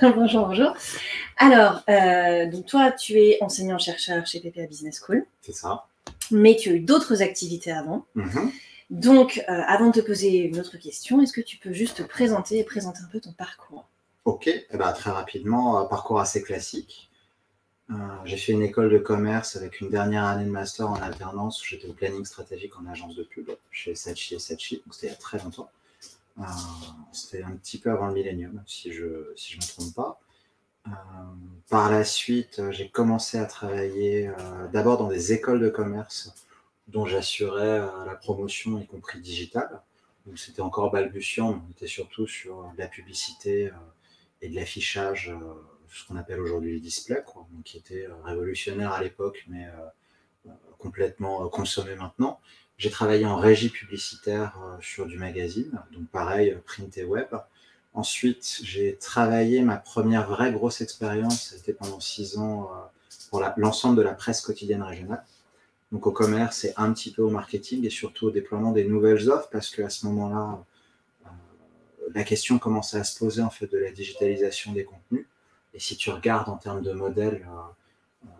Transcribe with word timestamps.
Bonjour. 0.16 0.46
Bonjour. 0.48 0.74
Alors, 1.36 1.82
euh, 1.88 2.46
donc 2.50 2.66
toi, 2.66 2.92
tu 2.92 3.14
es 3.18 3.38
enseignant-chercheur 3.42 4.26
chez 4.26 4.40
PPA 4.40 4.66
Business 4.66 5.00
School, 5.04 5.26
C'est 5.42 5.52
ça. 5.54 5.86
mais 6.30 6.56
tu 6.56 6.70
as 6.70 6.72
eu 6.74 6.80
d'autres 6.80 7.22
activités 7.22 7.72
avant. 7.72 8.06
Mhm. 8.14 8.50
Donc, 8.90 9.42
euh, 9.48 9.62
avant 9.66 9.88
de 9.88 10.00
te 10.00 10.04
poser 10.04 10.38
une 10.38 10.58
autre 10.58 10.76
question, 10.76 11.20
est-ce 11.22 11.32
que 11.32 11.40
tu 11.40 11.58
peux 11.58 11.72
juste 11.72 11.98
te 11.98 12.02
présenter 12.02 12.58
et 12.58 12.64
présenter 12.64 13.00
un 13.04 13.08
peu 13.10 13.20
ton 13.20 13.32
parcours? 13.32 13.86
Ok, 14.24 14.48
Eh 14.48 14.76
ben, 14.76 14.92
très 14.92 15.10
rapidement, 15.10 15.78
un 15.78 15.84
parcours 15.86 16.20
assez 16.20 16.42
classique. 16.42 17.08
Euh, 17.90 17.94
j'ai 18.24 18.36
fait 18.36 18.52
une 18.52 18.62
école 18.62 18.90
de 18.90 18.98
commerce 18.98 19.56
avec 19.56 19.80
une 19.80 19.90
dernière 19.90 20.24
année 20.24 20.44
de 20.44 20.50
master 20.50 20.88
en 20.88 20.94
alternance 20.96 21.60
où 21.60 21.66
j'étais 21.66 21.88
au 21.88 21.92
planning 21.92 22.24
stratégique 22.24 22.72
en 22.80 22.86
agence 22.86 23.16
de 23.16 23.24
pub 23.24 23.50
chez 23.72 23.94
Sachi 23.96 24.36
et 24.36 24.38
Sachi, 24.38 24.76
donc 24.86 24.94
c'était 24.94 25.08
il 25.08 25.10
y 25.10 25.12
a 25.12 25.16
très 25.16 25.38
longtemps. 25.38 25.68
Euh, 26.40 26.44
c'était 27.12 27.42
un 27.42 27.52
petit 27.56 27.78
peu 27.78 27.90
avant 27.90 28.06
le 28.06 28.14
millénium, 28.14 28.62
si 28.66 28.92
je 28.92 29.04
ne 29.04 29.32
si 29.36 29.52
je 29.52 29.56
me 29.58 29.62
trompe 29.62 29.94
pas. 29.94 30.20
Euh, 30.86 30.90
par 31.68 31.90
la 31.90 32.04
suite, 32.04 32.58
euh, 32.58 32.72
j'ai 32.72 32.88
commencé 32.88 33.38
à 33.38 33.44
travailler 33.44 34.28
euh, 34.28 34.68
d'abord 34.72 34.98
dans 34.98 35.08
des 35.08 35.32
écoles 35.32 35.60
de 35.60 35.68
commerce 35.68 36.32
dont 36.88 37.06
j'assurais 37.06 37.80
euh, 37.80 38.04
la 38.06 38.14
promotion, 38.14 38.78
y 38.78 38.86
compris 38.86 39.20
digitale. 39.20 39.82
C'était 40.36 40.62
encore 40.62 40.90
balbutiant, 40.90 41.62
on 41.66 41.70
était 41.72 41.86
surtout 41.86 42.26
sur 42.26 42.72
de 42.72 42.78
la 42.78 42.88
publicité 42.88 43.68
euh, 43.68 43.72
et 44.42 44.48
de 44.48 44.54
l'affichage, 44.54 45.30
euh, 45.30 45.54
ce 45.88 46.06
qu'on 46.06 46.16
appelle 46.16 46.40
aujourd'hui 46.40 46.74
les 46.74 46.80
displays, 46.80 47.22
quoi, 47.26 47.46
qui 47.64 47.78
était 47.78 48.06
euh, 48.06 48.14
révolutionnaire 48.22 48.92
à 48.92 49.02
l'époque, 49.02 49.44
mais 49.48 49.66
euh, 49.66 49.70
euh, 50.46 50.50
complètement 50.78 51.44
euh, 51.44 51.48
consommé 51.48 51.94
maintenant. 51.94 52.40
J'ai 52.80 52.88
travaillé 52.88 53.26
en 53.26 53.36
régie 53.36 53.68
publicitaire 53.68 54.58
euh, 54.64 54.78
sur 54.80 55.04
du 55.04 55.18
magazine, 55.18 55.70
donc 55.92 56.08
pareil, 56.08 56.48
euh, 56.48 56.62
print 56.64 56.96
et 56.96 57.04
web. 57.04 57.28
Ensuite, 57.92 58.60
j'ai 58.62 58.96
travaillé 58.96 59.60
ma 59.60 59.76
première 59.76 60.26
vraie 60.26 60.50
grosse 60.50 60.80
expérience, 60.80 61.50
c'était 61.50 61.74
pendant 61.74 62.00
six 62.00 62.38
ans 62.38 62.70
euh, 62.72 62.76
pour 63.28 63.44
l'ensemble 63.58 63.96
de 63.96 64.02
la 64.02 64.14
presse 64.14 64.40
quotidienne 64.40 64.82
régionale. 64.82 65.22
Donc 65.92 66.06
au 66.06 66.10
commerce 66.10 66.64
et 66.64 66.72
un 66.78 66.90
petit 66.94 67.12
peu 67.12 67.20
au 67.20 67.28
marketing 67.28 67.84
et 67.84 67.90
surtout 67.90 68.28
au 68.28 68.30
déploiement 68.30 68.72
des 68.72 68.84
nouvelles 68.84 69.28
offres 69.28 69.50
parce 69.52 69.68
qu'à 69.68 69.90
ce 69.90 70.06
moment-là, 70.06 70.64
la 72.14 72.24
question 72.24 72.58
commençait 72.58 72.96
à 72.96 73.04
se 73.04 73.18
poser 73.18 73.42
en 73.42 73.50
fait 73.50 73.70
de 73.70 73.76
la 73.76 73.90
digitalisation 73.90 74.72
des 74.72 74.84
contenus. 74.84 75.26
Et 75.74 75.80
si 75.80 75.98
tu 75.98 76.08
regardes 76.08 76.48
en 76.48 76.56
termes 76.56 76.80
de 76.80 76.92
euh, 76.92 77.38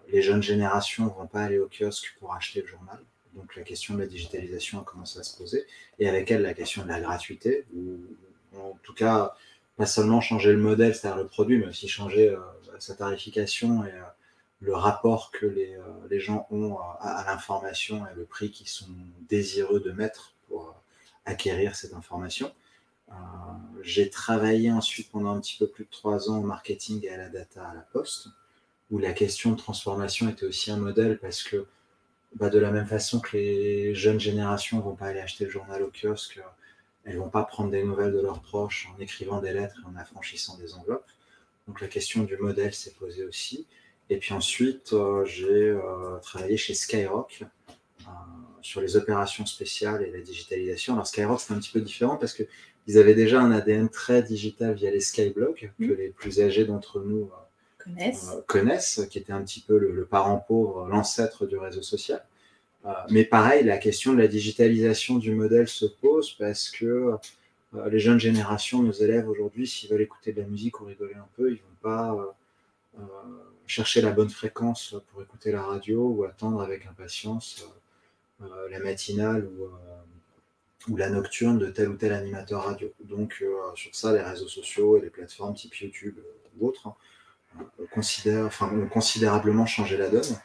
les 0.08 0.22
jeunes 0.22 0.42
générations 0.42 1.04
ne 1.04 1.10
vont 1.10 1.26
pas 1.26 1.42
aller 1.42 1.58
au 1.58 1.68
kiosque 1.68 2.16
pour 2.18 2.34
acheter 2.34 2.62
le 2.62 2.68
journal. 2.68 2.98
Donc 3.34 3.56
la 3.56 3.62
question 3.62 3.94
de 3.94 4.00
la 4.00 4.06
digitalisation 4.06 4.80
a 4.80 4.84
commencé 4.84 5.18
à 5.18 5.22
se 5.22 5.36
poser. 5.36 5.64
Et 5.98 6.08
avec 6.08 6.30
elle, 6.30 6.42
la 6.42 6.54
question 6.54 6.82
de 6.82 6.88
la 6.88 7.00
gratuité, 7.00 7.64
ou 7.74 7.98
en 8.56 8.78
tout 8.82 8.94
cas, 8.94 9.34
pas 9.76 9.86
seulement 9.86 10.20
changer 10.20 10.52
le 10.52 10.58
modèle, 10.58 10.94
c'est-à-dire 10.94 11.22
le 11.22 11.26
produit, 11.26 11.58
mais 11.58 11.66
aussi 11.66 11.88
changer 11.88 12.28
euh, 12.28 12.38
sa 12.78 12.94
tarification 12.94 13.84
et 13.84 13.92
euh, 13.92 14.02
le 14.60 14.74
rapport 14.74 15.30
que 15.30 15.46
les, 15.46 15.74
euh, 15.74 15.82
les 16.10 16.20
gens 16.20 16.46
ont 16.50 16.78
à, 16.78 16.96
à 17.00 17.32
l'information 17.32 18.06
et 18.06 18.14
le 18.14 18.24
prix 18.24 18.50
qu'ils 18.50 18.68
sont 18.68 18.90
désireux 19.28 19.80
de 19.80 19.90
mettre 19.92 20.34
pour 20.48 20.74
acquérir 21.24 21.76
cette 21.76 21.94
information. 21.94 22.52
J'ai 23.82 24.08
travaillé 24.08 24.70
ensuite 24.70 25.10
pendant 25.10 25.34
un 25.34 25.40
petit 25.40 25.56
peu 25.58 25.66
plus 25.66 25.84
de 25.84 25.90
trois 25.90 26.30
ans 26.30 26.38
au 26.38 26.42
marketing 26.42 27.04
et 27.04 27.10
à 27.10 27.16
la 27.16 27.28
data 27.28 27.66
à 27.66 27.74
la 27.74 27.80
poste, 27.80 28.28
où 28.90 28.98
la 28.98 29.12
question 29.12 29.50
de 29.52 29.56
transformation 29.56 30.28
était 30.28 30.46
aussi 30.46 30.70
un 30.70 30.76
modèle 30.76 31.18
parce 31.18 31.42
que 31.42 31.66
bah, 32.34 32.48
de 32.48 32.58
la 32.58 32.70
même 32.70 32.86
façon 32.86 33.20
que 33.20 33.36
les 33.36 33.94
jeunes 33.94 34.20
générations 34.20 34.78
ne 34.78 34.82
vont 34.82 34.94
pas 34.94 35.06
aller 35.06 35.20
acheter 35.20 35.44
le 35.44 35.50
journal 35.50 35.82
au 35.82 35.90
kiosque, 35.90 36.40
elles 37.04 37.14
ne 37.14 37.20
vont 37.20 37.28
pas 37.30 37.44
prendre 37.44 37.70
des 37.70 37.82
nouvelles 37.82 38.12
de 38.12 38.20
leurs 38.20 38.40
proches 38.40 38.88
en 38.94 39.00
écrivant 39.00 39.40
des 39.40 39.52
lettres 39.52 39.76
et 39.82 39.88
en 39.88 39.96
affranchissant 39.96 40.56
des 40.58 40.74
enveloppes. 40.74 41.10
Donc 41.66 41.80
la 41.80 41.88
question 41.88 42.22
du 42.24 42.36
modèle 42.36 42.74
s'est 42.74 42.92
posée 42.98 43.24
aussi. 43.24 43.66
Et 44.10 44.18
puis 44.18 44.34
ensuite, 44.34 44.92
euh, 44.92 45.24
j'ai 45.24 45.70
euh, 45.70 46.18
travaillé 46.20 46.56
chez 46.56 46.74
Skyrock 46.74 47.44
euh, 48.02 48.10
sur 48.60 48.80
les 48.80 48.96
opérations 48.96 49.46
spéciales 49.46 50.02
et 50.02 50.10
la 50.10 50.20
digitalisation. 50.20 50.94
Alors 50.94 51.06
Skyrock, 51.06 51.40
c'est 51.40 51.52
un 51.54 51.58
petit 51.58 51.70
peu 51.70 51.80
différent 51.80 52.16
parce 52.16 52.34
qu'ils 52.34 52.98
avaient 52.98 53.14
déjà 53.14 53.40
un 53.40 53.52
ADN 53.52 53.88
très 53.88 54.22
digital 54.22 54.74
via 54.74 54.90
les 54.90 55.00
Skyblogs, 55.00 55.70
que 55.78 55.84
Mhm. 55.84 55.94
les 55.94 56.08
plus 56.08 56.40
âgés 56.40 56.64
d'entre 56.64 57.00
nous 57.00 57.30
euh, 57.32 57.36
Connaissent 57.84 58.30
euh, 58.34 58.40
connaissent, 58.46 59.00
qui 59.10 59.18
était 59.18 59.32
un 59.32 59.42
petit 59.42 59.60
peu 59.60 59.78
le, 59.78 60.04
parent 60.04 60.38
pauvre, 60.38 60.86
l'ancêtre 60.88 61.46
du 61.46 61.56
réseau 61.56 61.82
social. 61.82 62.24
Euh, 62.86 62.92
mais 63.10 63.24
pareil, 63.24 63.64
la 63.64 63.78
question 63.78 64.12
de 64.12 64.18
la 64.18 64.28
digitalisation 64.28 65.18
du 65.18 65.34
modèle 65.34 65.68
se 65.68 65.86
pose 65.86 66.32
parce 66.38 66.70
que 66.70 67.14
euh, 67.74 67.88
les 67.88 67.98
jeunes 67.98 68.20
générations, 68.20 68.82
nos 68.82 68.92
élèves 68.92 69.28
aujourd'hui, 69.28 69.66
s'ils 69.66 69.90
veulent 69.90 70.00
écouter 70.02 70.32
de 70.32 70.40
la 70.40 70.46
musique 70.46 70.80
ou 70.80 70.84
rigoler 70.84 71.14
un 71.14 71.28
peu, 71.36 71.50
ils 71.50 71.58
vont 71.58 71.80
pas 71.82 72.36
chercher 73.66 74.00
la 74.00 74.10
bonne 74.10 74.30
fréquence 74.30 74.96
pour 75.10 75.22
écouter 75.22 75.52
la 75.52 75.62
radio 75.62 76.08
ou 76.08 76.24
attendre 76.24 76.60
avec 76.60 76.86
impatience 76.86 77.64
la 78.40 78.80
matinale 78.80 79.46
ou, 79.46 80.92
ou 80.92 80.96
la 80.96 81.08
nocturne 81.08 81.58
de 81.58 81.70
tel 81.70 81.88
ou 81.88 81.94
tel 81.94 82.12
animateur 82.12 82.64
radio. 82.64 82.92
Donc 83.04 83.44
sur 83.76 83.94
ça, 83.94 84.12
les 84.12 84.20
réseaux 84.20 84.48
sociaux 84.48 84.98
et 84.98 85.00
les 85.00 85.10
plateformes 85.10 85.54
type 85.54 85.76
YouTube 85.76 86.16
ou 86.58 86.66
autres 86.66 86.88
euh, 87.58 87.84
considèrent, 87.92 88.46
enfin, 88.46 88.70
ont 88.72 88.88
considérablement 88.88 89.66
changé 89.66 89.96
la 89.96 90.08
donne. 90.08 90.36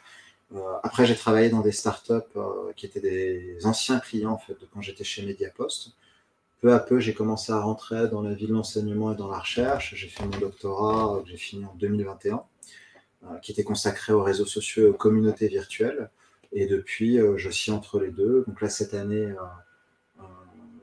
Euh, 0.54 0.60
après, 0.82 1.06
j'ai 1.06 1.16
travaillé 1.16 1.48
dans 1.48 1.60
des 1.60 1.72
startups 1.72 2.12
euh, 2.36 2.72
qui 2.76 2.86
étaient 2.86 3.00
des 3.00 3.66
anciens 3.66 3.98
clients 3.98 4.32
en 4.32 4.38
fait, 4.38 4.54
de 4.54 4.66
quand 4.72 4.80
j'étais 4.80 5.04
chez 5.04 5.24
Mediapost. 5.24 5.96
Peu 6.60 6.72
à 6.72 6.78
peu, 6.78 7.00
j'ai 7.00 7.14
commencé 7.14 7.52
à 7.52 7.60
rentrer 7.60 8.08
dans 8.08 8.22
la 8.22 8.32
vie 8.32 8.46
de 8.46 8.52
l'enseignement 8.52 9.12
et 9.12 9.16
dans 9.16 9.28
la 9.28 9.38
recherche. 9.38 9.94
J'ai 9.94 10.08
fait 10.08 10.24
mon 10.24 10.38
doctorat 10.38 11.20
que 11.22 11.28
j'ai 11.28 11.36
fini 11.36 11.64
en 11.64 11.74
2021, 11.74 12.42
euh, 13.24 13.38
qui 13.42 13.52
était 13.52 13.64
consacré 13.64 14.12
aux 14.12 14.22
réseaux 14.22 14.46
sociaux 14.46 14.84
et 14.86 14.88
aux 14.88 14.94
communautés 14.94 15.48
virtuelles. 15.48 16.10
Et 16.52 16.66
depuis, 16.66 17.18
je 17.36 17.50
suis 17.50 17.72
entre 17.72 18.00
les 18.00 18.10
deux. 18.10 18.44
Donc 18.46 18.62
là, 18.62 18.70
cette 18.70 18.94
année, 18.94 19.34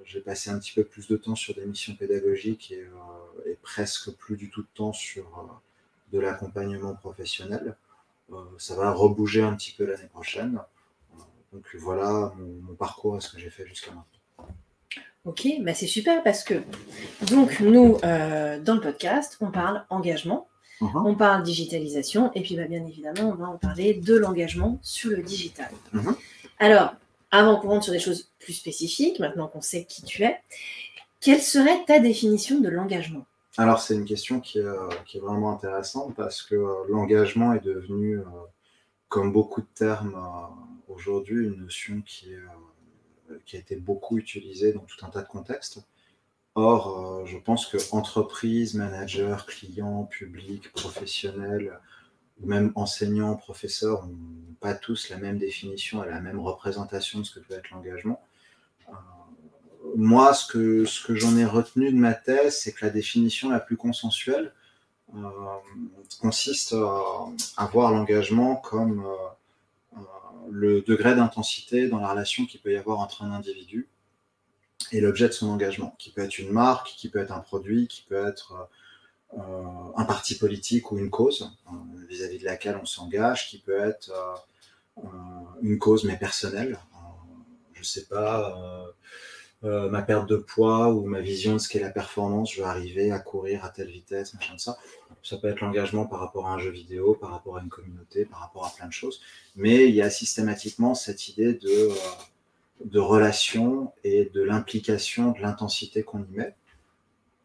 j'ai 0.04 0.20
passé 0.20 0.50
un 0.52 0.60
petit 0.60 0.74
peu 0.74 0.84
plus 0.84 1.08
de 1.08 1.16
temps 1.16 1.36
sur 1.36 1.56
des 1.56 1.66
missions 1.66 1.96
pédagogiques 1.96 2.72
et, 2.72 3.58
presque 3.64 4.12
plus 4.12 4.36
du 4.36 4.50
tout 4.50 4.62
de 4.62 4.68
temps 4.76 4.94
sur 4.94 5.62
de 6.14 6.20
l'accompagnement 6.20 6.94
professionnel. 6.96 7.76
Euh, 8.32 8.36
ça 8.58 8.76
va 8.76 8.92
rebouger 8.92 9.42
un 9.42 9.56
petit 9.56 9.72
peu 9.72 9.86
l'année 9.86 10.08
prochaine. 10.14 10.60
Donc 11.52 11.66
voilà 11.78 12.32
mon, 12.38 12.62
mon 12.70 12.76
parcours 12.76 13.18
et 13.18 13.22
ce 13.22 13.30
que 13.30 13.40
j'ai 13.40 13.50
fait 13.50 13.68
jusqu'à 13.68 13.92
maintenant. 13.92 14.48
Ok, 15.26 15.48
bah 15.62 15.74
c'est 15.74 15.88
super 15.88 16.22
parce 16.24 16.44
que 16.44 16.56
donc 17.30 17.60
nous 17.62 17.98
euh, 18.04 18.60
dans 18.60 18.76
le 18.76 18.82
podcast 18.82 19.38
on 19.42 19.52
parle 19.52 19.86
engagement, 19.90 20.48
Mhm. 20.82 21.06
on 21.06 21.16
parle 21.16 21.44
digitalisation 21.44 22.32
et 22.34 22.42
puis 22.42 22.56
bah, 22.56 22.66
bien 22.66 22.86
évidemment 22.86 23.30
on 23.30 23.36
va 23.36 23.48
en 23.48 23.58
parler 23.58 23.94
de 23.94 24.16
l'engagement 24.16 24.80
sur 24.82 25.12
le 25.12 25.22
digital. 25.22 25.70
Mhm. 25.94 26.16
Alors 26.60 26.96
avant 27.32 27.58
qu'on 27.60 27.70
rentre 27.70 27.86
sur 27.86 27.94
des 27.94 28.00
choses 28.00 28.30
plus 28.40 28.54
spécifiques, 28.54 29.20
maintenant 29.20 29.48
qu'on 29.48 29.62
sait 29.62 29.86
qui 29.86 30.02
tu 30.04 30.24
es, 30.24 30.40
quelle 31.22 31.42
serait 31.42 31.86
ta 31.86 32.00
définition 32.00 32.60
de 32.60 32.68
l'engagement? 32.70 33.26
Alors 33.58 33.80
c'est 33.80 33.94
une 33.94 34.06
question 34.06 34.40
qui 34.40 34.58
est, 34.60 34.64
euh, 34.64 34.90
vraiment 35.22 35.52
intéressante 35.54 36.16
parce 36.16 36.42
que 36.42 36.56
euh, 36.56 36.86
l'engagement 36.90 37.54
est 37.54 37.64
devenu, 37.64 38.18
euh, 38.18 38.24
comme 39.10 39.32
beaucoup 39.32 39.62
de 39.62 39.68
termes 39.76 40.18
aujourd'hui, 40.88 41.46
une 41.46 41.58
notion 41.58 42.02
qui, 42.02 42.34
a 42.34 43.58
été 43.58 43.76
beaucoup 43.76 44.18
utilisée 44.18 44.74
dans 44.74 44.82
tout 44.82 45.06
un 45.06 45.10
tas 45.10 45.22
de 45.22 45.28
contextes. 45.28 45.80
Or, 46.56 47.26
je 47.26 47.38
pense 47.38 47.68
que 47.68 47.78
entreprise, 47.96 48.74
manager, 48.76 49.46
client, 49.46 50.06
public, 50.06 50.72
professionnel, 50.72 51.80
ou 52.40 52.48
même 52.48 52.72
enseignants, 52.76 53.36
professeurs, 53.36 54.08
n'ont 54.08 54.56
pas 54.60 54.74
tous 54.74 55.10
la 55.10 55.18
même 55.18 55.38
définition 55.38 56.04
et 56.04 56.10
la 56.10 56.22
même 56.22 56.40
représentation 56.40 57.20
de 57.20 57.24
ce 57.24 57.40
que 57.40 57.46
peut 57.46 57.54
être 57.54 57.70
l'engagement. 57.70 58.22
Moi, 59.96 60.34
ce 60.34 60.48
que, 60.48 61.16
j'en 61.16 61.38
ai 61.38 61.46
retenu 61.46 61.92
de 61.92 61.98
ma 61.98 62.14
thèse, 62.14 62.60
c'est 62.60 62.72
que 62.72 62.86
la 62.86 62.92
définition 62.92 63.50
la 63.50 63.60
plus 63.60 63.78
consensuelle 63.78 64.54
euh, 65.16 65.30
consiste 66.20 66.74
à, 67.58 67.66
voir 67.68 67.92
l'engagement 67.92 68.56
comme 68.56 69.06
euh, 69.06 69.98
euh, 69.98 70.00
le 70.50 70.82
degré 70.82 71.16
d'intensité 71.16 71.88
dans 71.88 72.00
la 72.00 72.10
relation 72.10 72.46
qu'il 72.46 72.62
peut 72.62 72.74
y 72.74 72.78
avoir 72.78 73.00
entre 73.00 73.24
un 73.24 73.32
individu 73.32 73.88
et 74.92 75.02
l'objet 75.02 75.28
de 75.28 75.34
son 75.34 75.50
engagement, 75.50 75.96
qui 76.00 76.12
peut 76.12 76.22
être 76.22 76.40
une 76.40 76.52
marque, 76.52 76.88
qui 76.88 77.10
peut 77.10 77.20
être 77.20 77.32
un 77.32 77.40
produit, 77.40 77.88
qui 77.88 78.04
peut 78.04 78.28
être 78.28 78.70
un 79.96 80.04
parti 80.04 80.36
politique 80.36 80.92
ou 80.92 81.00
une 81.00 81.10
cause 81.10 81.50
vis-à-vis 82.08 82.38
de 82.38 82.44
laquelle 82.44 82.78
on 82.80 82.86
s'engage, 82.86 83.48
qui 83.48 83.58
peut 83.58 83.80
être 83.80 84.12
une 85.62 85.80
cause 85.80 86.04
mais 86.04 86.18
personnelle. 86.18 86.78
Je 87.74 87.82
sais 87.82 88.06
pas, 88.06 88.94
euh, 89.64 89.90
ma 89.90 90.02
perte 90.02 90.28
de 90.28 90.36
poids 90.36 90.90
ou 90.90 91.06
ma 91.06 91.22
vision 91.22 91.54
de 91.54 91.58
ce 91.58 91.70
qu'est 91.70 91.80
la 91.80 91.90
performance, 91.90 92.54
je 92.54 92.62
veux 92.62 92.68
arriver 92.68 93.12
à 93.12 93.20
courir 93.20 93.64
à 93.64 93.70
telle 93.70 93.90
vitesse, 93.90 94.34
machin 94.34 94.56
de 94.56 94.60
ça. 94.60 94.78
Ça 95.24 95.38
peut 95.38 95.48
être 95.48 95.62
l'engagement 95.62 96.06
par 96.06 96.20
rapport 96.20 96.48
à 96.48 96.56
un 96.56 96.60
jeu 96.60 96.70
vidéo, 96.70 97.14
par 97.14 97.32
rapport 97.32 97.58
à 97.58 97.62
une 97.62 97.70
communauté, 97.70 98.26
par 98.26 98.40
rapport 98.42 98.66
à 98.66 98.74
plein 98.76 98.88
de 98.88 98.94
choses. 98.94 99.22
Mais 99.56 99.88
il 99.88 99.96
y 99.96 100.02
a 100.02 100.10
systématiquement 100.10 100.96
cette 100.96 101.30
idée 101.30 101.54
de, 101.54 101.70
euh, 101.70 101.94
de 102.84 103.00
relation 103.00 103.94
et 104.04 104.30
de 104.34 104.42
l'implication, 104.42 105.32
de 105.32 105.40
l'intensité 105.40 106.04
qu'on 106.04 106.20
y 106.24 106.32
met. 106.32 106.56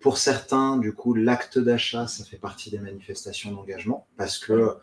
Pour 0.00 0.18
certains, 0.18 0.76
du 0.76 0.92
coup, 0.92 1.14
l'acte 1.14 1.58
d'achat, 1.58 2.08
ça 2.08 2.24
fait 2.24 2.36
partie 2.36 2.70
des 2.70 2.78
manifestations 2.78 3.52
d'engagement 3.52 4.06
parce 4.16 4.38
que 4.38 4.76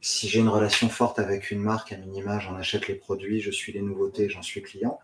si 0.00 0.28
j'ai 0.28 0.40
une 0.40 0.48
relation 0.48 0.88
forte 0.88 1.18
avec 1.18 1.50
une 1.50 1.60
marque, 1.60 1.92
à 1.92 1.96
minima, 1.96 2.38
j'en 2.38 2.54
achète 2.54 2.88
les 2.88 2.94
produits, 2.94 3.40
je 3.40 3.50
suis 3.50 3.72
les 3.72 3.82
nouveautés, 3.82 4.28
j'en 4.28 4.42
suis 4.42 4.62
client. 4.62 4.98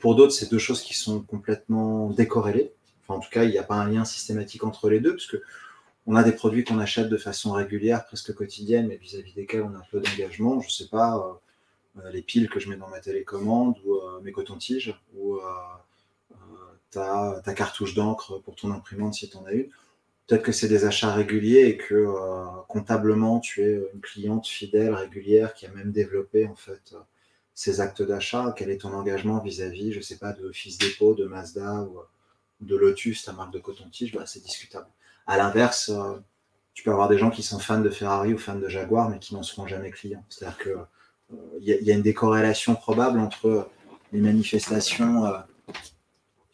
Pour 0.00 0.16
d'autres, 0.16 0.32
c'est 0.32 0.50
deux 0.50 0.58
choses 0.58 0.82
qui 0.82 0.94
sont 0.94 1.20
complètement 1.20 2.08
décorrélées. 2.10 2.72
En 3.08 3.20
tout 3.20 3.30
cas, 3.30 3.44
il 3.44 3.50
n'y 3.50 3.58
a 3.58 3.62
pas 3.62 3.74
un 3.74 3.88
lien 3.90 4.04
systématique 4.04 4.64
entre 4.64 4.88
les 4.88 5.00
deux, 5.00 5.12
parce 5.12 5.26
que 5.26 5.42
on 6.06 6.16
a 6.16 6.22
des 6.22 6.32
produits 6.32 6.64
qu'on 6.64 6.78
achète 6.78 7.08
de 7.08 7.16
façon 7.16 7.52
régulière, 7.52 8.06
presque 8.06 8.34
quotidienne, 8.34 8.88
mais 8.88 8.96
vis-à-vis 8.96 9.34
desquels 9.34 9.62
on 9.62 9.74
a 9.74 9.78
un 9.78 9.86
peu 9.90 10.00
d'engagement. 10.00 10.60
Je 10.60 10.66
ne 10.66 10.72
sais 10.72 10.88
pas, 10.88 11.40
euh, 11.96 12.00
euh, 12.02 12.10
les 12.10 12.22
piles 12.22 12.48
que 12.48 12.58
je 12.58 12.68
mets 12.68 12.76
dans 12.76 12.88
ma 12.88 13.00
télécommande, 13.00 13.76
ou 13.84 13.94
euh, 13.94 14.20
mes 14.22 14.32
cotons-tiges, 14.32 14.98
ou 15.16 15.38
ta, 16.90 17.40
ta, 17.44 17.54
cartouche 17.54 17.94
d'encre 17.94 18.40
pour 18.42 18.56
ton 18.56 18.72
imprimante 18.72 19.14
si 19.14 19.28
tu 19.28 19.36
en 19.36 19.44
as 19.44 19.52
une. 19.52 19.68
Peut-être 20.26 20.42
que 20.42 20.52
c'est 20.52 20.68
des 20.68 20.84
achats 20.84 21.12
réguliers 21.12 21.66
et 21.66 21.76
que 21.76 22.06
comptablement, 22.68 23.38
tu 23.40 23.62
es 23.62 23.80
une 23.94 24.00
cliente 24.00 24.46
fidèle, 24.46 24.94
régulière, 24.94 25.54
qui 25.54 25.66
a 25.66 25.70
même 25.70 25.92
développé 25.92 26.48
en 26.48 26.56
fait 26.56 26.96
ces 27.60 27.82
actes 27.82 28.00
d'achat. 28.00 28.54
Quel 28.56 28.70
est 28.70 28.78
ton 28.78 28.94
engagement 28.94 29.38
vis-à-vis, 29.38 29.92
je 29.92 29.98
ne 29.98 30.02
sais 30.02 30.16
pas, 30.16 30.32
de 30.32 30.48
Office 30.48 30.78
Depot, 30.78 31.14
de 31.14 31.26
Mazda 31.26 31.82
ou 31.82 31.98
de 32.62 32.74
Lotus, 32.74 33.22
ta 33.22 33.34
marque 33.34 33.52
de 33.52 33.58
coton-tige, 33.58 34.14
bah, 34.14 34.24
c'est 34.24 34.42
discutable. 34.42 34.86
À 35.26 35.36
l'inverse, 35.36 35.90
euh, 35.90 36.14
tu 36.72 36.82
peux 36.82 36.90
avoir 36.90 37.10
des 37.10 37.18
gens 37.18 37.28
qui 37.28 37.42
sont 37.42 37.58
fans 37.58 37.82
de 37.82 37.90
Ferrari 37.90 38.32
ou 38.32 38.38
fans 38.38 38.58
de 38.58 38.66
Jaguar, 38.66 39.10
mais 39.10 39.18
qui 39.18 39.34
n'en 39.34 39.42
seront 39.42 39.66
jamais 39.66 39.90
clients. 39.90 40.24
C'est-à-dire 40.30 40.56
qu'il 40.56 40.72
euh, 40.72 41.58
y, 41.60 41.90
a 41.90 41.94
une 41.94 42.00
décorrélation 42.00 42.76
probable 42.76 43.18
entre 43.18 43.68
les 44.14 44.20
manifestations 44.20 45.26
euh, 45.26 45.36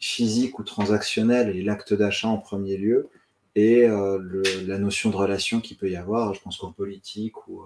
physiques 0.01 0.59
ou 0.59 0.63
transactionnelles 0.63 1.55
et 1.55 1.63
l'acte 1.63 1.93
d'achat 1.93 2.27
en 2.27 2.37
premier 2.37 2.75
lieu, 2.75 3.07
et 3.55 3.87
la 3.87 4.77
notion 4.77 5.09
de 5.09 5.15
relation 5.15 5.61
qu'il 5.61 5.77
peut 5.77 5.89
y 5.89 5.95
avoir, 5.95 6.35
je 6.35 6.41
pense 6.41 6.57
qu'en 6.57 6.71
politique 6.71 7.47
ou, 7.47 7.63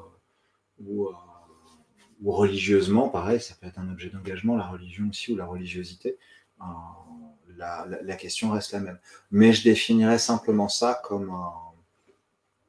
ou, 0.85 1.09
religieusement, 2.25 3.09
pareil, 3.09 3.41
ça 3.41 3.55
peut 3.59 3.67
être 3.67 3.79
un 3.79 3.91
objet 3.91 4.09
d'engagement, 4.09 4.55
la 4.55 4.67
religion 4.67 5.09
aussi, 5.09 5.33
ou 5.33 5.35
la 5.35 5.45
religiosité 5.45 6.17
la, 7.57 8.15
question 8.15 8.51
reste 8.51 8.73
la 8.73 8.79
même. 8.79 8.99
Mais 9.31 9.53
je 9.53 9.63
définirais 9.63 10.19
simplement 10.19 10.69
ça 10.69 10.99
comme 11.03 11.31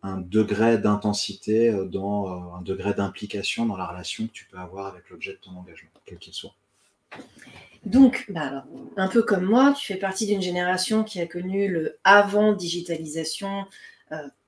un, 0.02 0.18
degré 0.18 0.78
d'intensité, 0.78 1.68
euh, 1.70 1.88
euh, 1.94 2.56
un 2.56 2.62
degré 2.62 2.92
d'implication 2.92 3.66
dans 3.66 3.76
la 3.76 3.86
relation 3.86 4.26
que 4.26 4.32
tu 4.32 4.46
peux 4.46 4.58
avoir 4.58 4.86
avec 4.86 5.08
l'objet 5.10 5.32
de 5.32 5.38
ton 5.38 5.52
engagement, 5.52 5.90
quel 6.06 6.18
qu'il 6.18 6.34
soit. 6.34 6.54
Donc, 7.84 8.26
bah 8.28 8.64
un 8.96 9.08
peu 9.08 9.22
comme 9.22 9.44
moi, 9.44 9.74
tu 9.76 9.86
fais 9.86 9.98
partie 9.98 10.26
d'une 10.26 10.42
génération 10.42 11.04
qui 11.04 11.20
a 11.20 11.26
connu 11.26 11.68
le 11.68 11.98
avant 12.04 12.52
digitalisation, 12.52 13.60
euh, 13.60 13.64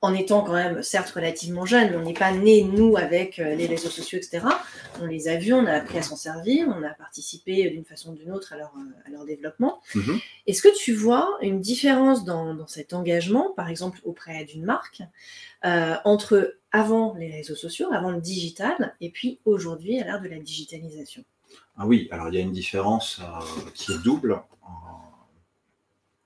en 0.00 0.12
étant 0.12 0.42
quand 0.42 0.52
même 0.52 0.82
certes 0.82 1.10
relativement 1.10 1.64
jeune, 1.64 1.94
on 1.96 2.02
n'est 2.02 2.12
pas 2.12 2.32
né 2.32 2.62
nous 2.62 2.96
avec 2.98 3.38
euh, 3.38 3.54
les 3.54 3.66
réseaux 3.66 3.88
sociaux, 3.88 4.18
etc. 4.18 4.46
On 5.00 5.06
les 5.06 5.28
a 5.28 5.36
vus, 5.36 5.54
on 5.54 5.64
a 5.64 5.72
appris 5.72 5.96
à 5.96 6.02
s'en 6.02 6.16
servir, 6.16 6.68
on 6.68 6.82
a 6.82 6.90
participé 6.90 7.70
d'une 7.70 7.84
façon 7.84 8.12
ou 8.12 8.14
d'une 8.14 8.30
autre 8.30 8.52
à 8.52 8.56
leur, 8.56 8.72
à 9.06 9.10
leur 9.10 9.24
développement. 9.24 9.80
Mhm. 9.94 10.18
Est-ce 10.46 10.60
que 10.60 10.76
tu 10.76 10.92
vois 10.92 11.38
une 11.40 11.60
différence 11.60 12.24
dans, 12.24 12.66
cet 12.66 12.92
engagement, 12.92 13.52
par 13.56 13.70
exemple 13.70 14.00
auprès 14.04 14.44
d'une 14.44 14.64
marque, 14.64 15.02
euh, 15.64 15.94
entre 16.04 16.56
avant 16.70 17.14
les 17.14 17.30
réseaux 17.30 17.56
sociaux, 17.56 17.88
avant 17.92 18.10
le 18.10 18.20
digital, 18.20 18.94
et 19.00 19.10
puis 19.10 19.40
aujourd'hui 19.46 20.00
à 20.00 20.04
l'ère 20.04 20.20
de 20.20 20.28
la 20.28 20.38
digitalisation? 20.38 21.24
Ah 21.78 21.86
oui, 21.86 22.08
alors 22.10 22.28
il 22.28 22.34
y 22.34 22.38
a 22.38 22.40
une 22.42 22.52
différence 22.52 23.20
qui 23.74 23.92
est 23.92 24.02
double 24.02 24.42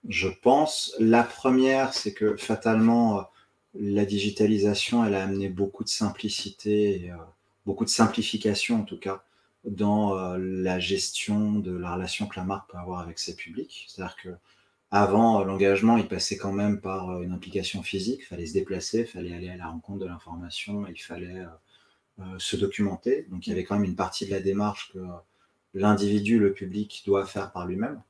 je 0.08 0.28
pense. 0.28 0.94
La 0.99 1.22
première, 1.22 1.94
c'est 1.94 2.14
que 2.14 2.37
fatalement, 2.37 3.20
euh, 3.20 3.22
la 3.75 4.05
digitalisation, 4.06 5.05
elle 5.05 5.14
a 5.14 5.22
amené 5.22 5.49
beaucoup 5.49 5.84
de 5.84 5.88
simplicité, 5.88 7.10
euh, 7.12 7.16
beaucoup 7.66 7.84
de 7.84 7.90
simplification 7.90 8.81
en 8.81 8.84
tout 8.84 8.99
cas, 8.99 9.25
dans 9.64 10.19
euh, 10.19 10.38
la 10.38 10.78
gestion 10.78 11.58
de 11.60 11.76
la 11.76 11.94
relation 11.94 12.26
que 12.26 12.38
la 12.38 12.44
marque 12.44 12.70
peut 12.70 12.78
avoir 12.78 13.00
avec 13.00 13.19
ses 13.19 13.37
publics. 13.37 13.87
C'est-à-dire 13.88 14.16
que 14.16 14.31
avant, 14.90 15.44
l'engagement, 15.44 15.99
il 15.99 16.08
passait 16.08 16.38
quand 16.38 16.52
même 16.52 16.81
par 16.81 17.20
une 17.22 17.32
implication 17.32 17.82
physique, 17.82 18.20
il 18.22 18.26
fallait 18.26 18.46
se 18.46 18.55
déplacer, 18.55 19.00
il 19.00 19.06
fallait 19.06 19.34
aller 19.34 19.50
à 19.50 19.56
la 19.56 19.69
rencontre 19.69 19.99
de 19.99 20.06
l'information, 20.06 20.87
il 20.88 20.96
fallait 20.96 21.44
se 22.38 22.56
documenter. 22.56 23.26
Donc 23.31 23.46
il 23.46 23.50
y 23.50 23.52
avait 23.52 23.64
quand 23.64 23.75
même 23.75 23.84
une 23.84 23.96
partie 23.96 24.25
de 24.25 24.31
la 24.31 24.40
démarche 24.40 24.90
que 24.94 25.00
l'individu, 25.75 26.38
le 26.38 26.55
public, 26.55 27.02
doit 27.05 27.26
faire 27.26 27.52
par 27.52 27.66
lui-même. 27.66 28.00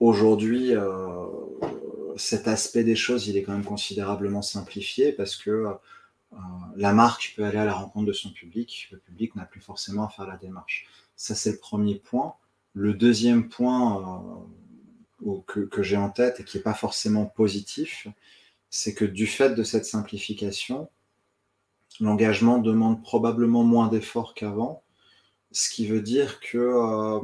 Aujourd'hui, 0.00 0.74
euh, 0.74 1.26
cet 2.16 2.48
aspect 2.48 2.84
des 2.84 2.96
choses, 2.96 3.28
il 3.28 3.36
est 3.36 3.42
quand 3.42 3.52
même 3.52 3.64
considérablement 3.64 4.40
simplifié 4.40 5.12
parce 5.12 5.36
que 5.36 5.50
euh, 5.50 6.36
la 6.76 6.94
marque 6.94 7.34
peut 7.36 7.44
aller 7.44 7.58
à 7.58 7.66
la 7.66 7.74
rencontre 7.74 8.06
de 8.06 8.14
son 8.14 8.30
public, 8.30 8.88
le 8.92 8.98
public 8.98 9.36
n'a 9.36 9.44
plus 9.44 9.60
forcément 9.60 10.06
à 10.06 10.08
faire 10.08 10.26
la 10.26 10.38
démarche. 10.38 10.88
Ça, 11.16 11.34
c'est 11.34 11.52
le 11.52 11.58
premier 11.58 11.96
point. 11.96 12.34
Le 12.72 12.94
deuxième 12.94 13.50
point 13.50 14.46
euh, 15.26 15.36
que, 15.46 15.60
que 15.60 15.82
j'ai 15.82 15.98
en 15.98 16.08
tête 16.08 16.40
et 16.40 16.44
qui 16.44 16.56
n'est 16.56 16.62
pas 16.62 16.72
forcément 16.72 17.26
positif, 17.26 18.08
c'est 18.70 18.94
que 18.94 19.04
du 19.04 19.26
fait 19.26 19.54
de 19.54 19.62
cette 19.62 19.84
simplification, 19.84 20.88
l'engagement 22.00 22.56
demande 22.56 23.02
probablement 23.02 23.64
moins 23.64 23.88
d'efforts 23.88 24.32
qu'avant, 24.32 24.82
ce 25.52 25.68
qui 25.68 25.86
veut 25.86 26.00
dire 26.00 26.40
que 26.40 27.20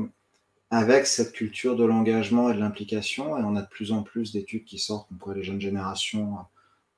avec 0.70 1.06
cette 1.06 1.32
culture 1.32 1.76
de 1.76 1.84
l'engagement 1.84 2.50
et 2.50 2.54
de 2.54 2.60
l'implication, 2.60 3.38
et 3.38 3.42
on 3.42 3.56
a 3.56 3.62
de 3.62 3.68
plus 3.68 3.92
en 3.92 4.02
plus 4.02 4.32
d'études 4.32 4.64
qui 4.64 4.78
sortent, 4.78 5.08
comme 5.08 5.18
quoi 5.18 5.34
les 5.34 5.44
jeunes 5.44 5.60
générations, 5.60 6.36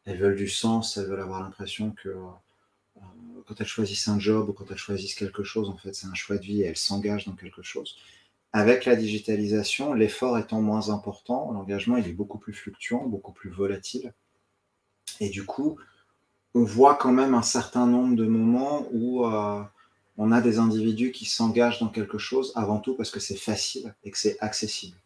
elles 0.05 0.19
veulent 0.19 0.37
du 0.37 0.49
sens, 0.49 0.97
elles 0.97 1.07
veulent 1.07 1.21
avoir 1.21 1.43
l'impression 1.43 1.91
que 1.91 2.09
euh, 2.09 3.03
quand 3.47 3.61
elles 3.61 3.67
choisissent 3.67 4.09
un 4.09 4.19
job 4.19 4.49
ou 4.49 4.53
quand 4.53 4.71
elles 4.71 4.79
choisissent 4.79 5.15
quelque 5.15 5.43
chose, 5.43 5.69
en 5.69 5.77
fait, 5.77 5.95
c'est 5.95 6.07
un 6.07 6.15
choix 6.15 6.39
de 6.39 6.43
vie 6.43 6.63
et 6.63 6.67
elles 6.67 6.77
s'engagent 6.77 7.27
dans 7.27 7.35
quelque 7.35 7.63
chose. 7.63 7.97
Avec 8.55 8.87
la 8.87 8.97
digitalisation, 8.97 9.93
l'effort 9.93 10.39
étant 10.39 10.63
moins 10.63 10.89
important, 10.89 11.53
l'engagement 11.53 11.99
il 11.99 12.09
est 12.09 12.13
beaucoup 12.13 12.39
plus 12.39 12.55
fluctuant, 12.55 13.07
beaucoup 13.07 13.33
plus 13.33 13.51
volatile. 13.51 14.15
Et 15.21 15.29
du 15.29 15.45
coup, 15.45 15.79
on 16.55 16.65
voit 16.65 16.95
quand 16.95 17.13
même 17.13 17.35
un 17.35 17.43
certain 17.43 17.87
nombre 17.87 18.17
de 18.17 18.27
moments 18.27 18.87
où 18.93 19.27
euh, 19.27 19.63
on 20.19 20.33
a 20.33 20.41
des 20.41 20.59
individus 20.59 21.13
qui 21.13 21.25
s'engagent 21.25 21.79
dans 21.79 21.89
quelque 21.89 22.19
chose 22.19 22.53
avant 22.57 22.81
tout 22.81 22.95
parce 22.95 23.11
que 23.11 23.21
c'est 23.21 23.37
facile 23.37 23.95
et 24.05 24.11
que 24.11 24.19
c'est 24.19 24.39
accessible. 24.41 24.97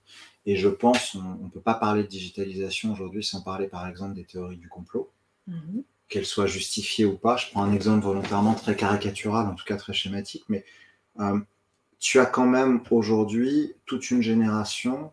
Et 0.46 0.56
je 0.56 0.68
pense, 0.68 1.14
on 1.14 1.44
ne 1.44 1.50
peut 1.50 1.60
pas 1.60 1.74
parler 1.74 2.02
de 2.02 2.08
digitalisation 2.08 2.92
aujourd'hui 2.92 3.22
sans 3.22 3.42
parler 3.42 3.68
par 3.68 3.86
exemple 3.86 4.14
des 4.14 4.24
théories 4.24 4.56
du 4.56 4.68
complot, 4.68 5.10
mhm. 5.46 5.84
qu'elles 6.08 6.26
soient 6.26 6.46
justifiées 6.46 7.04
ou 7.04 7.16
pas. 7.16 7.36
Je 7.36 7.48
prends 7.50 7.62
un 7.62 7.72
exemple 7.72 8.02
volontairement 8.02 8.54
très 8.54 8.74
caricatural, 8.74 9.46
en 9.46 9.54
tout 9.54 9.64
cas 9.64 9.76
très 9.76 9.92
schématique, 9.92 10.44
mais 10.48 10.64
euh, 11.20 11.38
tu 12.00 12.18
as 12.18 12.26
quand 12.26 12.46
même 12.46 12.82
aujourd'hui 12.90 13.74
toute 13.86 14.10
une 14.10 14.22
génération 14.22 15.12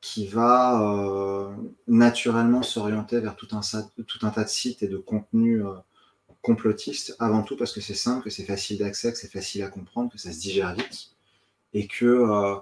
qui 0.00 0.26
va 0.26 0.80
euh, 0.82 1.50
naturellement 1.88 2.62
s'orienter 2.62 3.20
vers 3.20 3.36
tout 3.36 3.48
un, 3.52 3.60
tout 4.06 4.26
un, 4.26 4.30
tas 4.30 4.44
de 4.44 4.48
sites 4.48 4.82
et 4.82 4.88
de 4.88 4.96
contenus 4.96 5.62
euh, 5.64 5.74
complotiste 6.42 7.16
avant 7.18 7.42
tout 7.42 7.56
parce 7.56 7.72
que 7.72 7.80
c'est 7.80 7.94
simple, 7.94 8.24
que 8.24 8.30
c'est 8.30 8.44
facile 8.44 8.78
d'accès, 8.78 9.12
que 9.12 9.18
c'est 9.18 9.30
facile 9.30 9.62
à 9.62 9.68
comprendre, 9.68 10.10
que 10.10 10.18
ça 10.18 10.32
se 10.32 10.40
digère 10.40 10.74
vite 10.74 11.10
et 11.72 11.86
que 11.86 12.06
euh, 12.06 12.56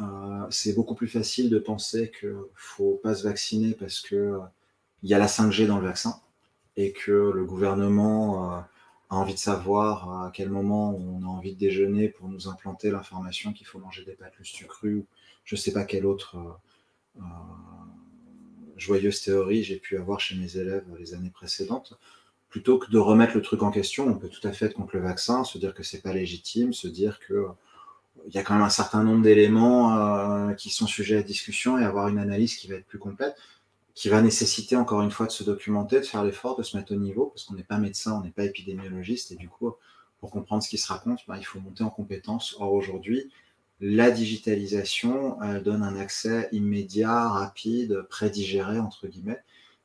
euh, 0.00 0.46
c'est 0.50 0.74
beaucoup 0.74 0.94
plus 0.94 1.08
facile 1.08 1.50
de 1.50 1.58
penser 1.58 2.10
qu'il 2.18 2.30
ne 2.30 2.42
faut 2.54 3.00
pas 3.02 3.14
se 3.14 3.24
vacciner 3.24 3.74
parce 3.74 4.00
que 4.00 4.14
euh, 4.14 4.38
y 5.02 5.14
a 5.14 5.18
la 5.18 5.26
5G 5.26 5.66
dans 5.66 5.78
le 5.78 5.86
vaccin 5.86 6.20
et 6.76 6.92
que 6.92 7.10
le 7.10 7.44
gouvernement 7.44 8.50
a 9.10 9.16
envie 9.16 9.34
de 9.34 9.38
savoir 9.38 10.26
à 10.26 10.30
quel 10.32 10.48
moment 10.48 10.96
on 10.96 11.22
a 11.24 11.26
envie 11.26 11.54
de 11.54 11.58
déjeuner 11.58 12.08
pour 12.08 12.28
nous 12.28 12.48
implanter 12.48 12.90
l'information 12.90 13.52
qu'il 13.52 13.66
faut 13.66 13.80
manger 13.80 14.04
des 14.04 14.12
pâtes 14.12 14.36
lustu 14.38 14.66
cru 14.66 14.94
ou 14.94 15.06
je 15.44 15.56
ne 15.56 15.58
sais 15.60 15.72
pas 15.72 15.84
quelle 15.84 16.06
autre 16.06 16.36
joyeuse 18.76 19.22
théorie 19.22 19.64
j'ai 19.64 19.78
pu 19.78 19.96
avoir 19.96 20.20
chez 20.20 20.36
mes 20.36 20.56
élèves 20.56 20.84
les 21.00 21.14
années 21.14 21.30
précédentes 21.30 21.98
plutôt 22.48 22.78
que 22.78 22.90
de 22.90 22.98
remettre 22.98 23.34
le 23.34 23.42
truc 23.42 23.62
en 23.62 23.70
question, 23.70 24.06
on 24.06 24.14
peut 24.14 24.28
tout 24.28 24.46
à 24.46 24.52
fait 24.52 24.66
être 24.66 24.74
contre 24.74 24.96
le 24.96 25.02
vaccin, 25.02 25.44
se 25.44 25.58
dire 25.58 25.74
que 25.74 25.82
c'est 25.82 26.02
pas 26.02 26.12
légitime, 26.12 26.72
se 26.72 26.88
dire 26.88 27.18
que 27.20 27.46
il 28.26 28.34
y 28.34 28.38
a 28.38 28.42
quand 28.42 28.54
même 28.54 28.62
un 28.62 28.68
certain 28.68 29.02
nombre 29.02 29.22
d'éléments 29.22 29.96
euh, 29.96 30.52
qui 30.54 30.70
sont 30.70 30.86
sujets 30.86 31.18
à 31.18 31.22
discussion 31.22 31.78
et 31.78 31.84
avoir 31.84 32.08
une 32.08 32.18
analyse 32.18 32.56
qui 32.56 32.68
va 32.68 32.76
être 32.76 32.86
plus 32.86 32.98
complète, 32.98 33.36
qui 33.94 34.08
va 34.08 34.20
nécessiter 34.22 34.76
encore 34.76 35.02
une 35.02 35.10
fois 35.10 35.26
de 35.26 35.30
se 35.32 35.44
documenter, 35.44 36.00
de 36.00 36.04
faire 36.04 36.24
l'effort, 36.24 36.56
de 36.56 36.62
se 36.62 36.76
mettre 36.76 36.92
au 36.92 36.96
niveau, 36.96 37.26
parce 37.26 37.44
qu'on 37.44 37.54
n'est 37.54 37.62
pas 37.62 37.78
médecin, 37.78 38.18
on 38.18 38.24
n'est 38.24 38.30
pas 38.30 38.44
épidémiologiste, 38.44 39.32
et 39.32 39.36
du 39.36 39.48
coup, 39.48 39.72
pour 40.20 40.30
comprendre 40.30 40.62
ce 40.62 40.68
qui 40.68 40.78
se 40.78 40.92
raconte, 40.92 41.20
bah, 41.28 41.36
il 41.38 41.44
faut 41.44 41.60
monter 41.60 41.84
en 41.84 41.90
compétence. 41.90 42.56
Or 42.58 42.72
aujourd'hui, 42.72 43.30
la 43.80 44.10
digitalisation 44.10 45.38
donne 45.64 45.82
un 45.82 45.96
accès 45.96 46.48
immédiat, 46.52 47.28
rapide, 47.28 48.02
prédigéré, 48.10 48.78
entre 48.80 49.06
guillemets, 49.06 49.40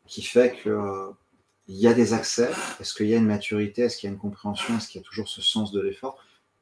qui 0.07 0.23
fait 0.23 0.55
que 0.63 0.69
euh, 0.69 1.11
il 1.67 1.75
y 1.77 1.87
a 1.87 1.93
des 1.93 2.13
accès, 2.13 2.51
est-ce 2.79 2.93
qu'il 2.93 3.07
y 3.07 3.13
a 3.13 3.17
une 3.17 3.25
maturité, 3.25 3.83
est-ce 3.83 3.97
qu'il 3.97 4.07
y 4.07 4.11
a 4.11 4.13
une 4.13 4.19
compréhension, 4.19 4.77
est-ce 4.77 4.87
qu'il 4.87 4.99
y 5.01 5.03
a 5.03 5.07
toujours 5.07 5.29
ce 5.29 5.41
sens 5.41 5.71
de 5.71 5.79
l'effort? 5.79 6.17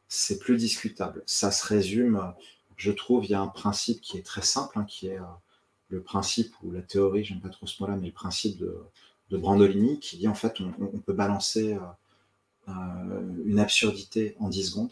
C'est 0.08 0.40
plus 0.40 0.58
discutable. 0.58 1.24
Ça 1.26 1.52
se 1.52 1.66
résume, 1.66 2.34
je 2.78 2.92
trouve, 2.92 3.26
il 3.26 3.32
y 3.32 3.34
a 3.34 3.42
un 3.42 3.48
principe 3.48 4.02
qui 4.02 4.18
est 4.18 4.26
très 4.26 4.44
simple, 4.44 4.78
hein, 4.78 4.86
qui 4.86 5.08
est 5.08 5.20
euh, 5.20 5.24
le 5.90 6.02
principe 6.02 6.54
ou 6.64 6.72
la 6.72 6.82
théorie, 6.82 7.24
j'aime 7.24 7.42
pas 7.42 7.50
trop 7.50 7.66
ce 7.66 7.82
mot-là, 7.82 7.96
mais 7.98 8.08
le 8.08 8.14
principe 8.14 8.58
de, 8.58 8.78
Brandolini 9.32 9.98
qui 10.02 10.18
dit 10.18 10.28
en 10.28 10.34
fait 10.34 10.60
on, 10.60 11.00
peut 11.00 11.14
balancer 11.14 11.78
une 12.68 13.60
absurdité 13.60 14.36
en 14.40 14.50
10 14.50 14.72
secondes 14.72 14.92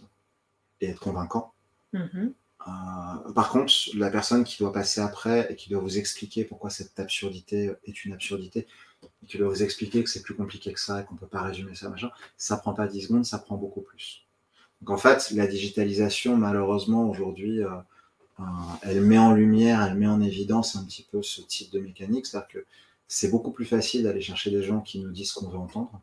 et 0.79 0.87
être 0.87 1.01
convaincant. 1.01 1.51
Mm-hmm. 1.93 2.31
Euh, 2.67 3.31
par 3.33 3.49
contre, 3.49 3.73
la 3.95 4.09
personne 4.09 4.43
qui 4.43 4.57
doit 4.59 4.73
passer 4.73 5.01
après 5.01 5.51
et 5.51 5.55
qui 5.55 5.69
doit 5.69 5.81
vous 5.81 5.97
expliquer 5.97 6.43
pourquoi 6.43 6.69
cette 6.69 6.99
absurdité 6.99 7.71
est 7.85 8.05
une 8.05 8.13
absurdité, 8.13 8.67
qui 9.27 9.37
doit 9.37 9.47
vous 9.47 9.63
expliquer 9.63 10.03
que 10.03 10.09
c'est 10.09 10.21
plus 10.21 10.35
compliqué 10.35 10.73
que 10.73 10.79
ça 10.79 11.01
et 11.01 11.05
qu'on 11.05 11.15
ne 11.15 11.19
peut 11.19 11.27
pas 11.27 11.41
résumer 11.41 11.75
ça, 11.75 11.89
machin, 11.89 12.11
ça 12.37 12.57
prend 12.57 12.73
pas 12.73 12.87
10 12.87 13.03
secondes, 13.03 13.25
ça 13.25 13.39
prend 13.39 13.55
beaucoup 13.55 13.81
plus. 13.81 14.25
Donc 14.81 14.89
en 14.91 14.97
fait, 14.97 15.31
la 15.31 15.47
digitalisation, 15.47 16.35
malheureusement, 16.37 17.09
aujourd'hui, 17.09 17.63
euh, 17.63 17.69
euh, 18.39 18.43
elle 18.81 19.01
met 19.01 19.17
en 19.17 19.33
lumière, 19.33 19.81
elle 19.81 19.97
met 19.97 20.07
en 20.07 20.21
évidence 20.21 20.75
un 20.75 20.83
petit 20.85 21.07
peu 21.09 21.21
ce 21.21 21.41
type 21.41 21.71
de 21.71 21.79
mécanique, 21.79 22.25
c'est-à-dire 22.25 22.49
que 22.49 22.65
c'est 23.07 23.29
beaucoup 23.29 23.51
plus 23.51 23.65
facile 23.65 24.03
d'aller 24.03 24.21
chercher 24.21 24.51
des 24.51 24.63
gens 24.63 24.81
qui 24.81 24.99
nous 24.99 25.11
disent 25.11 25.31
ce 25.31 25.39
qu'on 25.39 25.49
veut 25.49 25.57
entendre, 25.57 26.01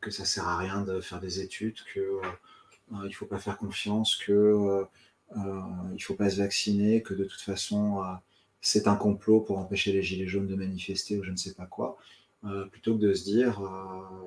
que 0.00 0.10
ça 0.10 0.24
sert 0.24 0.48
à 0.48 0.58
rien 0.58 0.82
de 0.82 1.00
faire 1.00 1.20
des 1.20 1.40
études, 1.40 1.76
que 1.94 2.20
il 2.90 3.08
ne 3.08 3.12
faut 3.12 3.26
pas 3.26 3.38
faire 3.38 3.56
confiance, 3.56 4.16
que 4.16 4.32
euh, 4.32 4.84
il 5.36 5.94
ne 5.94 5.98
faut 5.98 6.14
pas 6.14 6.30
se 6.30 6.36
vacciner, 6.36 7.02
que 7.02 7.14
de 7.14 7.24
toute 7.24 7.40
façon, 7.40 8.02
euh, 8.02 8.14
c'est 8.60 8.86
un 8.88 8.96
complot 8.96 9.40
pour 9.40 9.58
empêcher 9.58 9.92
les 9.92 10.02
Gilets 10.02 10.26
jaunes 10.26 10.46
de 10.46 10.54
manifester 10.54 11.18
ou 11.18 11.24
je 11.24 11.30
ne 11.30 11.36
sais 11.36 11.54
pas 11.54 11.66
quoi, 11.66 11.96
euh, 12.44 12.66
plutôt 12.66 12.94
que 12.96 13.00
de 13.00 13.14
se 13.14 13.24
dire, 13.24 13.60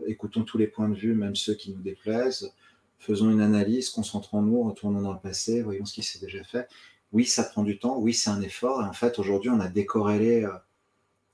écoutons 0.07 0.43
tous 0.43 0.57
les 0.57 0.67
points 0.67 0.89
de 0.89 0.95
vue, 0.95 1.13
même 1.13 1.35
ceux 1.35 1.53
qui 1.53 1.71
nous 1.71 1.81
déplaisent, 1.81 2.53
faisons 3.00 3.29
une 3.29 3.41
analyse, 3.41 3.89
concentrons-nous, 3.89 4.63
retournons 4.63 5.01
dans 5.01 5.13
le 5.13 5.19
passé, 5.19 5.62
voyons 5.62 5.85
ce 5.85 5.93
qui 5.93 6.03
s'est 6.03 6.19
déjà 6.19 6.43
fait. 6.43 6.67
Oui, 7.12 7.25
ça 7.25 7.43
prend 7.43 7.63
du 7.63 7.77
temps, 7.77 7.97
oui, 7.97 8.13
c'est 8.13 8.29
un 8.29 8.41
effort, 8.41 8.81
et 8.81 8.85
en 8.85 8.93
fait, 8.93 9.19
aujourd'hui, 9.19 9.50
on 9.50 9.59
a 9.59 9.67
décorrélé 9.67 10.47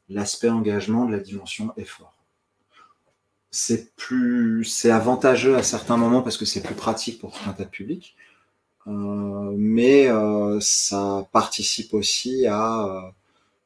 l'aspect 0.09 0.49
engagement 0.49 1.05
de 1.05 1.13
la 1.13 1.19
dimension 1.19 1.73
effort. 1.77 2.15
C'est 3.49 3.93
plus, 3.95 4.63
c'est 4.63 4.91
avantageux 4.91 5.57
à 5.57 5.63
certains 5.63 5.97
moments 5.97 6.21
parce 6.21 6.37
que 6.37 6.45
c'est 6.45 6.61
plus 6.61 6.75
pratique 6.75 7.19
pour 7.19 7.33
tout 7.33 7.49
un 7.49 7.53
tas 7.53 7.65
de 7.65 7.69
publics. 7.69 8.15
Euh, 8.88 9.53
mais 9.57 10.07
euh, 10.07 10.59
ça 10.59 11.27
participe 11.31 11.93
aussi 11.93 12.47
à 12.47 12.85
euh, 12.85 13.11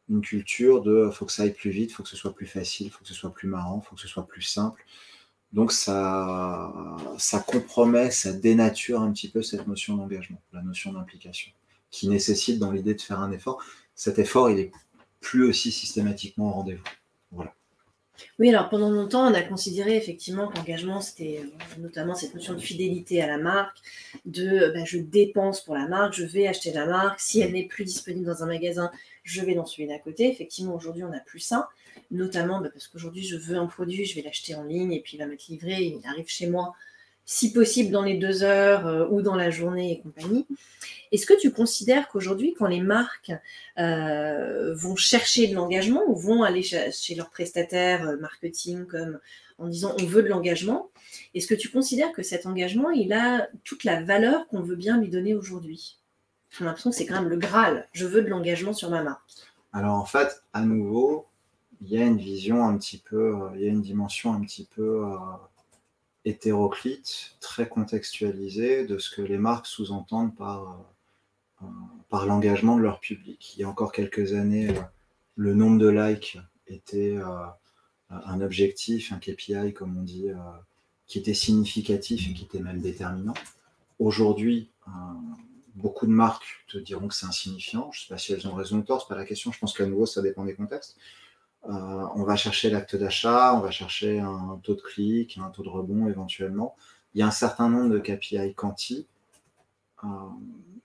une 0.10 0.22
culture 0.22 0.81
de 0.81 1.10
faut 1.10 1.25
que 1.25 1.31
ça 1.31 1.43
aille 1.43 1.53
plus 1.53 1.69
vite, 1.69 1.93
faut 1.93 2.03
que 2.03 2.10
ce 2.10 2.17
soit 2.17 2.34
plus 2.36 2.48
facile, 2.48 2.91
faut 2.91 3.00
que 3.01 3.07
ce 3.07 3.13
soit 3.13 3.34
plus 3.34 3.48
marrant, 3.48 3.81
faut 3.81 3.95
que 3.95 4.01
ce 4.01 4.07
soit 4.07 4.27
plus 4.27 4.41
simple. 4.41 4.86
Donc 5.53 5.72
ça, 5.72 6.74
ça 7.17 7.39
compromet, 7.39 8.12
ça 8.12 8.34
dénature 8.34 9.01
un 9.01 9.12
petit 9.13 9.29
peu 9.29 9.41
cette 9.41 9.67
notion 9.67 9.95
d'engagement, 9.95 10.41
la 10.51 10.62
notion 10.62 10.91
d'implication, 10.91 11.51
qui 11.91 12.10
nécessite 12.10 12.60
dans 12.60 12.72
l'idée 12.72 12.93
de 12.93 13.01
faire 13.01 13.22
un 13.22 13.31
effort. 13.31 13.63
Cet 13.95 14.19
effort, 14.19 14.50
il 14.50 14.60
est 14.60 14.72
plus 15.22 15.48
aussi 15.48 15.72
systématiquement 15.72 16.50
au 16.50 16.53
rendez-vous. 16.53 16.84
Voilà. 17.31 17.53
Oui, 18.39 18.50
alors 18.50 18.69
pendant 18.69 18.89
longtemps, 18.89 19.29
on 19.29 19.34
a 19.34 19.41
considéré 19.41 19.95
effectivement 19.95 20.48
qu'engagement, 20.48 21.01
c'était 21.01 21.41
euh, 21.43 21.81
notamment 21.81 22.15
cette 22.15 22.34
notion 22.34 22.53
de 22.53 22.60
fidélité 22.60 23.22
à 23.22 23.27
la 23.27 23.38
marque, 23.38 23.77
de 24.25 24.48
euh, 24.48 24.74
bah, 24.74 24.84
je 24.86 24.98
dépense 24.98 25.62
pour 25.62 25.75
la 25.75 25.88
marque, 25.88 26.13
je 26.13 26.24
vais 26.24 26.48
acheter 26.48 26.72
la 26.74 26.86
marque, 26.86 27.19
si 27.19 27.39
elle 27.41 27.53
n'est 27.53 27.65
plus 27.65 27.86
disponible 27.86 28.25
dans 28.25 28.43
un 28.43 28.48
magasin, 28.48 28.91
je 29.24 29.41
vais 29.41 29.55
dans 29.55 29.65
celui 29.65 29.88
d'à 29.88 30.00
côté. 30.00 30.29
Effectivement, 30.29 30.75
aujourd'hui, 30.75 31.03
on 31.03 31.10
n'a 31.10 31.19
plus 31.19 31.39
ça, 31.39 31.69
notamment 32.12 32.60
bah, 32.60 32.69
parce 32.72 32.88
qu'aujourd'hui, 32.88 33.24
je 33.24 33.38
veux 33.38 33.57
un 33.57 33.67
produit, 33.67 34.05
je 34.05 34.15
vais 34.15 34.22
l'acheter 34.22 34.55
en 34.55 34.63
ligne 34.63 34.91
et 34.91 35.01
puis 35.01 35.17
il 35.17 35.19
va 35.19 35.25
m'être 35.25 35.48
livré, 35.48 35.81
il 35.81 36.01
arrive 36.07 36.27
chez 36.27 36.48
moi 36.48 36.74
si 37.25 37.51
possible 37.51 37.91
dans 37.91 38.03
les 38.03 38.17
deux 38.17 38.44
heures 38.44 38.88
euh, 38.88 39.08
ou 39.10 39.22
dans 39.22 39.36
la 39.36 39.50
journée 39.50 39.91
et 39.91 40.00
compagnie. 40.00 40.46
Est-ce 41.12 41.25
que 41.25 41.39
tu 41.39 41.51
considères 41.51 42.08
qu'aujourd'hui, 42.08 42.53
quand 42.58 42.67
les 42.67 42.82
marques 42.82 43.32
euh, 43.79 44.74
vont 44.75 44.96
chercher 44.96 45.48
de 45.48 45.55
l'engagement 45.55 46.03
ou 46.08 46.15
vont 46.15 46.44
aller 46.44 46.63
chez 46.63 47.15
leurs 47.15 47.29
prestataires 47.29 48.08
euh, 48.08 48.17
marketing 48.17 48.86
comme 48.86 49.20
en 49.58 49.67
disant 49.67 49.96
on 50.00 50.05
veut 50.05 50.22
de 50.22 50.27
l'engagement, 50.27 50.89
est-ce 51.34 51.48
que 51.48 51.55
tu 51.55 51.70
considères 51.70 52.12
que 52.12 52.24
cet 52.24 52.46
engagement, 52.46 52.91
il 52.91 53.13
a 53.13 53.48
toute 53.63 53.84
la 53.86 54.01
valeur 54.01 54.48
qu'on 54.48 54.62
veut 54.62 54.75
bien 54.75 55.00
lui 55.00 55.10
donner 55.10 55.34
aujourd'hui? 55.34 55.98
J'ai 56.51 56.65
l'impression 56.65 56.89
que 56.89 56.96
c'est 56.96 57.05
quand 57.05 57.22
même 57.22 57.29
le 57.29 57.38
Graal. 57.38 57.88
Je 57.94 58.05
veux 58.05 58.22
de 58.22 58.27
l'engagement 58.27 58.74
sur 58.74 58.89
ma 58.89 59.01
marque. 59.01 59.22
Alors 59.74 59.96
en 59.96 60.05
fait, 60.05 60.44
à 60.53 60.62
nouveau, 60.62 61.25
il 61.82 61.89
y 61.89 62.01
a 62.01 62.05
une 62.05 62.17
vision 62.17 62.65
un 62.65 62.77
petit 62.77 62.98
peu, 62.98 63.36
il 63.55 63.62
y 63.62 63.65
a 63.65 63.70
une 63.70 63.82
dimension 63.82 64.34
un 64.34 64.41
petit 64.41 64.67
peu 64.75 65.05
hétéroclite, 66.25 67.38
très 67.39 67.70
contextualisée 67.70 68.86
de 68.86 68.98
ce 68.98 69.15
que 69.15 69.22
les 69.22 69.38
marques 69.38 69.67
sous-entendent 69.67 70.36
par, 70.36 70.86
euh, 71.62 71.65
par 72.10 72.25
l'engagement 72.25 72.75
de 72.75 72.82
leur 72.82 73.00
public. 73.00 73.55
Il 73.55 73.62
y 73.62 73.63
a 73.63 73.70
encore 73.70 73.91
quelques 73.91 74.34
années, 74.34 74.70
euh, 74.70 74.82
le 75.36 75.53
nombre 75.53 75.77
de 75.77 75.88
likes 75.88 76.38
était 76.67 77.15
euh, 77.17 77.46
un 78.10 78.41
objectif, 78.41 79.12
un 79.12 79.20
KPI, 79.20 79.74
comme 79.74 79.98
on 79.98 80.01
dit, 80.01 80.29
qui 81.08 81.20
était 81.20 81.34
significatif 81.34 82.29
et 82.29 82.34
qui 82.34 82.46
était 82.46 82.60
même 82.60 82.79
déterminant. 82.79 83.34
Aujourd'hui, 84.00 84.72
beaucoup 85.75 86.05
de 86.05 86.12
marques 86.12 86.63
te 86.67 86.77
diront 86.77 87.08
que 87.08 87.13
c'est 87.13 87.25
insignifiant. 87.25 87.91
Je 87.91 88.00
ne 88.00 88.03
sais 88.03 88.13
pas 88.13 88.17
si 88.17 88.32
elles 88.32 88.48
ont 88.48 88.53
raison 88.53 88.77
ou 88.77 88.84
tort, 88.84 89.01
ce 89.01 89.05
n'est 89.05 89.10
pas 89.10 89.17
la 89.17 89.25
question. 89.25 89.51
Je 89.51 89.60
pense 89.60 89.74
qu'à 89.74 89.86
nouveau, 89.86 90.05
ça 90.05 90.22
dépend 90.22 90.46
des 90.46 90.55
contextes. 90.55 90.98
Euh, 91.67 92.07
on 92.15 92.24
va 92.24 92.36
chercher 92.36 92.69
l'acte 92.69 92.95
d'achat, 92.95 93.55
on 93.55 93.60
va 93.60 93.72
chercher 93.72 94.19
un 94.19 94.60
taux 94.63 94.75
de 94.75 94.81
clic, 94.81 95.38
un 95.41 95.50
taux 95.50 95.63
de 95.63 95.69
rebond 95.69 96.07
éventuellement. 96.07 96.75
Il 97.13 97.19
y 97.19 97.22
a 97.24 97.27
un 97.27 97.31
certain 97.31 97.69
nombre 97.69 97.89
de 97.89 98.00
KPI 98.00 98.53
quanti. 98.53 99.07
Euh, 100.03 100.07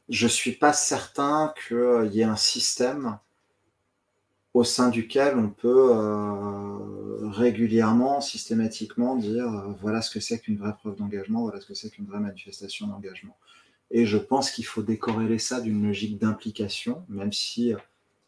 je 0.08 0.24
ne 0.24 0.30
suis 0.30 0.52
pas 0.52 0.72
certain 0.72 1.52
qu'il 1.66 2.10
y 2.12 2.20
ait 2.20 2.24
un 2.24 2.36
système 2.36 3.18
au 4.54 4.64
sein 4.64 4.88
duquel 4.88 5.36
on 5.36 5.50
peut 5.50 5.90
euh, 5.92 7.28
régulièrement, 7.28 8.20
systématiquement 8.20 9.16
dire 9.16 9.48
voilà 9.80 10.02
ce 10.02 10.10
que 10.10 10.18
c'est 10.18 10.40
qu'une 10.40 10.56
vraie 10.56 10.74
preuve 10.74 10.96
d'engagement, 10.96 11.42
voilà 11.42 11.60
ce 11.60 11.66
que 11.66 11.74
c'est 11.74 11.90
qu'une 11.90 12.06
vraie 12.06 12.20
manifestation 12.20 12.86
d'engagement. 12.86 13.36
Et 13.92 14.06
je 14.06 14.16
pense 14.16 14.50
qu'il 14.50 14.64
faut 14.64 14.82
décorréler 14.82 15.38
ça 15.38 15.60
d'une 15.60 15.86
logique 15.86 16.18
d'implication, 16.18 17.04
même 17.08 17.32
si 17.32 17.74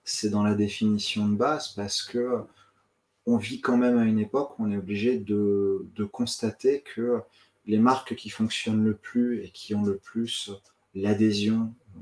c'est 0.04 0.30
dans 0.30 0.42
la 0.42 0.54
définition 0.54 1.28
de 1.28 1.36
base 1.36 1.68
parce 1.68 2.02
que 2.02 2.44
on 3.26 3.36
vit 3.36 3.60
quand 3.60 3.76
même 3.76 3.98
à 3.98 4.04
une 4.04 4.18
époque 4.18 4.58
où 4.58 4.64
on 4.64 4.70
est 4.70 4.76
obligé 4.76 5.18
de, 5.18 5.86
constater 6.10 6.82
que 6.82 7.20
les 7.66 7.78
marques 7.78 8.16
qui 8.16 8.30
fonctionnent 8.30 8.84
le 8.84 8.94
plus 8.94 9.44
et 9.44 9.50
qui 9.50 9.74
ont 9.74 9.84
le 9.84 9.96
plus 9.96 10.50
l'adhésion, 10.94 11.72
euh, 11.96 12.00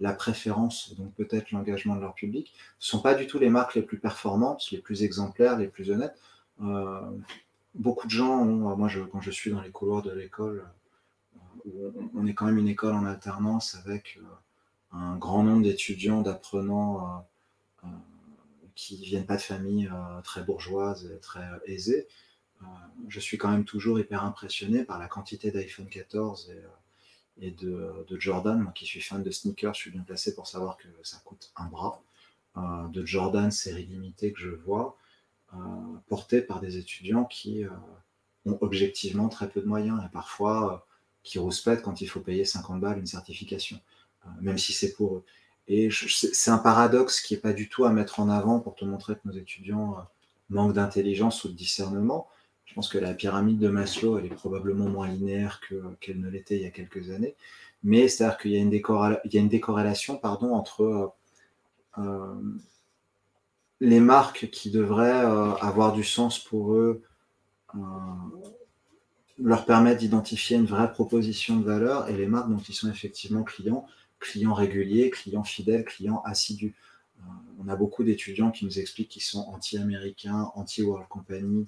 la 0.00 0.12
préférence, 0.12 0.94
donc 0.96 1.12
peut-être 1.14 1.50
l'engagement 1.50 1.96
de 1.96 2.00
leur 2.00 2.14
public, 2.14 2.54
ne 2.54 2.84
sont 2.84 3.00
pas 3.00 3.14
du 3.14 3.26
tout 3.26 3.38
les 3.38 3.50
marques 3.50 3.74
les 3.74 3.82
plus 3.82 3.98
performantes, 3.98 4.70
les 4.70 4.78
plus 4.78 5.02
exemplaires, 5.02 5.58
les 5.58 5.66
plus 5.66 5.90
honnêtes. 5.90 6.16
Euh, 6.62 7.00
beaucoup 7.74 8.06
de 8.06 8.12
gens 8.12 8.38
ont, 8.40 8.76
moi 8.76 8.88
quand 9.10 9.20
je 9.20 9.30
suis 9.30 9.50
dans 9.50 9.60
les 9.60 9.70
couloirs 9.70 10.02
de 10.02 10.12
l'école, 10.12 10.64
euh, 11.66 11.90
on 12.14 12.26
est 12.26 12.34
quand 12.34 12.46
même 12.46 12.58
une 12.58 12.68
école 12.68 12.94
en 12.94 13.04
alternance 13.04 13.76
avec 13.84 14.18
un 14.92 15.16
grand 15.16 15.42
nombre 15.42 15.62
d'étudiants, 15.62 16.22
d'apprenants 16.22 17.24
qui 18.74 18.98
ne 18.98 19.04
viennent 19.04 19.26
pas 19.26 19.36
de 19.36 19.42
familles 19.42 19.90
euh, 19.92 20.20
très 20.22 20.42
bourgeoises 20.42 21.10
et 21.14 21.20
très 21.20 21.40
euh, 21.40 21.58
aisées, 21.66 22.06
je 23.08 23.18
suis 23.18 23.38
quand 23.38 23.50
même 23.50 23.64
toujours 23.64 23.98
hyper 23.98 24.22
impressionné 24.22 24.84
par 24.84 25.00
la 25.00 25.08
quantité 25.08 25.50
d'iPhone 25.50 25.88
14 25.88 26.52
et, 27.40 27.50
de, 27.50 28.06
Jordan. 28.20 28.60
Moi 28.60 28.70
qui 28.70 28.86
suis 28.86 29.00
fan 29.00 29.20
de 29.20 29.30
sneakers, 29.32 29.74
je 29.74 29.80
suis 29.80 29.90
bien 29.90 30.02
placé 30.02 30.32
pour 30.32 30.46
savoir 30.46 30.76
que 30.76 30.86
ça 31.02 31.20
coûte 31.24 31.50
un 31.56 31.66
bras. 31.66 32.00
de 32.56 33.04
Jordan 33.04 33.50
série 33.50 33.86
limitée 33.86 34.32
que 34.32 34.38
je 34.38 34.50
vois, 34.50 34.96
porté 36.06 36.40
par 36.40 36.60
des 36.60 36.76
étudiants 36.76 37.24
qui 37.24 37.64
ont 38.46 38.58
objectivement 38.60 39.28
très 39.28 39.48
peu 39.48 39.60
de 39.60 39.66
moyens 39.66 40.00
et 40.06 40.08
parfois 40.12 40.86
qui 41.24 41.40
rouspètent 41.40 41.82
quand 41.82 42.00
il 42.00 42.06
faut 42.06 42.20
payer 42.20 42.44
50 42.44 42.80
balles 42.80 42.98
une 43.00 43.06
certification, 43.06 43.80
même 44.40 44.58
si 44.58 44.72
c'est 44.72 44.92
pour 44.92 45.16
eux. 45.16 45.24
Et 45.74 45.88
c'est 45.90 46.50
un 46.50 46.58
paradoxe 46.58 47.22
qui 47.22 47.32
n'est 47.32 47.40
pas 47.40 47.54
du 47.54 47.70
tout 47.70 47.86
à 47.86 47.92
mettre 47.92 48.20
en 48.20 48.28
avant 48.28 48.60
pour 48.60 48.74
te 48.74 48.84
montrer 48.84 49.14
que 49.14 49.20
nos 49.24 49.32
étudiants 49.32 49.94
euh, 49.96 50.02
manquent 50.50 50.74
d'intelligence 50.74 51.44
ou 51.44 51.48
de 51.48 51.54
discernement. 51.54 52.28
Je 52.66 52.74
pense 52.74 52.90
que 52.90 52.98
la 52.98 53.14
pyramide 53.14 53.58
de 53.58 53.68
Maslow, 53.68 54.18
elle 54.18 54.26
est 54.26 54.34
probablement 54.34 54.86
moins 54.86 55.08
linéaire 55.08 55.62
qu'elle 55.98 56.20
ne 56.20 56.28
l'était 56.28 56.56
il 56.56 56.62
y 56.62 56.66
a 56.66 56.70
quelques 56.70 57.08
années. 57.08 57.36
Mais 57.84 58.08
c'est-à-dire 58.08 58.36
qu'il 58.36 58.50
y, 58.50 58.58
a 58.58 58.60
une 59.40 59.48
décorrélation 59.48 60.18
pardon, 60.18 60.52
entre 60.52 60.82
euh, 60.82 61.06
euh, 61.96 62.34
les 63.80 64.00
marques 64.00 64.50
qui 64.50 64.70
devraient 64.70 65.24
avoir 65.62 65.94
du 65.94 66.04
sens 66.04 66.38
pour 66.38 66.74
eux, 66.74 67.02
leur 69.38 69.64
permettre 69.64 70.00
d'identifier 70.00 70.58
une 70.58 70.66
vraie 70.66 70.92
proposition 70.92 71.56
de 71.56 71.64
valeur, 71.64 72.08
et 72.10 72.16
les 72.16 72.26
marques 72.26 72.50
dont 72.50 72.62
ils 72.68 72.74
sont 72.74 72.90
effectivement 72.90 73.42
clients, 73.42 73.86
clients 74.22 74.54
réguliers, 74.54 75.10
clients 75.10 75.44
fidèles, 75.44 75.84
clients 75.84 76.22
assidus. 76.24 76.74
Euh, 77.18 77.22
on 77.58 77.68
a 77.68 77.76
beaucoup 77.76 78.04
d'étudiants 78.04 78.50
qui 78.50 78.64
nous 78.64 78.78
expliquent 78.78 79.08
qu'ils 79.08 79.22
sont 79.22 79.40
anti-américains, 79.48 80.50
anti-World 80.54 81.08
Company, 81.08 81.66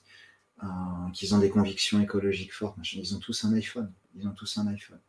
euh, 0.63 0.67
qu'ils 1.13 1.35
ont 1.35 1.39
des 1.39 1.51
convictions 1.51 2.01
écologiques 2.01 2.55
fortes. 2.55 2.77
Ils 2.93 3.15
ont 3.15 3.19
tous 3.19 3.45
un 3.45 3.53
iPhone. 3.55 3.93
Ils 4.17 4.27
ont 4.27 4.33
tous 4.33 4.57
un 4.57 4.67
iPhone. 4.69 5.01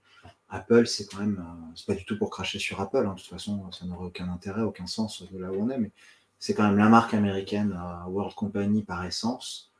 Apple, 0.49 0.87
c'est 0.87 1.05
quand 1.05 1.19
même, 1.19 1.43
c'est 1.75 1.85
pas 1.85 1.93
du 1.93 2.03
tout 2.03 2.17
pour 2.17 2.31
cracher 2.31 2.57
sur 2.57 2.81
Apple, 2.81 3.05
hein. 3.05 3.13
de 3.13 3.19
toute 3.19 3.29
façon, 3.29 3.71
ça 3.71 3.85
n'aurait 3.85 4.07
aucun 4.07 4.27
intérêt, 4.29 4.61
aucun 4.61 4.87
sens 4.87 5.21
de 5.21 5.37
là 5.37 5.51
où 5.51 5.61
on 5.61 5.69
est, 5.69 5.77
mais 5.77 5.91
c'est 6.39 6.55
quand 6.55 6.63
même 6.63 6.77
la 6.77 6.89
marque 6.89 7.13
américaine 7.13 7.79
World 8.07 8.33
Company 8.33 8.83
par 8.83 9.05
essence, 9.05 9.71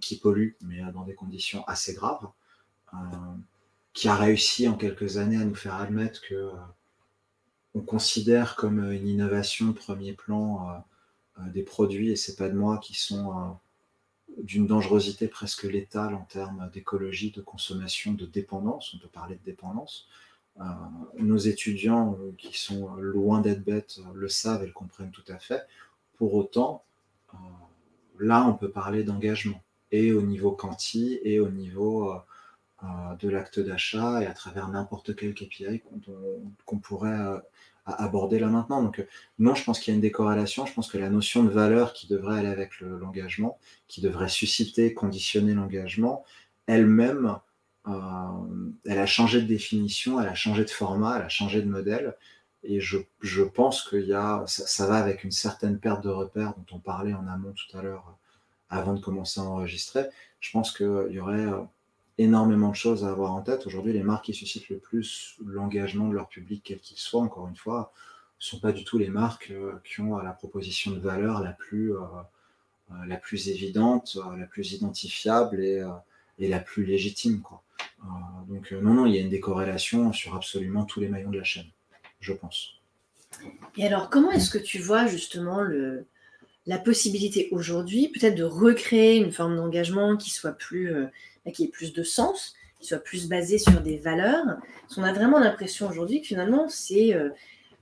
qui 0.00 0.18
pollue, 0.18 0.52
mais 0.62 0.80
dans 0.92 1.04
des 1.04 1.14
conditions 1.14 1.64
assez 1.66 1.92
graves, 1.92 2.26
qui 3.92 4.08
a 4.08 4.16
réussi 4.16 4.68
en 4.68 4.74
quelques 4.74 5.18
années 5.18 5.36
à 5.36 5.44
nous 5.44 5.54
faire 5.54 5.74
admettre 5.74 6.22
que 6.22 6.50
on 7.74 7.80
considère 7.80 8.56
comme 8.56 8.92
une 8.92 9.08
innovation 9.08 9.72
premier 9.72 10.12
plan 10.12 10.84
des 11.38 11.62
produits, 11.62 12.10
et 12.10 12.16
c'est 12.16 12.36
pas 12.36 12.50
de 12.50 12.54
moi, 12.54 12.78
qui 12.78 12.94
sont 12.94 13.56
d'une 14.38 14.66
dangerosité 14.66 15.28
presque 15.28 15.64
létale 15.64 16.14
en 16.14 16.24
termes 16.24 16.70
d'écologie, 16.72 17.30
de 17.30 17.40
consommation, 17.40 18.12
de 18.12 18.26
dépendance. 18.26 18.94
On 18.94 18.98
peut 18.98 19.08
parler 19.08 19.36
de 19.36 19.44
dépendance. 19.44 20.08
Euh, 20.60 20.64
nos 21.18 21.38
étudiants 21.38 22.18
euh, 22.20 22.32
qui 22.36 22.58
sont 22.58 22.94
loin 22.96 23.40
d'être 23.40 23.64
bêtes 23.64 24.00
euh, 24.00 24.12
le 24.14 24.28
savent 24.28 24.62
et 24.62 24.66
le 24.66 24.72
comprennent 24.72 25.10
tout 25.10 25.24
à 25.28 25.38
fait. 25.38 25.62
Pour 26.18 26.34
autant, 26.34 26.84
là, 28.18 28.46
on 28.46 28.52
peut 28.52 28.70
parler 28.70 29.02
d'engagement, 29.02 29.62
et 29.90 30.12
au 30.12 30.22
niveau 30.22 30.52
quanti, 30.52 31.18
et 31.24 31.40
au 31.40 31.48
niveau 31.48 32.12
de 33.20 33.28
l'acte 33.28 33.60
d'achat, 33.60 34.22
et 34.22 34.26
à 34.26 34.32
travers 34.32 34.68
n'importe 34.68 35.14
quel 35.14 35.34
KPI 35.34 35.82
qu'on 36.64 36.78
pourrait 36.78 37.40
à 37.84 38.04
aborder 38.04 38.38
là 38.38 38.48
maintenant. 38.48 38.82
Donc, 38.82 39.00
euh, 39.00 39.06
non, 39.38 39.54
je 39.54 39.64
pense 39.64 39.80
qu'il 39.80 39.92
y 39.92 39.94
a 39.94 39.96
une 39.96 40.02
décorrélation. 40.02 40.66
Je 40.66 40.72
pense 40.72 40.90
que 40.90 40.98
la 40.98 41.10
notion 41.10 41.42
de 41.44 41.50
valeur 41.50 41.92
qui 41.92 42.06
devrait 42.06 42.38
aller 42.38 42.48
avec 42.48 42.80
l'engagement, 42.80 43.58
qui 43.88 44.00
devrait 44.00 44.28
susciter, 44.28 44.94
conditionner 44.94 45.54
l'engagement, 45.54 46.24
elle-même, 46.66 47.38
euh, 47.88 47.92
elle 48.86 48.98
a 48.98 49.06
changé 49.06 49.40
de 49.40 49.46
définition, 49.46 50.20
elle 50.20 50.28
a 50.28 50.34
changé 50.34 50.64
de 50.64 50.70
format, 50.70 51.16
elle 51.16 51.24
a 51.24 51.28
changé 51.28 51.60
de 51.62 51.68
modèle. 51.68 52.16
Et 52.62 52.80
je, 52.80 52.98
je 53.20 53.42
pense 53.42 53.88
qu'il 53.88 54.06
y 54.06 54.14
a, 54.14 54.44
ça, 54.46 54.86
va 54.86 54.96
avec 54.96 55.24
une 55.24 55.32
certaine 55.32 55.80
perte 55.80 56.04
de 56.04 56.10
repères 56.10 56.54
dont 56.56 56.76
on 56.76 56.78
parlait 56.78 57.12
en 57.14 57.26
amont 57.26 57.52
tout 57.52 57.76
à 57.76 57.82
l'heure, 57.82 58.16
avant 58.70 58.94
de 58.94 59.00
commencer 59.00 59.40
à 59.40 59.44
enregistrer. 59.44 60.04
Je 60.38 60.52
pense 60.52 60.76
qu'il 60.76 61.08
y 61.10 61.18
aurait 61.18 61.46
euh, 61.46 61.60
énormément 62.18 62.70
de 62.70 62.76
choses 62.76 63.04
à 63.04 63.10
avoir 63.10 63.32
en 63.32 63.42
tête. 63.42 63.66
Aujourd'hui, 63.66 63.92
les 63.92 64.02
marques 64.02 64.26
qui 64.26 64.34
suscitent 64.34 64.68
le 64.68 64.78
plus 64.78 65.36
l'engagement 65.44 66.08
de 66.08 66.14
leur 66.14 66.28
public, 66.28 66.62
quel 66.64 66.78
qu'il 66.78 66.98
soit, 66.98 67.22
encore 67.22 67.48
une 67.48 67.56
fois, 67.56 67.92
ne 68.38 68.44
sont 68.44 68.60
pas 68.60 68.72
du 68.72 68.84
tout 68.84 68.98
les 68.98 69.08
marques 69.08 69.50
euh, 69.50 69.80
qui 69.84 70.00
ont 70.00 70.18
la 70.18 70.32
proposition 70.32 70.90
de 70.90 70.98
valeur 70.98 71.40
la 71.40 71.52
plus, 71.52 71.94
euh, 71.94 72.00
euh, 72.90 72.94
la 73.06 73.16
plus 73.16 73.48
évidente, 73.48 74.18
la 74.36 74.46
plus 74.46 74.72
identifiable 74.72 75.62
et, 75.62 75.86
et 76.38 76.48
la 76.48 76.60
plus 76.60 76.84
légitime. 76.84 77.42
Donc 78.48 78.72
non, 78.72 78.94
non, 78.94 79.06
il 79.06 79.14
y 79.14 79.18
a 79.18 79.20
une 79.20 79.28
décorrélation 79.28 80.12
sur 80.12 80.34
absolument 80.34 80.84
tous 80.84 81.00
les 81.00 81.08
maillons 81.08 81.30
de 81.30 81.38
la 81.38 81.44
chaîne, 81.44 81.70
je 82.20 82.32
pense. 82.32 82.80
Et 83.76 83.86
alors, 83.86 84.10
comment 84.10 84.32
est-ce 84.32 84.50
que 84.50 84.58
tu 84.58 84.78
vois 84.78 85.06
justement 85.06 85.60
le, 85.60 86.06
la 86.66 86.78
possibilité 86.78 87.48
aujourd'hui 87.52 88.08
peut-être 88.08 88.34
de 88.34 88.42
recréer 88.42 89.18
une 89.18 89.30
forme 89.30 89.56
d'engagement 89.56 90.16
qui 90.16 90.30
soit 90.30 90.52
plus 90.52 90.92
qui 91.50 91.64
ait 91.64 91.68
plus 91.68 91.92
de 91.92 92.02
sens, 92.02 92.54
qui 92.78 92.86
soit 92.86 92.98
plus 92.98 93.28
basé 93.28 93.58
sur 93.58 93.80
des 93.80 93.96
valeurs. 93.96 94.44
on 94.96 95.02
a 95.02 95.12
vraiment 95.12 95.38
l'impression 95.38 95.88
aujourd'hui 95.88 96.20
que 96.20 96.26
finalement, 96.26 96.68
c'est, 96.68 97.14
euh, 97.14 97.30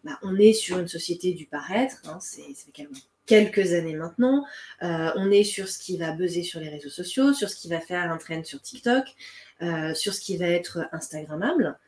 bah, 0.05 0.19
on 0.23 0.37
est 0.37 0.53
sur 0.53 0.79
une 0.79 0.89
société 0.89 1.33
du 1.33 1.47
paraître, 1.47 2.03
hein, 2.07 2.19
c'est, 2.21 2.55
ça 2.55 2.67
fait 2.73 2.89
quelques 3.27 3.73
années 3.73 3.95
maintenant. 3.95 4.45
Euh, 4.83 5.11
on 5.17 5.31
est 5.31 5.45
sur 5.45 5.69
ce 5.69 5.79
qui 5.79 5.97
va 5.97 6.13
buzzer 6.13 6.43
sur 6.43 6.61
les 6.61 6.69
réseaux 6.69 6.89
sociaux, 6.89 7.33
sur 7.33 7.49
ce 7.49 7.57
qui 7.57 7.69
va 7.69 7.81
faire 7.81 8.11
un 8.11 8.17
trend 8.17 8.43
sur 8.45 8.61
TikTok, 8.61 9.05
euh, 9.63 9.95
sur 9.95 10.15
ce 10.15 10.21
qui 10.21 10.37
va 10.37 10.47
être 10.47 10.89
Instagrammable. 10.93 11.79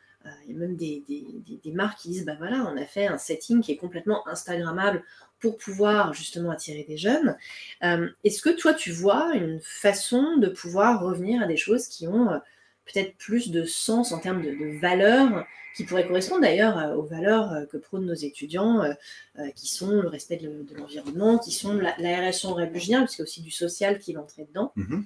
Il 0.47 0.53
y 0.53 0.57
a 0.57 0.59
même 0.59 0.77
des, 0.77 1.03
des, 1.07 1.73
marques 1.73 2.01
qui 2.01 2.09
disent, 2.09 2.25
bah 2.25 2.37
voilà, 2.39 2.71
on 2.73 2.77
a 2.77 2.85
fait 2.85 3.07
un 3.07 3.19
setting 3.19 3.61
qui 3.61 3.73
est 3.73 3.77
complètement 3.77 4.27
Instagrammable 4.29 5.03
pour 5.41 5.59
pouvoir 5.59 6.15
justement 6.15 6.51
attirer 6.51 6.85
des 6.89 6.97
jeunes. 6.97 7.37
Euh, 7.83 8.09
est-ce 8.25 8.41
que 8.41 8.51
toi, 8.51 8.73
tu 8.73 8.93
vois 8.93 9.35
une 9.35 9.61
façon 9.61 10.37
de 10.37 10.49
pouvoir 10.49 11.03
revenir 11.03 11.43
à 11.43 11.47
des 11.47 11.57
choses 11.57 11.89
qui 11.89 12.07
ont 12.07 12.31
euh, 12.31 12.39
peut-être 12.87 13.17
plus 13.17 13.51
de 13.51 13.65
sens 13.65 14.13
en 14.13 14.21
termes 14.21 14.43
de, 14.43 14.79
valeurs, 14.81 15.45
qui 15.75 15.85
pourraient 15.85 16.07
correspondre 16.07 16.43
d'ailleurs 16.43 16.79
euh, 16.79 16.95
aux 16.95 17.03
valeurs 17.03 17.67
que 17.71 17.77
prônent 17.77 18.07
nos 18.07 18.15
étudiants, 18.15 18.83
qui 19.57 19.69
sont 19.69 20.01
le 20.01 20.09
respect 20.09 20.37
de, 20.37 20.67
l'environnement, 20.77 21.39
qui 21.39 21.51
sont 21.51 21.75
la, 21.75 21.95
la 21.99 22.31
RSE 22.31 22.45
en 22.45 22.55
règle 22.55 22.79
générale, 22.79 23.05
parce 23.05 23.17
qu'il 23.17 23.23
y 23.23 23.27
a 23.27 23.29
aussi 23.29 23.43
du 23.43 23.51
social 23.51 23.99
qui 23.99 24.13
va 24.13 24.23
entrer 24.23 24.45
dedans. 24.45 24.73
Mm-hmm 24.77 25.03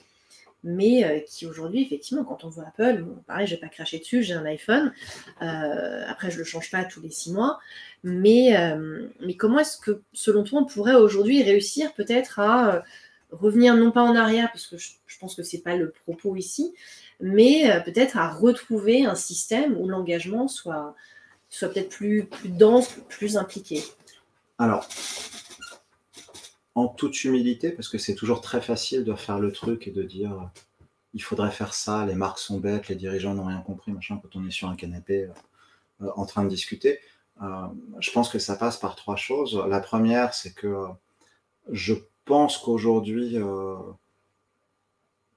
mais 0.66 1.05
euh, 1.05 1.20
qui 1.20 1.46
aujourd'hui, 1.46 1.83
effectivement, 1.83 2.24
quand 2.24 2.42
on 2.44 2.48
voit 2.48 2.64
Apple, 2.66 3.07
pareil, 3.26 3.46
je 3.46 3.55
vais 3.55 3.61
pas 3.61 3.68
cracher 3.68 4.00
dessus, 4.00 4.24
j'ai 4.24 4.35
un 4.35 4.44
iPhone, 4.44 4.92
euh, 5.40 6.05
après 6.09 6.31
je 6.31 6.38
le 6.38 6.44
change 6.44 6.72
pas 6.72 6.85
tous 6.85 7.00
les 7.00 7.11
six 7.11 7.33
mois, 7.33 7.61
mais, 8.02 8.57
euh, 8.59 9.09
mais 9.20 9.37
comment 9.37 9.61
est-ce 9.61 9.79
que, 9.79 10.02
selon 10.12 10.42
toi, 10.42 10.61
on 10.61 10.64
pourrait 10.64 10.96
aujourd'hui 10.96 11.42
réussir 11.44 11.94
peut-être 11.94 12.40
à 12.40 12.83
revenir 13.31 13.76
non 13.76 13.92
pas 13.92 14.02
en 14.02 14.16
arrière, 14.16 14.50
parce 14.50 14.66
que 14.66 14.76
je, 14.76 14.90
pense 15.20 15.37
que 15.37 15.44
c'est 15.44 15.62
pas 15.62 15.76
le 15.76 15.92
propos 16.05 16.37
ici, 16.37 16.74
mais 17.20 17.83
peut-être 17.85 18.18
à 18.18 18.29
retrouver 18.29 19.07
un 19.07 19.14
système 19.14 19.76
où 19.79 19.88
l'engagement 19.88 20.46
soit, 20.46 20.94
soit 21.48 21.68
peut-être 21.68 21.88
plus, 21.88 22.26
plus 22.26 22.50
dense, 22.50 22.90
plus 23.09 23.37
impliqué? 23.37 23.83
Alors, 24.59 24.87
en 26.76 26.88
toute 26.88 27.24
humilité, 27.24 27.70
parce 27.72 27.88
que 27.88 27.98
c'est 27.98 28.14
toujours 28.14 28.42
très 28.42 28.60
facile 28.60 29.02
de 29.02 29.14
faire 29.14 29.40
le 29.40 29.50
truc 29.50 29.88
et 29.88 29.90
de 29.90 30.02
dire 30.02 30.50
il 31.14 31.22
faudrait 31.22 31.50
faire 31.50 31.72
ça, 31.72 32.04
les 32.04 32.14
marques 32.14 32.38
sont 32.38 32.60
bêtes, 32.60 32.88
les 32.88 32.94
dirigeants 32.94 33.32
n'ont 33.32 33.46
rien 33.46 33.62
compris, 33.62 33.90
machin, 33.90 34.20
quand 34.22 34.38
on 34.38 34.46
est 34.46 34.50
sur 34.50 34.68
un 34.68 34.76
canapé 34.76 35.30
euh, 36.02 36.10
en 36.14 36.26
train 36.26 36.44
de 36.44 36.50
discuter. 36.50 37.00
Euh, 37.42 37.66
je 38.00 38.10
pense 38.10 38.28
que 38.28 38.38
ça 38.38 38.56
passe 38.56 38.76
par 38.76 38.94
trois 38.94 39.16
choses. 39.16 39.58
La 39.70 39.80
première, 39.80 40.34
c'est 40.34 40.52
que 40.52 40.84
je 41.72 41.94
pense 42.26 42.58
qu'aujourd'hui, 42.58 43.38
euh, 43.38 43.76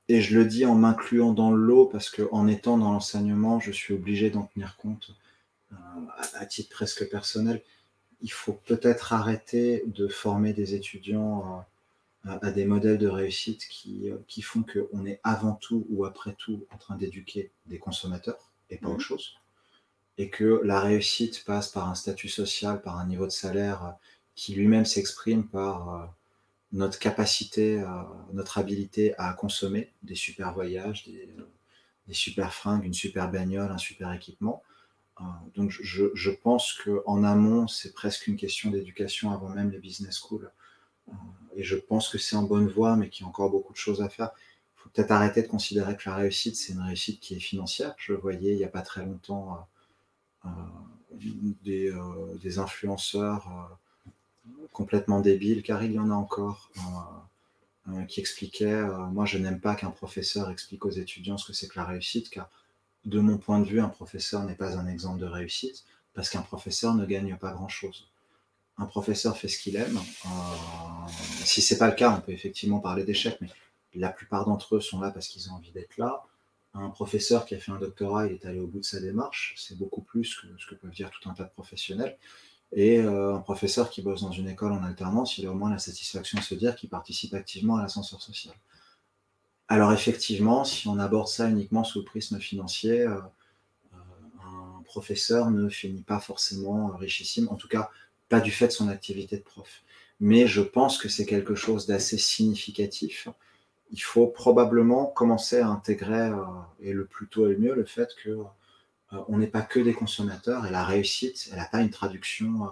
et 0.10 0.20
je 0.20 0.38
le 0.38 0.44
dis 0.44 0.66
en 0.66 0.76
m'incluant 0.76 1.32
dans 1.32 1.52
l'eau, 1.52 1.86
parce 1.86 2.10
qu'en 2.10 2.48
étant 2.48 2.78
dans 2.78 2.92
l'enseignement, 2.92 3.62
je 3.62 3.72
suis 3.72 3.94
obligé 3.94 4.30
d'en 4.30 4.44
tenir 4.44 4.76
compte 4.76 5.16
à 6.34 6.46
titre 6.48 6.70
presque 6.70 7.10
personnel 7.10 7.62
il 8.22 8.32
faut 8.32 8.54
peut-être 8.54 9.14
arrêter 9.14 9.84
de 9.88 10.08
former 10.08 10.54
des 10.54 10.76
étudiants 10.76 11.66
à, 12.26 12.52
des 12.52 12.66
modèles 12.66 12.98
de 12.98 13.08
réussite 13.08 13.66
qui, 13.68 14.10
qui 14.28 14.42
font 14.42 14.64
qu'on 14.64 15.06
est 15.06 15.20
avant 15.24 15.54
tout 15.54 15.86
ou 15.90 16.06
après 16.06 16.34
tout 16.34 16.66
en 16.72 16.78
train 16.78 16.96
d'éduquer 16.96 17.52
des 17.66 17.80
consommateurs 17.80 18.52
et 18.70 18.78
pas 18.78 18.88
autre 18.88 18.98
mhm. 18.98 19.02
chose. 19.02 19.36
Et 20.18 20.30
que 20.30 20.62
la 20.66 20.82
réussite 20.82 21.46
passe 21.46 21.70
par 21.70 21.88
un 21.90 21.96
statut 21.96 22.28
social, 22.28 22.82
par 22.82 22.98
un 22.98 23.08
niveau 23.08 23.26
de 23.26 23.32
salaire 23.32 23.96
qui 24.36 24.54
lui-même 24.54 24.86
s'exprime 24.86 25.48
par 25.48 25.96
euh, 25.96 26.06
notre 26.74 27.00
capacité, 27.00 27.84
notre 28.32 28.58
habilité 28.58 29.16
à 29.18 29.34
consommer 29.34 29.92
des 30.04 30.16
super 30.16 30.54
voyages, 30.54 31.04
des, 31.06 31.28
des 32.08 32.14
super 32.14 32.54
fringues, 32.54 32.86
une 32.86 32.94
super 32.94 33.32
bagnole, 33.32 33.72
un 33.72 33.78
super 33.78 34.12
équipement 34.12 34.62
euh, 34.66 34.69
donc 35.56 35.72
je, 35.72 36.30
pense 36.30 36.74
qu'en 36.74 37.24
amont, 37.24 37.68
c'est 37.68 37.94
presque 37.94 38.28
une 38.28 38.38
question 38.38 38.72
d'éducation 38.72 39.32
avant 39.32 39.50
même 39.50 39.72
les 39.72 39.80
business 39.80 40.18
schools. 40.18 40.50
Euh, 41.10 41.12
et 41.56 41.64
je 41.64 41.76
pense 41.76 42.10
que 42.10 42.18
c'est 42.18 42.36
en 42.36 42.44
bonne 42.44 42.68
voie, 42.68 42.96
mais 42.96 43.10
qu'il 43.10 43.24
y 43.24 43.26
a 43.26 43.30
encore 43.30 43.50
beaucoup 43.50 43.74
de 43.74 43.78
choses 43.78 44.02
à 44.02 44.10
faire. 44.10 44.32
Il 44.76 44.82
faut 44.82 44.90
peut-être 44.90 45.12
arrêter 45.12 45.42
de 45.42 45.48
considérer 45.48 45.98
que 45.98 46.10
la 46.10 46.16
réussite, 46.16 46.56
c'est 46.56 46.74
une 46.74 46.82
réussite 46.82 47.20
qui 47.20 47.36
est 47.36 47.40
financière. 47.40 47.96
Je 47.98 48.14
voyais 48.14 48.54
il 48.54 48.58
n'y 48.58 48.64
a 48.64 48.70
pas 48.70 48.82
très 48.82 49.06
longtemps, 49.06 49.68
euh, 50.46 50.50
des, 51.64 51.94
des, 52.42 52.60
influenceurs 52.60 53.78
complètement 54.72 55.20
débiles, 55.20 55.64
car 55.64 55.84
il 55.84 55.92
y 55.92 56.00
en 56.00 56.12
a 56.12 56.14
encore, 56.14 56.72
qui 58.08 58.22
expliquaient, 58.22 58.84
moi 59.12 59.26
je 59.26 59.38
n'aime 59.38 59.60
pas 59.60 59.76
qu'un 59.76 59.90
professeur 59.90 60.50
explique 60.50 60.86
aux 60.86 60.92
étudiants 60.92 61.38
ce 61.38 61.48
que 61.48 61.54
c'est 61.54 61.68
que 61.68 61.78
la 61.78 61.86
réussite, 61.86 62.30
car 62.30 62.50
de 63.06 63.20
mon 63.20 63.38
point 63.38 63.60
de 63.60 63.66
vue, 63.66 63.82
un 63.82 63.90
professeur 63.90 64.44
n'est 64.44 64.56
pas 64.56 64.78
un 64.78 64.88
exemple 64.88 65.20
de 65.20 65.26
réussite 65.26 65.86
parce 66.14 66.30
qu'un 66.30 66.42
professeur 66.42 66.94
ne 66.96 67.06
gagne 67.06 67.36
pas 67.38 67.52
grand-chose. 67.52 68.10
Un 68.78 68.86
professeur 68.86 69.38
fait 69.38 69.48
ce 69.48 69.60
qu'il 69.60 69.76
aime. 69.76 69.98
Euh, 69.98 70.30
si 71.44 71.62
c'est 71.62 71.78
pas 71.78 71.88
le 71.88 71.96
cas, 71.96 72.16
on 72.18 72.22
peut 72.22 72.32
effectivement 72.32 72.80
parler 72.80 73.04
d'échec, 73.04 73.38
mais 73.42 73.50
la 73.96 74.10
plupart 74.10 74.46
d'entre 74.46 74.76
eux 74.76 74.82
sont 74.82 75.00
là 75.00 75.12
parce 75.12 75.28
qu'ils 75.28 75.50
ont 75.50 75.56
envie 75.56 75.72
d'être 75.72 75.98
là. 75.98 76.24
Un 76.74 76.90
professeur 76.90 77.46
qui 77.46 77.56
a 77.56 77.60
fait 77.60 77.72
un 77.72 77.80
doctorat, 77.80 78.28
il 78.28 78.34
est 78.34 78.46
allé 78.46 78.60
au 78.60 78.68
bout 78.68 78.80
de 78.80 78.86
sa 78.86 79.00
démarche. 79.00 79.56
C'est 79.58 79.78
beaucoup 79.78 80.02
plus 80.02 80.36
que 80.36 80.48
ce 80.60 80.68
que 80.68 80.76
peuvent 80.76 80.92
dire 80.92 81.10
tout 81.10 81.28
un 81.30 81.34
tas 81.34 81.46
de 81.46 81.50
professionnels. 81.50 82.18
Et 82.72 83.00
euh, 83.00 83.36
un 83.36 83.40
professeur 83.40 83.90
qui 83.90 84.02
bosse 84.02 84.22
dans 84.22 84.32
une 84.32 84.48
école 84.48 84.72
en 84.74 84.84
alternance, 84.84 85.38
il 85.38 85.48
a 85.48 85.52
au 85.52 85.56
moins 85.56 85.72
la 85.72 85.80
satisfaction 85.80 86.38
de 86.38 86.44
se 86.44 86.54
dire 86.54 86.76
qu'il 86.76 86.90
participe 86.90 87.34
activement 87.34 87.78
à 87.78 87.82
l'ascenseur 87.82 88.22
social. 88.22 88.54
Alors 89.72 89.94
effectivement, 89.94 90.66
si 90.66 90.88
on 90.88 90.98
aborde 90.98 91.28
ça 91.28 91.48
uniquement 91.48 91.84
sous 91.84 92.00
le 92.00 92.06
prisme 92.06 92.40
financier, 92.40 93.02
euh, 93.02 93.20
euh, 93.94 93.98
un 94.44 94.82
professeur 94.84 95.52
ne 95.52 95.70
finit 95.70 96.02
pas 96.02 96.20
forcément 96.20 96.88
richissime, 96.98 97.48
en 97.50 97.56
tout 97.56 97.68
cas 97.68 97.92
pas 98.30 98.40
du 98.40 98.50
fait 98.50 98.68
de 98.68 98.72
son 98.72 98.90
activité 98.90 99.38
de 99.38 99.44
prof. 99.44 99.84
Mais 100.20 100.48
je 100.48 100.62
pense 100.62 100.98
que 100.98 101.08
c'est 101.08 101.26
quelque 101.26 101.54
chose 101.54 101.86
d'assez 101.86 102.18
significatif. 102.18 103.28
Il 103.92 104.02
faut 104.02 104.28
probablement 104.28 105.06
commencer 105.06 105.60
à 105.60 105.68
intégrer, 105.68 106.30
euh, 106.30 106.44
et 106.80 106.92
le 106.92 107.06
plus 107.06 107.28
tôt 107.28 107.46
est 107.46 107.54
le 107.54 107.60
mieux, 107.60 107.76
le 107.76 107.86
fait 107.86 108.10
que 108.24 108.40
on 109.28 109.40
n'est 109.40 109.48
pas 109.48 109.64
que 109.64 109.80
des 109.80 109.94
consommateurs 109.94 110.68
et 110.68 110.72
la 110.72 110.84
réussite, 110.84 111.50
elle 111.52 111.58
n'a 111.58 111.66
pas 111.66 111.82
une 111.82 111.90
traduction 111.90 112.70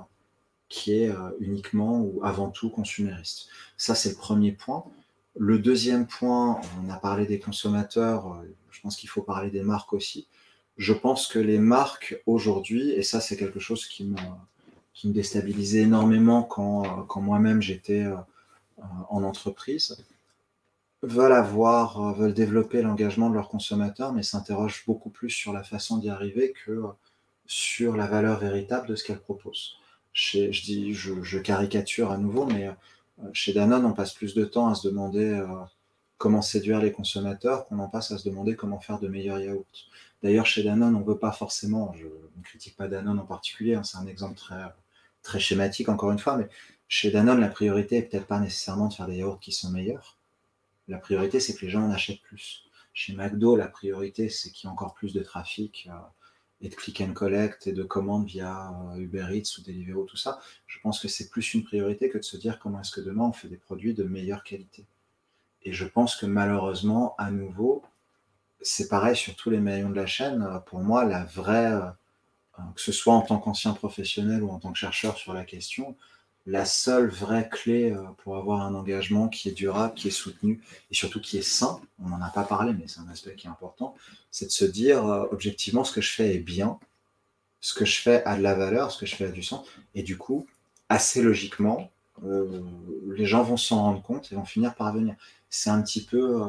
qui 0.70 0.94
est 0.94 1.12
uniquement 1.40 2.00
ou 2.00 2.24
avant 2.24 2.52
tout 2.52 2.70
consumériste. 2.70 3.48
Ça, 3.76 3.96
c'est 3.96 4.10
le 4.10 4.16
premier 4.18 4.52
point. 4.52 4.86
Le 5.40 5.60
deuxième 5.60 6.08
point, 6.08 6.60
on 6.84 6.90
a 6.90 6.98
parlé 6.98 7.26
des 7.26 7.40
consommateurs, 7.40 8.42
je 8.72 8.82
pense 8.82 8.96
qu'il 8.96 9.10
faut 9.10 9.22
parler 9.22 9.52
des 9.52 9.62
marques 9.62 9.94
aussi. 9.94 10.28
Je 10.78 10.94
pense 10.94 11.28
que 11.28 11.40
les 11.40 11.60
marques 11.60 12.22
aujourd'hui, 12.26 12.92
et 12.92 13.04
ça 13.04 13.20
c'est 13.20 13.38
quelque 13.38 13.60
chose 13.60 13.86
qui 13.88 14.06
me, 14.06 14.18
déstabilisait 15.04 15.82
énormément 15.82 16.44
quand, 16.44 17.04
quand 17.04 17.22
moi-même 17.22 17.62
j'étais 17.62 18.06
en 19.10 19.24
entreprise, 19.24 19.98
veulent 21.04 21.34
avoir, 21.34 22.14
veulent 22.14 22.34
développer 22.34 22.82
l'engagement 22.82 23.30
de 23.30 23.36
leurs 23.36 23.50
consommateurs, 23.50 24.14
mais 24.14 24.24
s'interrogent 24.24 24.84
beaucoup 24.88 25.10
plus 25.10 25.30
sur 25.30 25.54
la 25.54 25.64
façon 25.64 25.98
d'y 25.98 26.10
arriver 26.10 26.54
que 26.66 26.82
sur 27.46 27.96
la 27.96 28.08
valeur 28.08 28.40
véritable 28.40 28.88
de 28.88 28.96
ce 28.96 29.04
qu'elles 29.04 29.20
proposent. 29.20 29.76
je 30.14 30.50
dis, 30.50 30.94
je, 30.94 31.38
caricature 31.40 32.12
à 32.12 32.18
nouveau, 32.18 32.46
mais 32.46 32.68
euh, 32.68 32.72
chez 33.34 33.54
Danone, 33.54 33.86
on 33.86 33.94
passe 33.94 34.14
plus 34.14 34.34
de 34.34 34.46
temps 34.46 34.70
à 34.70 34.76
se 34.76 34.88
demander 34.88 35.26
euh, 35.26 35.48
comment 36.18 36.42
séduire 36.42 36.80
les 36.80 36.92
consommateurs 36.92 37.68
qu'on 37.68 37.80
en 37.80 37.90
passe 37.90 38.12
à 38.12 38.18
se 38.18 38.28
demander 38.28 38.56
comment 38.56 38.80
faire 38.80 39.00
de 39.00 39.08
meilleurs 39.08 39.40
yaourts. 39.40 39.66
D'ailleurs, 40.24 40.46
chez 40.46 40.64
Danone, 40.64 40.96
on 40.96 41.00
ne 41.00 41.06
veut 41.06 41.18
pas 41.18 41.32
forcément, 41.32 41.94
je 41.96 42.06
ne 42.06 42.44
critique 42.44 42.76
pas 42.76 42.88
Danone 42.88 43.20
en 43.20 43.26
particulier, 43.26 43.76
hein, 43.76 43.84
c'est 43.84 43.98
un 43.98 44.08
exemple 44.08 44.36
très, 44.36 44.64
très 45.22 45.40
schématique 45.40 45.90
encore 45.90 46.12
une 46.12 46.20
fois, 46.20 46.38
mais 46.38 46.48
chez 46.88 47.12
Danone, 47.12 47.40
la 47.40 47.50
priorité 47.50 47.98
est 47.98 48.04
peut-être 48.04 48.28
pas 48.28 48.40
nécessairement 48.40 48.88
de 48.88 48.94
faire 48.94 49.08
des 49.08 49.18
yaourts 49.18 49.40
qui 49.40 49.52
sont 49.52 49.70
meilleurs. 49.70 50.18
La 50.88 50.98
priorité, 50.98 51.40
c'est 51.40 51.54
que 51.54 51.66
les 51.66 51.70
gens 51.70 51.84
en 51.84 51.92
achètent 51.92 52.22
plus. 52.22 52.64
Chez 52.94 53.14
McDo, 53.14 53.56
la 53.56 53.68
priorité, 53.68 54.30
c'est 54.30 54.50
qu'il 54.50 54.68
y 54.68 54.70
ait 54.70 54.74
encore 54.74 54.94
plus 54.94 55.14
de 55.14 55.22
trafic. 55.22 55.90
Euh, 55.92 55.98
et 56.62 56.70
de 56.70 56.76
click 56.76 57.02
and 57.02 57.14
collect 57.14 57.68
et 57.68 57.72
de 57.72 57.84
commandes 57.84 58.26
via 58.26 58.72
euh, 58.94 58.98
Uber 58.98 59.28
Eats 59.32 59.58
ou 59.58 59.62
Deliveroo, 59.62 60.06
tout 60.06 60.18
ça, 60.18 60.40
je 60.66 60.80
pense 60.80 61.00
que 61.00 61.08
c'est 61.08 61.30
plus 61.30 61.54
une 61.54 61.64
priorité 61.64 62.10
que 62.10 62.18
de 62.18 62.24
se 62.24 62.38
dire 62.38 62.60
comment 62.60 62.82
est-ce 62.82 62.92
que 62.92 63.02
demain 63.02 63.26
on 63.26 63.34
fait 63.34 63.48
des 63.48 63.58
produits 63.58 63.94
de 63.94 64.04
meilleure 64.04 64.44
qualité. 64.44 64.88
Et 65.64 65.74
je 65.74 65.86
pense 65.86 66.16
que 66.16 66.26
malheureusement, 66.26 67.16
à 67.18 67.30
nouveau, 67.30 67.84
c'est 68.62 68.88
pareil 68.88 69.16
sur 69.16 69.36
tous 69.36 69.50
les 69.50 69.60
maillons 69.60 69.90
de 69.90 69.96
la 69.96 70.08
chaîne. 70.08 70.42
Euh, 70.42 70.60
pour 70.60 70.80
moi, 70.80 71.06
la 71.06 71.26
vraie, 71.26 71.74
euh, 71.74 72.62
que 72.76 72.82
ce 72.82 72.92
soit 72.92 73.14
en 73.14 73.22
tant 73.22 73.38
qu'ancien 73.38 73.74
professionnel 73.74 74.44
ou 74.44 74.50
en 74.50 74.60
tant 74.60 74.72
que 74.72 74.80
chercheur 74.80 75.18
sur 75.18 75.34
la 75.34 75.46
question, 75.46 75.96
la 76.48 76.64
seule 76.64 77.10
vraie 77.10 77.50
clé 77.50 77.92
euh, 77.92 78.02
pour 78.24 78.38
avoir 78.38 78.62
un 78.62 78.74
engagement 78.74 79.28
qui 79.28 79.50
est 79.50 79.52
durable, 79.52 79.94
qui 79.94 80.08
est 80.08 80.12
soutenu 80.12 80.62
et 80.90 80.96
surtout 80.96 81.20
qui 81.20 81.38
est 81.38 81.48
sain, 81.48 81.80
on 82.00 82.08
n'en 82.08 82.22
a 82.22 82.30
pas 82.30 82.46
parlé, 82.46 82.74
mais 82.74 82.88
c'est 82.88 83.02
un 83.02 83.10
aspect 83.10 83.36
qui 83.36 83.48
est 83.48 83.50
important, 83.50 83.94
c'est 84.32 84.46
de 84.46 84.52
se 84.52 84.64
dire 84.64 85.06
euh, 85.06 85.26
objectivement 85.32 85.84
ce 85.84 85.92
que 85.92 86.00
je 86.00 86.14
fais 86.14 86.36
est 86.36 86.40
bien, 86.40 86.80
ce 87.60 87.74
que 87.74 87.84
je 87.84 88.00
fais 88.00 88.24
a 88.24 88.38
de 88.38 88.42
la 88.42 88.56
valeur, 88.56 88.92
ce 88.92 88.98
que 88.98 89.06
je 89.06 89.16
fais 89.16 89.26
a 89.26 89.32
du 89.32 89.44
sens. 89.44 89.68
Et 89.94 90.04
du 90.04 90.18
coup, 90.18 90.48
assez 90.88 91.22
logiquement, 91.22 91.92
euh, 92.24 92.64
les 93.14 93.26
gens 93.26 93.44
vont 93.44 93.58
s'en 93.58 93.84
rendre 93.84 94.02
compte 94.02 94.32
et 94.32 94.36
vont 94.36 94.46
finir 94.46 94.74
par 94.74 94.94
venir. 94.94 95.16
C'est 95.50 95.70
un 95.70 95.82
petit 95.82 96.04
peu 96.04 96.42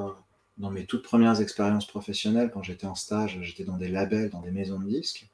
dans 0.59 0.71
mes 0.71 0.87
toutes 0.87 1.03
premières 1.03 1.41
expériences 1.41 1.87
professionnelles, 1.87 2.51
quand 2.53 2.63
j'étais 2.63 2.87
en 2.87 2.95
stage, 2.95 3.39
j'étais 3.43 3.65
dans 3.65 3.77
des 3.77 3.89
labels, 3.89 4.31
dans 4.31 4.43
des 4.43 4.51
maisons 4.51 4.79
de 4.79 4.87
disques 4.87 5.29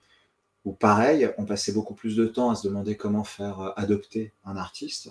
où 0.65 0.73
pareil, 0.73 1.31
on 1.39 1.45
passait 1.45 1.73
beaucoup 1.73 1.95
plus 1.95 2.17
de 2.17 2.27
temps 2.27 2.51
à 2.51 2.55
se 2.55 2.67
demander 2.67 2.97
comment 2.97 3.25
faire 3.25 3.61
euh, 3.61 3.71
adopter 3.77 4.33
un 4.45 4.57
artiste 4.57 5.11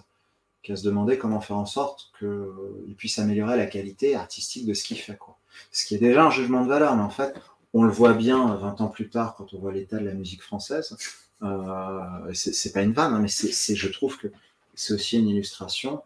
qu'à 0.63 0.77
se 0.77 0.83
demander 0.83 1.17
comment 1.17 1.41
faire 1.41 1.57
en 1.57 1.65
sorte 1.65 2.11
qu'il 2.17 2.27
euh, 2.27 2.95
puisse 2.97 3.19
améliorer 3.19 3.57
la 3.57 3.65
qualité 3.65 4.15
artistique 4.15 4.65
de 4.65 4.73
ce 4.73 4.85
qu'il 4.85 4.97
fait. 4.97 5.19
Ce 5.71 5.85
qui 5.85 5.95
est 5.95 5.99
déjà 5.99 6.25
un 6.25 6.31
jugement 6.31 6.63
de 6.63 6.69
valeur, 6.69 6.95
mais 6.95 7.03
en 7.03 7.09
fait, 7.09 7.35
on 7.73 7.83
le 7.83 7.91
voit 7.91 8.13
bien 8.13 8.55
20 8.55 8.81
ans 8.81 8.87
plus 8.87 9.09
tard 9.09 9.35
quand 9.35 9.53
on 9.53 9.59
voit 9.59 9.73
l'état 9.73 9.97
de 9.99 10.05
la 10.05 10.13
musique 10.13 10.41
française. 10.41 10.95
Euh, 11.43 12.33
c'est 12.33 12.71
pas 12.71 12.81
une 12.81 12.93
vanne, 12.93 13.13
hein, 13.13 13.19
mais 13.19 13.27
c'est, 13.27 13.75
je 13.75 13.89
trouve 13.89 14.17
que 14.17 14.27
c'est 14.73 14.93
aussi 14.93 15.19
une 15.19 15.27
illustration. 15.27 16.01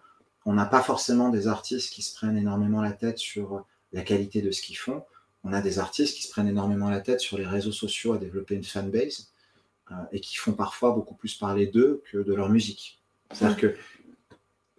On 0.45 0.53
n'a 0.53 0.65
pas 0.65 0.81
forcément 0.81 1.29
des 1.29 1.47
artistes 1.47 1.93
qui 1.93 2.01
se 2.01 2.15
prennent 2.15 2.37
énormément 2.37 2.81
la 2.81 2.93
tête 2.93 3.19
sur 3.19 3.63
la 3.93 4.01
qualité 4.01 4.41
de 4.41 4.49
ce 4.49 4.61
qu'ils 4.61 4.77
font. 4.77 5.03
On 5.43 5.53
a 5.53 5.61
des 5.61 5.77
artistes 5.77 6.15
qui 6.15 6.23
se 6.23 6.31
prennent 6.31 6.47
énormément 6.47 6.89
la 6.89 6.99
tête 6.99 7.19
sur 7.19 7.37
les 7.37 7.45
réseaux 7.45 7.71
sociaux 7.71 8.13
à 8.13 8.17
développer 8.17 8.55
une 8.55 8.63
fanbase 8.63 9.29
euh, 9.29 9.36
et 10.11 10.19
qui 10.19 10.35
font 10.35 10.53
parfois 10.53 10.91
beaucoup 10.91 11.15
plus 11.15 11.35
parler 11.35 11.67
d'eux 11.67 12.03
que 12.11 12.17
de 12.17 12.33
leur 12.33 12.49
musique. 12.49 13.01
C'est-à-dire 13.31 13.57
que 13.57 13.75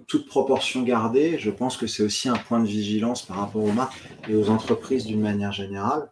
toute 0.07 0.27
proportion 0.27 0.83
gardée, 0.83 1.39
je 1.39 1.51
pense 1.51 1.77
que 1.77 1.87
c'est 1.87 2.03
aussi 2.03 2.29
un 2.29 2.37
point 2.37 2.61
de 2.61 2.67
vigilance 2.67 3.23
par 3.23 3.37
rapport 3.37 3.63
aux 3.63 3.73
marques 3.73 4.09
et 4.29 4.35
aux 4.35 4.49
entreprises 4.49 5.05
d'une 5.05 5.21
manière 5.21 5.53
générale, 5.53 6.11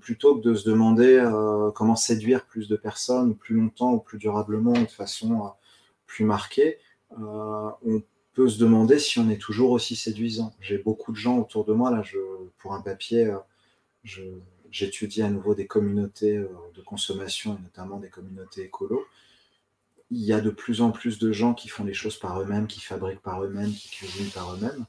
plutôt 0.00 0.36
que 0.36 0.42
de 0.42 0.54
se 0.54 0.68
demander 0.68 1.16
euh, 1.16 1.70
comment 1.72 1.96
séduire 1.96 2.46
plus 2.46 2.68
de 2.68 2.76
personnes, 2.76 3.34
plus 3.34 3.56
longtemps 3.56 3.92
ou 3.92 3.98
plus 3.98 4.18
durablement, 4.18 4.72
de 4.72 4.86
façon 4.86 5.44
euh, 5.44 5.48
plus 6.06 6.24
marquée, 6.24 6.78
on 7.16 8.02
peut 8.32 8.48
se 8.48 8.58
demander 8.58 8.98
si 8.98 9.18
on 9.20 9.30
est 9.30 9.40
toujours 9.40 9.70
aussi 9.70 9.94
séduisant. 9.94 10.52
J'ai 10.60 10.78
beaucoup 10.78 11.12
de 11.12 11.16
gens 11.16 11.38
autour 11.38 11.64
de 11.64 11.72
moi, 11.72 11.90
là, 11.92 12.02
je, 12.02 12.18
pour 12.58 12.74
un 12.74 12.80
papier, 12.80 13.32
je, 14.02 14.22
j'étudie 14.74 15.22
à 15.22 15.30
nouveau 15.30 15.54
des 15.54 15.68
communautés 15.68 16.36
euh, 16.36 16.48
de 16.74 16.82
consommation 16.82 17.56
et 17.56 17.62
notamment 17.62 17.98
des 17.98 18.08
communautés 18.08 18.64
écolo. 18.64 19.06
Il 20.10 20.20
y 20.20 20.32
a 20.32 20.40
de 20.40 20.50
plus 20.50 20.82
en 20.82 20.90
plus 20.90 21.20
de 21.20 21.30
gens 21.30 21.54
qui 21.54 21.68
font 21.68 21.84
les 21.84 21.94
choses 21.94 22.18
par 22.18 22.42
eux-mêmes, 22.42 22.66
qui 22.66 22.80
fabriquent 22.80 23.22
par 23.22 23.44
eux-mêmes, 23.44 23.72
qui 23.72 23.88
cuisinent 23.88 24.32
par 24.32 24.52
eux-mêmes. 24.52 24.84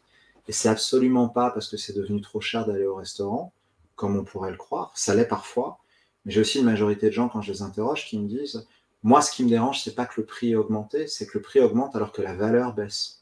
Et 0.48 0.54
c'est 0.54 0.70
absolument 0.70 1.30
pas 1.30 1.52
parce 1.52 1.70
que 1.70 1.78
c'est 1.78 1.94
devenu 1.94 2.20
trop 2.20 2.42
cher 2.42 2.66
d'aller 2.66 2.86
au 2.86 2.96
restaurant, 2.96 3.54
comme 3.96 4.18
on 4.18 4.24
pourrait 4.24 4.50
le 4.50 4.58
croire. 4.58 4.92
Ça 4.96 5.14
l'est 5.14 5.28
parfois. 5.28 5.78
Mais 6.26 6.32
j'ai 6.32 6.42
aussi 6.42 6.60
une 6.60 6.66
majorité 6.66 7.08
de 7.08 7.12
gens, 7.12 7.30
quand 7.30 7.42
je 7.42 7.52
les 7.52 7.62
interroge, 7.62 8.08
qui 8.08 8.18
me 8.18 8.28
disent 8.28 8.68
Moi, 9.04 9.22
ce 9.22 9.32
qui 9.32 9.44
me 9.44 9.50
dérange, 9.50 9.84
c'est 9.84 9.94
pas 9.94 10.08
que 10.08 10.20
le 10.20 10.26
prix 10.26 10.54
ait 10.54 10.56
augmenté, 10.56 11.08
c'est 11.08 11.28
que 11.28 11.38
le 11.38 11.44
prix 11.44 11.60
augmente 11.60 11.96
alors 11.96 12.12
que 12.12 12.24
la 12.24 12.34
valeur 12.34 12.74
baisse. 12.74 13.22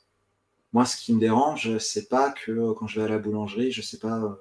Moi, 0.71 0.85
ce 0.85 0.95
qui 0.95 1.13
me 1.13 1.19
dérange, 1.19 1.77
c'est 1.77 2.07
pas 2.07 2.31
que 2.31 2.71
quand 2.73 2.87
je 2.87 3.01
vais 3.01 3.05
à 3.05 3.09
la 3.09 3.19
boulangerie, 3.19 3.71
je 3.71 3.81
sais 3.81 3.99
pas, 3.99 4.17
euh, 4.17 4.33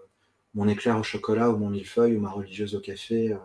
mon 0.54 0.68
éclair 0.68 0.98
au 0.98 1.02
chocolat 1.02 1.50
ou 1.50 1.56
mon 1.56 1.70
millefeuille 1.70 2.16
ou 2.16 2.20
ma 2.20 2.30
religieuse 2.30 2.74
au 2.74 2.80
café, 2.80 3.32
euh, 3.32 3.36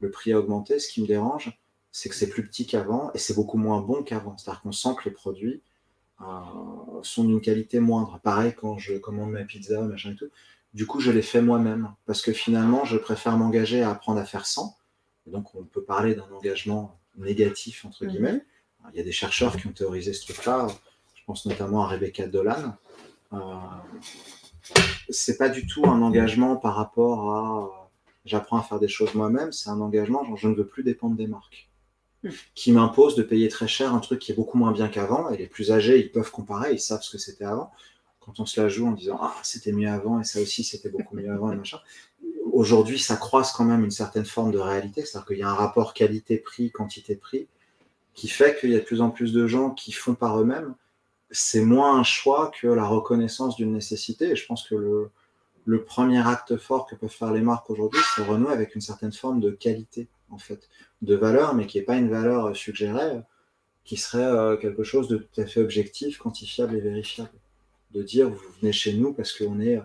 le 0.00 0.10
prix 0.10 0.32
a 0.32 0.38
augmenté. 0.38 0.78
Ce 0.78 0.88
qui 0.88 1.02
me 1.02 1.06
dérange, 1.06 1.58
c'est 1.92 2.08
que 2.08 2.14
c'est 2.14 2.28
plus 2.28 2.46
petit 2.46 2.66
qu'avant 2.66 3.10
et 3.14 3.18
c'est 3.18 3.34
beaucoup 3.34 3.58
moins 3.58 3.80
bon 3.80 4.02
qu'avant. 4.02 4.36
C'est-à-dire 4.36 4.62
qu'on 4.62 4.72
sent 4.72 4.90
que 4.98 5.08
les 5.08 5.10
produits 5.10 5.62
euh, 6.20 6.24
sont 7.02 7.24
d'une 7.24 7.40
qualité 7.40 7.80
moindre. 7.80 8.20
Pareil 8.22 8.54
quand 8.54 8.78
je 8.78 8.94
commande 8.94 9.30
ma 9.30 9.44
pizza, 9.44 9.80
machin 9.82 10.12
et 10.12 10.16
tout. 10.16 10.28
Du 10.74 10.86
coup, 10.86 11.00
je 11.00 11.10
les 11.10 11.22
fais 11.22 11.40
moi-même 11.40 11.94
parce 12.04 12.20
que 12.20 12.32
finalement, 12.32 12.84
je 12.84 12.98
préfère 12.98 13.36
m'engager 13.38 13.82
à 13.82 13.90
apprendre 13.90 14.20
à 14.20 14.24
faire 14.24 14.46
sans. 14.46 14.76
Et 15.26 15.30
donc, 15.30 15.54
on 15.54 15.64
peut 15.64 15.82
parler 15.82 16.14
d'un 16.14 16.30
engagement 16.32 16.98
négatif, 17.16 17.84
entre 17.84 18.04
guillemets. 18.04 18.44
Il 18.92 18.98
y 18.98 19.00
a 19.00 19.04
des 19.04 19.12
chercheurs 19.12 19.56
qui 19.56 19.66
ont 19.66 19.72
théorisé 19.72 20.12
ce 20.12 20.24
truc-là. 20.24 20.66
Je 21.14 21.22
pense 21.24 21.46
notamment 21.46 21.82
à 21.82 21.88
Rebecca 21.88 22.26
Dolan. 22.26 22.76
Euh, 23.32 23.38
c'est 25.08 25.36
pas 25.36 25.48
du 25.48 25.66
tout 25.66 25.84
un 25.86 26.02
engagement 26.02 26.56
par 26.56 26.74
rapport 26.74 27.30
à 27.32 27.90
j'apprends 28.24 28.58
à 28.58 28.62
faire 28.62 28.80
des 28.80 28.88
choses 28.88 29.14
moi-même, 29.14 29.52
c'est 29.52 29.70
un 29.70 29.80
engagement 29.80 30.24
genre 30.24 30.36
je 30.36 30.48
ne 30.48 30.54
veux 30.54 30.66
plus 30.66 30.82
dépendre 30.82 31.16
des 31.16 31.26
marques 31.26 31.68
hmm. 32.24 32.30
qui 32.54 32.72
m'imposent 32.72 33.14
de 33.14 33.22
payer 33.22 33.48
très 33.48 33.68
cher 33.68 33.94
un 33.94 34.00
truc 34.00 34.18
qui 34.18 34.32
est 34.32 34.34
beaucoup 34.34 34.58
moins 34.58 34.72
bien 34.72 34.88
qu'avant 34.88 35.30
et 35.30 35.36
les 35.36 35.46
plus 35.46 35.72
âgés 35.72 35.98
ils 36.00 36.10
peuvent 36.10 36.30
comparer, 36.30 36.72
ils 36.72 36.80
savent 36.80 37.02
ce 37.02 37.10
que 37.10 37.18
c'était 37.18 37.44
avant. 37.44 37.70
Quand 38.20 38.40
on 38.40 38.46
se 38.46 38.60
la 38.60 38.68
joue 38.68 38.88
en 38.88 38.92
disant 38.92 39.18
ah 39.20 39.34
c'était 39.42 39.72
mieux 39.72 39.88
avant 39.88 40.20
et 40.20 40.24
ça 40.24 40.40
aussi 40.40 40.64
c'était 40.64 40.90
beaucoup 40.90 41.16
mieux 41.16 41.30
avant 41.30 41.52
et 41.52 41.56
machin. 41.62 41.78
Aujourd'hui, 42.52 42.98
ça 42.98 43.16
croise 43.16 43.52
quand 43.52 43.64
même 43.64 43.84
une 43.84 43.90
certaine 43.90 44.24
forme 44.24 44.50
de 44.50 44.58
réalité, 44.58 45.04
c'est-à-dire 45.04 45.26
qu'il 45.26 45.38
y 45.38 45.42
a 45.42 45.50
un 45.50 45.54
rapport 45.54 45.92
qualité-prix, 45.92 46.70
quantité-prix 46.70 47.48
qui 48.14 48.28
fait 48.28 48.58
qu'il 48.58 48.70
y 48.70 48.74
a 48.74 48.78
de 48.78 48.84
plus 48.84 49.02
en 49.02 49.10
plus 49.10 49.32
de 49.32 49.46
gens 49.46 49.70
qui 49.70 49.92
font 49.92 50.14
par 50.14 50.40
eux-mêmes 50.40 50.74
c'est 51.30 51.62
moins 51.62 51.98
un 51.98 52.02
choix 52.02 52.50
que 52.60 52.66
la 52.66 52.84
reconnaissance 52.84 53.56
d'une 53.56 53.72
nécessité. 53.72 54.30
Et 54.30 54.36
je 54.36 54.46
pense 54.46 54.68
que 54.68 55.10
le, 55.64 55.84
premier 55.84 56.26
acte 56.26 56.56
fort 56.56 56.86
que 56.86 56.94
peuvent 56.94 57.10
faire 57.10 57.32
les 57.32 57.40
marques 57.40 57.68
aujourd'hui, 57.70 58.00
c'est 58.14 58.22
renouer 58.22 58.52
avec 58.52 58.74
une 58.74 58.80
certaine 58.80 59.12
forme 59.12 59.40
de 59.40 59.50
qualité, 59.50 60.08
en 60.30 60.38
fait, 60.38 60.68
de 61.02 61.14
valeur, 61.14 61.54
mais 61.54 61.66
qui 61.66 61.78
n'est 61.78 61.84
pas 61.84 61.96
une 61.96 62.10
valeur 62.10 62.54
suggérée, 62.56 63.20
qui 63.84 63.96
serait 63.96 64.24
euh, 64.24 64.56
quelque 64.56 64.84
chose 64.84 65.08
de 65.08 65.16
tout 65.18 65.40
à 65.40 65.46
fait 65.46 65.60
objectif, 65.60 66.18
quantifiable 66.18 66.76
et 66.76 66.80
vérifiable. 66.80 67.30
De 67.92 68.02
dire, 68.02 68.28
vous 68.28 68.40
venez 68.60 68.72
chez 68.72 68.94
nous 68.94 69.12
parce 69.12 69.32
qu'on 69.32 69.60
est 69.60 69.80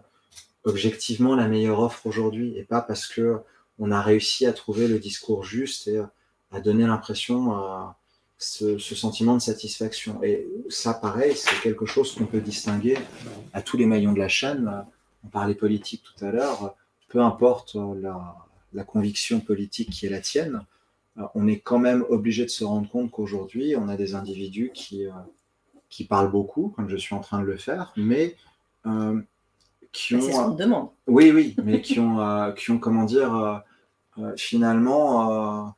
objectivement 0.64 1.36
la 1.36 1.48
meilleure 1.48 1.80
offre 1.80 2.06
aujourd'hui, 2.06 2.58
et 2.58 2.64
pas 2.64 2.82
parce 2.82 3.08
que 3.08 3.40
on 3.80 3.92
a 3.92 4.02
réussi 4.02 4.46
à 4.46 4.54
trouver 4.54 4.88
le 4.88 5.00
discours 5.00 5.44
juste 5.44 5.88
et 5.88 6.00
à 6.52 6.60
donner 6.60 6.86
l'impression 6.86 7.54
ce, 8.42 8.80
sentiment 8.80 9.36
de 9.36 9.42
satisfaction. 9.42 10.22
Et 10.24 10.48
ça, 10.70 10.94
pareil, 10.94 11.34
c'est 11.36 11.62
quelque 11.62 11.86
chose 11.86 12.16
qu'on 12.16 12.26
peut 12.26 12.42
distinguer 12.42 12.98
à 13.54 13.62
tous 13.62 13.78
les 13.78 13.86
maillons 13.86 14.14
de 14.14 14.20
la 14.20 14.28
chaîne. 14.28 14.84
On 15.24 15.28
parlait 15.28 15.54
politique 15.54 16.04
tout 16.04 16.26
à 16.26 16.32
l'heure. 16.32 16.76
Peu 17.10 17.22
importe 17.22 17.78
la, 18.74 18.84
conviction 18.84 19.42
politique 19.42 19.92
qui 19.92 20.08
est 20.08 20.10
la 20.10 20.22
tienne, 20.22 20.66
on 21.36 21.48
est 21.48 21.60
quand 21.60 21.78
même 21.78 22.04
obligé 22.10 22.44
de 22.44 22.50
se 22.50 22.64
rendre 22.64 22.90
compte 22.90 23.12
qu'aujourd'hui, 23.12 23.76
on 23.78 23.88
a 23.90 23.96
des 23.96 24.16
individus 24.16 24.72
qui, 24.74 25.06
euh, 25.06 25.12
qui 25.90 26.06
parlent 26.06 26.32
beaucoup, 26.32 26.70
comme 26.70 26.90
je 26.90 26.98
suis 26.98 27.14
en 27.14 27.20
train 27.20 27.42
de 27.42 27.46
le 27.46 27.58
faire, 27.58 27.94
mais 27.96 28.36
euh, 28.88 29.22
qui 29.92 30.16
ont. 30.16 30.22
C'est 30.22 30.32
ce 30.32 30.38
qu'on 30.38 30.56
demande. 30.56 30.90
Oui, 31.06 31.32
oui, 31.32 31.56
mais 31.64 31.82
qui 31.82 32.00
ont, 32.00 32.22
euh, 32.22 32.54
qui 32.54 32.72
ont, 32.72 32.80
comment 32.80 33.04
dire, 33.04 33.62
finalement, 34.36 35.76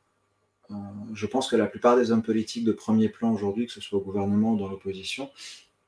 je 1.14 1.26
pense 1.26 1.48
que 1.48 1.56
la 1.56 1.66
plupart 1.66 1.96
des 1.96 2.10
hommes 2.10 2.22
politiques 2.22 2.64
de 2.64 2.72
premier 2.72 3.08
plan 3.08 3.32
aujourd'hui, 3.32 3.66
que 3.66 3.72
ce 3.72 3.80
soit 3.80 3.98
au 3.98 4.02
gouvernement 4.02 4.52
ou 4.52 4.56
dans 4.56 4.68
l'opposition, 4.68 5.30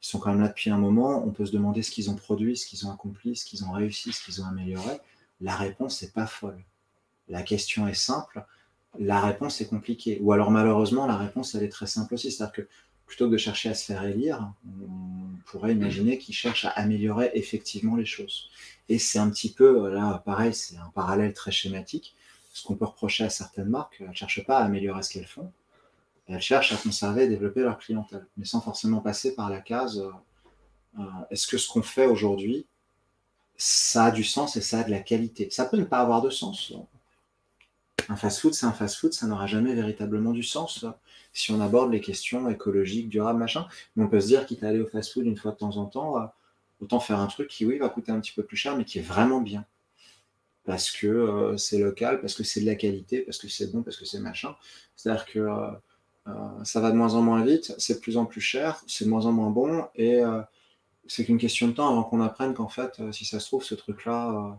ils 0.02 0.06
sont 0.06 0.18
quand 0.18 0.30
même 0.30 0.40
là 0.40 0.48
depuis 0.48 0.70
un 0.70 0.78
moment. 0.78 1.26
On 1.26 1.30
peut 1.30 1.46
se 1.46 1.52
demander 1.52 1.82
ce 1.82 1.90
qu'ils 1.90 2.10
ont 2.10 2.14
produit, 2.14 2.56
ce 2.56 2.66
qu'ils 2.66 2.86
ont 2.86 2.92
accompli, 2.92 3.36
ce 3.36 3.44
qu'ils 3.44 3.64
ont 3.64 3.72
réussi, 3.72 4.12
ce 4.12 4.24
qu'ils 4.24 4.42
ont 4.42 4.46
amélioré. 4.46 4.98
La 5.40 5.56
réponse 5.56 6.02
n'est 6.02 6.10
pas 6.10 6.26
folle. 6.26 6.62
La 7.28 7.42
question 7.42 7.88
est 7.88 7.94
simple, 7.94 8.44
la 8.98 9.20
réponse 9.20 9.60
est 9.60 9.66
compliquée. 9.66 10.18
Ou 10.22 10.32
alors 10.32 10.50
malheureusement, 10.50 11.06
la 11.06 11.16
réponse, 11.16 11.54
elle 11.54 11.64
est 11.64 11.68
très 11.68 11.86
simple 11.86 12.14
aussi. 12.14 12.30
C'est-à-dire 12.30 12.52
que 12.52 12.68
plutôt 13.06 13.26
que 13.26 13.32
de 13.32 13.38
chercher 13.38 13.70
à 13.70 13.74
se 13.74 13.84
faire 13.84 14.04
élire, 14.04 14.52
on 14.66 15.36
pourrait 15.46 15.72
imaginer 15.72 16.18
qu'ils 16.18 16.34
cherchent 16.34 16.64
à 16.64 16.70
améliorer 16.70 17.30
effectivement 17.34 17.96
les 17.96 18.04
choses. 18.04 18.48
Et 18.88 18.98
c'est 18.98 19.18
un 19.18 19.30
petit 19.30 19.52
peu, 19.52 19.90
là, 19.90 20.22
pareil, 20.24 20.54
c'est 20.54 20.76
un 20.76 20.90
parallèle 20.94 21.32
très 21.32 21.52
schématique. 21.52 22.16
Ce 22.56 22.66
qu'on 22.66 22.74
peut 22.74 22.86
reprocher 22.86 23.22
à 23.22 23.28
certaines 23.28 23.68
marques, 23.68 23.98
elles 24.00 24.08
ne 24.08 24.14
cherchent 24.14 24.46
pas 24.46 24.56
à 24.60 24.64
améliorer 24.64 25.02
ce 25.02 25.10
qu'elles 25.10 25.26
font, 25.26 25.52
elles 26.26 26.40
cherchent 26.40 26.72
à 26.72 26.78
conserver 26.78 27.24
et 27.24 27.28
développer 27.28 27.60
leur 27.60 27.76
clientèle, 27.76 28.26
mais 28.38 28.46
sans 28.46 28.62
forcément 28.62 29.00
passer 29.00 29.34
par 29.34 29.50
la 29.50 29.60
case 29.60 29.98
euh, 29.98 30.10
euh, 30.98 31.02
est-ce 31.30 31.46
que 31.46 31.58
ce 31.58 31.68
qu'on 31.68 31.82
fait 31.82 32.06
aujourd'hui, 32.06 32.64
ça 33.58 34.06
a 34.06 34.10
du 34.10 34.24
sens 34.24 34.56
et 34.56 34.62
ça 34.62 34.80
a 34.80 34.84
de 34.84 34.90
la 34.90 35.00
qualité? 35.00 35.50
Ça 35.50 35.66
peut 35.66 35.76
ne 35.76 35.84
pas 35.84 35.98
avoir 35.98 36.22
de 36.22 36.30
sens. 36.30 36.72
Un 38.08 38.16
fast-food, 38.16 38.54
c'est 38.54 38.64
un 38.64 38.72
fast-food, 38.72 39.12
ça 39.12 39.26
n'aura 39.26 39.46
jamais 39.46 39.74
véritablement 39.74 40.32
du 40.32 40.42
sens 40.42 40.86
si 41.34 41.52
on 41.52 41.60
aborde 41.60 41.92
les 41.92 42.00
questions 42.00 42.48
écologiques, 42.48 43.10
durables, 43.10 43.38
machin. 43.38 43.66
Mais 43.96 44.04
on 44.04 44.08
peut 44.08 44.20
se 44.20 44.28
dire, 44.28 44.46
quitte 44.46 44.64
à 44.64 44.68
aller 44.68 44.80
au 44.80 44.86
fast-food 44.86 45.26
une 45.26 45.36
fois 45.36 45.52
de 45.52 45.58
temps 45.58 45.76
en 45.76 45.84
temps, 45.84 46.22
euh, 46.22 46.26
autant 46.80 47.00
faire 47.00 47.20
un 47.20 47.26
truc 47.26 47.48
qui, 47.48 47.66
oui, 47.66 47.76
va 47.76 47.90
coûter 47.90 48.12
un 48.12 48.20
petit 48.20 48.32
peu 48.32 48.44
plus 48.44 48.56
cher, 48.56 48.78
mais 48.78 48.86
qui 48.86 48.98
est 48.98 49.02
vraiment 49.02 49.42
bien. 49.42 49.66
Parce 50.66 50.90
que 50.90 51.54
c'est 51.56 51.78
local, 51.78 52.20
parce 52.20 52.34
que 52.34 52.42
c'est 52.44 52.60
de 52.60 52.66
la 52.66 52.74
qualité, 52.74 53.20
parce 53.20 53.38
que 53.38 53.48
c'est 53.48 53.72
bon, 53.72 53.82
parce 53.82 53.96
que 53.96 54.04
c'est 54.04 54.18
machin. 54.18 54.54
C'est-à-dire 54.96 55.24
que 55.26 55.48
euh, 56.28 56.64
ça 56.64 56.80
va 56.80 56.90
de 56.90 56.96
moins 56.96 57.14
en 57.14 57.22
moins 57.22 57.44
vite, 57.44 57.74
c'est 57.78 57.94
de 57.94 58.00
plus 58.00 58.16
en 58.16 58.24
plus 58.24 58.40
cher, 58.40 58.82
c'est 58.86 59.04
de 59.04 59.10
moins 59.10 59.26
en 59.26 59.32
moins 59.32 59.50
bon, 59.50 59.84
et 59.94 60.16
euh, 60.16 60.40
c'est 61.06 61.24
qu'une 61.24 61.38
question 61.38 61.68
de 61.68 61.72
temps 61.72 61.88
avant 61.88 62.02
qu'on 62.02 62.20
apprenne 62.20 62.52
qu'en 62.52 62.68
fait, 62.68 62.98
euh, 62.98 63.12
si 63.12 63.24
ça 63.24 63.38
se 63.38 63.46
trouve, 63.46 63.62
ce 63.62 63.76
truc-là 63.76 64.58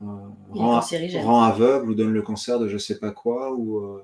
rend, 0.00 1.42
aveugle 1.42 1.90
ou 1.90 1.94
donne 1.94 2.12
le 2.12 2.22
cancer 2.22 2.58
de 2.58 2.68
je 2.68 2.78
sais 2.78 2.98
pas 2.98 3.10
quoi, 3.10 3.52
ou, 3.52 4.00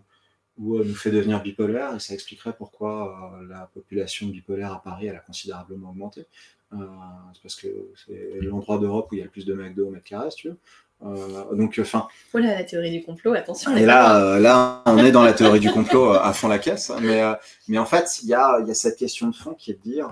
ou 0.58 0.78
nous 0.84 0.94
fait 0.94 1.10
devenir 1.10 1.42
bipolaire, 1.42 1.94
et 1.94 2.00
ça 2.00 2.12
expliquerait 2.12 2.54
pourquoi 2.54 3.40
la 3.48 3.70
population 3.72 4.26
bipolaire 4.26 4.72
à 4.72 4.82
Paris 4.82 5.06
elle 5.06 5.16
a 5.16 5.20
considérablement 5.20 5.90
augmenté. 5.90 6.26
c'est 6.72 7.42
parce 7.42 7.56
que 7.56 7.68
c'est 8.06 8.38
l'endroit 8.42 8.78
d'Europe 8.78 9.08
où 9.12 9.14
il 9.14 9.18
y 9.18 9.20
a 9.22 9.24
le 9.24 9.30
plus 9.30 9.46
de 9.46 9.54
McDo 9.54 9.88
au 9.88 9.90
mètre 9.90 10.04
carré, 10.04 10.30
si 10.30 10.36
tu 10.36 10.48
veux. 10.48 10.58
Euh, 11.04 11.54
donc, 11.54 11.78
enfin. 11.80 12.06
Oh 12.32 12.38
là, 12.38 12.54
la 12.54 12.64
théorie 12.64 12.90
du 12.90 13.02
complot, 13.04 13.34
attention. 13.34 13.76
Et 13.76 13.84
là, 13.84 14.24
euh, 14.24 14.38
là, 14.38 14.82
on 14.86 14.98
est 14.98 15.12
dans 15.12 15.22
la 15.22 15.32
théorie 15.32 15.60
du 15.60 15.70
complot 15.70 16.14
euh, 16.14 16.20
à 16.20 16.32
fond 16.32 16.48
la 16.48 16.58
caisse. 16.58 16.92
Mais, 17.00 17.22
mais 17.68 17.78
en 17.78 17.86
fait, 17.86 18.20
il 18.22 18.28
y 18.28 18.34
a, 18.34 18.60
y 18.60 18.70
a, 18.70 18.74
cette 18.74 18.98
question 18.98 19.28
de 19.28 19.34
fond 19.34 19.54
qui 19.54 19.70
est 19.70 19.74
de 19.74 19.90
dire, 19.90 20.10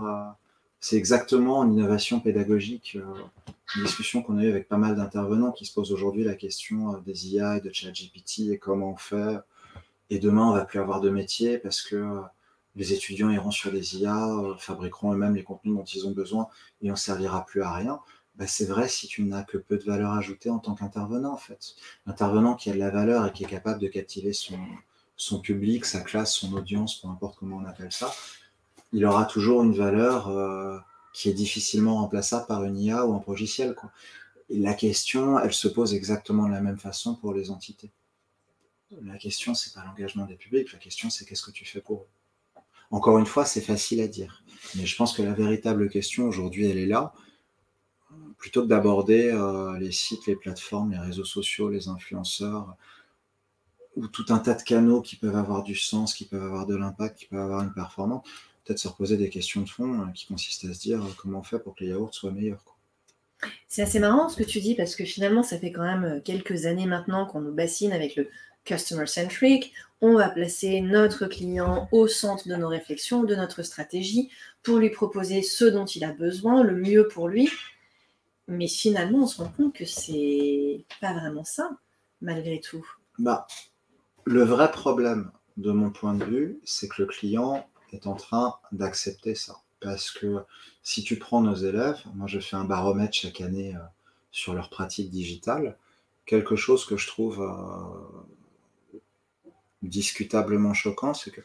c'est 0.81 0.97
exactement 0.97 1.59
en 1.59 1.71
innovation 1.71 2.21
pédagogique, 2.21 2.99
une 3.77 3.85
discussion 3.85 4.23
qu'on 4.23 4.39
a 4.39 4.43
eue 4.43 4.51
avec 4.51 4.69
pas 4.69 4.79
mal 4.79 4.97
d'intervenants 4.97 5.53
qui 5.53 5.65
se 5.65 5.73
posent 5.73 5.93
aujourd'hui 5.93 6.25
la 6.25 6.35
question 6.35 6.99
des 7.07 7.29
IA 7.29 7.59
et 7.59 7.61
de 7.61 7.71
ChatGPT 7.73 8.51
et 8.51 8.59
comment 8.59 8.91
on 8.93 8.97
fait. 8.97 9.39
Et 10.11 10.19
demain, 10.19 10.49
on 10.49 10.53
va 10.53 10.65
plus 10.65 10.81
avoir 10.81 11.01
de 11.01 11.11
métier 11.11 11.59
parce 11.59 11.83
que 11.83 12.05
les 12.75 12.93
étudiants 12.93 13.31
iront 13.31 13.51
sur 13.51 13.71
des 13.71 13.99
IA, 13.99 14.27
fabriqueront 14.59 15.13
eux-mêmes 15.13 15.37
les 15.37 15.45
contenus 15.45 15.77
dont 15.77 15.85
ils 15.85 16.07
ont 16.07 16.13
besoin 16.13 16.49
et 16.83 16.91
on 16.91 16.97
servira 16.97 17.45
plus 17.45 17.63
à 17.63 17.73
rien. 17.73 18.01
Bah, 18.41 18.47
c'est 18.47 18.65
vrai 18.65 18.89
si 18.89 19.07
tu 19.07 19.23
n'as 19.23 19.43
que 19.43 19.59
peu 19.59 19.77
de 19.77 19.85
valeur 19.85 20.15
ajoutée 20.15 20.49
en 20.49 20.59
tant 20.59 20.75
qu'intervenant, 20.75 21.35
en 21.35 21.37
fait. 21.37 21.75
L'intervenant 22.07 22.55
qui 22.55 22.71
a 22.71 22.73
de 22.73 22.79
la 22.79 22.89
valeur 22.89 23.27
et 23.27 23.33
qui 23.35 23.45
est 23.45 23.47
capable 23.47 23.79
de 23.79 23.87
captiver 23.87 24.33
son, 24.33 24.59
son 25.15 25.43
public, 25.43 25.85
sa 25.85 26.01
classe, 26.01 26.33
son 26.33 26.55
audience, 26.55 27.03
peu 27.03 27.09
importe 27.09 27.37
comment 27.39 27.59
on 27.59 27.67
appelle 27.67 27.93
ça, 27.93 28.11
il 28.95 29.05
aura 29.05 29.27
toujours 29.27 29.63
une 29.63 29.75
valeur 29.75 30.29
euh, 30.29 30.79
qui 31.13 31.29
est 31.29 31.35
difficilement 31.35 31.97
remplaçable 31.99 32.47
par 32.47 32.65
une 32.65 32.79
IA 32.79 33.05
ou 33.05 33.13
un 33.13 33.23
logiciel. 33.29 33.77
La 34.49 34.73
question, 34.73 35.39
elle 35.39 35.53
se 35.53 35.69
pose 35.69 35.93
exactement 35.93 36.47
de 36.47 36.53
la 36.53 36.63
même 36.63 36.79
façon 36.79 37.17
pour 37.17 37.35
les 37.35 37.51
entités. 37.51 37.93
La 39.03 39.19
question, 39.19 39.53
c'est 39.53 39.75
pas 39.75 39.85
l'engagement 39.85 40.25
des 40.25 40.37
publics, 40.37 40.73
la 40.73 40.79
question, 40.79 41.11
c'est 41.11 41.27
qu'est-ce 41.27 41.43
que 41.43 41.51
tu 41.51 41.67
fais 41.67 41.83
pour 41.83 42.01
eux. 42.01 42.63
Encore 42.91 43.19
une 43.19 43.27
fois, 43.27 43.45
c'est 43.45 43.61
facile 43.61 44.01
à 44.01 44.09
dire. 44.09 44.43
Mais 44.77 44.87
je 44.87 44.97
pense 44.97 45.13
que 45.13 45.21
la 45.21 45.35
véritable 45.35 45.91
question 45.91 46.25
aujourd'hui, 46.25 46.65
elle 46.65 46.79
est 46.79 46.87
là 46.87 47.13
plutôt 48.41 48.63
que 48.63 48.69
d'aborder 48.69 49.31
euh, 49.31 49.79
les 49.79 49.93
sites, 49.93 50.27
les 50.27 50.35
plateformes, 50.35 50.93
les 50.93 50.99
réseaux 50.99 51.25
sociaux, 51.25 51.69
les 51.69 51.89
influenceurs, 51.89 52.75
ou 53.97 54.09
tout 54.09 54.25
un 54.31 54.39
tas 54.39 54.55
de 54.55 54.63
canaux 54.63 55.03
qui 55.03 55.17
peuvent 55.17 55.37
avoir 55.37 55.63
du 55.63 55.75
sens, 55.75 56.15
qui 56.15 56.25
peuvent 56.25 56.43
avoir 56.43 56.67
de 56.67 56.75
l'impact, 56.75 57.19
qui 57.19 57.27
peuvent 57.27 57.41
avoir 57.41 57.63
une 57.63 57.73
performance, 57.73 58.27
peut-être 58.65 58.79
se 58.79 58.89
reposer 58.89 59.17
des 59.17 59.29
questions 59.29 59.61
de 59.61 59.69
fond 59.69 60.01
euh, 60.01 60.07
qui 60.15 60.27
consistent 60.27 60.65
à 60.65 60.75
se 60.75 60.81
dire 60.81 61.03
euh, 61.03 61.09
comment 61.19 61.41
on 61.41 61.43
fait 61.43 61.59
pour 61.59 61.75
que 61.75 61.85
les 61.85 61.91
yaourts 61.91 62.15
soient 62.15 62.33
meilleurs. 62.33 62.65
C'est 63.69 63.83
assez 63.83 64.01
marrant 64.01 64.29
ce 64.29 64.37
que 64.37 64.49
tu 64.49 64.61
dis 64.61 64.75
parce 64.75 64.97
que 64.97 65.05
finalement, 65.05 65.43
ça 65.43 65.59
fait 65.59 65.73
quand 65.73 65.83
même 65.83 66.21
quelques 66.23 66.67
années 66.67 66.87
maintenant 66.87 67.27
qu'on 67.27 67.41
nous 67.41 67.55
bassine 67.55 67.93
avec 67.93 68.17
le 68.17 68.29
customer 68.65 69.07
centric. 69.07 69.73
On 70.03 70.15
va 70.15 70.29
placer 70.29 70.81
notre 70.81 71.27
client 71.27 71.89
au 71.93 72.07
centre 72.07 72.49
de 72.49 72.55
nos 72.55 72.69
réflexions, 72.69 73.25
de 73.25 73.35
notre 73.35 73.63
stratégie, 73.63 74.31
pour 74.63 74.77
lui 74.77 74.91
proposer 74.91 75.43
ce 75.43 75.65
dont 75.65 75.87
il 75.87 76.05
a 76.05 76.13
besoin, 76.13 76.63
le 76.63 76.77
mieux 76.77 77.09
pour 77.09 77.29
lui. 77.29 77.51
Mais 78.51 78.67
finalement, 78.67 79.19
on 79.19 79.27
se 79.29 79.41
rend 79.41 79.49
compte 79.49 79.75
que 79.75 79.85
c'est 79.85 80.85
pas 81.01 81.13
vraiment 81.13 81.45
ça, 81.45 81.71
malgré 82.21 82.61
tout. 82.61 82.85
Bah, 83.19 83.47
le 84.25 84.43
vrai 84.43 84.73
problème, 84.73 85.31
de 85.57 85.71
mon 85.71 85.91
point 85.91 86.15
de 86.15 86.25
vue, 86.25 86.61
c'est 86.65 86.89
que 86.89 87.03
le 87.03 87.07
client 87.07 87.65
est 87.93 88.09
en 88.09 88.15
train 88.15 88.57
d'accepter 88.73 89.37
ça. 89.37 89.57
Parce 89.81 90.11
que 90.11 90.39
si 90.83 91.05
tu 91.05 91.17
prends 91.17 91.41
nos 91.41 91.55
élèves, 91.55 91.99
moi 92.15 92.27
je 92.27 92.41
fais 92.41 92.57
un 92.57 92.65
baromètre 92.65 93.15
chaque 93.15 93.41
année 93.41 93.77
euh, 93.77 93.81
sur 94.33 94.53
leur 94.53 94.69
pratique 94.69 95.11
digitale, 95.11 95.79
quelque 96.27 96.57
chose 96.57 96.85
que 96.85 96.97
je 96.97 97.07
trouve 97.07 97.41
euh, 97.41 98.99
discutablement 99.83 100.75
choquant, 100.75 101.15
c'est 101.15 101.31
que 101.31 101.41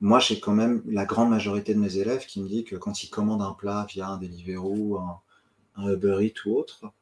moi 0.00 0.18
j'ai 0.20 0.40
quand 0.40 0.52
même 0.52 0.82
la 0.86 1.04
grande 1.04 1.30
majorité 1.30 1.74
de 1.74 1.80
mes 1.80 1.96
élèves 1.96 2.26
qui 2.26 2.42
me 2.42 2.48
dit 2.48 2.64
que 2.64 2.76
quand 2.76 3.02
ils 3.02 3.10
commandent 3.10 3.42
un 3.42 3.54
plat 3.54 3.86
via 3.88 4.08
un 4.08 4.18
Deliveroo, 4.18 4.98
un, 4.98 5.20
un 5.76 5.92
Uber 5.92 6.18
Eats 6.20 6.46
ou 6.46 6.56
autre, 6.56 6.92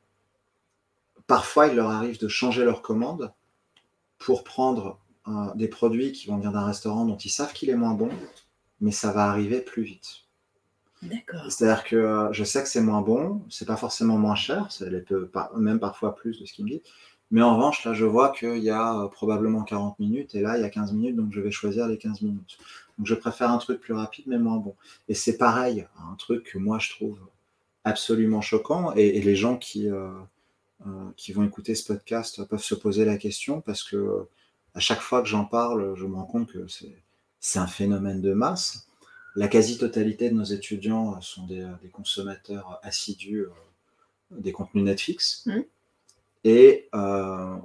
parfois 1.27 1.69
il 1.69 1.77
leur 1.77 1.91
arrive 1.91 2.19
de 2.19 2.29
changer 2.29 2.65
leur 2.65 2.83
commande 2.83 3.33
pour 4.19 4.45
prendre 4.45 4.99
euh, 5.29 5.55
des 5.55 5.69
produits 5.69 6.13
qui 6.13 6.27
vont 6.27 6.37
venir 6.37 6.53
d'un 6.53 6.67
restaurant 6.67 7.05
dont 7.05 7.17
ils 7.17 7.31
savent 7.31 7.53
qu'il 7.53 7.71
est 7.71 7.77
moins 7.77 7.95
bon, 7.95 8.11
mais 8.81 8.93
ça 8.93 9.13
va 9.13 9.27
arriver 9.27 9.61
plus 9.61 9.83
vite. 9.83 10.25
C'est-à-dire 11.49 11.85
que 11.85 11.97
euh, 11.97 12.33
je 12.33 12.43
sais 12.45 12.63
que 12.63 12.69
c'est 12.69 12.81
moins 12.81 13.03
bon, 13.03 13.43
c'est 13.51 13.67
pas 13.67 13.77
forcément 13.77 14.19
moins 14.19 14.35
cher, 14.35 14.73
ça 14.73 14.87
peut 15.07 15.31
même 15.57 15.79
parfois 15.79 16.15
plus 16.15 16.41
de 16.41 16.47
ce 16.47 16.53
qu'il 16.53 16.65
me 16.65 16.71
dit. 16.71 16.83
Mais 17.31 17.43
en 17.43 17.57
revanche, 17.57 17.85
là, 17.85 17.93
je 17.93 18.07
vois 18.07 18.31
qu'il 18.31 18.59
y 18.59 18.71
a 18.71 19.01
euh, 19.01 19.09
probablement 19.09 19.63
40 19.63 19.99
minutes 19.99 20.35
et 20.35 20.41
là, 20.41 20.57
il 20.57 20.63
y 20.63 20.65
a 20.65 20.71
15 20.71 20.93
minutes, 20.95 21.15
donc 21.15 21.31
je 21.31 21.41
vais 21.41 21.51
choisir 21.51 21.87
les 21.87 21.99
15 21.99 22.23
minutes. 22.23 22.59
Donc 22.97 23.07
je 23.07 23.15
préfère 23.15 23.51
un 23.51 23.59
truc 23.59 23.81
plus 23.81 23.95
rapide 23.95 24.25
mais 24.27 24.39
moins 24.39 24.57
bon. 24.57 24.75
Et 25.09 25.15
c'est 25.15 25.37
pareil, 25.37 25.87
un 26.11 26.15
truc 26.15 26.45
que 26.53 26.59
moi 26.59 26.79
je 26.79 26.91
trouve 26.91 27.19
absolument 27.89 28.41
choquant. 28.41 28.93
Et, 28.95 29.21
les 29.21 29.37
gens 29.37 29.57
qui, 29.57 29.89
euh, 29.89 30.11
euh, 30.87 31.11
qui 31.17 31.33
vont 31.33 31.45
écouter 31.45 31.75
ce 31.75 31.85
podcast 31.85 32.45
peuvent 32.45 32.63
se 32.63 32.75
poser 32.75 33.05
la 33.05 33.17
question 33.17 33.61
parce 33.61 33.83
que 33.83 34.27
à 34.75 34.81
chaque 34.81 35.01
fois 35.01 35.23
que 35.23 35.29
j'en 35.29 35.45
parle, 35.45 35.95
je 35.97 36.05
me 36.07 36.15
rends 36.15 36.27
compte 36.27 36.53
que 36.53 36.67
c'est 37.41 37.59
un 37.59 37.67
phénomène 37.67 38.21
de 38.21 38.33
masse. 38.33 38.87
La 39.35 39.49
quasi-totalité 39.49 40.31
de 40.31 40.35
nos 40.35 40.45
étudiants 40.45 41.21
sont 41.21 41.47
des, 41.47 41.67
consommateurs 41.93 42.79
assidus 42.83 43.43
euh, 43.43 43.51
des 44.31 44.53
contenus 44.53 44.85
Netflix. 44.85 45.45
Mmh. 45.47 45.61
Et 46.45 46.89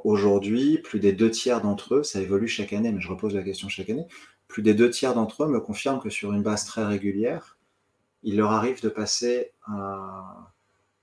aujourd'hui, 0.04 0.80
plus 0.80 1.00
des 1.00 1.14
deux 1.14 1.30
tiers 1.30 1.62
d'entre 1.62 1.96
eux, 1.96 2.04
ça 2.04 2.20
évolue 2.20 2.48
chaque 2.48 2.74
année, 2.74 2.92
mais 2.92 3.00
je 3.00 3.08
repose 3.08 3.34
la 3.34 3.44
question 3.44 3.70
chaque 3.70 3.90
année, 3.90 4.08
plus 4.48 4.64
des 4.64 4.74
deux 4.74 4.90
tiers 4.90 5.14
d'entre 5.14 5.44
eux 5.44 5.48
me 5.48 5.60
confirment 5.60 6.00
que 6.00 6.10
sur 6.10 6.34
une 6.34 6.42
base 6.42 6.66
très 6.66 6.84
régulière, 6.84 7.53
il 8.24 8.38
leur 8.38 8.52
arrive 8.52 8.82
de 8.82 8.90
passer 8.90 9.52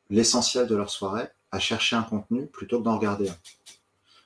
l'essentiel 0.09 0.66
de 0.66 0.74
leur 0.74 0.90
soirée 0.90 1.28
à 1.52 1.59
chercher 1.59 1.96
un 1.96 2.02
contenu 2.02 2.46
plutôt 2.46 2.78
que 2.78 2.85
d'en 2.85 2.96
regarder 2.96 3.28
un. 3.28 3.37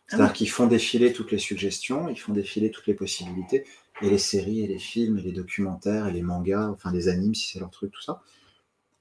C'est-à-dire 0.07 0.27
ah 0.31 0.33
qu'ils 0.33 0.51
font 0.51 0.67
défiler 0.67 1.13
toutes 1.13 1.33
les 1.33 1.39
suggestions, 1.39 2.09
ils 2.09 2.19
font 2.19 2.33
défiler 2.33 2.71
toutes 2.71 2.87
les 2.87 2.95
possibilités, 2.95 3.65
et 4.03 4.11
les 4.11 4.19
séries, 4.19 4.63
et 4.63 4.67
les 4.67 4.79
films, 4.79 5.19
et 5.19 5.23
les 5.23 5.33
documentaires, 5.33 6.09
et 6.09 6.13
les 6.13 6.23
mangas, 6.23 6.69
enfin 6.69 6.93
les 6.93 7.09
animes 7.09 7.35
si 7.35 7.51
c'est 7.51 7.59
leur 7.59 7.71
truc, 7.71 7.91
tout 7.91 8.03
ça, 8.03 8.21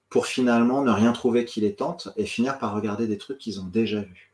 pour 0.09 0.27
finalement 0.27 0.81
ne 0.81 0.91
rien 0.91 1.11
trouver 1.11 1.43
qui 1.43 1.59
les 1.59 1.75
tente 1.75 2.09
et 2.15 2.25
finir 2.25 2.57
par 2.57 2.73
regarder 2.73 3.07
des 3.07 3.17
trucs 3.17 3.37
qu'ils 3.37 3.59
ont 3.59 3.65
déjà 3.65 4.01
vus. 4.01 4.31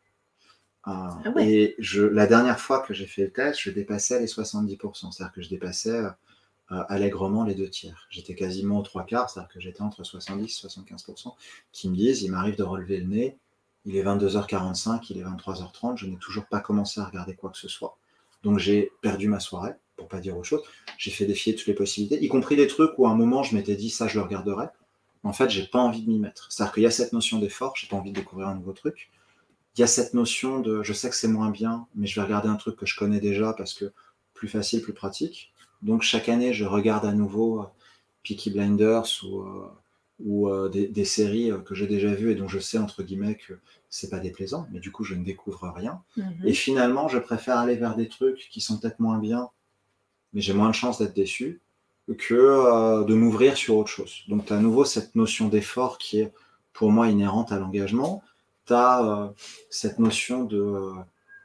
Ah, 0.84 1.18
ah 1.26 1.34
et 1.40 1.76
je, 1.80 2.04
la 2.04 2.28
dernière 2.28 2.60
fois 2.60 2.80
que 2.82 2.94
j'ai 2.94 3.08
fait 3.08 3.24
le 3.24 3.32
test, 3.32 3.60
je 3.62 3.72
dépassais 3.72 4.20
les 4.20 4.28
70%, 4.28 5.12
c'est-à-dire 5.12 5.34
que 5.34 5.42
je 5.42 5.50
dépassais 5.50 5.90
euh, 5.90 6.10
allègrement 6.70 7.44
les 7.44 7.56
deux 7.56 7.70
tiers. 7.70 8.08
J'étais 8.10 8.36
quasiment 8.36 8.80
aux 8.80 8.84
trois 8.84 9.04
quarts, 9.04 9.30
c'est-à-dire 9.30 9.52
que 9.52 9.60
j'étais 9.60 9.82
entre 9.82 10.04
70 10.04 10.44
et 10.44 10.68
75%, 10.68 11.34
qui 11.72 11.90
me 11.90 11.96
disent, 11.96 12.22
il 12.22 12.32
m'arrive 12.32 12.56
de 12.56 12.64
relever 12.64 12.98
le 12.98 13.08
nez 13.08 13.38
Il 13.86 13.96
est 13.96 14.04
22h45, 14.04 15.08
il 15.10 15.18
est 15.18 15.24
23h30, 15.24 15.98
je 15.98 16.06
n'ai 16.06 16.18
toujours 16.18 16.46
pas 16.46 16.60
commencé 16.60 17.00
à 17.00 17.06
regarder 17.06 17.36
quoi 17.36 17.50
que 17.50 17.58
ce 17.58 17.68
soit. 17.68 17.98
Donc 18.44 18.60
j'ai 18.60 18.92
perdu 19.02 19.28
ma 19.28 19.40
soirée, 19.40 19.74
pour 19.98 20.08
pas 20.08 20.20
dire 20.20 20.38
autre 20.38 20.48
chose. 20.48 20.64
J'ai 20.98 21.12
fait 21.12 21.26
défier 21.26 21.56
toutes 21.56 21.68
les 21.68 21.74
possibilités, 21.74 22.24
y 22.24 22.28
compris 22.28 22.56
des 22.56 22.68
trucs 22.68 22.92
où 22.98 23.08
à 23.08 23.10
un 23.10 23.16
moment 23.16 23.44
je 23.44 23.56
m'étais 23.56 23.76
dit 23.76 23.90
ça 23.90 24.08
je 24.08 24.18
le 24.18 24.24
regarderai. 24.24 24.68
En 25.24 25.34
fait, 25.34 25.50
j'ai 25.50 25.66
pas 25.66 25.80
envie 25.80 26.02
de 26.02 26.10
m'y 26.10 26.18
mettre. 26.18 26.50
C'est-à-dire 26.50 26.74
qu'il 26.74 26.84
y 26.84 26.86
a 26.86 26.92
cette 26.92 27.12
notion 27.12 27.40
d'effort, 27.40 27.76
j'ai 27.76 27.88
pas 27.88 27.98
envie 27.98 28.12
de 28.12 28.20
découvrir 28.20 28.48
un 28.48 28.56
nouveau 28.56 28.72
truc. 28.72 29.12
Il 29.76 29.82
y 29.82 29.84
a 29.84 29.88
cette 29.88 30.14
notion 30.14 30.60
de 30.60 30.82
je 30.82 30.94
sais 30.94 31.10
que 31.10 31.16
c'est 31.16 31.28
moins 31.28 31.50
bien, 31.50 31.88
mais 31.96 32.08
je 32.08 32.16
vais 32.20 32.26
regarder 32.26 32.48
un 32.48 32.56
truc 32.56 32.78
que 32.78 32.86
je 32.86 32.98
connais 32.98 33.20
déjà 33.20 33.54
parce 33.54 33.74
que 33.74 33.92
plus 34.34 34.48
facile, 34.48 34.82
plus 34.82 34.94
pratique. 34.94 35.52
Donc 35.82 36.02
chaque 36.02 36.30
année, 36.30 36.54
je 36.54 36.66
regarde 36.66 37.06
à 37.06 37.14
nouveau 37.14 37.62
euh, 37.62 37.66
Peaky 38.24 38.52
Blinders 38.52 39.24
ou, 39.24 39.42
euh, 39.42 39.68
ou 40.20 40.50
euh, 40.50 40.70
des, 40.70 41.06
séries 41.06 41.52
que 41.66 41.74
j'ai 41.76 41.88
déjà 41.88 42.14
vues 42.14 42.32
et 42.32 42.36
dont 42.36 42.48
je 42.48 42.60
sais 42.60 42.78
entre 42.78 43.04
guillemets 43.04 43.36
que 43.36 43.54
c'est 43.90 44.10
pas 44.10 44.20
déplaisant, 44.20 44.68
mais 44.72 44.80
du 44.80 44.92
coup 44.92 45.04
je 45.04 45.16
ne 45.16 45.24
découvre 45.24 45.72
rien. 45.76 46.02
Mhm. 46.18 46.44
Et 46.46 46.54
finalement, 46.54 47.08
je 47.08 47.18
préfère 47.18 47.58
aller 47.58 47.76
vers 47.76 47.96
des 47.96 48.10
trucs 48.10 48.50
qui 48.50 48.62
sont 48.62 48.78
peut-être 48.78 49.00
moins 49.00 49.20
bien, 49.20 49.50
mais 50.34 50.42
j'ai 50.42 50.54
moins 50.54 50.70
de 50.70 50.76
chances 50.76 51.00
d'être 51.00 51.16
déçu 51.16 51.62
que 52.18 53.06
de 53.06 53.14
m'ouvrir 53.14 53.56
sur 53.56 53.78
autre 53.78 53.90
chose. 53.90 54.24
Donc 54.28 54.46
tu 54.46 54.54
as 54.54 54.58
à 54.58 54.60
nouveau 54.60 54.84
cette 54.84 55.16
notion 55.16 55.48
d'effort 55.48 56.00
qui 56.00 56.20
est 56.20 56.34
pour 56.74 56.92
moi 56.92 57.08
inhérente 57.08 57.52
à 57.52 57.60
l'engagement. 57.60 58.24
Tu 58.66 58.74
as 58.74 59.32
cette 59.70 60.00
notion 60.00 60.44
de 60.44 60.92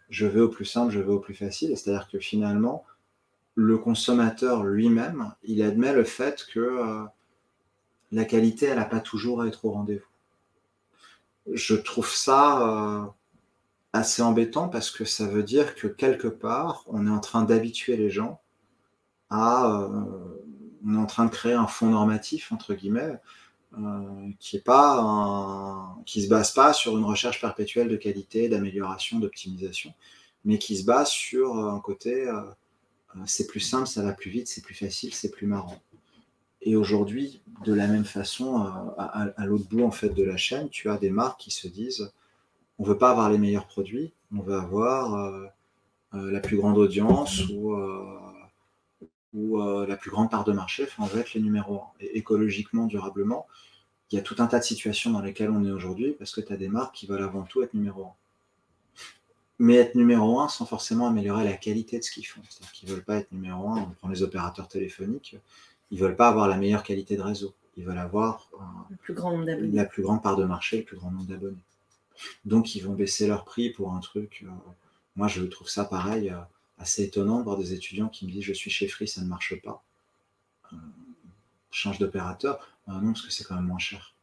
je 0.09 0.27
vais 0.27 0.41
au 0.41 0.49
plus 0.49 0.65
simple, 0.65 0.93
je 0.93 1.01
vais 1.01 1.13
au 1.13 1.19
plus 1.19 1.35
facile, 1.35 1.77
c'est-à-dire 1.77 2.09
que 2.09 2.19
finalement, 2.19 2.85
le 3.55 3.79
consommateur 3.79 4.65
lui-même, 4.65 5.33
il 5.45 5.63
admet 5.63 5.93
le 5.93 6.05
fait 6.05 6.45
que 6.53 6.61
euh, 6.61 7.05
la 8.11 8.25
qualité, 8.25 8.67
elle 8.67 8.79
n'a 8.79 8.85
pas 8.85 9.01
toujours 9.01 9.43
à 9.43 9.47
être 9.47 9.65
au 9.65 9.71
rendez-vous. 9.71 10.05
Je 11.53 11.75
trouve 11.75 12.11
ça 12.11 12.69
euh, 12.69 13.07
assez 13.93 14.23
embêtant 14.23 14.69
parce 14.69 14.91
que 14.91 15.05
ça 15.05 15.27
veut 15.27 15.43
dire 15.43 15.75
que 15.75 15.87
quelque 15.87 16.29
part, 16.29 16.85
on 16.87 17.07
est 17.07 17.11
en 17.11 17.21
train 17.21 17.43
d'habituer 17.45 17.97
les 17.97 18.11
gens 18.11 18.41
à... 19.31 19.71
Euh, 19.71 20.41
on 20.87 20.95
est 20.95 20.99
en 20.99 21.07
train 21.07 21.25
de 21.25 21.31
créer 21.31 21.55
un 21.55 21.67
fond 21.67 21.87
normatif, 21.89 22.53
entre 22.53 22.75
guillemets, 22.75 23.19
qui 24.39 24.59
est 24.59 24.65
pas 24.65 25.97
qui 26.05 26.23
se 26.23 26.29
base 26.29 26.53
pas 26.53 26.75
sur 26.75 26.99
une 26.99 27.05
recherche 27.05 27.41
perpétuelle 27.41 27.89
de 27.89 27.97
qualité, 27.97 28.51
d'amélioration, 28.51 29.19
d'optimisation, 29.19 29.95
mais 30.45 30.59
qui 30.59 30.77
se 30.77 30.85
base 30.85 31.09
sur 31.09 31.57
un 31.57 31.81
côté 31.81 32.31
c'est 33.27 33.47
plus 33.47 33.61
simple, 33.61 33.87
ça 33.87 34.03
va 34.03 34.13
plus 34.13 34.31
vite, 34.31 34.49
c'est 34.49 34.63
plus 34.63 34.75
facile, 34.75 35.15
c'est 35.15 35.31
plus 35.31 35.47
marrant. 35.47 35.81
Et 36.63 36.77
aujourd'hui, 36.77 37.43
de 37.65 37.75
la 37.75 37.87
même 37.87 38.05
façon, 38.05 38.65
euh, 38.65 38.69
à, 38.99 39.47
l'autre 39.47 39.69
bout 39.69 39.85
en 39.85 39.91
fait 39.91 40.11
de 40.11 40.23
la 40.23 40.37
chaîne, 40.37 40.69
tu 40.71 40.89
as 40.89 40.97
des 40.97 41.11
marques 41.11 41.41
qui 41.41 41.51
se 41.51 41.69
disent 41.69 42.13
on 42.79 42.85
veut 42.85 42.99
pas 42.99 43.11
avoir 43.11 43.31
les 43.31 43.39
meilleurs 43.39 43.67
produits, 43.67 44.13
on 44.35 44.41
veut 44.41 44.57
avoir 44.57 45.15
euh, 45.15 45.47
la 46.13 46.41
plus 46.41 46.57
grande 46.57 46.79
audience 46.79 47.49
ou, 47.51 47.77
ou 49.33 49.59
la 49.59 49.97
plus 49.97 50.11
grande 50.11 50.31
part 50.31 50.45
de 50.45 50.53
marché, 50.53 50.85
enfin, 50.85 51.03
on 51.05 51.07
veut 51.07 51.21
être 51.21 51.35
les 51.35 51.41
numéros 51.41 51.83
1. 52.01 52.05
Et 52.05 52.19
écologiquement, 52.19 52.87
durablement, 52.87 53.47
il 54.11 54.17
y 54.17 54.19
a 54.19 54.23
tout 54.23 54.37
un 54.39 54.47
tas 54.47 54.59
de 54.59 54.65
situations 54.65 55.11
dans 55.11 55.21
lesquelles 55.21 55.51
on 55.51 55.65
est 55.65 55.73
aujourd'hui 55.73 56.13
parce 56.13 56.33
que 56.33 56.41
tu 56.41 56.53
as 56.53 56.57
des 56.57 56.69
marques 56.69 56.95
qui 56.95 57.07
veulent 57.07 57.23
avant 57.23 57.43
tout 57.43 57.63
être 57.63 57.75
numéro 57.75 58.05
1 58.05 58.07
mais 59.59 59.77
être 59.77 59.95
numéro 59.95 60.41
un 60.41 60.49
sans 60.49 60.67
forcément 60.67 61.07
améliorer 61.07 61.45
la 61.45 61.55
qualité 61.55 61.99
de 61.99 62.05
ce 62.05 62.11
qu'ils 62.11 62.27
font. 62.27 62.41
C'est-à-dire 62.49 62.73
qu'ils 62.73 62.89
ne 62.89 62.95
veulent 62.95 63.05
pas 63.05 63.17
être 63.17 63.33
numéro 63.33 63.69
un. 63.71 63.83
On 63.83 63.91
prend 63.91 64.09
les 64.09 64.23
opérateurs 64.23 64.69
téléphoniques, 64.69 65.37
ils 65.91 65.99
ne 65.99 66.03
veulent 66.05 66.17
pas 66.17 66.29
avoir 66.29 66.49
la 66.49 66.57
meilleure 66.57 66.83
qualité 66.83 67.17
de 67.17 67.23
réseau. 67.23 67.55
Ils 67.77 67.85
veulent 67.85 67.99
avoir 67.99 68.51
la 68.91 69.85
plus 69.85 70.03
grande 70.03 70.23
part 70.23 70.37
de 70.37 70.45
marché, 70.45 70.79
le 70.79 70.85
plus 70.85 70.97
grand 70.97 71.11
nombre 71.11 71.27
d'abonnés. 71.27 71.63
Donc 72.45 72.75
ils 72.75 72.81
vont 72.81 72.95
baisser 72.95 73.27
leur 73.27 73.45
prix 73.45 73.71
pour 73.71 73.93
un 73.93 74.01
truc. 74.01 74.45
Euh, 74.45 74.51
moi, 75.17 75.29
je 75.29 75.43
trouve 75.43 75.69
ça 75.69 75.85
pareil, 75.85 76.31
euh, 76.31 76.41
assez 76.79 77.05
étonnant 77.05 77.39
de 77.39 77.45
voir 77.45 77.57
des 77.57 77.73
étudiants 77.73 78.09
qui 78.09 78.27
me 78.27 78.33
disent 78.33 78.45
je 78.45 78.53
suis 78.53 78.71
chez 78.71 78.89
Free, 78.89 79.09
ça 79.09 79.21
ne 79.21 79.27
marche 79.27 79.61
pas. 79.63 79.83
Euh, 80.73 80.77
change 81.71 81.99
d'opérateur. 81.99 82.69
non, 82.87 83.13
parce 83.13 83.23
que 83.23 83.33
c'est 83.33 83.45
quand 83.45 83.57
même 83.57 83.67
moins 83.67 83.79
cher 83.79 84.14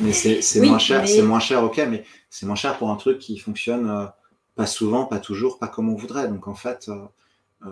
mais 0.00 0.12
c'est 0.12 0.60
moins 0.60 0.78
cher, 0.78 1.06
c'est 1.06 1.22
moins 1.22 1.40
cher, 1.40 1.62
ok, 1.62 1.80
mais 1.88 2.04
c'est 2.30 2.46
moins 2.46 2.56
cher 2.56 2.78
pour 2.78 2.90
un 2.90 2.96
truc 2.96 3.18
qui 3.18 3.38
fonctionne 3.38 3.88
euh, 3.88 4.06
pas 4.56 4.66
souvent, 4.66 5.04
pas 5.04 5.18
toujours, 5.18 5.58
pas 5.58 5.68
comme 5.68 5.88
on 5.88 5.94
voudrait. 5.94 6.28
Donc 6.28 6.48
en 6.48 6.54
fait, 6.54 6.88
euh, 6.88 7.04
euh, 7.66 7.68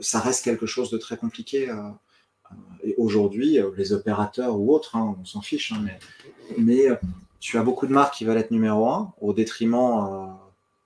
ça 0.00 0.20
reste 0.20 0.44
quelque 0.44 0.66
chose 0.66 0.90
de 0.90 0.98
très 0.98 1.16
compliqué. 1.16 1.72
et 2.82 2.94
aujourd'hui, 2.96 3.58
les 3.76 3.92
opérateurs 3.92 4.58
ou 4.58 4.74
autres, 4.74 4.96
hein, 4.96 5.16
on 5.20 5.24
s'en 5.24 5.40
fiche, 5.40 5.72
hein, 5.72 5.82
mais, 5.84 5.98
mais 6.58 6.98
tu 7.38 7.58
as 7.58 7.62
beaucoup 7.62 7.86
de 7.86 7.92
marques 7.92 8.14
qui 8.14 8.24
veulent 8.24 8.38
être 8.38 8.50
numéro 8.50 8.88
un 8.88 9.12
au 9.20 9.32
détriment 9.32 10.36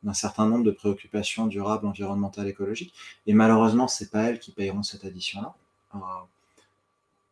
d'un 0.02 0.14
certain 0.14 0.46
nombre 0.46 0.64
de 0.64 0.70
préoccupations 0.70 1.46
durables, 1.46 1.86
environnementales, 1.86 2.48
écologiques. 2.48 2.94
Et 3.26 3.32
malheureusement, 3.32 3.88
c'est 3.88 4.10
pas 4.10 4.24
elles 4.24 4.40
qui 4.40 4.50
payeront 4.50 4.82
cette 4.82 5.04
addition-là 5.04 5.54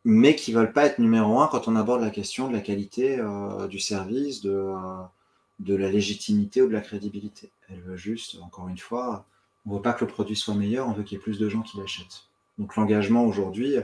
mais 0.05 0.35
qui 0.35 0.51
ne 0.51 0.59
veulent 0.59 0.73
pas 0.73 0.85
être 0.85 0.99
numéro 0.99 1.39
un 1.39 1.47
quand 1.47 1.67
on 1.67 1.75
aborde 1.75 2.01
la 2.01 2.09
question 2.09 2.47
de 2.47 2.53
la 2.53 2.61
qualité 2.61 3.19
euh, 3.19 3.67
du 3.67 3.79
service, 3.79 4.41
de, 4.41 4.51
euh, 4.51 5.01
de 5.59 5.75
la 5.75 5.89
légitimité 5.89 6.61
ou 6.61 6.67
de 6.67 6.73
la 6.73 6.81
crédibilité. 6.81 7.51
Elle 7.69 7.81
veut 7.81 7.95
juste, 7.95 8.37
encore 8.41 8.67
une 8.67 8.77
fois, 8.77 9.25
on 9.65 9.71
ne 9.71 9.75
veut 9.75 9.81
pas 9.81 9.93
que 9.93 10.03
le 10.03 10.11
produit 10.11 10.35
soit 10.35 10.55
meilleur, 10.55 10.87
on 10.87 10.93
veut 10.93 11.03
qu'il 11.03 11.17
y 11.17 11.21
ait 11.21 11.23
plus 11.23 11.39
de 11.39 11.47
gens 11.47 11.61
qui 11.61 11.77
l'achètent. 11.77 12.25
Donc 12.57 12.75
l'engagement 12.75 13.25
aujourd'hui, 13.25 13.75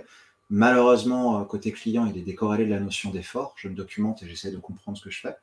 malheureusement, 0.49 1.39
euh, 1.39 1.45
côté 1.45 1.71
client, 1.71 2.05
il 2.05 2.17
est 2.17 2.23
décorrélé 2.23 2.65
de 2.65 2.71
la 2.71 2.81
notion 2.81 3.11
d'effort. 3.11 3.53
Je 3.57 3.69
me 3.69 3.75
documente 3.75 4.21
et 4.21 4.27
j'essaie 4.27 4.51
de 4.51 4.57
comprendre 4.57 4.97
ce 4.97 5.03
que 5.03 5.09
je 5.09 5.21
fais. 5.21 5.35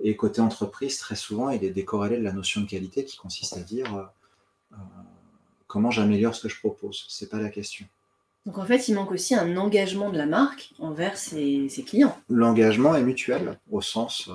Et 0.00 0.16
côté 0.16 0.40
entreprise, 0.40 0.98
très 0.98 1.16
souvent, 1.16 1.50
il 1.50 1.62
est 1.62 1.70
décorrélé 1.70 2.18
de 2.18 2.22
la 2.22 2.32
notion 2.32 2.62
de 2.62 2.66
qualité 2.66 3.04
qui 3.04 3.16
consiste 3.16 3.56
à 3.56 3.60
dire 3.60 4.10
comment 5.66 5.90
j'améliore 5.90 6.34
ce 6.34 6.42
que 6.42 6.48
je 6.50 6.58
propose. 6.58 7.06
Ce 7.08 7.24
n'est 7.24 7.30
pas 7.30 7.40
la 7.40 7.48
question. 7.48 7.86
Donc 8.46 8.58
en 8.58 8.64
fait, 8.64 8.86
il 8.86 8.94
manque 8.94 9.10
aussi 9.10 9.34
un 9.34 9.56
engagement 9.56 10.10
de 10.10 10.16
la 10.16 10.26
marque 10.26 10.70
envers 10.78 11.18
ses, 11.18 11.68
clients. 11.84 12.16
L'engagement 12.30 12.94
est 12.94 13.02
mutuel 13.02 13.58
au 13.72 13.80
sens, 13.80 14.30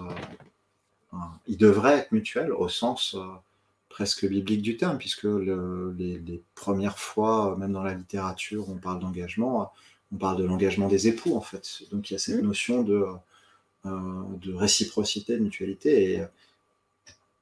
euh, 1.13 1.17
il 1.47 1.58
devrait 1.58 2.00
être 2.00 2.12
mutuel 2.12 2.52
au 2.52 2.67
sens 2.67 3.15
euh, 3.15 3.24
presque 3.88 4.28
biblique 4.28 4.62
du 4.62 4.76
terme, 4.76 4.97
puisque 4.97 5.24
les, 5.24 6.43
premières 6.56 7.00
fois, 7.00 7.56
même 7.58 7.71
dans 7.71 7.84
la 7.84 7.93
littérature, 7.93 8.69
on 8.69 8.76
parle 8.76 9.00
d'engagement, 9.00 9.71
on 10.12 10.17
parle 10.17 10.38
de 10.38 10.43
l'engagement 10.43 10.89
des 10.89 11.08
époux 11.08 11.38
en 11.38 11.41
fait. 11.41 11.84
Donc 11.91 12.10
il 12.10 12.13
y 12.13 12.15
a 12.17 12.19
cette 12.19 12.41
mmh. 12.41 12.45
notion 12.45 12.84
de, 12.84 13.06
euh, 13.86 14.24
de 14.41 14.54
réciprocité, 14.54 15.38
de 15.38 15.43
mutualité. 15.43 16.15
Et, 16.15 16.24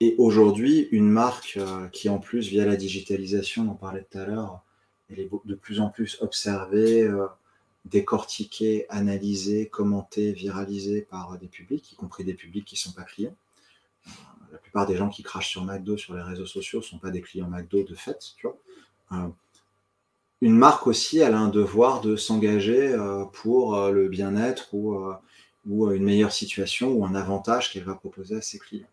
et 0.02 0.16
aujourd'hui, 0.20 0.88
une 0.92 1.10
marque 1.10 1.60
qui 1.92 2.10
en 2.10 2.20
plus, 2.20 2.48
via 2.48 2.64
la 2.64 2.76
digitalisation, 2.76 3.70
on 3.72 3.74
parlait 3.74 4.06
tout 4.10 4.20
à 4.20 4.26
l'heure, 4.26 4.62
elle 5.10 5.20
est 5.20 5.30
de 5.46 5.56
plus 5.56 5.80
en 5.80 5.90
plus 5.90 6.18
observée, 6.22 7.04
euh, 7.04 7.28
décortiquée, 7.86 8.86
analysée, 8.90 9.68
commentée, 9.68 10.32
viralisée 10.32 11.02
par 11.02 11.38
des 11.38 11.48
publics, 11.48 11.92
y 11.92 11.96
compris 11.96 12.24
des 12.24 12.34
publics 12.34 12.66
qui 12.66 12.76
ne 12.76 12.80
sont 12.80 12.92
pas 12.92 13.04
clients. 13.04 13.36
Euh, 14.08 14.12
la 14.52 14.58
plupart 14.58 14.86
des 14.86 14.96
gens 14.96 15.10
qui 15.10 15.24
crachent 15.24 15.50
sur 15.50 15.64
McDo 15.64 15.98
sur 15.98 16.16
les 16.16 16.22
réseaux 16.22 16.46
sociaux 16.46 16.80
ne 16.80 16.86
sont 16.86 17.00
pas 17.00 17.12
des 17.12 17.22
clients 17.22 17.48
McDo 17.48 17.84
de 17.84 17.96
fait. 17.96 18.36
Euh, 19.12 19.28
une 20.42 20.56
marque 20.56 20.88
aussi, 20.88 21.20
elle 21.20 21.34
a 21.34 21.40
un 21.40 21.50
devoir 21.50 22.02
de 22.02 22.16
s'engager 22.16 22.96
pour 23.34 23.90
le 23.90 24.08
bien-être 24.08 24.74
ou 24.74 25.92
une 25.92 26.04
meilleure 26.04 26.32
situation 26.32 26.94
ou 26.94 27.06
un 27.06 27.14
avantage 27.14 27.74
qu'elle 27.74 27.84
va 27.84 27.96
proposer 27.96 28.38
à 28.38 28.42
ses 28.42 28.58
clients 28.58 28.88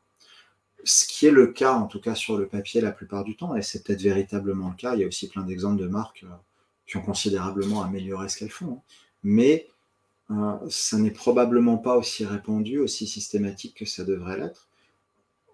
ce 0.85 1.07
qui 1.07 1.27
est 1.27 1.31
le 1.31 1.49
cas, 1.49 1.75
en 1.75 1.87
tout 1.87 2.01
cas 2.01 2.15
sur 2.15 2.37
le 2.39 2.47
papier 2.47 2.81
la 2.81 2.93
plupart 2.93 3.25
du 3.25 3.37
temps, 3.37 3.57
et 3.57 3.62
c'est 3.62 3.83
peut-être 3.83 4.03
véritablement 4.03 4.71
le 4.71 4.77
cas, 4.77 4.95
il 4.95 5.01
y 5.01 5.05
a 5.05 5.07
aussi 5.07 5.29
plein 5.29 5.42
d'exemples 5.42 5.81
de 5.81 5.88
marques 5.88 6.25
euh, 6.25 6.35
qui 6.87 6.96
ont 6.96 7.03
considérablement 7.03 7.83
amélioré 7.83 8.29
ce 8.29 8.38
qu'elles 8.38 8.50
font, 8.50 8.75
hein. 8.75 8.83
mais 9.25 9.69
euh, 10.31 10.55
ça 10.69 10.98
n'est 10.98 11.11
probablement 11.11 11.79
pas 11.79 11.96
aussi 11.96 12.25
répandu, 12.25 12.79
aussi 12.79 13.07
systématique 13.07 13.77
que 13.77 13.85
ça 13.85 14.05
devrait 14.05 14.38
l'être. 14.38 14.69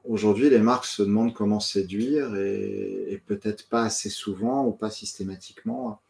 Aujourd'hui, 0.05 0.51
les 0.51 0.59
marques 0.59 0.87
se 0.87 1.03
demandent 1.03 1.35
comment 1.35 1.61
séduire 1.61 2.35
et, 2.37 3.23
peut-être 3.27 3.69
pas 3.69 3.85
assez 3.85 4.11
souvent 4.11 4.67
ou 4.67 4.73
pas 4.73 4.91
systématiquement 4.91 6.01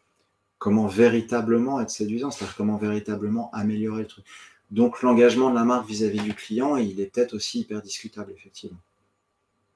comment 0.57 0.87
véritablement 0.87 1.79
être 1.81 1.89
séduisant, 1.89 2.31
c'est-à-dire 2.31 2.55
comment 2.55 2.77
véritablement 2.77 3.51
améliorer 3.53 4.03
le 4.03 4.07
truc. 4.07 4.25
Donc 4.71 5.01
l'engagement 5.01 5.49
de 5.49 5.55
la 5.55 5.65
marque 5.65 5.87
vis-à-vis 5.87 6.19
-vis 6.19 6.23
du 6.23 6.33
client, 6.33 6.77
il 6.77 6.99
est 7.01 7.05
peut-être 7.05 7.33
aussi 7.35 7.59
hyper 7.59 7.81
discutable, 7.81 8.31
effectivement. 8.31 8.79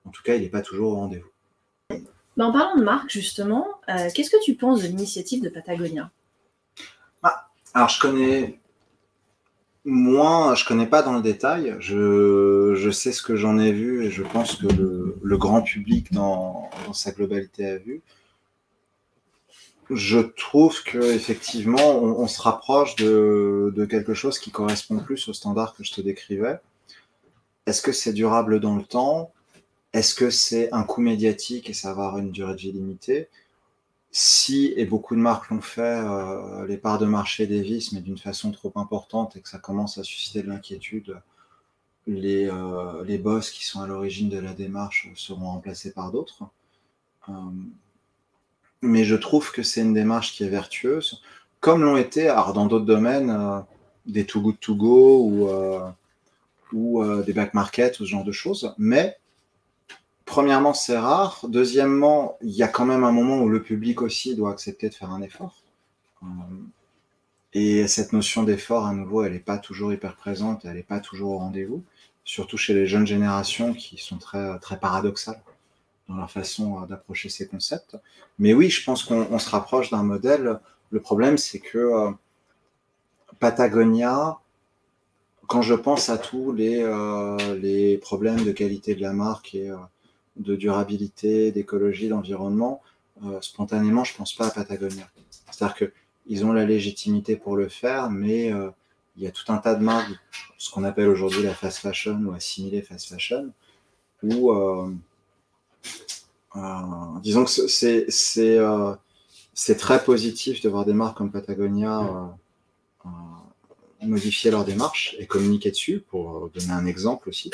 En 0.08 0.12
tout 0.12 0.24
cas, 0.24 0.36
il 0.36 0.42
n'est 0.42 0.50
pas 0.50 0.62
toujours 0.62 0.94
au 0.94 0.96
rendez-vous. 0.96 1.30
Bah, 2.38 2.46
en 2.46 2.54
parlant 2.54 2.78
de 2.78 2.84
marque, 2.84 3.10
justement, 3.10 3.68
euh, 3.90 4.10
qu'est-ce 4.14 4.30
que 4.30 4.44
tu 4.44 4.56
penses 4.56 4.82
de 4.82 4.88
l'initiative 4.88 5.42
de 5.42 5.50
Patagonia? 5.50 6.12
Ah, 7.24 7.50
Alors, 7.74 7.90
je 7.90 8.00
connais 8.00 8.60
moins, 9.84 10.56
je 10.56 10.66
connais 10.66 10.88
pas 10.88 11.02
dans 11.02 11.14
le 11.14 11.22
détail. 11.22 11.76
Je, 11.80 12.90
sais 12.92 13.12
ce 13.12 13.22
que 13.22 13.36
j'en 13.36 13.58
ai 13.60 13.72
vu 13.72 14.06
et 14.06 14.12
je 14.12 14.24
pense 14.24 14.56
que 14.56 14.68
le, 14.68 15.38
grand 15.38 15.62
public 15.62 16.12
dans, 16.14 16.70
sa 16.94 17.12
globalité 17.12 17.66
a 17.66 17.78
vu. 17.78 18.02
Je 19.90 20.20
trouve 20.20 20.84
que 20.84 21.14
effectivement, 21.14 21.96
on, 21.96 22.28
se 22.28 22.42
rapproche 22.42 22.96
de, 22.96 23.74
de, 23.76 23.86
quelque 23.86 24.14
chose 24.14 24.40
qui 24.40 24.52
correspond 24.52 25.00
plus 25.00 25.28
au 25.30 25.34
standard 25.34 25.76
que 25.76 25.84
je 25.84 25.94
te 25.94 26.02
décrivais 26.02 26.60
est-ce 27.68 27.82
que 27.82 27.92
c'est 27.92 28.14
durable 28.14 28.60
dans 28.60 28.76
le 28.76 28.84
temps? 28.84 29.32
Est-ce 29.98 30.14
que 30.14 30.30
c'est 30.30 30.72
un 30.74 30.84
coût 30.84 31.02
médiatique 31.02 31.72
et 31.72 31.74
ça 31.74 31.92
va 31.92 32.06
avoir 32.06 32.20
une 32.20 32.30
durée 32.30 32.54
de 32.54 32.60
vie 32.60 32.72
limitée? 32.72 33.30
Si, 34.12 34.72
et 34.78 34.86
beaucoup 34.86 35.16
de 35.16 35.20
marques 35.20 35.50
l'ont 35.50 35.60
fait, 35.60 35.82
euh, 35.82 36.68
les 36.68 36.78
parts 36.78 37.00
de 37.00 37.08
marché 37.08 37.48
dévissent, 37.48 37.94
mais 37.94 38.02
d'une 38.02 38.20
façon 38.20 38.52
trop 38.52 38.72
importante 38.76 39.36
et 39.36 39.42
que 39.42 39.50
ça 39.50 39.58
commence 39.58 39.98
à 39.98 40.04
susciter 40.04 40.44
de 40.44 40.50
l'inquiétude, 40.50 41.20
les, 42.06 42.46
euh, 42.46 43.04
les 43.06 43.18
boss 43.18 43.50
qui 43.50 43.66
sont 43.66 43.82
à 43.82 43.88
l'origine 43.88 44.30
de 44.30 44.38
la 44.38 44.54
démarche 44.54 45.10
seront 45.16 45.48
remplacés 45.48 45.92
par 45.92 46.12
d'autres. 46.12 46.44
Euh, 47.30 47.34
mais 48.84 49.04
je 49.04 49.16
trouve 49.16 49.52
que 49.52 49.64
c'est 49.64 49.82
une 49.82 49.96
démarche 49.96 50.34
qui 50.34 50.44
est 50.44 50.50
vertueuse, 50.50 51.24
comme 51.60 51.82
l'ont 51.82 51.98
été 51.98 52.28
dans 52.28 52.68
d'autres 52.68 52.86
domaines 52.86 53.66
des 54.06 54.28
Too 54.28 54.42
Good 54.42 54.60
To 54.60 54.76
Go 54.76 55.24
ou 55.24 55.50
ou 56.72 57.04
des 57.24 57.34
back 57.34 57.56
market 57.56 58.00
ou 58.00 58.06
ce 58.06 58.12
genre 58.12 58.24
de 58.24 58.32
choses. 58.32 58.76
Mais 58.78 59.18
premièrement, 60.28 60.76
c'est 60.76 60.98
rare. 61.00 61.46
Deuxièmement, 61.48 62.38
il 62.42 62.52
y 62.52 62.62
a 62.62 62.68
quand 62.68 62.86
même 62.86 63.04
un 63.04 63.12
moment 63.12 63.40
où 63.40 63.50
le 63.50 63.64
public 63.64 64.04
aussi 64.04 64.36
doit 64.36 64.52
accepter 64.52 64.90
de 64.90 64.94
faire 64.94 65.10
un 65.12 65.24
effort. 65.24 65.56
Euh, 66.22 66.28
et 67.54 67.88
cette 67.88 68.14
notion 68.14 68.44
d'effort, 68.44 68.86
à 68.86 68.94
nouveau, 68.94 69.24
elle 69.24 69.34
n'est 69.34 69.40
pas 69.40 69.58
toujours 69.58 69.92
hyper 69.92 70.16
présente, 70.16 70.66
elle 70.66 70.76
n'est 70.76 70.84
pas 70.84 71.00
toujours 71.00 71.32
au 71.32 71.38
rendez-vous, 71.40 71.84
surtout 72.26 72.58
chez 72.58 72.76
les 72.76 72.86
jeunes 72.86 73.08
générations 73.08 73.74
qui 73.74 73.98
sont 73.98 74.18
très, 74.18 74.60
très 74.60 74.80
paradoxales 74.80 75.42
dans 76.10 76.18
leur 76.18 76.30
façon 76.30 76.84
euh, 76.84 76.86
d'approcher 76.86 77.30
ces 77.30 77.48
concepts. 77.48 77.98
Mais 78.38 78.54
oui, 78.54 78.70
je 78.70 78.84
pense 78.84 79.04
qu'on 79.04 79.40
se 79.40 79.50
rapproche 79.50 79.90
d'un 79.90 80.04
modèle. 80.04 80.60
Le 80.92 81.00
problème, 81.00 81.38
c'est 81.38 81.60
que 81.60 82.14
Patagonia, 83.40 84.38
quand 85.48 85.62
je 85.62 85.74
pense 85.74 86.10
à 86.10 86.18
tous 86.18 86.52
les, 86.52 86.82
euh, 86.84 87.98
problèmes 88.02 88.44
de 88.44 88.52
qualité 88.52 88.94
de 88.96 89.02
la 89.02 89.14
marque 89.14 89.56
et 89.56 89.70
euh, 89.72 89.78
de 90.40 90.56
durabilité, 90.56 91.52
d'écologie, 91.52 92.10
d'environnement, 92.10 92.82
euh, 93.26 93.40
spontanément, 93.42 94.04
je 94.04 94.16
pense 94.16 94.34
pas 94.34 94.48
à 94.48 94.52
Patagonia. 94.52 95.10
C'est-à-dire 95.52 95.76
qu'ils 95.76 96.46
ont 96.46 96.54
la 96.54 96.66
légitimité 96.66 97.36
pour 97.36 97.56
le 97.56 97.70
faire, 97.70 98.10
mais 98.10 98.52
il 99.16 99.24
y 99.24 99.28
a 99.28 99.32
tout 99.32 99.52
un 99.52 99.58
tas 99.58 99.76
de 99.76 99.84
marques, 99.84 100.12
ce 100.58 100.70
qu'on 100.70 100.84
appelle 100.84 101.08
aujourd'hui 101.08 101.42
la 101.42 101.54
fast 101.54 101.80
fashion 101.80 102.20
ou 102.26 102.34
assimilée 102.34 102.82
fast 102.82 103.10
fashion, 103.10 103.52
où, 104.22 104.52
disons 107.24 107.46
que 107.46 107.50
c'est 107.50 108.08
c'est 109.54 109.78
très 109.78 110.04
positif 110.04 110.62
de 110.62 110.70
voir 110.70 110.86
des 110.86 110.94
marques 110.94 111.18
comme 111.18 111.32
Patagonia 111.32 112.38
modifier 114.06 114.52
leur 114.52 114.66
démarche 114.66 115.16
et 115.20 115.26
communiquer 115.28 115.72
dessus, 115.72 116.04
pour 116.10 116.50
donner 116.50 116.72
un 116.72 116.86
exemple 116.86 117.30
aussi. 117.30 117.52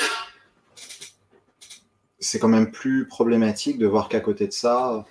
C'est 2.24 2.38
quand 2.38 2.48
même 2.48 2.70
plus 2.70 3.06
problématique 3.06 3.78
de 3.78 3.86
voir 3.86 4.08
qu'à 4.08 4.20
côté 4.20 4.46
de 4.46 4.52
ça, 4.52 5.04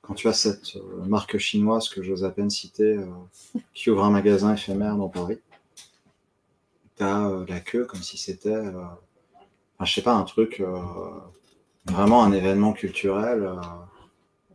quand 0.00 0.14
tu 0.14 0.28
as 0.28 0.32
cette 0.32 0.76
euh, 0.76 1.04
marque 1.06 1.38
chinoise 1.38 1.88
que 1.88 2.02
j'ose 2.02 2.24
à 2.24 2.30
peine 2.30 2.50
citer, 2.50 2.96
euh, 2.96 3.06
qui 3.74 3.90
ouvre 3.90 4.04
un 4.04 4.10
magasin 4.10 4.54
éphémère 4.54 4.96
dans 4.96 5.08
Paris, 5.08 5.40
tu 6.96 7.02
as 7.02 7.26
euh, 7.28 7.44
la 7.48 7.60
queue 7.60 7.84
comme 7.84 8.02
si 8.02 8.16
c'était, 8.16 8.56
enfin, 8.56 9.84
je 9.84 9.92
sais 9.92 10.02
pas, 10.02 10.14
un 10.14 10.24
truc, 10.24 10.62
vraiment 11.86 12.22
un 12.22 12.32
événement 12.32 12.72
culturel. 12.72 13.50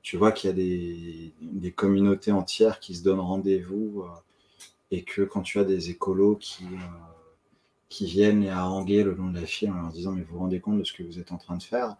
tu 0.01 0.15
vois 0.15 0.31
qu'il 0.31 0.49
y 0.49 0.53
a 0.53 0.55
des, 0.55 1.71
communautés 1.71 2.31
entières 2.31 2.79
qui 2.79 2.95
se 2.95 3.03
donnent 3.03 3.19
rendez-vous 3.19 4.05
et 4.91 5.03
que 5.03 5.21
quand 5.21 5.41
tu 5.41 5.59
as 5.59 5.63
des 5.63 5.89
écolos 5.89 6.35
qui, 6.35 6.63
euh, 6.63 6.77
qui 7.89 8.05
viennent 8.05 8.43
et 8.43 8.49
haranguer 8.49 9.03
le 9.03 9.13
long 9.13 9.29
de 9.29 9.39
la 9.39 9.45
file 9.45 9.71
en 9.71 9.81
leur 9.81 9.91
disant 9.91 10.11
mais 10.11 10.21
vous 10.21 10.33
vous 10.33 10.39
rendez 10.39 10.59
compte 10.59 10.79
de 10.79 10.83
ce 10.83 10.93
que 10.93 11.03
vous 11.03 11.19
êtes 11.19 11.31
en 11.31 11.37
train 11.37 11.57
de 11.57 11.63
faire? 11.63 11.95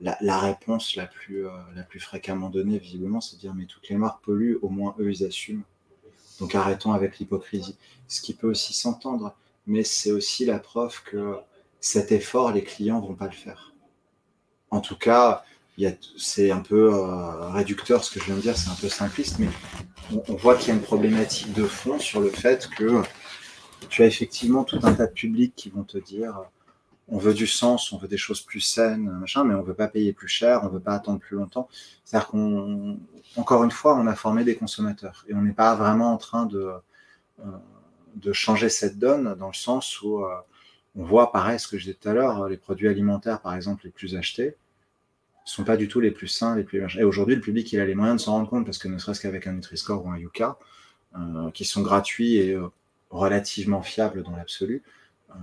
La, 0.00 0.38
réponse 0.40 0.96
la 0.96 1.06
plus, 1.06 1.46
euh, 1.46 1.50
la 1.76 1.84
plus 1.84 2.00
fréquemment 2.00 2.50
donnée 2.50 2.78
visiblement 2.78 3.20
c'est 3.20 3.36
de 3.36 3.40
dire 3.40 3.54
mais 3.54 3.66
toutes 3.66 3.88
les 3.88 3.96
marques 3.96 4.24
polluent 4.24 4.58
au 4.62 4.68
moins 4.68 4.96
eux 4.98 5.10
ils 5.12 5.24
assument. 5.24 5.62
Donc 6.40 6.54
arrêtons 6.54 6.92
avec 6.92 7.18
l'hypocrisie. 7.18 7.76
Ce 8.08 8.20
qui 8.20 8.34
peut 8.34 8.48
aussi 8.48 8.72
s'entendre 8.72 9.36
mais 9.66 9.84
c'est 9.84 10.10
aussi 10.10 10.44
la 10.44 10.58
preuve 10.58 11.02
que 11.04 11.36
cet 11.80 12.10
effort 12.10 12.52
les 12.52 12.64
clients 12.64 13.00
vont 13.00 13.14
pas 13.14 13.26
le 13.26 13.32
faire. 13.32 13.72
En 14.70 14.80
tout 14.80 14.96
cas 14.96 15.44
c'est 16.16 16.50
un 16.50 16.60
peu 16.60 16.94
euh, 16.94 17.48
réducteur 17.50 18.04
ce 18.04 18.12
que 18.12 18.20
je 18.20 18.26
viens 18.26 18.36
de 18.36 18.40
dire, 18.40 18.56
c'est 18.56 18.70
un 18.70 18.74
peu 18.74 18.88
simpliste, 18.88 19.38
mais 19.38 19.48
on, 20.28 20.34
voit 20.34 20.56
qu'il 20.56 20.68
y 20.68 20.70
a 20.72 20.74
une 20.74 20.82
problématique 20.82 21.52
de 21.52 21.64
fond 21.64 21.98
sur 21.98 22.20
le 22.20 22.28
fait 22.28 22.68
que 22.76 23.02
tu 23.88 24.02
as 24.02 24.06
effectivement 24.06 24.64
tout 24.64 24.78
un 24.82 24.94
tas 24.94 25.06
de 25.06 25.12
publics 25.12 25.54
qui 25.56 25.70
vont 25.70 25.84
te 25.84 25.98
dire 25.98 26.42
on 27.08 27.18
veut 27.18 27.34
du 27.34 27.46
sens, 27.46 27.92
on 27.92 27.98
veut 27.98 28.08
des 28.08 28.16
choses 28.16 28.40
plus 28.40 28.60
saines, 28.60 29.10
machin, 29.20 29.44
mais 29.44 29.54
on 29.54 29.62
veut 29.62 29.74
pas 29.74 29.88
payer 29.88 30.14
plus 30.14 30.28
cher, 30.28 30.62
on 30.64 30.68
veut 30.68 30.80
pas 30.80 30.94
attendre 30.94 31.18
plus 31.18 31.36
longtemps. 31.36 31.68
C'est-à-dire 32.04 32.28
qu'on, 32.28 32.98
encore 33.36 33.64
une 33.64 33.70
fois, 33.70 33.96
on 33.96 34.06
a 34.06 34.14
formé 34.14 34.44
des 34.44 34.56
consommateurs 34.56 35.24
et 35.28 35.34
on 35.34 35.42
n'est 35.42 35.52
pas 35.52 35.74
vraiment 35.74 36.12
en 36.12 36.16
train 36.16 36.46
de, 36.46 36.72
euh, 37.40 37.44
de 38.16 38.32
changer 38.32 38.70
cette 38.70 38.98
donne 38.98 39.34
dans 39.34 39.48
le 39.48 39.54
sens 39.54 40.00
où 40.00 40.24
euh, 40.24 40.34
on 40.96 41.04
voit, 41.04 41.32
pareil, 41.32 41.58
ce 41.58 41.68
que 41.68 41.76
je 41.76 41.84
disais 41.84 41.98
tout 42.00 42.08
à 42.08 42.14
l'heure, 42.14 42.48
les 42.48 42.56
produits 42.56 42.88
alimentaires, 42.88 43.40
par 43.40 43.54
exemple, 43.54 43.84
les 43.84 43.90
plus 43.90 44.16
achetés, 44.16 44.56
sont 45.44 45.64
pas 45.64 45.76
du 45.76 45.88
tout 45.88 46.00
les 46.00 46.12
plus 46.12 46.28
sains, 46.28 46.56
les 46.56 46.64
plus 46.64 46.82
Et 46.96 47.04
aujourd'hui, 47.04 47.34
le 47.34 47.40
public, 47.40 47.70
il 47.72 47.80
a 47.80 47.84
les 47.84 47.94
moyens 47.94 48.20
de 48.20 48.24
s'en 48.24 48.32
rendre 48.32 48.48
compte 48.48 48.64
parce 48.64 48.78
que 48.78 48.88
ne 48.88 48.96
serait-ce 48.96 49.20
qu'avec 49.20 49.46
un 49.46 49.52
Nutri-Score 49.52 50.06
ou 50.06 50.10
un 50.10 50.16
Yuka, 50.16 50.58
euh, 51.18 51.50
qui 51.50 51.66
sont 51.66 51.82
gratuits 51.82 52.36
et 52.36 52.56
relativement 53.12 53.82
fiables 53.82 54.24
dans 54.24 54.34
l'absolu, 54.34 54.82
euh, 55.30 55.34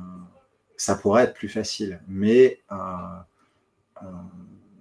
ça 0.76 0.95
pourrait 0.95 1.24
être 1.24 1.34
plus 1.34 1.47
facile. 1.47 2.01
Mais 2.07 2.61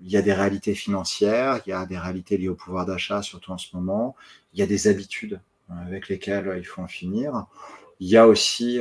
il 0.03 0.11
y 0.11 0.16
a 0.16 0.22
des 0.22 0.32
réalités 0.32 0.74
financières, 0.74 1.61
il 1.66 1.70
y 1.70 1.72
a 1.72 1.86
des 1.86 1.99
réalités 1.99 2.36
liées 2.36 2.49
au 2.49 2.55
pouvoir 2.55 2.86
d'achat, 2.86 3.22
surtout 3.22 3.53
en 3.53 3.59
ce 3.59 3.76
moment. 3.76 4.16
Il 4.53 4.61
y 4.61 4.62
a 4.62 4.66
des 4.66 4.89
habitudes 4.89 5.41
avec 5.70 6.09
lesquelles 6.09 6.55
il 6.57 6.64
faut 6.64 6.82
en 6.82 6.89
finir. 6.89 7.47
Il 8.01 8.09
y 8.09 8.16
a 8.16 8.26
aussi 8.28 8.80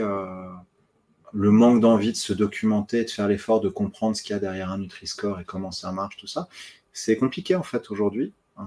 le 1.33 1.51
manque 1.51 1.81
d'envie 1.81 2.11
de 2.11 2.17
se 2.17 2.33
documenter, 2.33 3.03
de 3.03 3.09
faire 3.09 3.27
l'effort 3.27 3.61
de 3.61 3.69
comprendre 3.69 4.15
ce 4.15 4.23
qu'il 4.23 4.33
y 4.33 4.37
a 4.37 4.39
derrière 4.39 4.71
un 4.71 4.77
Nutri-Score 4.77 5.39
et 5.39 5.45
comment 5.45 5.71
ça 5.71 5.91
marche, 5.91 6.17
tout 6.17 6.27
ça, 6.27 6.47
c'est 6.93 7.17
compliqué 7.17 7.55
en 7.55 7.63
fait 7.63 7.91
aujourd'hui. 7.91 8.33
Euh, 8.59 8.63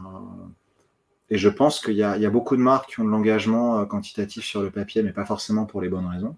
et 1.30 1.38
je 1.38 1.48
pense 1.48 1.80
qu'il 1.80 1.94
y, 1.94 2.02
a 2.02 2.30
beaucoup 2.30 2.56
de 2.56 2.62
marques 2.62 2.90
qui 2.90 3.00
ont 3.00 3.04
de 3.04 3.10
l'engagement 3.10 3.78
euh, 3.78 3.84
quantitatif 3.86 4.44
sur 4.44 4.62
le 4.62 4.70
papier, 4.70 5.02
mais 5.02 5.12
pas 5.12 5.24
forcément 5.24 5.64
pour 5.64 5.80
les 5.80 5.88
bonnes 5.88 6.06
raisons. 6.06 6.36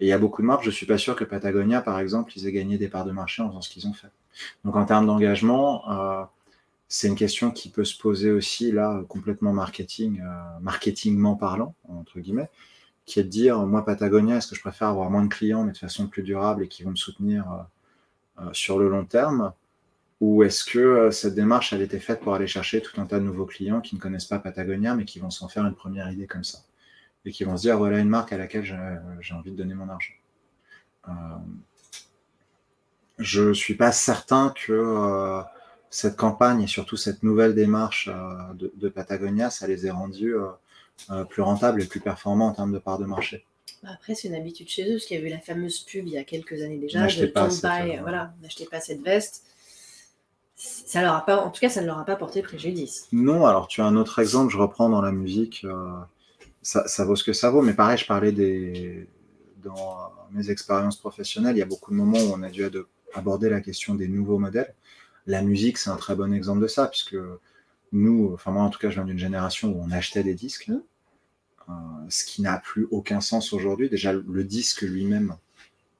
Et 0.00 0.06
il 0.06 0.08
y 0.08 0.12
a 0.12 0.18
beaucoup 0.18 0.42
de 0.42 0.46
marques, 0.46 0.64
je 0.64 0.70
suis 0.70 0.86
pas 0.86 0.98
sûr 0.98 1.16
que 1.16 1.24
Patagonia, 1.24 1.80
par 1.80 1.98
exemple, 2.00 2.32
ils 2.36 2.46
aient 2.46 2.52
gagné 2.52 2.78
des 2.78 2.88
parts 2.88 3.04
de 3.04 3.12
marché 3.12 3.42
en 3.42 3.48
faisant 3.48 3.62
ce 3.62 3.70
qu'ils 3.70 3.86
ont 3.86 3.94
fait. 3.94 4.10
Donc 4.64 4.76
en 4.76 4.84
termes 4.84 5.06
d'engagement, 5.06 5.90
euh, 5.90 6.24
c'est 6.88 7.08
une 7.08 7.16
question 7.16 7.50
qui 7.50 7.70
peut 7.70 7.84
se 7.84 7.98
poser 7.98 8.30
aussi 8.30 8.72
là, 8.72 9.02
complètement 9.08 9.52
marketing, 9.52 10.22
marketingment 10.60 11.34
parlant, 11.34 11.74
entre 11.88 12.20
guillemets 12.20 12.50
qui 13.06 13.20
est 13.20 13.24
de 13.24 13.28
dire, 13.28 13.58
moi, 13.60 13.84
Patagonia, 13.84 14.36
est-ce 14.36 14.48
que 14.48 14.56
je 14.56 14.60
préfère 14.60 14.88
avoir 14.88 15.10
moins 15.10 15.24
de 15.24 15.32
clients, 15.32 15.64
mais 15.64 15.72
de 15.72 15.78
façon 15.78 16.08
plus 16.08 16.24
durable 16.24 16.64
et 16.64 16.68
qui 16.68 16.82
vont 16.82 16.90
me 16.90 16.96
soutenir 16.96 17.50
euh, 17.50 18.42
euh, 18.42 18.52
sur 18.52 18.78
le 18.78 18.88
long 18.88 19.04
terme? 19.04 19.52
Ou 20.20 20.42
est-ce 20.42 20.64
que 20.64 20.78
euh, 20.78 21.10
cette 21.10 21.34
démarche, 21.34 21.72
elle 21.72 21.82
était 21.82 22.00
faite 22.00 22.20
pour 22.20 22.34
aller 22.34 22.46
chercher 22.46 22.80
tout 22.80 23.00
un 23.00 23.04
tas 23.04 23.18
de 23.18 23.24
nouveaux 23.24 23.44
clients 23.44 23.80
qui 23.80 23.94
ne 23.96 24.00
connaissent 24.00 24.24
pas 24.24 24.38
Patagonia, 24.38 24.94
mais 24.94 25.04
qui 25.04 25.18
vont 25.18 25.30
s'en 25.30 25.48
faire 25.48 25.66
une 25.66 25.74
première 25.74 26.10
idée 26.10 26.26
comme 26.26 26.44
ça 26.44 26.58
Et 27.24 27.32
qui 27.32 27.44
vont 27.44 27.56
se 27.56 27.62
dire, 27.62 27.76
voilà 27.76 27.98
une 27.98 28.08
marque 28.08 28.32
à 28.32 28.38
laquelle 28.38 28.64
j'ai 29.20 29.34
envie 29.34 29.50
de 29.50 29.56
donner 29.56 29.74
mon 29.74 29.88
argent. 29.88 30.14
je 33.18 33.42
ne 33.42 33.52
suis 33.52 33.74
pas 33.74 33.92
certain 33.92 34.54
que 34.56 35.42
cette 35.90 36.16
campagne 36.16 36.62
et 36.62 36.66
surtout 36.66 36.96
cette 36.96 37.22
nouvelle 37.22 37.54
démarche 37.54 38.10
de, 38.54 38.72
de, 38.74 38.88
Patagonia, 38.88 39.50
ça 39.50 39.66
les 39.66 39.86
ait 39.86 39.90
rendus 39.90 40.34
euh, 41.10 41.24
plus 41.24 41.42
rentable 41.42 41.82
et 41.82 41.86
plus 41.86 42.00
performant 42.00 42.48
en 42.48 42.52
termes 42.52 42.72
de 42.72 42.78
part 42.78 42.98
de 42.98 43.04
marché. 43.04 43.44
Bah, 43.82 43.90
après, 43.94 44.14
c'est 44.14 44.28
une 44.28 44.34
habitude 44.34 44.68
chez 44.68 44.88
eux, 44.88 44.94
parce 44.94 45.04
qu'il 45.04 45.16
y 45.16 45.20
avait 45.20 45.30
la 45.30 45.38
fameuse 45.38 45.80
pub 45.80 46.06
il 46.06 46.14
y 46.14 46.18
a 46.18 46.24
quelques 46.24 46.60
années 46.62 46.78
déjà. 46.78 47.00
N'achetez 47.00 47.28
pas, 47.28 47.48
euh, 47.48 48.00
voilà, 48.00 48.34
pas 48.70 48.80
cette 48.80 49.02
veste. 49.02 49.44
Ça 50.56 51.02
leur 51.02 51.14
a 51.14 51.24
pas, 51.24 51.36
en 51.36 51.50
tout 51.50 51.60
cas, 51.60 51.68
ça 51.68 51.82
ne 51.82 51.86
leur 51.86 51.98
a 51.98 52.04
pas 52.04 52.16
porté 52.16 52.40
préjudice. 52.40 53.08
Non, 53.12 53.44
alors 53.44 53.68
tu 53.68 53.82
as 53.82 53.84
un 53.84 53.94
autre 53.94 54.18
exemple, 54.18 54.50
je 54.50 54.56
reprends 54.56 54.88
dans 54.88 55.02
la 55.02 55.12
musique. 55.12 55.64
Euh, 55.64 55.90
ça, 56.62 56.88
ça, 56.88 57.04
vaut 57.04 57.14
ce 57.14 57.24
que 57.24 57.34
ça 57.34 57.50
vaut, 57.50 57.60
mais 57.60 57.74
pareil, 57.74 57.98
je 57.98 58.06
parlais 58.06 58.32
des. 58.32 59.06
Dans 59.62 60.12
mes 60.30 60.50
expériences 60.50 60.96
professionnelles, 60.96 61.56
il 61.56 61.58
y 61.58 61.62
a 61.62 61.66
beaucoup 61.66 61.90
de 61.90 61.96
moments 61.96 62.18
où 62.18 62.32
on 62.34 62.42
a 62.42 62.50
dû 62.50 62.64
aborder 63.14 63.50
la 63.50 63.60
question 63.60 63.94
des 63.94 64.06
nouveaux 64.06 64.38
modèles. 64.38 64.74
La 65.26 65.42
musique, 65.42 65.76
c'est 65.76 65.90
un 65.90 65.96
très 65.96 66.14
bon 66.14 66.32
exemple 66.32 66.60
de 66.60 66.68
ça, 66.68 66.86
puisque 66.86 67.16
nous, 67.92 68.30
enfin 68.32 68.52
moi 68.52 68.62
en 68.62 68.70
tout 68.70 68.78
cas, 68.78 68.90
je 68.90 68.94
viens 68.94 69.04
d'une 69.04 69.18
génération 69.18 69.72
où 69.72 69.82
on 69.82 69.90
achetait 69.90 70.22
des 70.22 70.34
disques, 70.34 70.70
euh, 71.68 71.72
ce 72.08 72.24
qui 72.24 72.42
n'a 72.42 72.58
plus 72.58 72.86
aucun 72.92 73.20
sens 73.20 73.52
aujourd'hui. 73.52 73.90
Déjà, 73.90 74.12
le 74.12 74.44
disque 74.44 74.82
lui-même 74.82 75.36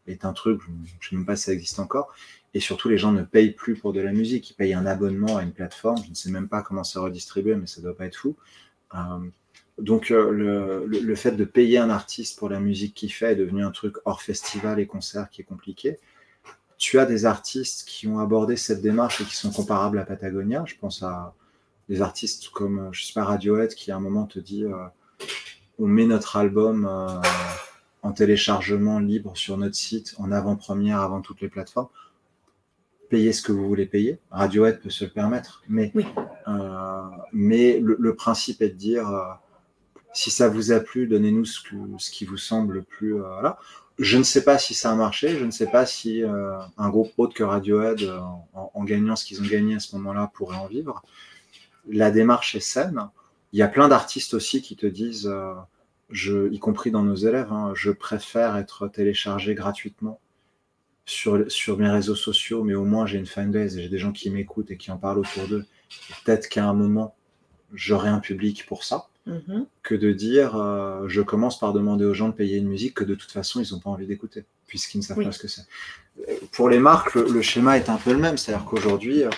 est 0.06 0.24
un 0.24 0.32
truc, 0.32 0.60
je 0.62 0.70
ne 0.70 1.10
sais 1.10 1.16
même 1.16 1.26
pas 1.26 1.36
si 1.36 1.44
ça 1.44 1.52
existe 1.52 1.80
encore. 1.80 2.14
Et 2.56 2.60
surtout, 2.60 2.88
les 2.88 2.96
gens 2.96 3.12
ne 3.12 3.22
payent 3.22 3.50
plus 3.50 3.76
pour 3.76 3.92
de 3.92 4.00
la 4.00 4.12
musique. 4.12 4.48
Ils 4.48 4.54
payent 4.54 4.72
un 4.72 4.86
abonnement 4.86 5.36
à 5.36 5.42
une 5.42 5.52
plateforme. 5.52 6.02
Je 6.02 6.08
ne 6.08 6.14
sais 6.14 6.30
même 6.30 6.48
pas 6.48 6.62
comment 6.62 6.84
c'est 6.84 6.98
redistribué, 6.98 7.54
mais 7.54 7.66
ça 7.66 7.82
ne 7.82 7.84
doit 7.84 7.94
pas 7.94 8.06
être 8.06 8.16
fou. 8.16 8.34
Euh, 8.94 8.98
donc, 9.76 10.10
euh, 10.10 10.86
le, 10.86 11.14
fait 11.16 11.32
de 11.32 11.44
payer 11.44 11.76
un 11.76 11.90
artiste 11.90 12.38
pour 12.38 12.48
la 12.48 12.58
musique 12.58 12.94
qu'il 12.94 13.12
fait 13.12 13.32
est 13.32 13.36
devenu 13.36 13.62
un 13.62 13.72
truc 13.72 13.96
hors 14.06 14.22
festival 14.22 14.80
et 14.80 14.86
concert 14.86 15.28
qui 15.28 15.42
est 15.42 15.44
compliqué. 15.44 15.98
tu 16.78 16.98
as 16.98 17.04
des 17.04 17.26
artistes 17.26 17.86
qui 17.86 18.08
ont 18.08 18.20
abordé 18.20 18.56
cette 18.56 18.80
démarche 18.80 19.20
et 19.20 19.24
qui 19.24 19.36
sont 19.36 19.50
comparables 19.50 19.98
à 19.98 20.06
Patagonia. 20.06 20.64
Je 20.66 20.76
pense 20.80 21.02
à 21.02 21.34
des 21.90 22.00
artistes 22.00 22.48
comme, 22.54 22.88
je 22.90 23.04
sais 23.04 23.12
pas, 23.12 23.24
Radiohead 23.24 23.74
qui 23.74 23.92
à 23.92 23.96
un 23.96 24.00
moment 24.00 24.24
te 24.24 24.38
dit 24.38 24.64
on 25.78 25.86
met 25.86 26.06
notre 26.06 26.38
album 26.38 26.88
en 28.00 28.12
téléchargement 28.12 28.98
libre 28.98 29.36
sur 29.36 29.58
notre 29.58 29.74
site 29.74 30.14
en 30.16 30.32
avant-première 30.32 31.00
avant 31.00 31.20
toutes 31.20 31.42
les 31.42 31.50
plateformes 31.50 31.88
payez 33.08 33.32
ce 33.32 33.42
que 33.42 33.52
vous 33.52 33.66
voulez 33.66 33.86
payer. 33.86 34.18
Radiohead 34.30 34.80
peut 34.80 34.90
se 34.90 35.04
le 35.04 35.10
permettre, 35.10 35.62
mais, 35.68 35.92
euh, 36.48 37.02
mais 37.32 37.80
le, 37.80 38.14
principe 38.14 38.62
est 38.62 38.70
de 38.70 38.74
dire 38.74 39.08
euh, 39.08 39.24
si 40.12 40.30
ça 40.30 40.48
vous 40.48 40.72
a 40.72 40.80
plu, 40.80 41.06
donnez-nous 41.06 41.44
ce, 41.44 41.60
ce, 41.98 42.10
qui 42.10 42.24
vous 42.24 42.36
semble 42.36 42.74
le 42.74 42.82
plus. 42.82 43.14
Euh, 43.14 43.22
voilà. 43.22 43.58
Je 43.98 44.18
ne 44.18 44.22
sais 44.22 44.44
pas 44.44 44.58
si 44.58 44.74
ça 44.74 44.92
a 44.92 44.94
marché, 44.94 45.38
je 45.38 45.44
ne 45.44 45.50
sais 45.50 45.68
pas 45.68 45.86
si 45.86 46.22
un 46.22 46.88
groupe 46.90 47.12
autre 47.16 47.32
que 47.32 47.42
Radiohead, 47.42 48.12
en, 48.52 48.84
gagnant 48.84 49.16
ce 49.16 49.24
qu'ils 49.24 49.40
ont 49.40 49.46
gagné 49.46 49.76
à 49.76 49.80
ce 49.80 49.96
moment-là, 49.96 50.30
pourrait 50.34 50.58
en 50.58 50.66
vivre. 50.66 51.02
La 51.88 52.10
démarche 52.10 52.54
est 52.54 52.60
saine. 52.60 53.08
Il 53.54 53.58
y 53.58 53.62
a 53.62 53.68
plein 53.68 53.88
d'artistes 53.88 54.34
aussi 54.34 54.60
qui 54.60 54.76
te 54.76 54.84
disent, 54.84 55.32
je, 56.10 56.52
y 56.52 56.58
compris 56.58 56.90
dans 56.90 57.04
nos 57.04 57.14
élèves, 57.14 57.50
hein, 57.50 57.72
je 57.74 57.90
préfère 57.90 58.58
être 58.58 58.86
téléchargé 58.86 59.54
gratuitement 59.54 60.20
sur, 61.06 61.50
sur 61.50 61.78
mes 61.78 61.88
réseaux 61.88 62.16
sociaux, 62.16 62.64
mais 62.64 62.74
au 62.74 62.84
moins 62.84 63.06
j'ai 63.06 63.18
une 63.18 63.26
fanbase 63.26 63.78
et 63.78 63.82
j'ai 63.82 63.88
des 63.88 63.98
gens 63.98 64.12
qui 64.12 64.28
m'écoutent 64.28 64.72
et 64.72 64.76
qui 64.76 64.90
en 64.90 64.98
parlent 64.98 65.20
autour 65.20 65.46
d'eux. 65.46 65.64
Peut-être 66.24 66.48
qu'à 66.48 66.66
un 66.66 66.74
moment, 66.74 67.14
j'aurai 67.72 68.08
un 68.08 68.18
public 68.18 68.66
pour 68.66 68.82
ça, 68.82 69.06
mm-hmm. 69.28 69.66
que 69.84 69.94
de 69.94 70.12
dire 70.12 70.56
euh, 70.56 71.06
je 71.06 71.22
commence 71.22 71.60
par 71.60 71.72
demander 71.72 72.04
aux 72.04 72.12
gens 72.12 72.28
de 72.28 72.34
payer 72.34 72.58
une 72.58 72.68
musique 72.68 72.94
que 72.94 73.04
de 73.04 73.14
toute 73.14 73.30
façon 73.30 73.62
ils 73.62 73.72
n'ont 73.72 73.78
pas 73.78 73.90
envie 73.90 74.06
d'écouter, 74.06 74.44
puisqu'ils 74.66 74.98
ne 74.98 75.04
savent 75.04 75.22
pas 75.22 75.32
ce 75.32 75.38
que 75.38 75.48
c'est. 75.48 75.66
Pour 76.52 76.68
les 76.68 76.80
marques, 76.80 77.14
le, 77.14 77.42
schéma 77.42 77.76
est 77.76 77.88
un 77.88 77.98
peu 77.98 78.12
le 78.12 78.18
même, 78.18 78.36
c'est-à-dire 78.36 78.64
qu'aujourd'hui, 78.64 79.22
euh, 79.22 79.30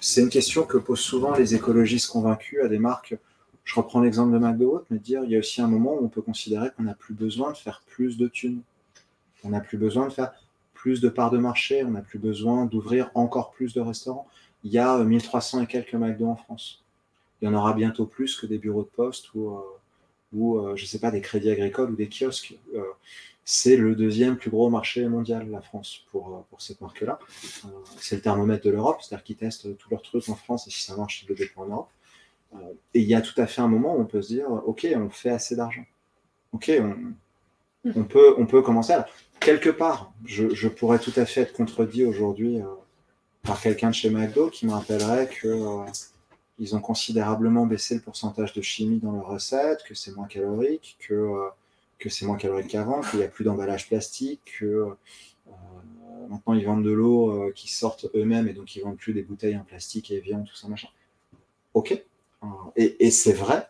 c'est 0.00 0.22
une 0.22 0.30
question 0.30 0.64
que 0.64 0.76
posent 0.76 1.00
souvent 1.00 1.36
les 1.36 1.54
écologistes 1.54 2.10
convaincus 2.10 2.58
à 2.64 2.68
des 2.68 2.78
marques. 2.78 3.16
Je 3.64 3.74
reprends 3.74 4.00
l'exemple 4.00 4.32
de 4.32 4.38
McDo, 4.38 4.84
mais 4.90 4.98
dire 4.98 5.22
il 5.24 5.30
y 5.30 5.36
a 5.36 5.38
aussi 5.38 5.60
un 5.60 5.66
moment 5.68 5.94
où 5.94 6.04
on 6.04 6.08
peut 6.08 6.22
considérer 6.22 6.70
qu'on 6.76 6.84
n'a 6.84 6.94
plus 6.94 7.14
besoin 7.14 7.52
de 7.52 7.56
faire 7.56 7.82
plus 7.86 8.16
de 8.16 8.26
thunes. 8.26 8.62
On 9.44 9.50
n'a 9.50 9.60
plus 9.60 9.78
besoin 9.78 10.08
de 10.08 10.12
faire 10.12 10.32
plus 10.86 11.00
de 11.00 11.08
parts 11.08 11.32
de 11.32 11.38
marché, 11.38 11.82
on 11.82 11.90
n'a 11.90 12.00
plus 12.00 12.20
besoin 12.20 12.64
d'ouvrir 12.64 13.10
encore 13.16 13.50
plus 13.50 13.74
de 13.74 13.80
restaurants. 13.80 14.28
Il 14.62 14.70
y 14.70 14.78
a 14.78 15.02
1300 15.02 15.58
euh, 15.58 15.62
et 15.62 15.66
quelques 15.66 15.94
McDo 15.94 16.28
en 16.28 16.36
France. 16.36 16.84
Il 17.42 17.46
y 17.46 17.48
en 17.48 17.54
aura 17.54 17.72
bientôt 17.72 18.06
plus 18.06 18.36
que 18.36 18.46
des 18.46 18.56
bureaux 18.56 18.84
de 18.84 18.94
poste 18.94 19.34
ou, 19.34 19.50
euh, 19.50 19.60
ou 20.32 20.58
euh, 20.58 20.76
je 20.76 20.84
ne 20.84 20.86
sais 20.86 21.00
pas, 21.00 21.10
des 21.10 21.20
crédits 21.20 21.50
agricoles 21.50 21.90
ou 21.90 21.96
des 21.96 22.08
kiosques. 22.08 22.54
c'est 23.44 23.76
le 23.76 23.96
deuxième 23.96 24.36
plus 24.36 24.48
gros 24.48 24.70
marché 24.70 25.08
mondial, 25.08 25.50
la 25.50 25.60
France, 25.60 26.04
pour, 26.12 26.44
pour 26.50 26.62
cette 26.62 26.80
marque-là. 26.80 27.18
c'est 27.98 28.14
le 28.14 28.22
thermomètre 28.22 28.64
de 28.64 28.70
l'Europe, 28.70 28.98
c'est-à-dire 29.02 29.24
qu'ils 29.24 29.36
testent 29.38 29.76
tous 29.76 29.90
leurs 29.90 30.02
trucs 30.02 30.28
en 30.28 30.36
France 30.36 30.68
et 30.68 30.70
si 30.70 30.84
ça 30.84 30.96
marche, 30.96 31.24
ils 31.24 31.28
le 31.28 31.34
déploient 31.34 31.64
en 31.64 31.68
Europe. 31.68 31.90
et 32.94 33.00
il 33.00 33.08
y 33.08 33.16
a 33.16 33.22
tout 33.22 33.40
à 33.40 33.48
fait 33.48 33.60
un 33.60 33.68
moment 33.68 33.96
où 33.96 34.00
on 34.02 34.06
peut 34.06 34.22
se 34.22 34.28
dire, 34.28 34.48
OK, 34.68 34.86
on 34.94 35.10
fait 35.10 35.30
assez 35.30 35.56
d'argent. 35.56 35.84
OK, 36.52 36.70
on, 36.78 37.12
on, 37.94 38.04
peut, 38.04 38.34
on 38.38 38.46
peut 38.46 38.62
commencer 38.62 38.92
à 38.92 39.06
quelque 39.40 39.70
part, 39.70 40.12
je, 40.24 40.68
pourrais 40.68 40.98
tout 40.98 41.12
à 41.16 41.24
fait 41.24 41.42
être 41.42 41.52
contredit 41.52 42.04
aujourd'hui 42.04 42.60
euh, 42.60 42.64
par 43.42 43.60
quelqu'un 43.60 43.90
de 43.90 43.94
chez 43.94 44.10
McDo 44.10 44.50
qui 44.50 44.66
me 44.66 44.72
rappellerait 44.72 45.28
que 45.28 45.48
euh, 45.48 45.84
ils 46.58 46.74
ont 46.74 46.80
considérablement 46.80 47.66
baissé 47.66 47.94
le 47.94 48.00
pourcentage 48.00 48.52
de 48.54 48.62
chimie 48.62 48.98
dans 48.98 49.12
leurs 49.12 49.28
recettes, 49.28 49.82
que 49.84 49.94
c'est 49.94 50.14
moins 50.14 50.26
calorique, 50.26 50.96
que, 51.00 51.14
euh, 51.14 51.48
que 51.98 52.08
c'est 52.08 52.26
moins 52.26 52.36
calorique 52.36 52.68
qu'avant, 52.68 53.02
qu'il 53.02 53.20
n'y 53.20 53.24
a 53.24 53.28
plus 53.28 53.44
d'emballage 53.44 53.88
plastique, 53.88 54.40
que 54.58 54.88
maintenant 56.28 56.54
ils 56.54 56.64
vendent 56.64 56.84
de 56.84 56.90
l'eau 56.90 57.52
qui 57.54 57.72
sortent 57.72 58.06
eux-mêmes 58.14 58.48
et 58.48 58.52
donc 58.52 58.74
ils 58.74 58.80
vendent 58.82 58.96
plus 58.96 59.12
des 59.12 59.22
bouteilles 59.22 59.56
en 59.56 59.64
plastique 59.64 60.10
et 60.10 60.18
viande, 60.18 60.44
tout 60.44 60.56
ça 60.56 60.66
machin. 60.66 60.88
Ok. 61.74 62.02
et 62.74 63.10
c'est 63.10 63.32
vrai, 63.32 63.68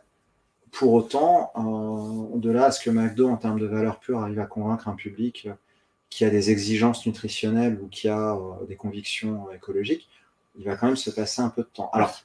pour 0.77 0.93
autant, 0.93 1.53
euh, 1.57 2.39
de 2.39 2.51
là 2.51 2.67
à 2.67 2.71
ce 2.71 2.85
que 2.85 2.91
McDo, 2.91 3.31
en 3.31 3.39
termes 3.39 3.59
de 3.59 3.65
valeur 3.65 3.99
pure, 3.99 4.21
arrive 4.21 4.41
à 4.41 4.45
convaincre 4.45 4.89
un 4.89 4.95
public 4.95 5.49
qui 6.11 6.27
a 6.27 6.31
des 6.31 6.51
exigences 6.51 7.07
nutritionnelles 7.07 7.81
ou 7.83 7.89
qui 7.89 8.09
a 8.09 8.35
euh, 8.35 8.67
des 8.69 8.77
convictions 8.77 9.51
écologiques, 9.53 10.11
il 10.59 10.67
va 10.67 10.77
quand 10.77 10.87
même 10.87 10.97
se 10.97 11.09
passer 11.09 11.41
un 11.41 11.49
peu 11.49 11.63
de 11.63 11.69
temps. 11.69 11.89
Alors, 11.95 12.21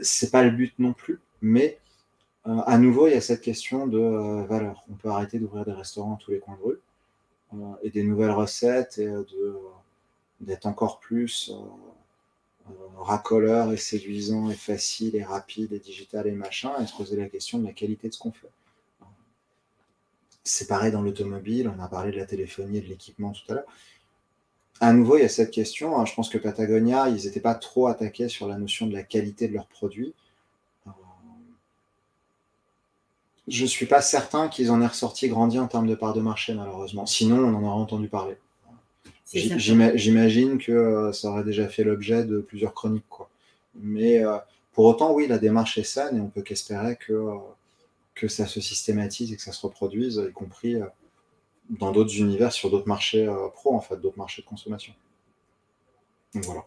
c'est 0.00 0.32
pas 0.32 0.42
le 0.42 0.50
but 0.50 0.74
non 0.80 0.94
plus, 0.94 1.20
mais 1.42 1.78
euh, 2.48 2.58
à 2.66 2.76
nouveau, 2.76 3.06
il 3.06 3.12
y 3.12 3.16
a 3.16 3.20
cette 3.20 3.40
question 3.40 3.86
de 3.86 4.00
valeur. 4.46 4.84
On 4.90 4.94
peut 4.94 5.08
arrêter 5.08 5.38
d'ouvrir 5.38 5.64
des 5.64 5.72
restaurants 5.72 6.16
tous 6.16 6.32
les 6.32 6.40
coins 6.40 6.56
de 6.56 6.68
rue 6.70 6.80
et 7.84 7.90
des 7.90 8.02
nouvelles 8.02 8.32
recettes 8.32 8.98
et 8.98 9.08
d'être 10.40 10.66
encore 10.66 10.98
plus 10.98 11.52
euh, 11.52 11.56
racoleur 12.96 13.72
et 13.72 13.76
séduisant 13.76 14.50
et 14.50 14.54
facile 14.54 15.16
et 15.16 15.24
rapide 15.24 15.72
et 15.72 15.78
digital 15.78 16.26
et 16.26 16.32
machin, 16.32 16.72
et 16.80 16.86
se 16.86 16.96
poser 16.96 17.16
la 17.16 17.28
question 17.28 17.58
de 17.58 17.66
la 17.66 17.72
qualité 17.72 18.08
de 18.08 18.14
ce 18.14 18.18
qu'on 18.18 18.32
fait. 18.32 18.50
C'est 20.44 20.66
pareil 20.66 20.90
dans 20.90 21.02
l'automobile, 21.02 21.72
on 21.76 21.82
a 21.82 21.88
parlé 21.88 22.10
de 22.12 22.16
la 22.16 22.26
téléphonie 22.26 22.78
et 22.78 22.80
de 22.80 22.88
l'équipement 22.88 23.32
tout 23.32 23.42
à 23.50 23.54
l'heure. 23.54 23.66
À 24.80 24.92
nouveau, 24.92 25.16
il 25.16 25.22
y 25.22 25.24
a 25.24 25.28
cette 25.28 25.52
question. 25.52 25.96
Hein, 25.96 26.04
je 26.06 26.14
pense 26.14 26.28
que 26.28 26.38
Patagonia, 26.38 27.08
ils 27.08 27.24
n'étaient 27.24 27.40
pas 27.40 27.54
trop 27.54 27.86
attaqués 27.86 28.28
sur 28.28 28.48
la 28.48 28.58
notion 28.58 28.86
de 28.86 28.92
la 28.92 29.04
qualité 29.04 29.46
de 29.46 29.54
leurs 29.54 29.68
produits. 29.68 30.12
Euh, 30.88 30.90
je 33.46 33.62
ne 33.62 33.68
suis 33.68 33.86
pas 33.86 34.00
certain 34.00 34.48
qu'ils 34.48 34.72
en 34.72 34.80
aient 34.82 34.86
ressorti 34.86 35.28
grandi 35.28 35.60
en 35.60 35.68
termes 35.68 35.86
de 35.86 35.94
part 35.94 36.14
de 36.14 36.20
marché, 36.20 36.54
malheureusement. 36.54 37.06
Sinon, 37.06 37.38
on 37.38 37.54
en 37.54 37.62
aurait 37.62 37.80
entendu 37.80 38.08
parler. 38.08 38.36
J'imagine 39.34 40.58
que 40.58 40.72
euh, 40.72 41.12
ça 41.12 41.30
aurait 41.30 41.44
déjà 41.44 41.68
fait 41.68 41.84
l'objet 41.84 42.24
de 42.24 42.40
plusieurs 42.40 42.74
chroniques. 42.74 43.08
Quoi. 43.08 43.30
Mais 43.74 44.24
euh, 44.24 44.36
pour 44.72 44.84
autant, 44.84 45.12
oui, 45.12 45.26
la 45.26 45.38
démarche 45.38 45.78
est 45.78 45.84
saine 45.84 46.16
et 46.16 46.20
on 46.20 46.28
peut 46.28 46.42
qu'espérer 46.42 46.96
que, 46.96 47.12
euh, 47.12 47.36
que 48.14 48.28
ça 48.28 48.46
se 48.46 48.60
systématise 48.60 49.32
et 49.32 49.36
que 49.36 49.42
ça 49.42 49.52
se 49.52 49.66
reproduise, 49.66 50.22
y 50.28 50.32
compris 50.32 50.76
dans 51.70 51.92
d'autres 51.92 52.16
univers, 52.16 52.52
sur 52.52 52.70
d'autres 52.70 52.88
marchés 52.88 53.26
pro, 53.54 53.74
en 53.74 53.80
fait, 53.80 53.96
d'autres 53.96 54.18
marchés 54.18 54.42
de 54.42 54.46
consommation. 54.46 54.92
Donc 56.34 56.44
voilà. 56.44 56.64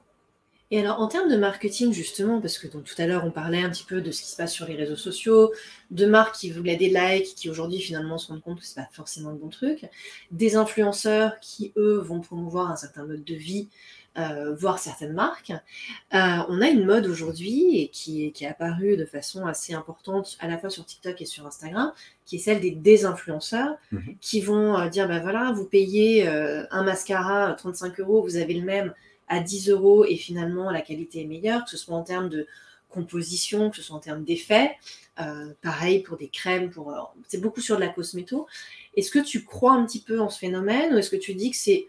Et 0.72 0.80
alors, 0.80 0.99
en 0.99 1.07
termes 1.07 1.30
de 1.30 1.36
marketing, 1.36 1.93
justement, 1.93 2.41
parce 2.41 2.57
que 2.57 2.68
donc, 2.68 2.86
tout 2.86 2.99
à 2.99 3.05
l'heure, 3.05 3.24
on 3.24 3.32
parlait 3.32 3.61
un 3.61 3.70
petit 3.70 3.84
peu 3.84 4.01
de 4.01 4.09
ce 4.11 4.22
qui 4.22 4.30
se 4.30 4.36
passe 4.36 4.51
sur 4.51 4.68
les 4.68 4.76
réseaux 4.76 4.95
sociaux, 4.95 5.53
de 5.91 6.05
marques 6.07 6.36
qui 6.36 6.49
voulaient 6.49 6.76
des 6.76 6.89
likes, 6.89 7.36
qui 7.36 7.49
aujourd'hui, 7.49 7.80
finalement, 7.80 8.18
se 8.18 8.30
rendent 8.30 8.41
compte 8.41 8.59
que 8.59 8.66
ce 8.66 8.80
n'est 8.80 8.86
pas 8.86 8.89
forcément 8.91 9.30
le 9.30 9.38
bon 9.38 9.49
truc, 9.49 9.86
des 10.32 10.55
influenceurs 10.55 11.39
qui, 11.39 11.72
eux, 11.78 11.99
vont 11.99 12.20
promouvoir 12.20 12.72
un 12.72 12.76
certain 12.76 13.05
mode 13.05 13.24
de 13.24 13.36
vie, 13.36 13.70
euh, 14.18 14.55
voire 14.55 14.80
certaines 14.80 15.11
marques. 15.11 15.51
Euh, 15.51 16.18
on 16.47 16.61
a 16.61 16.70
une 16.70 16.86
mode 16.86 17.05
aujourd'hui 17.05 17.82
et 17.82 17.89
qui, 17.89 18.32
qui 18.32 18.45
est 18.45 18.47
apparue 18.47 18.95
de 18.95 19.03
façon 19.03 19.45
assez 19.45 19.74
importante 19.74 20.38
à 20.39 20.47
la 20.47 20.57
fois 20.57 20.70
sur 20.70 20.86
TikTok 20.86 21.22
et 21.22 21.26
sur 21.26 21.45
Instagram, 21.45 21.91
qui 22.26 22.38
est 22.38 22.39
celle 22.39 22.61
des 22.61 22.72
désinfluenceurs 22.72 23.76
mhm. 23.91 24.16
qui 24.22 24.39
vont 24.39 24.78
euh, 24.78 24.88
dire, 24.88 25.07
ben 25.09 25.22
voilà, 25.22 25.51
vous 25.51 25.66
payez 25.66 26.28
un 26.28 26.84
mascara 26.84 27.53
35 27.53 27.99
euros, 27.99 28.24
vous 28.24 28.38
avez 28.38 28.53
le 28.53 28.66
même 28.66 28.93
à 29.28 29.39
10 29.39 29.69
euros 29.69 30.05
et 30.05 30.15
finalement 30.15 30.71
la 30.71 30.82
qualité 30.82 31.21
est 31.21 31.26
meilleure, 31.26 31.63
que 31.63 31.69
ce 31.69 31.78
soit 31.78 31.95
en 31.95 32.03
termes 32.03 32.30
de 32.30 32.47
composition, 32.89 33.69
que 33.69 33.78
ce 33.78 33.84
soit 33.84 33.95
en 33.95 33.99
termes 33.99 34.23
d'effet. 34.23 34.71
Euh, 35.19 35.53
pareil 35.61 35.99
pour 35.99 36.17
des 36.17 36.28
crèmes, 36.28 36.69
pour 36.69 36.91
euh, 36.91 36.99
c'est 37.28 37.39
beaucoup 37.39 37.61
sur 37.61 37.76
de 37.76 37.82
la 37.82 37.88
cosméto. 37.88 38.47
Est-ce 38.95 39.11
que 39.11 39.19
tu 39.19 39.43
crois 39.43 39.73
un 39.73 39.86
petit 39.86 40.01
peu 40.01 40.19
en 40.19 40.30
ce 40.30 40.39
phénomène 40.39 40.93
ou 40.93 40.97
est-ce 40.97 41.09
que 41.09 41.15
tu 41.15 41.34
dis 41.36 41.51
que 41.51 41.57
c'est 41.57 41.88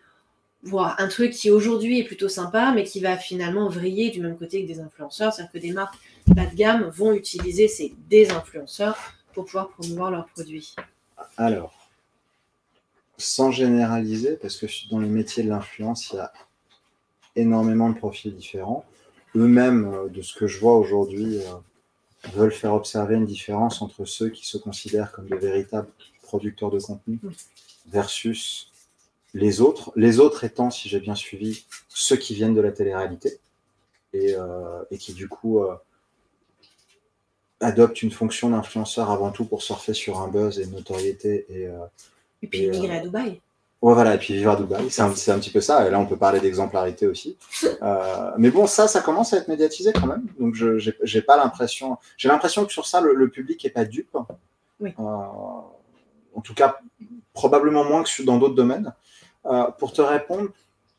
voir 0.63 0.97
un 0.99 1.09
truc 1.09 1.33
qui 1.33 1.51
aujourd'hui 1.51 2.01
est 2.01 2.05
plutôt 2.05 2.29
sympa, 2.29 2.73
mais 2.75 2.85
qui 2.85 3.01
va 3.01 3.17
finalement 3.17 3.69
vriller 3.69 4.11
du 4.11 4.21
même 4.21 4.37
côté 4.37 4.63
que 4.63 4.69
des 4.69 4.81
influenceurs, 4.81 5.33
c'est-à-dire 5.33 5.53
que 5.53 5.59
des 5.59 5.73
marques 5.73 5.97
bas 6.29 6.47
de 6.47 6.55
gamme 6.55 6.85
vont 6.89 7.13
utiliser 7.13 7.69
ces 7.69 7.95
désinfluenceurs 8.09 8.97
pour 9.33 9.45
pouvoir 9.45 9.69
promouvoir 9.69 10.11
leurs 10.11 10.27
produits 10.27 10.75
Alors, 11.37 11.89
sans 13.17 13.51
généraliser, 13.51 14.37
parce 14.37 14.57
que 14.57 14.67
dans 14.91 14.99
le 14.99 15.09
métier 15.09 15.43
de 15.43 15.49
l'influence, 15.49 16.11
il 16.11 16.17
y 16.17 16.19
a 16.19 16.33
énormément 17.37 17.91
de 17.91 17.97
profils 17.97 18.35
différents. 18.35 18.85
Eux-mêmes, 19.37 19.93
euh, 19.93 20.09
de 20.09 20.23
ce 20.23 20.35
que 20.35 20.47
je 20.47 20.59
vois 20.59 20.77
aujourd'hui, 20.77 21.39
euh, 21.39 22.31
veulent 22.35 22.53
faire 22.53 22.75
observer 22.75 23.15
une 23.17 23.27
différence 23.27 23.83
entre 23.83 24.05
ceux 24.05 24.31
qui 24.31 24.47
se 24.47 24.59
considèrent 24.59 25.13
comme 25.13 25.29
de 25.29 25.37
véritables 25.37 25.89
producteurs 26.23 26.71
de 26.71 26.81
contenu 26.81 27.21
versus 27.89 28.73
les 29.35 29.61
autres. 29.61 29.93
Les 29.95 30.19
autres 30.19 30.43
étant, 30.45 30.71
si 30.71 30.89
j'ai 30.89 30.99
bien 30.99 31.15
suivi, 31.15 31.67
ceux 31.89 32.17
qui 32.17 32.35
viennent 32.35 32.55
de 32.55 32.61
la 32.61 32.73
télé-réalité 32.73 33.39
et, 34.13 34.35
euh, 34.35 34.83
qui 34.99 35.13
du 35.13 35.29
coup 35.29 35.61
adoptent 37.61 38.03
une 38.03 38.11
fonction 38.11 38.51
d'influenceur 38.51 39.11
avant 39.11 39.31
tout 39.31 39.45
pour 39.45 39.63
surfer 39.63 39.95
sur 39.95 40.21
un 40.21 40.29
buzz 40.29 40.59
et 40.59 40.65
une 40.65 40.73
notoriété. 40.73 41.47
Et, 41.49 41.69
et 42.43 42.47
puis 42.49 42.69
migrer 42.71 42.97
à 42.97 43.01
Dubaï. 43.03 43.41
Ouais, 43.83 43.93
voilà, 43.93 44.15
et 44.15 44.19
puis 44.19 44.35
vivre 44.35 44.53
à 44.53 44.57
Dubaï, 44.57 44.91
c'est 44.91 45.03
un, 45.03 45.11
un, 45.11 45.39
petit 45.39 45.51
peu 45.51 45.61
ça. 45.61 45.87
Et 45.87 45.91
là, 45.91 46.01
on 46.01 46.07
peut 46.07 46.17
parler 46.17 46.41
d'exemplarité 46.41 47.07
aussi. 47.07 47.37
Euh, 47.83 48.31
mais 48.39 48.51
bon, 48.51 48.67
ça, 48.67 48.89
ça 48.89 49.01
commence 49.01 49.35
à 49.35 49.37
être 49.37 49.49
médiatisé 49.49 49.93
quand 49.93 50.07
même. 50.07 50.25
Donc, 50.41 50.55
je 50.55 50.79
j'ai 51.03 51.23
pas 51.23 51.37
l'impression. 51.37 51.99
J'ai 52.17 52.29
l'impression 52.29 52.65
que 52.65 52.73
sur 52.73 52.87
ça, 52.87 53.01
le, 53.01 53.29
public 53.29 53.65
est 53.65 53.71
pas 53.71 53.85
dupe. 53.85 54.17
Oui. 54.81 54.95
Euh, 54.99 55.03
en 55.03 56.41
tout 56.43 56.55
cas, 56.55 56.81
probablement 57.33 57.85
moins 57.85 58.03
que 58.03 58.23
dans 58.23 58.39
d'autres 58.39 58.55
domaines. 58.55 58.95
Euh, 59.45 59.65
pour 59.79 59.93
te 59.93 60.01
répondre, 60.01 60.49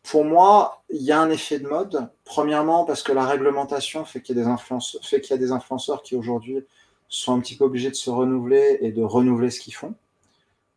pour 0.03 0.23
moi, 0.23 0.84
il 0.89 1.01
y 1.01 1.11
a 1.11 1.19
un 1.19 1.30
effet 1.30 1.59
de 1.59 1.67
mode. 1.67 2.09
Premièrement, 2.25 2.86
parce 2.86 3.03
que 3.03 3.11
la 3.11 3.25
réglementation 3.25 4.05
fait 4.05 4.21
qu'il 4.21 4.38
y 4.38 4.39
a 4.39 4.43
des 4.43 4.49
influenceurs, 4.49 5.03
fait 5.03 5.19
qu'il 5.19 5.32
y 5.32 5.34
a 5.34 5.41
des 5.41 5.51
influenceurs 5.51 6.03
qui 6.03 6.15
aujourd'hui 6.15 6.63
sont 7.09 7.36
un 7.36 7.39
petit 7.39 7.55
peu 7.55 7.65
obligés 7.65 7.89
de 7.89 7.95
se 7.95 8.09
renouveler 8.09 8.78
et 8.82 8.91
de 8.91 9.03
renouveler 9.03 9.49
ce 9.49 9.59
qu'ils 9.59 9.73
font. 9.73 9.95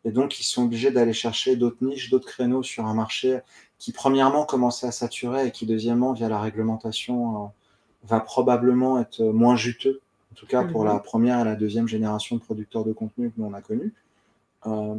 Et 0.03 0.11
donc, 0.11 0.39
ils 0.39 0.43
sont 0.43 0.63
obligés 0.63 0.91
d'aller 0.91 1.13
chercher 1.13 1.55
d'autres 1.55 1.83
niches, 1.83 2.09
d'autres 2.09 2.27
créneaux 2.27 2.63
sur 2.63 2.85
un 2.85 2.93
marché 2.93 3.39
qui, 3.77 3.91
premièrement, 3.91 4.45
commençait 4.45 4.87
à 4.87 4.91
saturer 4.91 5.47
et 5.47 5.51
qui, 5.51 5.65
deuxièmement, 5.65 6.13
via 6.13 6.29
la 6.29 6.39
réglementation, 6.39 7.45
euh, 7.45 7.47
va 8.03 8.19
probablement 8.19 8.99
être 8.99 9.23
moins 9.23 9.55
juteux, 9.55 10.01
en 10.31 10.35
tout 10.35 10.47
cas 10.47 10.63
pour 10.63 10.85
la 10.85 10.95
mhm. 10.95 11.01
première 11.01 11.39
et 11.41 11.43
la 11.43 11.55
deuxième 11.55 11.87
génération 11.87 12.35
de 12.35 12.41
producteurs 12.41 12.83
de 12.83 12.93
contenu 12.93 13.29
que 13.29 13.35
nous 13.37 13.45
on 13.45 13.53
a 13.53 13.61
connus. 13.61 13.93
Euh, 14.65 14.95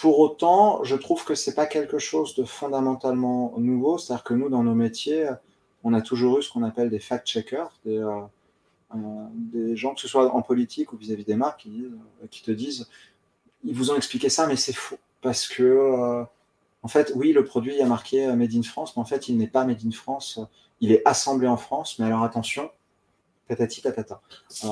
pour 0.00 0.20
autant, 0.20 0.84
je 0.84 0.96
trouve 0.96 1.24
que 1.24 1.34
c'est 1.34 1.54
pas 1.54 1.66
quelque 1.66 1.98
chose 1.98 2.34
de 2.36 2.44
fondamentalement 2.44 3.54
nouveau. 3.58 3.98
C'est-à-dire 3.98 4.24
que 4.24 4.34
nous, 4.34 4.48
dans 4.48 4.62
nos 4.62 4.74
métiers, 4.74 5.28
on 5.82 5.92
a 5.92 6.00
toujours 6.00 6.38
eu 6.38 6.42
ce 6.42 6.52
qu'on 6.52 6.62
appelle 6.62 6.88
des 6.88 7.00
fact-checkers, 7.00 7.70
des, 7.84 7.98
euh, 7.98 8.20
des, 9.34 9.76
gens, 9.76 9.94
que 9.94 10.00
ce 10.00 10.08
soit 10.08 10.32
en 10.34 10.42
politique 10.42 10.92
ou 10.92 10.96
vis-à-vis 10.96 11.24
des 11.24 11.36
marques, 11.36 11.60
qui, 11.60 11.84
qui, 12.30 12.42
te 12.42 12.50
disent 12.50 12.88
ils 13.64 13.74
vous 13.74 13.90
ont 13.90 13.96
expliqué 13.96 14.28
ça, 14.28 14.46
mais 14.46 14.56
c'est 14.56 14.72
faux. 14.72 14.98
Parce 15.20 15.46
que, 15.46 15.62
euh, 15.62 16.24
en 16.82 16.88
fait, 16.88 17.12
oui, 17.14 17.32
le 17.32 17.44
produit 17.44 17.80
a 17.80 17.86
marqué 17.86 18.26
euh, 18.26 18.34
Made 18.34 18.54
in 18.54 18.62
France, 18.62 18.96
mais 18.96 19.02
en 19.02 19.04
fait, 19.04 19.28
il 19.28 19.36
n'est 19.36 19.46
pas 19.46 19.64
Made 19.64 19.84
in 19.84 19.90
France. 19.90 20.40
Il 20.80 20.92
est 20.92 21.02
assemblé 21.04 21.46
en 21.46 21.56
France, 21.56 21.98
mais 21.98 22.06
alors 22.06 22.22
attention, 22.22 22.70
patati 23.48 23.82
patata. 23.82 24.22
Euh, 24.64 24.68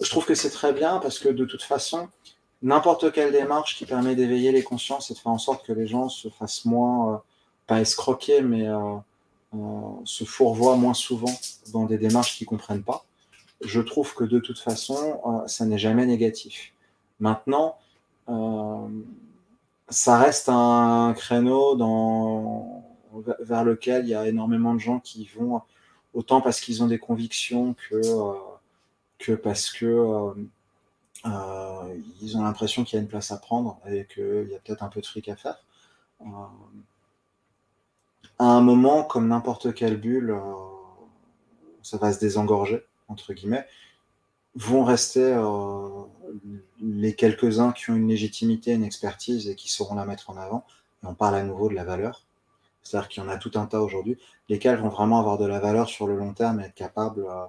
je 0.00 0.08
trouve 0.08 0.24
que 0.24 0.34
c'est 0.34 0.50
très 0.50 0.72
bien 0.72 0.98
parce 0.98 1.18
que 1.18 1.28
de 1.28 1.44
toute 1.44 1.62
façon, 1.62 2.08
n'importe 2.62 3.12
quelle 3.12 3.32
démarche 3.32 3.76
qui 3.76 3.84
permet 3.84 4.14
d'éveiller 4.14 4.52
les 4.52 4.62
consciences 4.62 5.10
et 5.10 5.14
de 5.14 5.18
faire 5.18 5.32
en 5.32 5.38
sorte 5.38 5.66
que 5.66 5.72
les 5.72 5.86
gens 5.86 6.08
se 6.08 6.28
fassent 6.30 6.64
moins, 6.64 7.22
pas 7.66 7.80
escroquer, 7.80 8.40
mais 8.40 8.66
se 10.04 10.24
fourvoient 10.24 10.76
moins 10.76 10.94
souvent 10.94 11.34
dans 11.74 11.84
des 11.84 11.98
démarches 11.98 12.38
qu'ils 12.38 12.46
ne 12.46 12.50
comprennent 12.50 12.82
pas, 12.82 13.04
je 13.60 13.80
trouve 13.82 14.14
que 14.14 14.24
de 14.24 14.38
toute 14.38 14.58
façon, 14.58 15.20
ça 15.46 15.66
n'est 15.66 15.78
jamais 15.78 16.06
négatif. 16.06 16.72
Maintenant, 17.20 17.76
euh, 17.76 17.81
ça 18.26 20.18
reste 20.18 20.48
un 20.48 21.14
créneau 21.16 21.76
vers 23.40 23.64
lequel 23.64 24.04
il 24.04 24.10
y 24.10 24.14
a 24.14 24.26
énormément 24.26 24.74
de 24.74 24.80
gens 24.80 25.00
qui 25.00 25.26
vont 25.26 25.62
autant 26.14 26.40
parce 26.40 26.60
qu'ils 26.60 26.82
ont 26.82 26.86
des 26.86 26.98
convictions 26.98 27.74
que, 27.88 27.96
euh, 27.96 28.34
que 29.18 29.32
parce 29.32 29.70
que 29.70 29.86
euh, 31.24 31.94
ils 32.20 32.36
ont 32.36 32.42
l'impression 32.42 32.84
qu'il 32.84 32.96
y 32.96 33.00
a 33.00 33.02
une 33.02 33.08
place 33.08 33.30
à 33.30 33.38
prendre 33.38 33.78
et 33.86 34.06
qu'il 34.12 34.48
y 34.50 34.54
a 34.54 34.58
peut-être 34.58 34.82
un 34.82 34.88
peu 34.88 35.00
de 35.00 35.06
fric 35.06 35.28
à 35.28 35.36
faire. 35.36 35.62
à 38.38 38.44
un 38.44 38.60
moment, 38.60 39.04
comme 39.04 39.28
n'importe 39.28 39.74
quelle 39.74 39.96
bulle, 39.98 40.36
ça 41.82 41.96
va 41.98 42.12
se 42.12 42.18
désengorger, 42.18 42.84
entre 43.08 43.32
guillemets 43.34 43.66
vont 44.54 44.84
rester 44.84 45.32
euh, 45.34 45.88
les 46.80 47.14
quelques-uns 47.14 47.72
qui 47.72 47.90
ont 47.90 47.96
une 47.96 48.08
légitimité, 48.08 48.72
une 48.72 48.84
expertise 48.84 49.48
et 49.48 49.54
qui 49.54 49.70
sauront 49.70 49.94
la 49.94 50.04
mettre 50.04 50.30
en 50.30 50.36
avant. 50.36 50.64
Et 51.02 51.06
on 51.06 51.14
parle 51.14 51.36
à 51.36 51.42
nouveau 51.42 51.68
de 51.68 51.74
la 51.74 51.84
valeur. 51.84 52.24
C'est-à-dire 52.82 53.08
qu'il 53.08 53.22
y 53.22 53.26
en 53.26 53.28
a 53.28 53.36
tout 53.36 53.52
un 53.54 53.66
tas 53.66 53.80
aujourd'hui, 53.80 54.18
lesquels 54.48 54.76
vont 54.76 54.88
vraiment 54.88 55.20
avoir 55.20 55.38
de 55.38 55.46
la 55.46 55.60
valeur 55.60 55.88
sur 55.88 56.06
le 56.06 56.16
long 56.16 56.34
terme 56.34 56.60
et 56.60 56.64
être 56.64 56.74
capables 56.74 57.24
euh, 57.24 57.46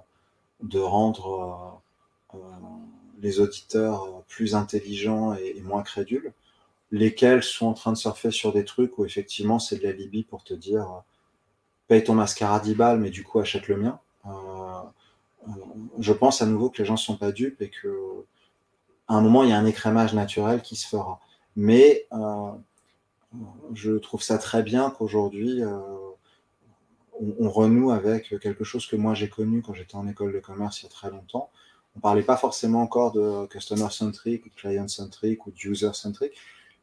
de 0.62 0.78
rendre 0.78 1.80
euh, 2.34 2.38
les 3.20 3.40
auditeurs 3.40 4.22
plus 4.28 4.54
intelligents 4.54 5.34
et, 5.34 5.60
moins 5.60 5.82
crédules, 5.82 6.32
lesquels 6.92 7.42
sont 7.42 7.66
en 7.66 7.74
train 7.74 7.92
de 7.92 7.96
surfer 7.96 8.30
sur 8.30 8.52
des 8.52 8.64
trucs 8.64 8.98
où 8.98 9.04
effectivement 9.04 9.58
c'est 9.58 9.76
de 9.76 9.82
la 9.82 9.92
Libye 9.92 10.22
pour 10.22 10.44
te 10.44 10.54
dire 10.54 11.02
paye 11.88 12.04
ton 12.04 12.14
mascara 12.14 12.60
10 12.60 12.74
balles, 12.74 13.00
mais 13.00 13.10
du 13.10 13.24
coup 13.24 13.40
achète 13.40 13.68
le 13.68 13.76
mien 13.76 14.00
je 15.98 16.12
pense 16.12 16.42
à 16.42 16.46
nouveau 16.46 16.70
que 16.70 16.78
les 16.78 16.84
gens 16.84 16.94
ne 16.94 16.98
sont 16.98 17.16
pas 17.16 17.32
dupes 17.32 17.60
et 17.62 17.70
que 17.70 18.24
à 19.08 19.14
un 19.14 19.20
moment, 19.20 19.42
il 19.42 19.50
y 19.50 19.52
a 19.52 19.58
un 19.58 19.66
écrémage 19.66 20.14
naturel 20.14 20.62
qui 20.62 20.76
se 20.76 20.88
fera. 20.88 21.20
Mais 21.56 22.06
euh, 22.12 22.52
je 23.74 23.92
trouve 23.92 24.22
ça 24.22 24.38
très 24.38 24.62
bien 24.62 24.90
qu'aujourd'hui, 24.90 25.62
euh, 25.62 25.78
on, 27.20 27.50
renoue 27.50 27.90
avec 27.90 28.38
quelque 28.40 28.64
chose 28.64 28.86
que 28.86 28.96
moi 28.96 29.14
j'ai 29.14 29.28
connu 29.28 29.62
quand 29.62 29.72
j'étais 29.74 29.94
en 29.94 30.08
école 30.08 30.32
de 30.32 30.40
commerce 30.40 30.80
il 30.80 30.84
y 30.84 30.88
a 30.88 30.90
très 30.90 31.10
longtemps. 31.10 31.50
On 31.94 31.98
ne 31.98 32.02
parlait 32.02 32.22
pas 32.22 32.36
forcément 32.36 32.82
encore 32.82 33.12
de 33.12 33.46
customer-centric 33.46 34.52
client-centric 34.56 35.46
ou 35.46 35.52
user-centric, 35.64 36.32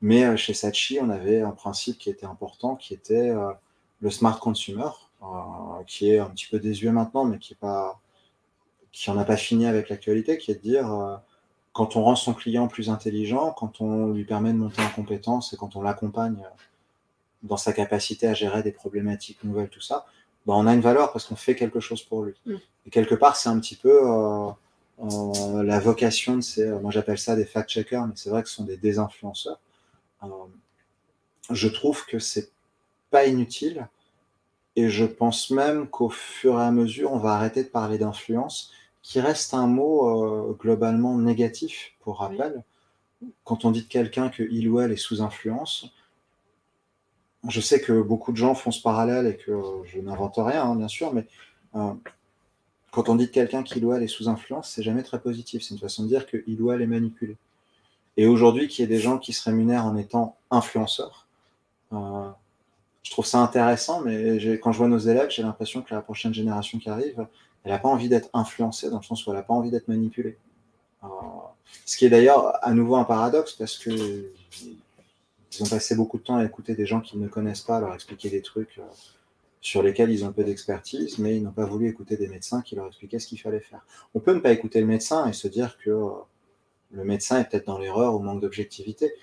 mais 0.01 0.23
euh, 0.23 0.37
chez 0.37 0.53
Sachi, 0.53 0.99
on 1.01 1.09
avait 1.09 1.41
un 1.41 1.51
principe 1.51 1.97
qui 1.97 2.09
était 2.09 2.25
important, 2.25 2.75
qui 2.75 2.93
était 2.93 3.33
le 3.99 4.09
smart 4.09 4.39
consumer, 4.39 4.89
qui 5.85 6.11
est 6.11 6.19
un 6.19 6.29
petit 6.29 6.47
peu 6.49 6.59
désuet 6.59 6.91
maintenant, 6.91 7.25
mais 7.25 7.39
qui 7.39 7.53
n'est 7.53 7.59
pas 7.59 7.99
qui 8.91 9.09
n'en 9.09 9.17
a 9.17 9.25
pas 9.25 9.37
fini 9.37 9.65
avec 9.65 9.89
l'actualité, 9.89 10.37
qui 10.37 10.51
est 10.51 10.55
de 10.55 10.59
dire 10.61 10.91
euh, 10.93 11.15
quand 11.73 11.95
on 11.95 12.03
rend 12.03 12.15
son 12.15 12.33
client 12.33 12.67
plus 12.67 12.89
intelligent, 12.89 13.51
quand 13.51 13.81
on 13.81 14.07
lui 14.07 14.25
permet 14.25 14.51
de 14.51 14.57
monter 14.57 14.81
en 14.81 14.89
compétence 14.89 15.53
et 15.53 15.57
quand 15.57 15.75
on 15.75 15.81
l'accompagne 15.81 16.43
euh, 16.43 16.49
dans 17.43 17.57
sa 17.57 17.73
capacité 17.73 18.27
à 18.27 18.33
gérer 18.33 18.63
des 18.63 18.71
problématiques 18.71 19.43
nouvelles, 19.43 19.69
tout 19.69 19.81
ça, 19.81 20.05
ben 20.45 20.53
on 20.55 20.67
a 20.67 20.73
une 20.73 20.81
valeur 20.81 21.11
parce 21.11 21.25
qu'on 21.25 21.35
fait 21.35 21.55
quelque 21.55 21.79
chose 21.79 22.03
pour 22.03 22.23
lui. 22.23 22.33
Mm. 22.45 22.55
Et 22.87 22.89
quelque 22.89 23.15
part, 23.15 23.35
c'est 23.35 23.49
un 23.49 23.59
petit 23.59 23.75
peu 23.75 24.01
euh, 24.03 24.51
la 25.63 25.79
vocation 25.79 26.35
de 26.35 26.41
ces, 26.41 26.67
moi 26.67 26.91
j'appelle 26.91 27.17
ça 27.17 27.35
des 27.35 27.45
fact-checkers, 27.45 28.05
mais 28.05 28.13
c'est 28.15 28.29
vrai 28.29 28.43
que 28.43 28.49
ce 28.49 28.55
sont 28.55 28.65
des 28.65 28.77
désinfluenceurs. 28.77 29.59
je 31.49 31.67
trouve 31.67 32.05
que 32.05 32.19
c'est 32.19 32.51
pas 33.09 33.25
inutile 33.25 33.87
et 34.75 34.89
je 34.89 35.05
pense 35.05 35.49
même 35.49 35.87
qu'au 35.87 36.09
fur 36.09 36.59
et 36.59 36.63
à 36.63 36.71
mesure, 36.71 37.11
on 37.11 37.17
va 37.17 37.33
arrêter 37.33 37.63
de 37.63 37.69
parler 37.69 37.97
d'influence 37.97 38.71
qui 39.03 39.19
reste 39.19 39.53
un 39.53 39.67
mot 39.67 40.51
euh, 40.51 40.57
globalement 40.59 41.17
négatif, 41.17 41.93
pour 41.99 42.19
rappel. 42.19 42.63
Quand 43.43 43.65
on 43.65 43.71
dit 43.71 43.83
de 43.83 43.87
quelqu'un 43.87 44.29
qu'il 44.29 44.67
ou 44.69 44.79
elle 44.79 44.91
est 44.91 44.97
sous 44.97 45.21
influence, 45.21 45.91
je 47.47 47.59
sais 47.59 47.81
que 47.81 48.01
beaucoup 48.01 48.31
de 48.31 48.37
gens 48.37 48.53
font 48.53 48.71
ce 48.71 48.81
parallèle 48.81 49.25
et 49.25 49.37
que 49.37 49.51
je 49.85 49.99
n'invente 49.99 50.35
rien, 50.37 50.63
hein, 50.63 50.75
bien 50.75 50.87
sûr, 50.87 51.13
mais 51.13 51.27
euh, 51.75 51.93
quand 52.91 53.09
on 53.09 53.15
dit 53.15 53.25
de 53.25 53.31
quelqu'un 53.31 53.63
qu'il 53.63 53.83
ou 53.85 53.93
elle 53.93 54.03
est 54.03 54.07
sous 54.07 54.29
influence, 54.29 54.69
c'est 54.69 54.83
jamais 54.83 55.03
très 55.03 55.19
positif. 55.19 55.63
C'est 55.63 55.73
une 55.73 55.79
façon 55.79 56.03
de 56.03 56.07
dire 56.07 56.27
qu'il 56.27 56.61
ou 56.61 56.71
elle 56.71 56.81
est 56.81 56.87
manipulé. 56.87 57.37
Et 58.17 58.27
aujourd'hui, 58.27 58.67
qu'il 58.67 58.83
y 58.83 58.85
ait 58.85 58.95
des 58.95 58.99
gens 58.99 59.17
qui 59.17 59.33
se 59.33 59.43
rémunèrent 59.49 59.85
en 59.85 59.95
étant 59.95 60.35
influenceurs, 60.51 61.27
euh, 61.93 62.29
je 63.03 63.11
trouve 63.11 63.25
ça 63.25 63.39
intéressant, 63.39 64.01
mais 64.01 64.59
quand 64.59 64.71
je 64.71 64.77
vois 64.77 64.87
nos 64.87 64.99
élèves, 64.99 65.31
j'ai 65.31 65.41
l'impression 65.41 65.81
que 65.81 65.93
la 65.93 66.01
prochaine 66.01 66.33
génération 66.33 66.77
qui 66.77 66.89
arrive, 66.89 67.25
elle 67.63 67.71
n'a 67.71 67.79
pas 67.79 67.89
envie 67.89 68.09
d'être 68.09 68.29
influencée, 68.33 68.89
dans 68.89 68.97
le 68.97 69.03
sens 69.03 69.25
où 69.25 69.31
elle 69.31 69.37
n'a 69.37 69.43
pas 69.43 69.53
envie 69.53 69.71
d'être 69.71 69.87
manipulée. 69.87 70.37
Euh, 71.03 71.07
ce 71.85 71.97
qui 71.97 72.05
est 72.05 72.09
d'ailleurs 72.09 72.63
à 72.65 72.73
nouveau 72.73 72.95
un 72.95 73.03
paradoxe, 73.03 73.53
parce 73.53 73.77
que 73.77 74.31
ils 75.53 75.63
ont 75.63 75.67
passé 75.67 75.95
beaucoup 75.95 76.17
de 76.17 76.23
temps 76.23 76.37
à 76.37 76.45
écouter 76.45 76.75
des 76.75 76.85
gens 76.85 77.01
qu'ils 77.01 77.19
ne 77.19 77.27
connaissent 77.27 77.61
pas, 77.61 77.79
leur 77.79 77.93
expliquer 77.93 78.29
des 78.29 78.41
trucs 78.41 78.77
euh, 78.79 78.83
sur 79.59 79.83
lesquels 79.83 80.09
ils 80.09 80.23
ont 80.25 80.31
peu 80.31 80.43
d'expertise, 80.43 81.19
mais 81.19 81.35
ils 81.35 81.43
n'ont 81.43 81.51
pas 81.51 81.65
voulu 81.65 81.87
écouter 81.87 82.17
des 82.17 82.27
médecins 82.27 82.61
qui 82.61 82.75
leur 82.75 82.87
expliquaient 82.87 83.19
ce 83.19 83.27
qu'il 83.27 83.39
fallait 83.39 83.59
faire. 83.59 83.85
On 84.15 84.19
peut 84.19 84.33
ne 84.33 84.39
pas 84.39 84.51
écouter 84.51 84.79
le 84.79 84.87
médecin 84.87 85.27
et 85.27 85.33
se 85.33 85.47
dire 85.47 85.77
que 85.77 85.89
euh, 85.89 86.09
le 86.91 87.03
médecin 87.03 87.39
est 87.39 87.49
peut-être 87.49 87.67
dans 87.67 87.77
l'erreur 87.77 88.15
ou 88.15 88.19
manque 88.19 88.41
d'objectivité. 88.41 89.13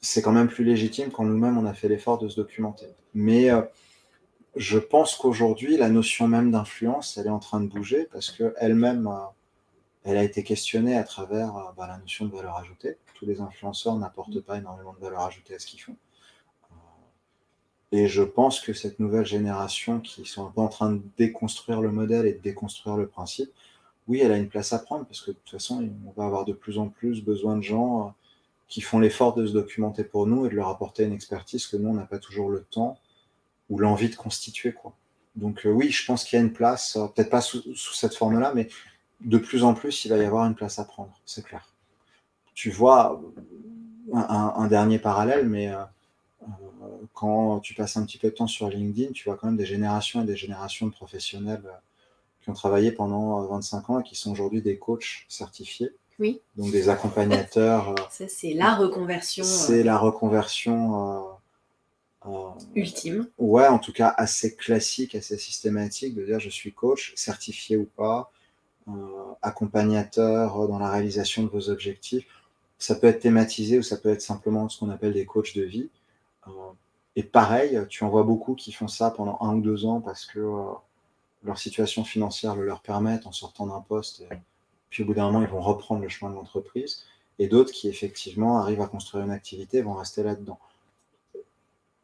C'est 0.00 0.22
quand 0.22 0.32
même 0.32 0.48
plus 0.48 0.64
légitime 0.64 1.10
quand 1.10 1.24
nous-mêmes 1.24 1.58
on 1.58 1.66
a 1.66 1.74
fait 1.74 1.88
l'effort 1.88 2.18
de 2.18 2.28
se 2.28 2.36
documenter. 2.36 2.86
Mais 3.14 3.50
je 4.58 4.78
pense 4.78 5.14
qu'aujourd'hui, 5.14 5.76
la 5.76 5.88
notion 5.88 6.26
même 6.26 6.50
d'influence, 6.50 7.16
elle 7.16 7.26
est 7.26 7.30
en 7.30 7.38
train 7.38 7.60
de 7.60 7.68
bouger 7.68 8.08
parce 8.12 8.30
qu'elle-même, 8.32 9.06
euh, 9.06 9.24
elle 10.02 10.16
a 10.16 10.24
été 10.24 10.42
questionnée 10.42 10.96
à 10.96 11.04
travers 11.04 11.56
euh, 11.56 11.62
bah, 11.76 11.86
la 11.86 11.98
notion 11.98 12.26
de 12.26 12.32
valeur 12.34 12.56
ajoutée. 12.56 12.96
Tous 13.14 13.24
les 13.24 13.40
influenceurs 13.40 13.96
n'apportent 13.96 14.40
pas 14.40 14.58
énormément 14.58 14.92
de 14.94 14.98
valeur 14.98 15.20
ajoutée 15.20 15.54
à 15.54 15.58
ce 15.60 15.66
qu'ils 15.66 15.80
font. 15.80 15.96
Euh, 16.72 16.74
et 17.92 18.08
je 18.08 18.22
pense 18.22 18.60
que 18.60 18.72
cette 18.72 18.98
nouvelle 18.98 19.26
génération 19.26 20.00
qui 20.00 20.26
sont 20.26 20.46
un 20.46 20.50
peu 20.50 20.60
en 20.60 20.68
train 20.68 20.92
de 20.92 21.02
déconstruire 21.16 21.80
le 21.80 21.92
modèle 21.92 22.26
et 22.26 22.32
de 22.32 22.42
déconstruire 22.42 22.96
le 22.96 23.06
principe, 23.06 23.50
oui, 24.08 24.20
elle 24.20 24.32
a 24.32 24.38
une 24.38 24.48
place 24.48 24.72
à 24.72 24.80
prendre 24.80 25.06
parce 25.06 25.20
que 25.20 25.30
de 25.30 25.36
toute 25.36 25.50
façon, 25.50 25.88
on 26.06 26.20
va 26.20 26.26
avoir 26.26 26.44
de 26.44 26.52
plus 26.52 26.78
en 26.78 26.88
plus 26.88 27.22
besoin 27.22 27.56
de 27.56 27.62
gens 27.62 28.14
qui 28.66 28.80
font 28.80 28.98
l'effort 28.98 29.34
de 29.34 29.46
se 29.46 29.52
documenter 29.52 30.02
pour 30.02 30.26
nous 30.26 30.46
et 30.46 30.48
de 30.48 30.54
leur 30.54 30.68
apporter 30.68 31.04
une 31.04 31.12
expertise 31.12 31.66
que 31.66 31.76
nous, 31.76 31.90
on 31.90 31.94
n'a 31.94 32.06
pas 32.06 32.18
toujours 32.18 32.50
le 32.50 32.64
temps 32.64 32.98
ou 33.68 33.78
l'envie 33.78 34.08
de 34.08 34.16
constituer. 34.16 34.72
Quoi. 34.72 34.94
Donc 35.38 35.66
euh, 35.66 35.70
oui, 35.70 35.90
je 35.90 36.04
pense 36.04 36.24
qu'il 36.24 36.38
y 36.38 36.42
a 36.42 36.44
une 36.44 36.52
place, 36.52 36.96
euh, 36.96 37.06
peut-être 37.06 37.30
pas 37.30 37.40
sous, 37.40 37.62
cette 37.74 38.14
forme-là, 38.14 38.52
mais 38.54 38.68
de 39.20 39.38
plus 39.38 39.62
en 39.64 39.74
plus, 39.74 40.04
il 40.04 40.08
va 40.08 40.16
y 40.16 40.24
avoir 40.24 40.46
une 40.46 40.54
place 40.54 40.78
à 40.78 40.84
prendre, 40.84 41.12
c'est 41.24 41.44
clair. 41.44 41.72
Tu 42.54 42.70
vois, 42.70 43.22
un, 44.12 44.66
dernier 44.66 44.98
parallèle, 44.98 45.48
mais 45.48 45.68
euh, 45.68 45.76
quand 47.14 47.60
tu 47.60 47.74
passes 47.74 47.96
un 47.96 48.04
petit 48.04 48.18
peu 48.18 48.30
de 48.30 48.34
temps 48.34 48.48
sur 48.48 48.68
LinkedIn, 48.68 49.12
tu 49.12 49.24
vois 49.28 49.36
quand 49.36 49.46
même 49.46 49.56
des 49.56 49.66
générations 49.66 50.22
et 50.22 50.24
des 50.24 50.36
générations 50.36 50.86
de 50.86 50.92
professionnels 50.92 51.62
qui 52.42 52.50
ont 52.50 52.54
travaillé 52.54 52.90
pendant 52.90 53.42
25 53.46 53.90
ans 53.90 54.00
et 54.00 54.02
qui 54.02 54.16
sont 54.16 54.32
aujourd'hui 54.32 54.60
des 54.60 54.76
coachs 54.76 55.24
certifiés. 55.28 55.90
Oui. 56.18 56.40
Donc 56.56 56.72
des 56.72 56.88
accompagnateurs. 56.88 57.94
Ça, 58.10 58.26
c'est 58.26 58.54
la 58.54 58.74
reconversion. 58.74 59.44
C'est 59.44 59.84
la 59.84 59.96
reconversion 59.96 61.37
ultime. 62.74 63.28
Ouais, 63.38 63.66
en 63.66 63.78
tout 63.78 63.92
cas 63.92 64.14
assez 64.16 64.54
classique, 64.56 65.14
assez 65.14 65.36
systématique, 65.38 66.14
de 66.14 66.24
dire 66.24 66.40
je 66.40 66.50
suis 66.50 66.72
coach, 66.72 67.12
certifié 67.16 67.76
ou 67.76 67.84
pas, 67.84 68.30
accompagnateur 69.42 70.66
dans 70.68 70.78
la 70.78 70.90
réalisation 70.90 71.42
de 71.42 71.48
vos 71.48 71.68
objectifs. 71.70 72.26
Ça 72.78 72.94
peut 72.94 73.06
être 73.06 73.20
thématisé 73.20 73.78
ou 73.78 73.82
ça 73.82 73.96
peut 73.96 74.10
être 74.10 74.22
simplement 74.22 74.68
ce 74.68 74.78
qu'on 74.78 74.90
appelle 74.90 75.12
des 75.12 75.26
coachs 75.26 75.56
de 75.56 75.62
vie. 75.62 75.90
et 77.16 77.22
pareil, 77.22 77.78
tu 77.88 78.04
en 78.04 78.08
vois 78.08 78.22
beaucoup 78.22 78.54
qui 78.54 78.72
font 78.72 78.88
ça 78.88 79.10
pendant 79.10 79.38
un 79.40 79.56
ou 79.56 79.60
deux 79.60 79.84
ans 79.84 80.00
parce 80.00 80.24
que 80.26 80.40
leur 81.42 81.58
situation 81.58 82.04
financière 82.04 82.56
le 82.56 82.64
leur 82.64 82.80
permet 82.80 83.20
en 83.26 83.32
sortant 83.32 83.66
d'un 83.66 83.80
poste. 83.80 84.24
puis 84.90 85.02
au 85.02 85.06
bout 85.06 85.14
d'un 85.14 85.26
moment, 85.26 85.42
ils 85.42 85.48
vont 85.48 85.60
reprendre 85.60 86.02
le 86.02 86.08
chemin 86.08 86.30
de 86.30 86.36
l'entreprise. 86.36 87.04
Et 87.38 87.46
d'autres 87.46 87.72
qui 87.72 87.88
effectivement 87.88 88.58
arrivent 88.58 88.80
à 88.80 88.88
construire 88.88 89.24
une 89.24 89.30
activité 89.30 89.80
vont 89.80 89.94
rester 89.94 90.22
là-dedans. 90.22 90.58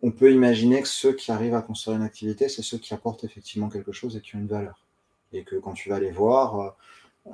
On 0.07 0.11
peut 0.11 0.31
imaginer 0.31 0.83
que 0.83 0.89
ceux 0.89 1.15
qui 1.15 1.33
arrivent 1.33 1.55
à 1.55 1.63
construire 1.63 1.97
une 1.97 2.03
activité, 2.03 2.51
c'est 2.51 2.61
ceux 2.61 2.77
qui 2.77 2.93
apportent 2.93 3.25
effectivement 3.25 3.71
quelque 3.71 3.91
chose 3.91 4.19
et 4.19 4.21
qui 4.21 4.37
ont 4.37 4.41
une 4.41 4.47
valeur. 4.47 4.85
Et 5.33 5.45
que 5.45 5.57
quand 5.57 5.73
tu 5.73 5.89
vas 5.89 5.99
les 5.99 6.11
voir, 6.11 6.61
euh, 6.61 6.71
euh, 7.29 7.31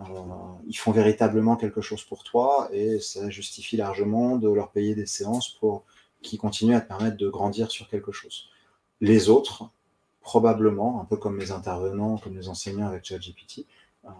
ils 0.69 0.79
font 0.79 0.93
véritablement 0.93 1.57
quelque 1.57 1.81
chose 1.81 2.05
pour 2.05 2.23
toi 2.23 2.69
et 2.71 3.01
ça 3.01 3.29
justifie 3.29 3.77
largement 3.77 4.37
de 4.37 4.49
leur 4.49 4.71
payer 4.71 4.95
des 4.95 5.07
séances 5.07 5.49
pour 5.49 5.83
qu'ils 6.23 6.39
continuent 6.39 6.77
à 6.77 6.81
te 6.81 6.87
permettre 6.87 7.17
de 7.17 7.29
grandir 7.29 7.73
sur 7.73 7.89
quelque 7.89 8.13
chose. 8.13 8.51
Les 9.01 9.29
autres, 9.31 9.69
probablement, 10.21 11.01
un 11.01 11.07
peu 11.07 11.17
comme 11.17 11.41
les 11.41 11.51
intervenants, 11.51 12.19
comme 12.19 12.37
les 12.37 12.49
enseignants 12.49 12.87
avec 12.87 13.05
ChatGPT, 13.05 13.67
euh, 14.05 14.11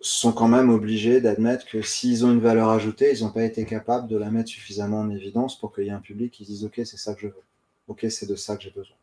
sont 0.00 0.32
quand 0.32 0.48
même 0.48 0.70
obligés 0.70 1.20
d'admettre 1.20 1.66
que 1.66 1.82
s'ils 1.82 2.24
ont 2.24 2.32
une 2.32 2.40
valeur 2.40 2.70
ajoutée, 2.70 3.12
ils 3.14 3.22
n'ont 3.22 3.30
pas 3.30 3.44
été 3.44 3.66
capables 3.66 4.08
de 4.08 4.16
la 4.16 4.30
mettre 4.30 4.48
suffisamment 4.48 5.00
en 5.00 5.10
évidence 5.10 5.58
pour 5.58 5.74
qu'il 5.74 5.84
y 5.84 5.88
ait 5.88 5.92
un 5.92 6.00
public 6.00 6.32
qui 6.32 6.44
dise 6.44 6.64
Ok, 6.64 6.74
c'est 6.76 6.96
ça 6.96 7.14
que 7.14 7.20
je 7.20 7.26
veux. 7.26 7.42
Ok, 7.88 8.06
c'est 8.08 8.26
de 8.26 8.36
ça 8.36 8.56
que 8.56 8.62
j'ai 8.62 8.70
besoin. 8.70 8.96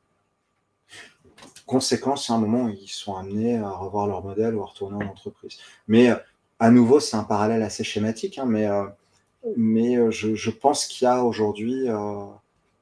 Conséquence, 1.65 2.29
a 2.29 2.33
un 2.33 2.39
moment 2.39 2.69
ils 2.69 2.87
sont 2.87 3.15
amenés 3.15 3.57
à 3.57 3.69
revoir 3.69 4.07
leur 4.07 4.23
modèle 4.23 4.55
ou 4.55 4.63
à 4.63 4.65
retourner 4.65 5.05
en 5.05 5.09
entreprise. 5.09 5.57
Mais 5.87 6.09
euh, 6.09 6.15
à 6.59 6.71
nouveau, 6.71 6.99
c'est 6.99 7.17
un 7.17 7.23
parallèle 7.23 7.61
assez 7.61 7.83
schématique, 7.83 8.39
hein, 8.39 8.45
mais, 8.45 8.65
euh, 8.67 10.09
je, 10.11 10.33
je, 10.33 10.49
pense 10.49 10.87
qu'il 10.87 11.05
y 11.05 11.07
a 11.07 11.23
aujourd'hui 11.23 11.87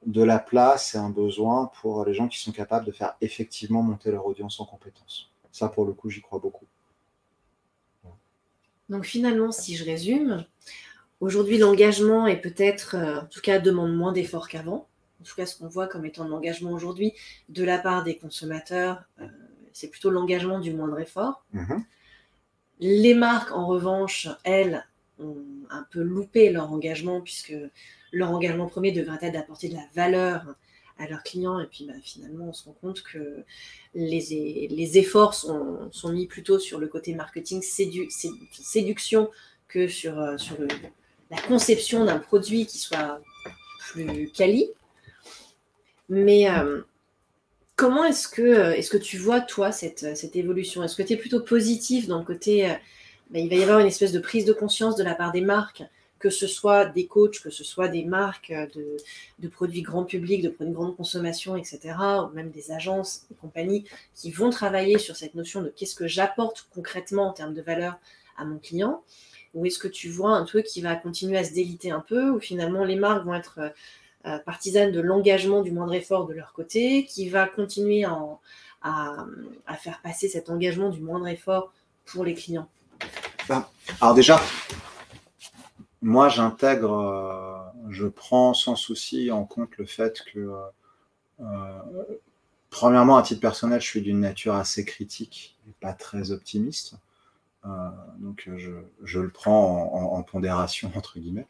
de 0.05 0.24
la 0.24 0.39
place 0.39 0.95
et 0.95 0.97
un 0.97 1.09
besoin 1.09 1.70
pour 1.82 2.05
les 2.05 2.13
gens 2.13 2.28
qui 2.28 2.39
sont 2.39 2.51
capables 2.51 2.86
de 2.86 2.91
faire 2.91 3.16
effectivement 3.22 3.82
monter 3.82 4.11
leur 4.11 4.26
audience 4.26 4.59
en 4.59 4.66
compétences. 4.66 5.30
Ça, 5.51 5.68
pour 5.68 5.86
le 5.86 5.93
coup, 5.93 6.09
j'y 6.09 6.22
crois 6.22 6.39
beaucoup. 6.39 6.66
Donc 8.89 9.05
finalement, 9.05 9.51
si 9.51 9.75
je 9.75 9.86
résume, 9.86 10.45
aujourd'hui 11.19 11.57
l'engagement 11.57 12.27
est 12.27 12.39
peut-être, 12.39 12.95
euh, 12.95 13.21
en 13.21 13.25
tout 13.25 13.41
cas, 13.41 13.59
demande 13.59 13.95
moins 13.95 14.11
d'efforts 14.11 14.47
qu'avant. 14.47 14.88
En 15.21 15.23
tout 15.23 15.36
cas, 15.36 15.45
ce 15.45 15.57
qu'on 15.57 15.67
voit 15.67 15.88
comme 15.88 16.05
étant 16.05 16.27
l'engagement 16.27 16.71
aujourd'hui 16.71 17.13
de 17.49 17.63
la 17.63 17.79
part 17.79 18.03
des 18.03 18.17
consommateurs, 18.17 19.03
euh, 19.21 19.27
c'est 19.73 19.89
plutôt 19.89 20.11
l'engagement 20.11 20.59
du 20.59 20.73
moindre 20.73 20.99
effort. 20.99 21.45
Mm-hmm. 21.55 21.83
Les 22.79 23.13
marques, 23.13 23.51
en 23.51 23.65
revanche, 23.65 24.27
elles, 24.43 24.86
ont 25.19 25.38
un 25.69 25.86
peu 25.91 26.01
loupé 26.01 26.51
leur 26.51 26.71
engagement 26.71 27.21
puisque 27.21 27.53
leur 28.11 28.31
engagement 28.31 28.67
premier 28.67 28.91
devrait 28.91 29.17
être 29.21 29.33
d'apporter 29.33 29.69
de 29.69 29.75
la 29.75 29.88
valeur 29.93 30.55
à 30.97 31.07
leurs 31.07 31.23
clients. 31.23 31.59
Et 31.59 31.67
puis 31.67 31.85
bah, 31.85 31.93
finalement, 32.01 32.49
on 32.49 32.53
se 32.53 32.65
rend 32.65 32.75
compte 32.81 33.01
que 33.03 33.43
les, 33.93 34.97
efforts 34.97 35.33
sont, 35.33 36.09
mis 36.09 36.27
plutôt 36.27 36.59
sur 36.59 36.79
le 36.79 36.87
côté 36.87 37.13
marketing, 37.13 37.61
séduction, 37.61 39.29
que 39.67 39.87
sur, 39.87 40.19
euh, 40.19 40.37
la 41.31 41.41
conception 41.41 42.05
d'un 42.05 42.19
produit 42.19 42.65
qui 42.65 42.77
soit 42.77 43.21
plus 43.79 44.29
quali. 44.31 44.69
Mais 46.07 46.49
euh, 46.49 46.81
comment 47.75 48.05
est-ce 48.05 48.27
que, 48.27 48.41
euh, 48.41 48.73
est 48.73 48.87
que 48.89 48.97
tu 48.97 49.17
vois, 49.17 49.41
toi, 49.41 49.71
cette, 49.71 50.15
cette 50.15 50.35
évolution? 50.35 50.83
Est-ce 50.83 50.95
que 50.95 51.03
tu 51.03 51.13
es 51.13 51.17
plutôt 51.17 51.41
positif 51.41 52.07
dans 52.07 52.19
le 52.19 52.25
côté, 52.25 52.67
bah, 53.31 53.39
il 53.39 53.49
va 53.49 53.55
y 53.55 53.63
avoir 53.63 53.79
une 53.79 53.87
espèce 53.87 54.11
de 54.11 54.19
prise 54.19 54.45
de 54.45 54.53
conscience 54.53 54.95
de 54.95 55.03
la 55.03 55.15
part 55.15 55.31
des 55.31 55.41
marques 55.41 55.83
que 56.20 56.30
ce 56.30 56.47
soit 56.47 56.86
des 56.86 57.07
coachs, 57.07 57.41
que 57.41 57.49
ce 57.49 57.63
soit 57.63 57.88
des 57.88 58.03
marques 58.03 58.53
de, 59.39 59.47
produits 59.47 59.82
grand 59.82 60.05
public, 60.05 60.41
de 60.41 60.49
produits 60.49 60.72
de 60.72 60.78
grande 60.78 60.95
consommation, 60.95 61.55
etc., 61.55 61.80
ou 62.24 62.34
même 62.34 62.51
des 62.51 62.72
agences, 62.72 63.26
des 63.30 63.36
compagnies 63.36 63.86
qui 64.13 64.32
vont 64.32 64.49
travailler 64.49 64.97
sur 64.97 65.16
cette 65.16 65.36
notion 65.36 65.61
de 65.61 65.70
qu'est-ce 65.70 65.95
que 65.95 66.07
j'apporte 66.07 66.68
concrètement 66.74 67.30
en 67.30 67.34
termes 67.34 67.53
de 67.53 67.61
valeur 67.61 67.99
à 68.38 68.45
mon 68.45 68.57
client 68.57 69.03
Ou 69.53 69.66
est-ce 69.66 69.80
que 69.80 69.88
tu 69.88 70.09
vois 70.09 70.32
un 70.32 70.45
truc 70.45 70.66
qui 70.66 70.82
va 70.82 70.95
continuer 70.95 71.38
à 71.38 71.43
se 71.43 71.53
déliter 71.53 71.91
un 71.91 72.01
peu, 72.01 72.30
ou 72.30 72.39
finalement 72.39 72.86
les 72.86 72.95
marques 72.95 73.26
vont 73.26 73.36
être 73.36 73.59
euh, 74.26 74.39
partisanes 74.39 74.91
de 74.91 75.01
l'engagement 75.01 75.61
du 75.61 75.72
moindre 75.72 75.93
effort 75.93 76.26
de 76.28 76.34
leur 76.34 76.53
côté, 76.53 77.05
qui 77.05 77.30
va 77.30 77.45
continuer 77.47 78.05
à, 78.05 79.28
faire 79.80 79.99
passer 80.01 80.30
cet 80.30 80.49
engagement 80.49 80.89
du 80.89 81.01
moindre 81.01 81.28
effort 81.28 81.74
pour 82.05 82.24
les 82.24 82.34
clients? 82.34 82.68
Ben, 83.47 83.68
Alors 84.01 84.16
déjà, 84.16 84.41
moi, 86.05 86.29
j'intègre, 86.29 86.91
euh, 86.93 87.89
je 87.89 88.05
prends 88.05 88.53
sans 88.53 88.75
souci 88.75 89.31
en 89.31 89.43
compte 89.43 89.75
le 89.77 89.85
fait 89.85 90.21
que, 90.31 90.39
euh, 90.39 90.61
euh, 91.39 91.79
premièrement, 92.69 93.17
à 93.17 93.23
titre 93.23 93.41
personnel, 93.41 93.81
je 93.81 93.87
suis 93.87 94.03
d'une 94.03 94.19
nature 94.19 94.53
assez 94.53 94.85
critique 94.85 95.57
et 95.67 95.73
pas 95.81 95.93
très 95.93 96.29
optimiste. 96.29 96.95
donc, 98.19 98.47
je, 99.03 99.19
le 99.19 99.29
prends 99.29 100.13
en, 100.13 100.21
pondération, 100.21 100.91
entre 100.95 101.17
guillemets. 101.17 101.47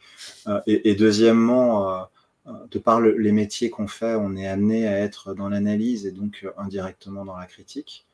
Et, 0.67 0.95
deuxièmement, 0.95 2.07
de 2.45 2.79
par 2.79 3.01
les 3.01 3.31
métiers 3.33 3.69
qu'on 3.69 3.87
fait, 3.87 4.15
on 4.15 4.37
est 4.37 4.47
amené 4.47 4.87
à 4.87 4.97
être 4.99 5.33
dans 5.33 5.49
l'analyse 5.49 6.05
et 6.05 6.11
donc 6.11 6.47
indirectement 6.57 7.25
dans 7.25 7.35
la 7.35 7.45
critique. 7.45 8.05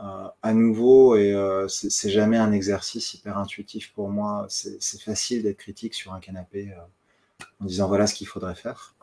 Euh, 0.00 0.28
à 0.42 0.52
nouveau, 0.52 1.16
et 1.16 1.32
euh, 1.32 1.68
c'est 1.68 2.10
jamais 2.10 2.36
un 2.36 2.52
exercice 2.52 3.14
hyper 3.14 3.38
intuitif 3.38 3.92
pour 3.94 4.10
moi. 4.10 4.46
C'est 4.48 5.00
facile 5.00 5.42
d'être 5.42 5.56
critique 5.56 5.94
sur 5.94 6.12
un 6.12 6.20
canapé 6.20 6.70
euh, 6.70 7.44
en 7.60 7.64
disant 7.64 7.88
voilà 7.88 8.06
ce 8.06 8.14
qu'il 8.14 8.26
faudrait 8.26 8.54
faire. 8.54 8.94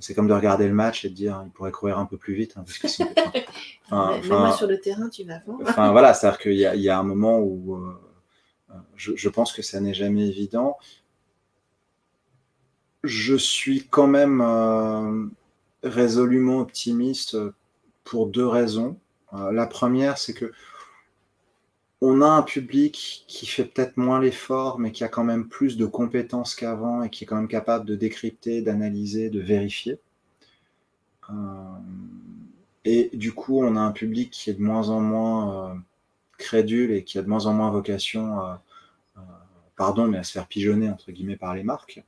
c'est 0.00 0.14
comme 0.14 0.28
de 0.28 0.34
regarder 0.34 0.66
le 0.66 0.74
match 0.74 1.04
et 1.04 1.08
de 1.08 1.14
dire 1.14 1.42
il 1.46 1.50
pourrait 1.50 1.72
courir 1.72 1.98
un 1.98 2.04
peu 2.04 2.18
plus 2.18 2.34
vite. 2.34 2.54
Hein, 2.56 2.64
parce 2.66 2.98
moi 4.28 4.52
sur 4.52 4.66
le 4.66 4.78
terrain, 4.78 5.08
tu 5.08 5.24
vas 5.24 5.40
voir. 5.46 5.58
Enfin 5.62 5.90
voilà, 5.92 6.12
c'est-à-dire 6.12 6.38
qu'il 6.38 6.52
y, 6.52 6.82
y, 6.82 6.88
a 6.90 6.98
un 6.98 7.02
moment 7.02 7.38
où 7.38 7.82
je, 8.96 9.16
je, 9.16 9.28
pense 9.30 9.52
que 9.52 9.62
ça 9.62 9.80
n'est 9.80 9.94
jamais 9.94 10.28
évident. 10.28 10.76
Je 13.04 13.36
suis 13.36 13.86
quand 13.88 14.06
même 14.06 15.32
résolument 15.82 16.58
optimiste 16.58 17.38
pour 18.04 18.26
deux 18.26 18.46
raisons. 18.46 18.98
Euh, 19.34 19.52
la 19.52 19.66
première, 19.66 20.18
c'est 20.18 20.34
que 20.34 20.52
on 22.00 22.20
a 22.20 22.26
un 22.26 22.42
public 22.42 23.24
qui 23.28 23.46
fait 23.46 23.64
peut-être 23.64 23.96
moins 23.96 24.20
l'effort, 24.20 24.78
mais 24.80 24.90
qui 24.90 25.04
a 25.04 25.08
quand 25.08 25.24
même 25.24 25.48
plus 25.48 25.76
de 25.76 25.86
compétences 25.86 26.54
qu'avant 26.56 27.02
et 27.04 27.10
qui 27.10 27.24
est 27.24 27.26
quand 27.26 27.36
même 27.36 27.48
capable 27.48 27.86
de 27.86 27.94
décrypter, 27.94 28.60
d'analyser, 28.60 29.30
de 29.30 29.40
vérifier. 29.40 30.00
Euh, 31.30 31.34
et 32.84 33.10
du 33.14 33.32
coup, 33.32 33.62
on 33.62 33.76
a 33.76 33.80
un 33.80 33.92
public 33.92 34.30
qui 34.32 34.50
est 34.50 34.54
de 34.54 34.62
moins 34.62 34.88
en 34.88 35.00
moins 35.00 35.70
euh, 35.70 35.74
crédule 36.38 36.90
et 36.90 37.04
qui 37.04 37.18
a 37.18 37.22
de 37.22 37.28
moins 37.28 37.46
en 37.46 37.54
moins 37.54 37.70
vocation, 37.70 38.38
pardon, 39.76 40.08
mais 40.08 40.18
à 40.18 40.24
se 40.24 40.32
faire 40.32 40.48
pigeonner 40.48 40.90
entre 40.90 41.12
guillemets 41.12 41.36
par 41.36 41.54
les 41.54 41.62
marques. 41.62 42.02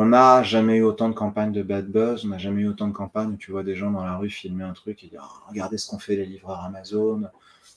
On 0.00 0.06
n'a 0.06 0.44
jamais 0.44 0.76
eu 0.76 0.84
autant 0.84 1.08
de 1.08 1.14
campagnes 1.14 1.50
de 1.50 1.64
bad 1.64 1.88
buzz, 1.90 2.24
on 2.24 2.28
n'a 2.28 2.38
jamais 2.38 2.62
eu 2.62 2.68
autant 2.68 2.86
de 2.86 2.92
campagnes 2.92 3.32
où 3.32 3.36
tu 3.36 3.50
vois 3.50 3.64
des 3.64 3.74
gens 3.74 3.90
dans 3.90 4.04
la 4.04 4.16
rue 4.16 4.30
filmer 4.30 4.62
un 4.62 4.72
truc 4.72 5.02
et 5.02 5.08
dire 5.08 5.28
oh, 5.28 5.48
regardez 5.48 5.76
ce 5.76 5.90
qu'ont 5.90 5.98
fait 5.98 6.14
les 6.14 6.24
livreurs 6.24 6.60
Amazon, 6.60 7.22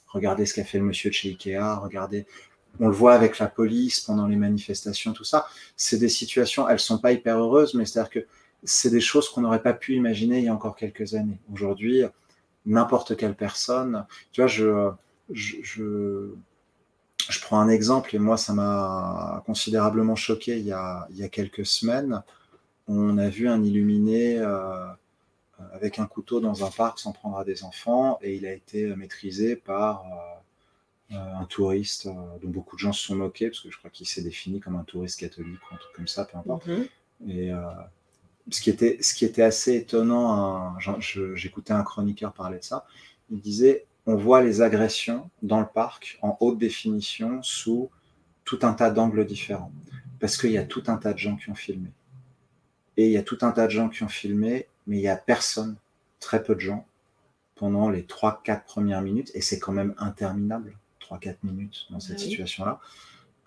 regardez 0.06 0.46
ce 0.46 0.54
qu'a 0.54 0.64
fait 0.64 0.78
le 0.78 0.84
monsieur 0.84 1.10
de 1.10 1.16
chez 1.16 1.30
Ikea, 1.30 1.80
regardez. 1.82 2.28
On 2.80 2.90
le 2.90 2.94
voit 2.94 3.16
avec 3.16 3.40
la 3.40 3.48
police 3.48 4.02
pendant 4.02 4.28
les 4.28 4.36
manifestations, 4.36 5.14
tout 5.14 5.24
ça. 5.24 5.48
C'est 5.76 5.98
des 5.98 6.10
situations, 6.10 6.70
elles 6.70 6.78
sont 6.78 7.00
pas 7.00 7.12
hyper 7.12 7.40
heureuses, 7.40 7.74
mais 7.74 7.86
c'est-à-dire 7.86 8.12
que 8.12 8.28
c'est 8.64 8.92
des 8.92 9.02
choses 9.02 9.28
qu'on 9.28 9.42
n'aurait 9.42 9.64
pas 9.64 9.74
pu 9.74 9.96
imaginer 9.96 10.38
il 10.38 10.46
y 10.46 10.50
a 10.50 10.54
encore 10.54 10.76
quelques 10.76 11.16
années. 11.16 11.40
Aujourd'hui, 11.52 12.04
n'importe 12.68 13.18
quelle 13.18 13.34
personne, 13.34 14.06
tu 14.32 14.42
vois, 14.42 14.48
je 15.34 16.30
prends 17.42 17.60
un 17.60 17.70
exemple, 17.70 18.16
et 18.16 18.20
moi, 18.20 18.38
ça 18.38 18.54
m'a 18.54 19.44
considérablement 19.46 20.16
choqué 20.16 20.58
il 20.58 20.66
y, 20.66 20.72
a, 20.72 21.08
il 21.12 21.18
y, 21.18 21.24
a, 21.24 21.30
quelques 21.30 21.66
semaines. 21.66 22.24
On 22.88 23.18
a 23.18 23.30
vu 23.30 23.48
un 23.48 23.64
illuminé 23.64 24.38
euh, 24.40 24.88
avec 25.74 26.00
un 26.00 26.06
couteau 26.06 26.40
dans 26.40 26.66
un 26.66 26.72
parc 26.72 27.00
s'en 27.00 27.12
prendre 27.12 27.38
à 27.38 27.44
des 27.44 27.64
enfants, 27.64 28.20
et 28.22 28.36
il 28.36 28.46
a 28.46 28.54
été 28.54 28.86
maîtrisé 28.96 29.56
par 29.56 30.06
euh, 31.12 31.16
un 31.16 31.46
touriste 31.46 32.08
dont 32.08 32.50
beaucoup 32.50 32.76
de 32.76 32.82
gens 32.82 32.94
se 32.94 33.08
sont 33.08 33.16
moqués, 33.16 33.50
parce 33.50 33.62
que 33.62 33.72
je 33.72 33.78
crois 33.78 33.90
qu'il 33.90 34.08
s'est 34.08 34.24
défini 34.24 34.60
comme 34.60 34.76
un 34.76 34.84
touriste 34.84 35.20
catholique 35.20 35.60
ou 35.70 35.76
un 35.76 35.78
truc 35.78 35.94
comme 35.94 36.08
ça, 36.08 36.26
peu 36.26 36.38
importe. 36.38 36.68
Mhm. 36.68 36.88
Et 37.28 37.52
euh, 37.52 37.62
ce, 38.50 38.62
qui 38.62 38.70
était, 38.70 38.98
ce 39.02 39.14
qui 39.14 39.26
était 39.26 39.44
assez 39.44 39.76
étonnant, 39.76 40.76
hein, 40.78 40.98
j'écoutais 41.36 41.74
un 41.74 41.84
chroniqueur 41.84 42.34
parler 42.34 42.60
de 42.60 42.64
ça, 42.64 42.86
il 43.30 43.42
disait 43.42 43.86
on 44.06 44.16
voit 44.16 44.42
les 44.42 44.62
agressions 44.62 45.30
dans 45.42 45.60
le 45.60 45.68
parc 45.68 46.18
en 46.22 46.38
haute 46.40 46.58
définition 46.58 47.42
sous 47.44 47.90
tout 48.44 48.60
un 48.64 48.74
tas 48.74 48.90
d'angles 48.90 49.26
différents. 49.26 49.72
Parce 50.20 50.38
qu'il 50.38 50.52
y 50.52 50.58
a 50.58 50.64
tout 50.64 50.84
un 50.88 50.98
tas 50.98 51.14
de 51.14 51.18
gens 51.18 51.36
qui 51.36 51.50
ont 51.50 51.56
filmé. 51.56 51.92
Et 52.98 53.06
il 53.06 53.12
y 53.12 53.18
a 53.18 53.24
tout 53.24 53.38
un 53.42 53.52
tas 53.52 53.68
de 53.68 53.72
gens 53.72 53.90
qui 53.90 54.04
ont 54.04 54.10
filmé, 54.10 54.68
mais 54.88 54.98
il 54.98 55.02
n'y 55.02 55.08
a 55.08 55.16
personne, 55.16 55.78
très 56.20 56.44
peu 56.44 56.56
de 56.56 56.60
gens, 56.60 56.86
pendant 57.56 57.90
les 57.90 58.04
3-4 58.04 58.64
premières 58.64 59.02
minutes, 59.02 59.32
et 59.34 59.42
c'est 59.42 59.60
quand 59.60 59.72
même 59.72 59.94
interminable, 59.98 60.78
3-4 61.00 61.38
minutes 61.44 61.88
dans 61.90 62.00
cette 62.00 62.20
situation-là, 62.20 62.80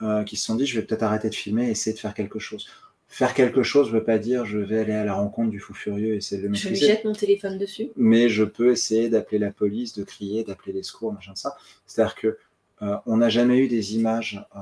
euh, 0.02 0.24
qui 0.24 0.36
se 0.36 0.46
sont 0.46 0.54
dit, 0.54 0.66
je 0.66 0.78
vais 0.78 0.86
peut-être 0.86 1.02
arrêter 1.02 1.28
de 1.28 1.34
filmer 1.34 1.66
et 1.66 1.70
essayer 1.70 1.94
de 1.94 2.00
faire 2.00 2.14
quelque 2.14 2.38
chose. 2.38 2.68
Faire 3.14 3.32
quelque 3.32 3.62
chose 3.62 3.92
ne 3.92 3.98
veut 3.98 4.02
pas 4.02 4.18
dire 4.18 4.44
je 4.44 4.58
vais 4.58 4.80
aller 4.80 4.92
à 4.92 5.04
la 5.04 5.14
rencontre 5.14 5.48
du 5.48 5.60
fou 5.60 5.72
furieux 5.72 6.14
et 6.14 6.16
essayer 6.16 6.38
de 6.38 6.46
le 6.46 6.48
maîtriser. 6.48 6.74
Je 6.74 6.84
jette 6.84 7.04
mon 7.04 7.12
téléphone 7.12 7.58
dessus. 7.58 7.90
Mais 7.94 8.28
je 8.28 8.42
peux 8.42 8.72
essayer 8.72 9.08
d'appeler 9.08 9.38
la 9.38 9.52
police, 9.52 9.94
de 9.94 10.02
crier, 10.02 10.42
d'appeler 10.42 10.72
les 10.72 10.82
secours, 10.82 11.12
machin 11.12 11.32
de 11.32 11.38
ça. 11.38 11.56
C'est-à-dire 11.86 12.16
que 12.16 12.38
euh, 12.82 12.96
on 13.06 13.18
n'a 13.18 13.28
jamais 13.28 13.58
eu 13.58 13.68
des 13.68 13.94
images 13.94 14.44
euh, 14.56 14.60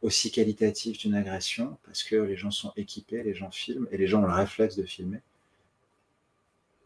aussi 0.00 0.30
qualitatives 0.30 0.96
d'une 0.96 1.14
agression 1.14 1.76
parce 1.84 2.02
que 2.04 2.16
les 2.16 2.36
gens 2.36 2.50
sont 2.50 2.72
équipés, 2.78 3.22
les 3.22 3.34
gens 3.34 3.50
filment 3.50 3.86
et 3.90 3.98
les 3.98 4.06
gens 4.06 4.22
ont 4.22 4.26
le 4.26 4.32
réflexe 4.32 4.74
de 4.74 4.84
filmer. 4.84 5.20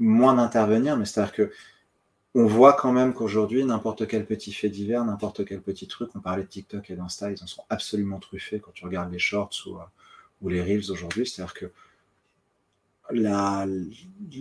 Moins 0.01 0.35
d'intervenir, 0.35 0.97
mais 0.97 1.05
c'est-à-dire 1.05 1.33
que 1.33 1.53
on 2.35 2.47
voit 2.47 2.72
quand 2.72 2.91
même 2.91 3.14
qu'aujourd'hui, 3.14 3.64
n'importe 3.64 4.09
quel 4.09 4.26
petit 4.26 4.53
fait 4.53 4.68
divers, 4.68 5.05
n'importe 5.05 5.45
quel 5.45 5.61
petit 5.61 5.87
truc, 5.87 6.11
on 6.16 6.18
parlait 6.18 6.43
de 6.43 6.49
TikTok 6.49 6.91
et 6.91 6.97
d'Insta, 6.97 7.30
ils 7.30 7.41
en 7.41 7.47
sont 7.47 7.62
absolument 7.68 8.18
truffés 8.18 8.59
quand 8.59 8.72
tu 8.72 8.85
regardes 8.85 9.12
les 9.12 9.20
shorts 9.20 9.53
ou, 9.66 9.76
euh, 9.76 9.83
ou 10.43 10.49
les 10.49 10.62
reels 10.62 10.90
aujourd'hui. 10.90 11.26
C'est-à-dire 11.26 11.55
que 11.55 11.66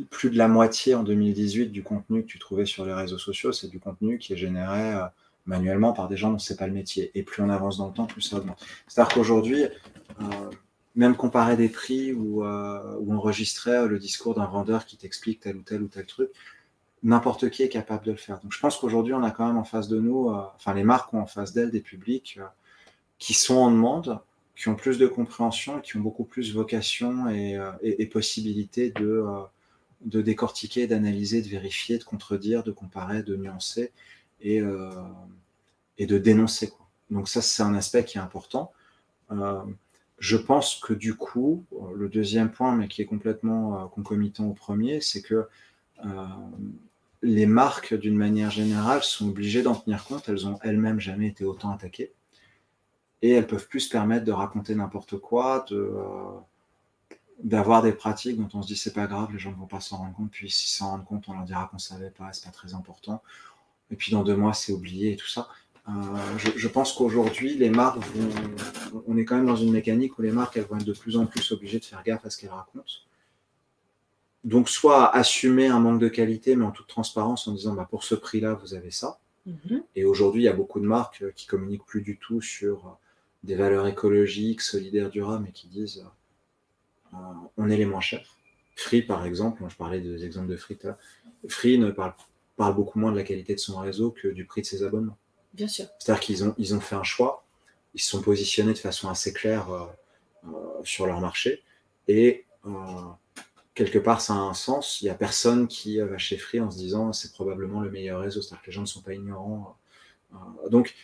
plus 0.09 0.29
de 0.29 0.37
la 0.37 0.47
moitié 0.47 0.95
en 0.95 1.03
2018 1.03 1.67
du 1.67 1.83
contenu 1.83 2.23
que 2.23 2.27
tu 2.27 2.39
trouvais 2.39 2.65
sur 2.65 2.85
les 2.85 2.93
réseaux 2.93 3.17
sociaux, 3.17 3.51
c'est 3.51 3.67
du 3.67 3.79
contenu 3.79 4.17
qui 4.17 4.33
est 4.33 4.37
généré 4.37 4.93
euh, 4.93 5.05
manuellement 5.45 5.93
par 5.93 6.07
des 6.07 6.17
gens 6.17 6.31
dont 6.31 6.39
c'est 6.39 6.57
pas 6.57 6.67
le 6.67 6.73
métier. 6.73 7.11
Et 7.15 7.23
plus 7.23 7.43
on 7.43 7.49
avance 7.49 7.77
dans 7.77 7.87
le 7.87 7.93
temps, 7.93 8.05
plus 8.05 8.21
ça 8.21 8.37
augmente. 8.37 8.63
C'est-à-dire 8.87 9.13
qu'aujourd'hui, 9.13 9.63
euh, 9.63 10.49
même 10.95 11.15
comparer 11.15 11.57
des 11.57 11.69
prix 11.69 12.13
ou, 12.13 12.43
ou 12.43 13.13
enregistrer 13.13 13.87
le 13.87 13.97
discours 13.97 14.35
d'un 14.35 14.45
vendeur 14.45 14.85
qui 14.85 14.97
t'explique 14.97 15.39
tel 15.39 15.55
ou 15.55 15.61
tel 15.61 15.81
ou 15.81 15.87
tel 15.87 16.05
truc, 16.05 16.29
n'importe 17.03 17.49
qui 17.49 17.63
est 17.63 17.69
capable 17.69 18.05
de 18.05 18.11
le 18.11 18.17
faire. 18.17 18.39
Donc 18.39 18.51
je 18.51 18.59
pense 18.59 18.77
qu'aujourd'hui, 18.77 19.13
on 19.13 19.23
a 19.23 19.31
quand 19.31 19.47
même 19.47 19.57
en 19.57 19.63
face 19.63 19.87
de 19.87 19.99
nous, 19.99 20.29
euh, 20.29 20.41
enfin 20.55 20.73
les 20.73 20.83
marques 20.83 21.13
ont 21.13 21.19
en 21.19 21.25
face 21.25 21.53
d'elles 21.53 21.71
des 21.71 21.81
publics 21.81 22.37
euh, 22.39 22.45
qui 23.17 23.33
sont 23.33 23.55
en 23.55 23.71
demande, 23.71 24.19
qui 24.61 24.69
ont 24.69 24.75
plus 24.75 24.99
de 24.99 25.07
compréhension, 25.07 25.81
qui 25.81 25.97
ont 25.97 26.01
beaucoup 26.01 26.23
plus 26.23 26.53
vocation 26.53 27.27
et, 27.29 27.57
euh, 27.57 27.71
et, 27.81 28.05
possibilité 28.05 28.91
de, 28.91 29.25
de 30.05 30.21
décortiquer, 30.21 30.85
d'analyser, 30.85 31.41
de 31.41 31.47
vérifier, 31.47 31.97
de 31.97 32.03
contredire, 32.03 32.61
de 32.61 32.71
comparer, 32.71 33.23
de 33.23 33.35
nuancer 33.35 33.91
et, 34.39 34.61
et 35.97 36.05
de 36.05 36.17
dénoncer. 36.19 36.69
Quoi. 36.69 36.87
Donc 37.09 37.27
ça, 37.27 37.41
c'est 37.41 37.63
un 37.63 37.73
aspect 37.73 38.05
qui 38.05 38.19
est 38.19 38.21
important. 38.21 38.71
je 40.19 40.37
pense 40.37 40.75
que 40.75 40.93
du 40.93 41.15
coup, 41.15 41.65
le 41.95 42.07
deuxième 42.07 42.51
point, 42.51 42.75
mais 42.75 42.87
qui 42.87 43.01
est 43.01 43.05
complètement 43.05 43.87
concomitant 43.87 44.45
au 44.45 44.53
premier, 44.53 45.01
c'est 45.01 45.23
que 45.23 45.47
les 47.23 47.47
marques, 47.47 47.95
d'une 47.95 48.15
manière 48.15 48.51
générale, 48.51 49.01
sont 49.01 49.29
obligées 49.29 49.63
d'en 49.63 49.75
tenir 49.75 50.03
compte. 50.05 50.29
Elles 50.29 50.45
ont 50.45 50.59
elles-mêmes 50.61 50.99
jamais 50.99 51.29
été 51.29 51.45
autant 51.45 51.71
attaquées. 51.71 52.11
Et 53.21 53.31
elles 53.31 53.47
peuvent 53.47 53.67
plus 53.67 53.81
se 53.81 53.89
permettre 53.89 54.25
de 54.25 54.31
raconter 54.31 54.73
n'importe 54.75 55.17
quoi, 55.17 55.65
de, 55.69 55.75
euh, 55.75 57.15
d'avoir 57.43 57.81
des 57.81 57.91
pratiques 57.91 58.37
dont 58.37 58.49
on 58.53 58.61
se 58.61 58.67
dit 58.67 58.75
c'est 58.75 58.93
pas 58.93 59.07
grave, 59.07 59.29
les 59.31 59.39
gens 59.39 59.51
ne 59.51 59.55
vont 59.55 59.67
pas 59.67 59.79
s'en 59.79 59.97
rendre 59.97 60.15
compte. 60.15 60.31
Puis 60.31 60.49
s'ils 60.49 60.71
s'en 60.71 60.91
rendent 60.91 61.05
compte, 61.05 61.25
on 61.27 61.33
leur 61.33 61.43
dira 61.43 61.67
qu'on 61.71 61.79
savait 61.79 62.09
pas, 62.09 62.33
c'est 62.33 62.45
pas 62.45 62.51
très 62.51 62.73
important. 62.73 63.21
Et 63.91 63.95
puis 63.95 64.11
dans 64.11 64.23
deux 64.23 64.35
mois, 64.35 64.53
c'est 64.53 64.73
oublié 64.73 65.13
et 65.13 65.15
tout 65.15 65.27
ça. 65.27 65.49
Euh, 65.89 66.37
je, 66.37 66.67
pense 66.67 66.93
qu'aujourd'hui, 66.93 67.55
les 67.55 67.69
marques 67.69 67.97
vont, 67.97 69.03
on 69.07 69.17
est 69.17 69.25
quand 69.25 69.35
même 69.35 69.47
dans 69.47 69.55
une 69.55 69.71
mécanique 69.71 70.17
où 70.19 70.21
les 70.21 70.31
marques 70.31 70.55
elles 70.57 70.65
vont 70.65 70.77
être 70.77 70.85
de 70.85 70.93
plus 70.93 71.17
en 71.17 71.25
plus 71.25 71.51
obligées 71.51 71.79
de 71.79 71.85
faire 71.85 72.03
gaffe 72.03 72.25
à 72.25 72.29
ce 72.29 72.37
qu'elles 72.37 72.51
racontent 72.51 72.83
donc, 74.43 74.69
soit 74.69 75.15
assumer 75.15 75.67
un 75.67 75.79
manque 75.79 75.99
de 75.99 76.07
qualité, 76.07 76.55
mais 76.55 76.65
en 76.65 76.71
toute 76.71 76.87
transparence, 76.87 77.47
en 77.47 77.53
disant 77.53 77.73
bah, 77.73 77.87
pour 77.89 78.03
ce 78.03 78.15
prix-là, 78.15 78.55
vous 78.55 78.73
avez 78.73 78.91
ça. 78.91 79.19
Mhm. 79.45 79.83
Et 79.95 80.03
aujourd'hui, 80.03 80.43
il 80.43 80.45
y 80.45 80.49
a 80.49 80.53
beaucoup 80.53 80.79
de 80.79 80.85
marques 80.85 81.21
euh, 81.21 81.31
qui 81.35 81.45
communiquent 81.45 81.85
plus 81.85 82.01
du 82.01 82.17
tout 82.17 82.41
sur 82.41 82.97
des 83.43 83.55
valeurs 83.55 83.87
écologiques, 83.87 84.61
solidaires, 84.61 85.09
durables, 85.09 85.45
mais 85.45 85.51
qui 85.51 85.67
disent 85.67 86.05
euh, 87.13 87.17
on 87.57 87.69
est 87.69 87.77
les 87.77 87.85
moins 87.85 88.01
chers. 88.01 88.37
Free, 88.75 89.01
par 89.01 89.25
exemple, 89.25 89.63
je 89.67 89.75
parlais 89.75 89.99
des 89.99 90.23
exemples 90.23 90.47
de 90.47 90.55
Free. 90.55 90.77
Free 91.47 91.77
ne 91.77 91.91
parle, 91.91 92.13
parle, 92.55 92.75
beaucoup 92.75 92.99
moins 92.99 93.11
de 93.11 93.17
la 93.17 93.23
qualité 93.23 93.53
de 93.53 93.59
son 93.59 93.79
réseau 93.79 94.11
que 94.11 94.27
du 94.27 94.45
prix 94.45 94.61
de 94.61 94.67
ses 94.67 94.83
abonnements. 94.83 95.17
Bien 95.53 95.67
sûr. 95.67 95.85
C'est-à-dire 95.99 96.21
qu'ils 96.21 96.43
ont, 96.43 96.55
ils 96.57 96.73
ont 96.73 96.79
fait 96.79 96.95
un 96.95 97.03
choix, 97.03 97.45
ils 97.93 98.01
se 98.01 98.09
sont 98.09 98.21
positionnés 98.21 98.73
de 98.73 98.77
façon 98.77 99.09
assez 99.09 99.33
claire 99.33 99.67
sur 100.83 101.05
leur 101.05 101.19
marché, 101.19 101.63
et 102.07 102.45
quelque 103.73 103.99
part, 103.99 104.21
ça 104.21 104.33
a 104.33 104.37
un 104.37 104.53
sens. 104.53 105.01
Il 105.01 105.05
n'y 105.05 105.09
a 105.09 105.15
personne 105.15 105.67
qui 105.67 105.99
va 105.99 106.17
chez 106.17 106.37
Free 106.37 106.59
en 106.59 106.71
se 106.71 106.77
disant 106.77 107.13
c'est 107.13 107.33
probablement 107.33 107.81
le 107.81 107.89
meilleur 107.89 108.21
réseau. 108.21 108.41
C'est-à-dire 108.41 108.61
que 108.61 108.67
les 108.67 108.73
gens 108.73 108.81
ne 108.81 108.87
sont 108.87 109.01
pas 109.01 109.13
ignorants. 109.13 109.75
Euh, 110.33 110.69
donc, 110.69 110.95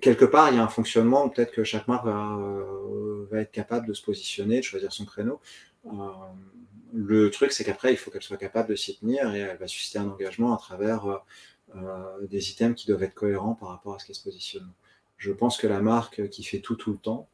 quelque 0.00 0.24
part, 0.24 0.50
il 0.50 0.56
y 0.56 0.58
a 0.58 0.64
un 0.64 0.68
fonctionnement. 0.68 1.28
Peut-être 1.28 1.52
que 1.52 1.64
chaque 1.64 1.88
marque 1.88 2.04
va, 2.04 2.36
euh, 2.36 3.26
être 3.32 3.52
capable 3.52 3.86
de 3.86 3.94
se 3.94 4.02
positionner, 4.02 4.58
de 4.58 4.64
choisir 4.64 4.92
son 4.92 5.04
créneau. 5.04 5.40
Euh, 5.86 5.90
le 6.92 7.30
truc, 7.30 7.52
c'est 7.52 7.64
qu'après, 7.64 7.92
il 7.92 7.96
faut 7.96 8.10
qu'elle 8.10 8.22
soit 8.22 8.36
capable 8.36 8.68
de 8.70 8.76
s'y 8.76 8.98
tenir 8.98 9.34
et 9.34 9.40
elle 9.40 9.56
va 9.56 9.66
susciter 9.66 9.98
un 9.98 10.08
engagement 10.08 10.54
à 10.54 10.58
travers 10.58 11.24
des 12.22 12.50
items 12.50 12.80
qui 12.80 12.86
doivent 12.86 13.02
être 13.02 13.14
cohérents 13.14 13.54
par 13.54 13.70
rapport 13.70 13.96
à 13.96 13.98
ce 13.98 14.06
qu'elle 14.06 14.14
se 14.14 14.22
positionne. 14.22 14.70
Je 15.16 15.32
pense 15.32 15.56
que 15.56 15.66
la 15.66 15.80
marque 15.80 16.28
qui 16.28 16.44
fait 16.44 16.60
tout 16.60 16.76
tout 16.76 16.92
le 16.92 16.98
temps, 16.98 17.28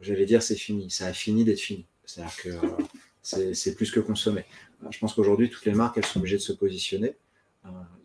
j'allais 0.00 0.24
dire 0.24 0.42
c'est 0.42 0.56
fini. 0.56 0.90
Ça 0.90 1.06
a 1.06 1.12
fini 1.12 1.44
d'être 1.44 1.60
fini. 1.60 1.86
C'est-à-dire 2.04 2.36
que 2.36 2.48
euh, 2.48 3.54
c'est 3.54 3.74
plus 3.74 3.90
que 3.90 4.00
consommer. 4.00 4.44
Euh, 4.82 4.88
je 4.90 4.98
pense 4.98 5.14
qu'aujourd'hui, 5.14 5.50
toutes 5.50 5.64
les 5.64 5.74
marques, 5.74 5.98
elles 5.98 6.06
sont 6.06 6.18
obligées 6.18 6.36
de 6.36 6.42
se 6.42 6.52
positionner, 6.52 7.08
euh, 7.08 7.12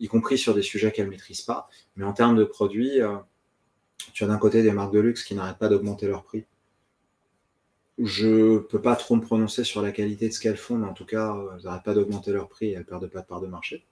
y 0.00 0.08
compris 0.08 0.38
sur 0.38 0.54
des 0.54 0.62
sujets 0.62 0.92
qu'elles 0.92 1.06
ne 1.06 1.10
maîtrisent 1.10 1.42
pas. 1.42 1.68
Mais 1.96 2.04
en 2.04 2.12
termes 2.12 2.36
de 2.36 2.44
produits, 2.44 3.00
tu 4.12 4.24
as 4.24 4.26
d'un 4.26 4.38
côté 4.38 4.62
des 4.62 4.72
marques 4.72 4.92
de 4.92 5.00
luxe 5.00 5.24
qui 5.24 5.34
n'arrêtent 5.34 5.58
pas 5.58 5.68
d'augmenter 5.68 6.06
leur 6.06 6.24
prix. 6.24 6.44
Je 7.98 8.26
ne 8.26 8.58
peux 8.58 8.80
pas 8.80 8.94
trop 8.94 9.16
me 9.16 9.22
prononcer 9.22 9.64
sur 9.64 9.80
la 9.80 9.90
qualité 9.90 10.28
de 10.28 10.32
ce 10.34 10.40
qu'elles 10.40 10.58
font, 10.58 10.76
mais 10.76 10.86
en 10.86 10.92
tout 10.92 11.06
cas, 11.06 11.34
elles 11.56 11.64
n'arrêtent 11.64 11.84
pas 11.84 11.94
d'augmenter 11.94 12.32
leur 12.32 12.48
prix 12.48 12.66
et 12.66 12.72
elles 12.72 12.80
ne 12.80 12.84
perdent 12.84 13.08
pas 13.08 13.22
de 13.22 13.26
part 13.26 13.40
de 13.40 13.46
marché. 13.46 13.86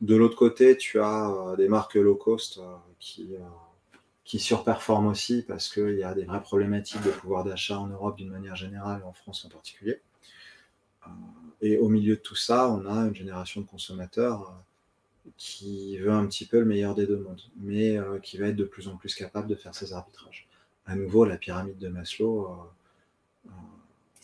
De 0.00 0.14
l'autre 0.14 0.36
côté, 0.36 0.76
tu 0.76 1.00
as 1.00 1.54
des 1.56 1.68
marques 1.68 1.96
low 1.96 2.14
cost 2.14 2.60
qui, 3.00 3.34
qui 4.28 4.38
surperforme 4.38 5.06
aussi 5.06 5.42
parce 5.42 5.70
qu'il 5.70 5.96
y 5.96 6.04
a 6.04 6.12
des 6.12 6.26
vraies 6.26 6.42
problématiques 6.42 7.02
de 7.02 7.10
pouvoir 7.10 7.44
d'achat 7.44 7.78
en 7.78 7.86
Europe 7.86 8.18
d'une 8.18 8.28
manière 8.28 8.56
générale 8.56 9.00
et 9.00 9.04
en 9.04 9.14
France 9.14 9.46
en 9.46 9.48
particulier. 9.48 10.02
Euh, 11.06 11.10
et 11.62 11.78
au 11.78 11.88
milieu 11.88 12.16
de 12.16 12.20
tout 12.20 12.34
ça, 12.34 12.68
on 12.68 12.84
a 12.84 13.06
une 13.06 13.14
génération 13.14 13.62
de 13.62 13.66
consommateurs 13.66 14.42
euh, 14.42 14.52
qui 15.36 15.98
veut 15.98 16.10
un 16.10 16.26
petit 16.26 16.46
peu 16.46 16.60
le 16.60 16.64
meilleur 16.64 16.94
des 16.94 17.06
deux 17.06 17.18
mondes, 17.18 17.42
mais 17.60 17.96
euh, 17.96 18.18
qui 18.18 18.38
va 18.38 18.48
être 18.48 18.56
de 18.56 18.64
plus 18.64 18.88
en 18.88 18.96
plus 18.96 19.14
capable 19.14 19.48
de 19.48 19.54
faire 19.54 19.74
ses 19.74 19.92
arbitrages. 19.92 20.48
À 20.86 20.94
nouveau, 20.96 21.24
la 21.24 21.36
pyramide 21.36 21.78
de 21.78 21.88
Maslow. 21.88 22.48
Il 23.44 23.50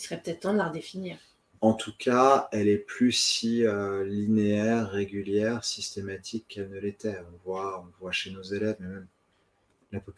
serait 0.03 0.21
peut-être 0.21 0.41
temps 0.41 0.53
de 0.53 0.59
la 0.59 0.69
redéfinir. 0.69 1.19
En 1.61 1.75
tout 1.75 1.93
cas, 1.99 2.49
elle 2.53 2.69
est 2.69 2.79
plus 2.79 3.13
si 3.13 3.65
linéaire, 4.07 4.91
régulière, 4.91 5.65
systématique 5.65 6.47
qu'elle 6.49 6.71
ne 6.71 6.79
l'était. 6.79 7.19
On 7.33 7.49
voit, 7.49 7.81
on 7.81 8.03
voit 8.03 8.13
chez 8.13 8.31
nos 8.31 8.43
élèves, 8.43 8.77
mais 8.81 8.89
même 8.89 9.09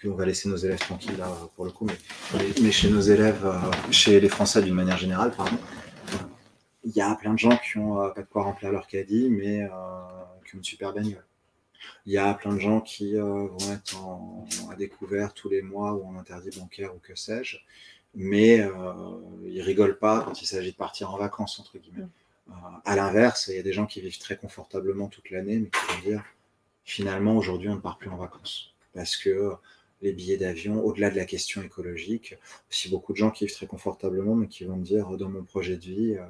on 0.05 0.15
va 0.15 0.25
laisser 0.25 0.49
nos 0.49 0.57
élèves 0.57 0.79
tranquilles 0.79 1.19
là 1.19 1.31
pour 1.55 1.65
le 1.65 1.71
coup, 1.71 1.87
mais, 2.35 2.73
chez 2.73 2.89
nos 2.89 3.01
élèves, 3.01 3.45
euh, 3.45 3.91
chez 3.91 4.21
les 4.21 4.29
Français 4.29 4.63
d'une 4.63 4.75
manière 4.75 4.97
générale, 4.97 5.33
pardon, 5.37 5.57
il 6.85 6.93
y 6.97 7.01
a 7.01 7.15
plein 7.17 7.35
de 7.35 7.39
gens 7.39 7.57
qui 7.59 7.79
ont 7.79 8.01
euh, 8.01 8.09
pas 8.11 8.23
de 8.23 8.27
quoi 8.27 8.45
remplir 8.45 8.73
leur 8.73 8.87
caddie, 8.87 9.29
mais 9.29 9.69
euh, 10.47 10.51
qui 10.51 10.55
ont 10.55 10.59
une 10.59 10.65
super 10.65 10.93
bagnole. 10.93 11.25
Il 12.07 12.13
y 12.13 12.19
a 12.19 12.33
plein 12.35 12.55
de 12.55 12.59
gens 12.59 12.81
qui 12.81 13.15
vont 13.15 13.73
être 13.73 13.97
à 14.71 14.75
découvert 14.77 15.35
tous 15.35 15.49
les 15.49 15.63
mois 15.63 15.93
ou 15.93 16.07
en 16.07 16.17
interdit 16.17 16.51
bancaire 16.59 16.95
ou 16.95 16.99
que 16.99 17.15
sais-je, 17.15 17.59
mais 18.15 18.67
ils 19.45 19.61
rigolent 19.61 19.99
pas 19.99 20.23
quand 20.23 20.41
il 20.41 20.47
s'agit 20.47 20.73
de 20.73 20.77
partir 20.77 21.13
en 21.13 21.19
vacances, 21.19 21.61
entre 21.61 21.79
guillemets. 21.79 22.09
à 22.85 22.97
l'inverse, 22.97 23.49
il 23.49 23.57
y 23.57 23.59
a 23.59 23.63
des 23.63 23.75
gens 23.75 23.87
qui 23.87 24.01
vivent 24.01 24.19
très 24.19 24.37
confortablement 24.37 25.09
toute 25.09 25.31
l'année, 25.31 25.59
mais 25.59 25.69
qui 25.69 25.95
vont 25.95 26.11
dire 26.11 26.25
finalement 26.83 27.37
aujourd'hui 27.37 27.69
on 27.69 27.77
ne 27.77 27.81
part 27.81 27.99
plus 27.99 28.11
en 28.11 28.17
vacances 28.17 28.75
parce 28.97 29.17
que 29.17 29.53
les 30.03 30.13
billets 30.13 30.39
d'avion, 30.39 30.83
au-delà 30.85 31.11
de 31.11 31.17
la 31.17 31.25
question 31.25 31.63
écologique, 31.63 32.35
aussi 32.71 32.89
beaucoup 32.89 33.13
de 33.13 33.19
gens 33.19 33.31
qui 33.31 33.47
vivent 33.47 33.55
très 33.55 33.67
confortablement, 33.67 34.35
mais 34.35 34.49
qui 34.49 34.65
vont 34.65 34.77
dire 34.79 35.09
dans 35.17 35.29
mon 35.29 35.45
projet 35.45 35.77
de 35.77 35.85
vie, 35.85 36.17
euh, 36.19 36.25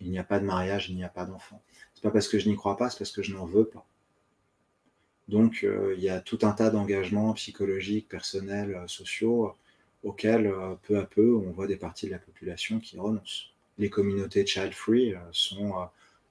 il 0.00 0.10
n'y 0.10 0.18
a 0.18 0.24
pas 0.24 0.38
de 0.38 0.44
mariage, 0.44 0.90
il 0.90 0.96
n'y 0.96 1.04
a 1.04 1.08
pas 1.08 1.24
d'enfant. 1.24 1.60
C'est 1.96 2.02
pas 2.02 2.12
parce 2.12 2.28
que 2.28 2.38
je 2.38 2.48
n'y 2.48 2.54
crois 2.54 2.76
pas, 2.76 2.90
c'est 2.90 2.98
parce 2.98 3.10
que 3.10 3.22
je 3.22 3.34
n'en 3.34 3.46
veux 3.46 3.64
pas. 3.64 3.84
Donc 5.26 5.64
euh, 5.64 5.94
il 5.96 6.04
y 6.04 6.08
a 6.08 6.20
tout 6.20 6.38
un 6.42 6.52
tas 6.52 6.70
d'engagements 6.70 7.32
psychologiques, 7.32 8.08
personnels, 8.08 8.74
euh, 8.74 8.86
sociaux, 8.86 9.56
auxquels 10.04 10.54
peu 10.82 10.98
à 10.98 11.04
peu 11.04 11.34
on 11.34 11.50
voit 11.50 11.66
des 11.66 11.76
parties 11.76 12.06
de 12.06 12.12
la 12.12 12.20
population 12.20 12.78
qui 12.78 12.96
renoncent. 12.96 13.50
Les 13.78 13.90
communautés 13.90 14.46
child-free 14.46 15.14
sont 15.32 15.74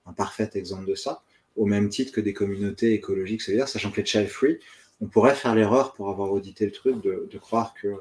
un 0.05 0.13
parfait 0.13 0.49
exemple 0.53 0.86
de 0.86 0.95
ça, 0.95 1.24
au 1.57 1.66
même 1.66 1.89
titre 1.89 2.13
que 2.13 2.22
des 2.22 2.34
communautés 2.34 2.93
écologiques, 2.93 3.41
c'est-à-dire 3.41 3.68
sachant 3.68 3.91
que 3.91 3.99
les 3.99 4.05
child-free, 4.05 4.59
on 5.01 5.07
pourrait 5.07 5.36
faire 5.36 5.55
l'erreur 5.55 5.93
pour 5.93 6.09
avoir 6.09 6.32
audité 6.32 6.66
le 6.66 6.72
truc 6.72 7.01
de, 7.01 7.38
croire 7.38 7.74
que 7.74 7.95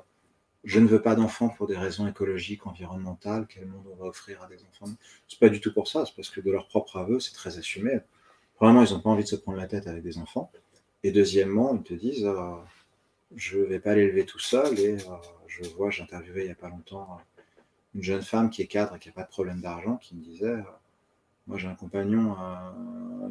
je 0.65 0.81
ne 0.81 0.87
veux 0.87 1.03
pas 1.03 1.15
d'enfants 1.15 1.51
pour 1.51 1.67
des 1.67 1.77
raisons 1.77 2.07
écologiques, 2.09 2.67
environnementales, 2.67 3.47
quel 3.49 3.67
monde 3.67 3.85
on 3.93 3.97
va 3.97 4.07
offrir 4.07 4.43
à 4.43 4.49
des 4.49 4.65
enfants. 4.65 4.93
C'est 5.29 5.39
pas 5.39 5.51
du 5.51 5.61
tout 5.61 5.73
pour 5.73 5.89
ça, 5.89 6.07
c'est 6.07 6.17
parce 6.17 6.31
que 6.31 6.41
de 6.41 6.51
leur 6.51 6.69
propre 6.69 6.97
aveu, 6.97 7.21
c'est 7.21 7.35
très 7.35 7.59
assumé. 7.59 8.01
Premièrement, 8.57 8.83
ils 8.83 8.93
n'ont 8.93 9.01
pas 9.01 9.11
envie 9.11 9.25
de 9.25 9.29
se 9.29 9.37
prendre 9.37 9.59
la 9.59 9.67
tête 9.67 9.87
avec 9.87 10.03
des 10.03 10.17
enfants. 10.17 10.51
Et 11.03 11.13
deuxièmement, 11.13 11.75
ils 11.75 11.83
te 11.83 11.93
disent, 11.93 12.25
euh, 12.25 12.55
je 13.37 13.59
ne 13.59 13.65
vais 13.65 13.79
pas 13.79 13.95
l'élever 13.95 14.25
tout 14.25 14.39
seul. 14.39 14.79
Et 14.79 14.95
euh, 14.95 15.17
je 15.49 15.65
vois, 15.71 15.91
j'ai 15.91 16.03
interviewé 16.03 16.43
il 16.43 16.47
n'y 16.47 16.53
a 16.53 16.57
pas 16.57 16.71
longtemps 16.71 17.19
euh, 17.19 17.43
une 17.95 18.03
jeune 18.03 18.23
femme 18.23 18.49
qui 18.49 18.63
est 18.63 18.67
cadre 18.67 18.97
et 18.97 18.99
qui 18.99 19.09
n'a 19.09 19.15
pas 19.15 19.25
de 19.25 19.29
problème 19.29 19.61
d'argent, 19.61 19.99
qui 19.99 20.17
me 20.17 20.23
disait, 20.23 20.57
moi 21.47 21.59
j'ai 21.59 21.69
un 21.69 21.77
compagnon 21.77 22.37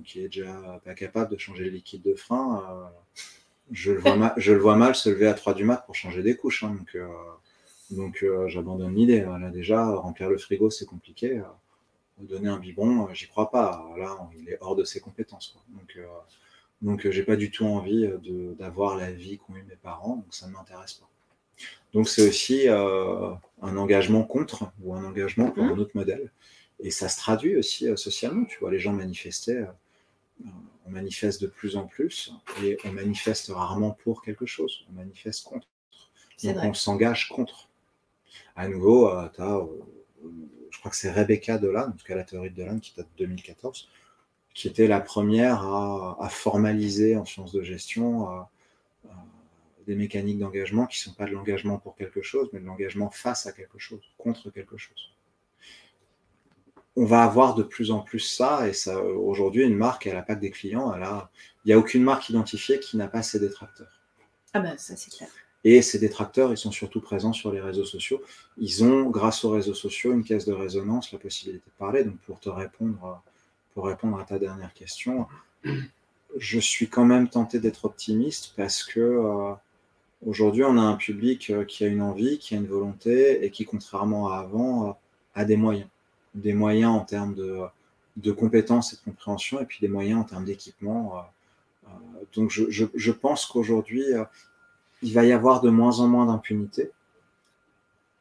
qui 0.05 0.21
est 0.21 0.29
déjà 0.29 0.79
pas 0.85 0.93
capable 0.93 1.31
de 1.31 1.37
changer 1.37 1.65
le 1.65 1.71
liquide 1.71 2.01
de 2.01 2.15
frein 2.15 2.89
je 3.71 3.91
le 3.91 3.99
vois 3.99 4.15
mal, 4.15 4.33
je 4.37 4.51
le 4.51 4.59
vois 4.59 4.75
mal 4.75 4.95
se 4.95 5.09
lever 5.09 5.27
à 5.27 5.33
3 5.33 5.53
du 5.53 5.63
mat 5.63 5.83
pour 5.85 5.95
changer 5.95 6.21
des 6.21 6.35
couches. 6.35 6.63
Hein, 6.63 6.75
donc, 6.77 6.95
euh, 6.95 7.07
donc 7.91 8.23
euh, 8.23 8.47
j'abandonne 8.47 8.95
l'idée. 8.95 9.21
Là 9.21 9.49
déjà, 9.49 9.85
remplir 9.95 10.29
le 10.29 10.37
frigo, 10.37 10.69
c'est 10.69 10.85
compliqué. 10.85 11.39
Euh, 11.39 11.43
donner 12.19 12.49
un 12.49 12.59
biberon, 12.59 13.11
j'y 13.13 13.27
crois 13.27 13.49
pas. 13.49 13.89
Là, 13.97 14.17
il 14.37 14.49
est 14.49 14.57
hors 14.61 14.75
de 14.75 14.83
ses 14.83 14.99
compétences. 14.99 15.57
Donc, 15.69 15.97
donc 16.81 17.09
j'ai 17.09 17.23
pas 17.23 17.35
du 17.35 17.49
tout 17.49 17.65
envie 17.65 18.07
d'avoir 18.57 18.95
la 18.95 19.11
vie 19.11 19.39
qu'ont 19.39 19.55
eu 19.55 19.63
mes 19.63 19.75
parents. 19.75 20.17
Donc 20.17 20.33
ça 20.33 20.47
ne 20.47 20.53
m'intéresse 20.53 20.93
pas. 20.93 21.09
Donc 21.93 22.07
c'est 22.07 22.27
aussi 22.27 22.67
un 22.69 23.77
engagement 23.77 24.23
contre 24.23 24.71
ou 24.81 24.93
un 24.93 25.03
engagement 25.03 25.49
pour 25.49 25.63
mmh. 25.63 25.69
un 25.69 25.77
autre 25.79 25.91
modèle. 25.95 26.31
Et 26.79 26.91
ça 26.91 27.09
se 27.09 27.17
traduit 27.17 27.57
aussi 27.57 27.87
socialement. 27.97 28.45
Tu 28.45 28.59
vois, 28.59 28.71
les 28.71 28.79
gens 28.79 28.93
manifestaient 28.93 29.65
on 30.85 30.91
manifeste 30.91 31.41
de 31.41 31.47
plus 31.47 31.75
en 31.77 31.85
plus 31.85 32.33
et 32.63 32.77
on 32.85 32.91
manifeste 32.91 33.49
rarement 33.49 33.91
pour 33.91 34.21
quelque 34.21 34.45
chose, 34.45 34.85
on 34.89 34.93
manifeste 34.93 35.45
contre. 35.45 35.67
Donc 36.43 36.57
on 36.61 36.73
s'engage 36.73 37.29
contre. 37.29 37.69
À 38.55 38.67
nouveau, 38.67 39.09
euh, 39.09 39.29
euh, 39.39 39.65
je 40.69 40.79
crois 40.79 40.91
que 40.91 40.97
c'est 40.97 41.11
Rebecca 41.11 41.57
Dolan, 41.57 41.89
en 41.89 41.91
tout 41.91 42.05
cas 42.05 42.15
la 42.15 42.23
théorie 42.23 42.49
de 42.49 42.55
Dolan 42.55 42.79
qui 42.79 42.93
date 42.95 43.07
de 43.17 43.25
2014, 43.25 43.89
qui 44.53 44.67
était 44.67 44.87
la 44.87 44.99
première 44.99 45.63
à, 45.63 46.27
formaliser 46.29 47.15
en 47.15 47.25
sciences 47.25 47.53
de 47.53 47.63
gestion 47.63 48.29
euh, 48.29 49.09
des 49.87 49.95
mécaniques 49.95 50.39
d'engagement 50.39 50.85
qui 50.85 50.99
ne 50.99 51.11
sont 51.11 51.17
pas 51.17 51.25
de 51.25 51.31
l'engagement 51.31 51.77
pour 51.77 51.95
quelque 51.95 52.21
chose, 52.21 52.49
mais 52.53 52.59
de 52.59 52.65
l'engagement 52.65 53.09
face 53.09 53.47
à 53.47 53.51
quelque 53.51 53.79
chose, 53.79 54.01
contre 54.17 54.49
quelque 54.49 54.77
chose 54.77 55.13
on 56.95 57.05
va 57.05 57.23
avoir 57.23 57.55
de 57.55 57.63
plus 57.63 57.91
en 57.91 57.99
plus 57.99 58.19
ça. 58.19 58.67
Et 58.67 58.73
ça, 58.73 59.01
aujourd'hui, 59.01 59.63
une 59.63 59.75
marque, 59.75 60.07
elle 60.07 60.13
n'a 60.13 60.21
pas 60.21 60.35
que 60.35 60.41
des 60.41 60.51
clients. 60.51 60.93
Elle 60.93 61.03
a... 61.03 61.29
Il 61.65 61.69
n'y 61.69 61.73
a 61.73 61.79
aucune 61.79 62.03
marque 62.03 62.29
identifiée 62.29 62.79
qui 62.79 62.97
n'a 62.97 63.07
pas 63.07 63.23
ses 63.23 63.39
détracteurs. 63.39 64.01
Ah 64.53 64.59
ben, 64.59 64.77
ça, 64.77 64.95
c'est 64.97 65.11
clair. 65.11 65.29
Et 65.63 65.81
ces 65.81 65.97
détracteurs, 65.97 66.51
ils 66.51 66.57
sont 66.57 66.71
surtout 66.71 66.99
présents 66.99 67.31
sur 67.31 67.51
les 67.51 67.61
réseaux 67.61 67.85
sociaux. 67.85 68.21
Ils 68.57 68.83
ont, 68.83 69.09
grâce 69.09 69.45
aux 69.45 69.49
réseaux 69.49 69.73
sociaux, 69.73 70.11
une 70.11 70.23
caisse 70.23 70.45
de 70.45 70.51
résonance, 70.51 71.13
la 71.13 71.19
possibilité 71.19 71.63
de 71.65 71.77
parler. 71.79 72.03
Donc, 72.03 72.17
pour 72.25 72.39
te 72.39 72.49
répondre, 72.49 73.23
pour 73.73 73.85
répondre 73.85 74.19
à 74.19 74.25
ta 74.25 74.39
dernière 74.39 74.73
question, 74.73 75.25
je 76.37 76.59
suis 76.59 76.89
quand 76.89 77.05
même 77.05 77.29
tenté 77.29 77.59
d'être 77.59 77.85
optimiste 77.85 78.53
parce 78.57 78.83
que 78.83 78.99
euh, 78.99 79.53
aujourd'hui, 80.25 80.65
on 80.65 80.77
a 80.77 80.81
un 80.81 80.95
public 80.95 81.49
euh, 81.49 81.63
qui 81.63 81.85
a 81.85 81.87
une 81.87 82.01
envie, 82.01 82.39
qui 82.39 82.55
a 82.55 82.57
une 82.57 82.67
volonté 82.67 83.45
et 83.45 83.49
qui, 83.49 83.63
contrairement 83.63 84.31
à 84.31 84.39
avant, 84.39 84.89
euh, 84.89 84.91
a 85.35 85.45
des 85.45 85.55
moyens 85.55 85.87
des 86.35 86.53
moyens 86.53 86.91
en 86.91 87.01
termes 87.01 87.35
de, 87.35 88.31
compétences 88.31 88.93
et 88.93 88.95
de 88.97 89.01
compréhension, 89.01 89.59
et 89.61 89.65
puis 89.65 89.79
des 89.81 89.87
moyens 89.87 90.21
en 90.21 90.23
termes 90.23 90.45
d'équipement. 90.45 91.17
Euh, 91.17 91.21
euh, 91.87 91.89
donc 92.33 92.51
je, 92.51 92.85
je, 92.93 93.11
pense 93.11 93.45
qu'aujourd'hui, 93.45 94.03
euh, 94.13 94.23
il 95.01 95.13
va 95.13 95.25
y 95.25 95.31
avoir 95.31 95.61
de 95.61 95.69
moins 95.69 95.99
en 95.99 96.07
moins 96.07 96.25
d'impunité. 96.25 96.91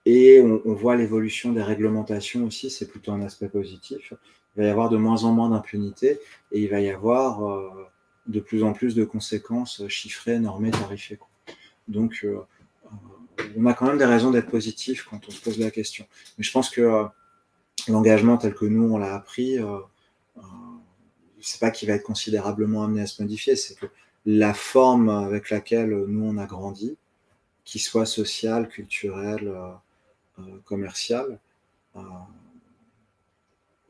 Et 0.05 0.41
on, 0.41 0.75
voit 0.75 0.97
l'évolution 0.97 1.53
des 1.53 1.63
réglementations 1.63 2.45
aussi, 2.45 2.71
c'est 2.71 2.89
plutôt 2.89 3.13
un 3.13 3.23
aspect 3.23 3.49
positif. 3.49 4.13
Il 4.57 4.63
va 4.63 4.65
y 4.67 4.71
avoir 4.71 4.89
de 4.89 4.97
moins 4.97 5.23
en 5.23 5.31
moins 5.31 5.49
d'impunité 5.49 6.19
et 6.51 6.61
il 6.61 6.69
va 6.69 6.81
y 6.81 6.91
avoir 6.91 7.71
de 8.27 8.41
plus 8.41 8.65
en 8.65 8.73
plus 8.73 8.97
de 8.97 9.05
conséquences 9.05 9.87
chiffrées, 9.87 10.41
normées, 10.41 10.73
tarifées. 10.73 11.21
Donc, 11.87 12.27
on 13.57 13.67
a 13.67 13.75
quand 13.75 13.87
même 13.87 13.99
des 13.99 14.05
raisons 14.05 14.33
d'être 14.33 14.51
positif 14.51 15.07
quand 15.09 15.21
on 15.29 15.31
se 15.31 15.41
pose 15.41 15.61
la 15.61 15.71
question. 15.71 16.05
Mais 16.37 16.43
je 16.43 16.51
pense 16.51 16.69
que 16.69 17.07
l'engagement 17.89 18.37
tel 18.37 18.55
que 18.55 18.65
nous 18.65 18.95
on 18.95 18.99
l'a 18.99 19.15
appris, 19.15 19.59
euh, 19.59 19.79
euh, 20.39 20.43
c'est 21.41 21.61
pas 21.61 21.71
qu'il 21.71 21.89
va 21.89 21.95
être 21.95 22.03
considérablement 22.03 22.85
amené 22.85 23.03
à 23.03 23.07
se 23.07 23.23
modifier, 23.23 23.57
c'est 23.57 23.75
que 23.75 23.87
la 24.27 24.55
forme 24.55 25.09
avec 25.09 25.51
laquelle 25.51 25.91
nous 25.91 26.25
on 26.25 26.39
a 26.39 26.47
grandi, 26.47 26.97
qu'il 27.65 27.81
soit 27.81 28.07
sociale, 28.07 28.69
culturelle, 28.69 29.53
euh, 30.39 30.43
commerciale, 30.65 31.39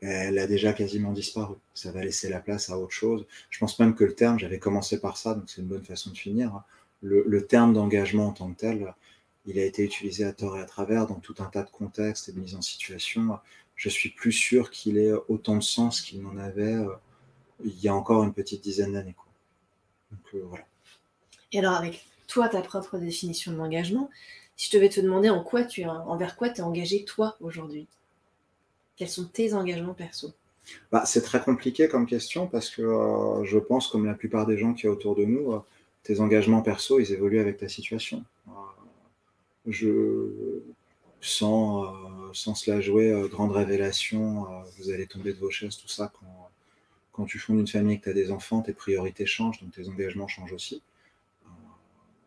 elle 0.01 0.39
a 0.39 0.47
déjà 0.49 0.73
quasiment 0.73 1.13
disparu. 1.13 1.55
Ça 1.75 1.93
va 1.93 2.03
laisser 2.03 2.29
la 2.29 2.41
place 2.41 2.71
à 2.71 2.79
autre 2.79 2.93
chose. 2.93 3.25
Je 3.51 3.59
pense 3.61 3.79
même 3.79 3.95
que 3.95 4.03
le 4.03 4.15
terme, 4.15 4.39
j'avais 4.39 4.59
commencé 4.59 4.99
par 4.99 5.17
ça, 5.17 5.35
donc 5.35 5.45
c'est 5.47 5.61
une 5.61 5.69
bonne 5.69 5.85
façon 5.85 6.11
de 6.11 6.19
finir. 6.19 6.55
Hein. 6.55 6.65
Le, 7.03 7.23
le 7.27 7.47
terme 7.47 7.73
d'engagement 7.73 8.29
en 8.29 8.33
tant 8.33 8.53
que 8.53 8.59
tel, 8.59 8.95
il 9.47 9.59
a 9.59 9.65
été 9.65 9.85
utilisé 9.85 10.25
à 10.25 10.33
tort 10.33 10.57
et 10.57 10.61
à 10.61 10.65
travers 10.65 11.07
dans 11.07 11.21
tout 11.21 11.35
un 11.39 11.47
tas 11.47 11.63
de 11.63 11.71
contextes 11.71 12.29
et 12.29 12.33
de 12.33 12.41
mises 12.41 12.55
en 12.55 12.63
situation 12.63 13.39
je 13.77 13.89
suis 13.89 14.11
plus 14.11 14.33
sûr 14.33 14.71
qu'il 14.71 14.99
ait 14.99 15.13
autant 15.29 15.57
de 15.57 15.63
sens 15.63 16.01
qu'il 16.01 16.23
n'en 16.23 16.37
avait 16.37 16.75
euh, 16.75 16.95
il 17.65 17.79
y 17.81 17.89
a 17.89 17.95
encore 17.95 18.23
une 18.25 18.33
petite 18.33 18.63
dizaine 18.63 18.93
d'années. 18.93 19.17
Euh, 20.35 20.43
voilà. 20.45 20.65
Et 21.53 21.59
alors, 21.59 21.75
avec 21.75 22.07
toi, 22.27 22.49
ta 22.49 22.63
propre 22.63 22.99
définition 22.99 23.53
de 23.53 23.57
l'engagement, 23.57 24.11
si 24.57 24.71
je 24.71 24.77
devais 24.77 24.89
te 24.89 25.01
demander 25.01 25.31
en 25.31 25.43
quoi 25.43 25.65
tu, 25.65 25.85
envers 25.85 26.37
quoi 26.37 26.49
tu 26.49 26.61
es 26.61 26.61
engagé 26.63 27.05
toi 27.05 27.37
aujourd'hui, 27.41 27.87
quels 28.97 29.09
sont 29.09 29.27
tes 29.27 29.55
engagements 29.55 29.95
perso? 29.95 30.33
Bah, 30.91 31.05
C'est 31.05 31.23
très 31.23 31.41
compliqué 31.41 31.89
comme 31.89 32.07
question 32.07 32.47
parce 32.47 32.71
que 32.71 32.83
euh, 32.83 33.45
je 33.45 33.59
pense, 33.59 33.89
comme 33.89 34.07
la 34.07 34.15
plupart 34.15 34.47
des 34.47 34.59
gens 34.59 34.75
qui 34.75 34.83
sont 34.83 34.89
autour 34.89 35.17
de 35.17 35.25
nous, 35.25 35.61
tes 36.03 36.21
engagements 36.21 36.63
perso, 36.63 36.99
ils 37.01 37.13
évoluent 37.13 37.41
avec 37.41 37.59
ta 37.59 37.69
situation. 37.69 38.25
je, 39.67 40.63
sans, 41.23 41.85
euh, 41.85 42.33
sans 42.35 42.55
se 42.55 42.71
la 42.71 42.81
jouer 42.81 43.11
euh, 43.11 43.29
grande 43.29 43.53
révélation, 43.53 44.45
euh, 44.45 44.65
vous 44.77 44.91
allez 44.91 45.07
tomber 45.07 45.33
de 45.33 45.39
vos 45.39 45.51
chaises, 45.51 45.77
tout 45.77 45.89
ça. 45.89 46.13
Quand, 46.19 46.51
quand 47.13 47.25
tu 47.25 47.39
fondes 47.39 47.61
une 47.61 47.69
famille 47.69 47.95
et 47.95 47.99
que 47.99 48.05
tu 48.05 48.11
as 48.11 48.13
des 48.13 48.33
enfants, 48.33 48.61
tes 48.61 48.73
priorités 48.73 49.25
changent, 49.25 49.63
donc 49.63 49.73
tes 49.73 49.89
engagements 49.89 50.29
changent 50.29 50.53
aussi. 50.53 50.83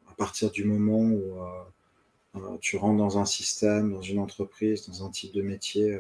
à 0.10 0.14
partir 0.14 0.50
du 0.50 0.64
moment 0.64 1.02
où 1.02 2.58
tu 2.62 2.78
rentres 2.78 2.98
dans 2.98 3.18
un 3.18 3.26
système, 3.26 3.92
dans 3.92 4.02
une 4.02 4.20
entreprise, 4.20 4.88
dans 4.88 5.06
un 5.06 5.10
type 5.10 5.34
de 5.34 5.42
métier, 5.42 6.00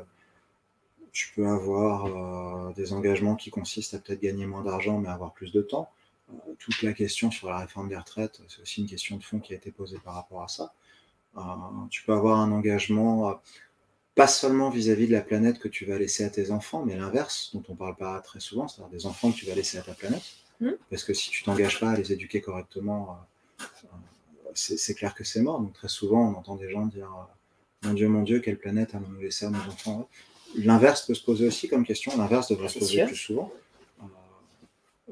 tu 1.12 1.32
peux 1.36 1.48
avoir 1.48 2.74
des 2.76 2.94
engagements 2.94 3.36
qui 3.36 3.50
consistent 3.50 3.96
à 3.96 4.00
peut-être 4.00 4.22
gagner 4.22 4.46
moins 4.46 4.64
d'argent, 4.64 5.00
mais 5.00 5.10
avoir 5.10 5.34
plus 5.34 5.52
de 5.52 5.62
temps. 5.62 5.90
toute 6.60 6.82
la 6.84 6.94
question 6.94 7.32
sur 7.32 7.50
la 7.50 7.58
réforme 7.58 7.90
des 7.90 7.98
retraites, 7.98 8.42
c'est 8.48 8.62
aussi 8.62 8.82
une 8.82 8.88
question 8.88 9.18
de 9.18 9.24
fond 9.24 9.40
qui 9.40 9.54
a 9.54 9.58
été 9.58 9.72
posée 9.72 10.00
par 10.04 10.14
rapport 10.14 10.44
à 10.44 10.48
ça. 10.48 10.74
Euh, 11.38 11.42
tu 11.90 12.04
peux 12.04 12.14
avoir 12.14 12.40
un 12.40 12.52
engagement 12.52 13.30
euh, 13.30 13.34
pas 14.16 14.28
seulement 14.28 14.70
vis-à-vis 14.70 15.08
de 15.08 15.12
la 15.12 15.22
planète 15.22 15.60
que 15.60 15.68
tu 15.68 15.86
vas 15.86 15.98
laisser 15.98 16.24
à 16.24 16.30
tes 16.30 16.52
enfants, 16.52 16.84
mais 16.86 16.96
l'inverse, 16.96 17.52
dont 17.54 17.64
on 17.68 17.74
ne 17.74 17.78
parle 17.78 17.96
pas 17.96 18.20
très 18.22 18.40
souvent, 18.40 18.68
c'est-à-dire 18.68 18.98
des 18.98 19.06
enfants 19.06 19.32
que 19.32 19.38
tu 19.38 19.46
vas 19.46 19.56
laisser 19.56 19.78
à 19.78 19.82
ta 19.82 19.94
planète. 19.94 20.24
Hmm. 20.62 20.72
Parce 20.90 21.04
que 21.04 21.14
si 21.14 21.30
tu 21.30 21.44
t'engages 21.44 21.80
pas 21.80 21.92
à 21.92 21.98
les 21.98 22.14
éduquer 22.14 22.40
correctement, 22.40 23.18
euh, 23.60 23.66
c'est 24.54 24.94
clair 24.94 25.14
que 25.14 25.26
c'est 25.26 25.42
mort. 25.42 25.60
Donc 25.60 25.74
très 25.74 25.90
souvent, 25.90 26.32
on 26.32 26.38
entend 26.38 26.56
des 26.56 26.70
gens 26.70 26.86
dire 26.86 27.10
Mon 27.84 27.94
Dieu, 27.94 28.08
mon 28.08 28.24
Dieu, 28.24 28.40
quelle 28.40 28.58
planète 28.58 28.96
allons-nous 28.96 29.20
laisser 29.20 29.46
à 29.46 29.50
nos 29.50 29.60
enfants 29.60 30.08
L'inverse 30.56 31.06
peut 31.06 31.14
se 31.14 31.24
poser 31.24 31.46
aussi 31.46 31.68
comme 31.68 31.86
question, 31.86 32.18
l'inverse 32.18 32.50
devrait 32.50 32.70
se 32.70 32.80
poser 32.80 33.06
plus 33.06 33.18
souvent. 33.18 33.52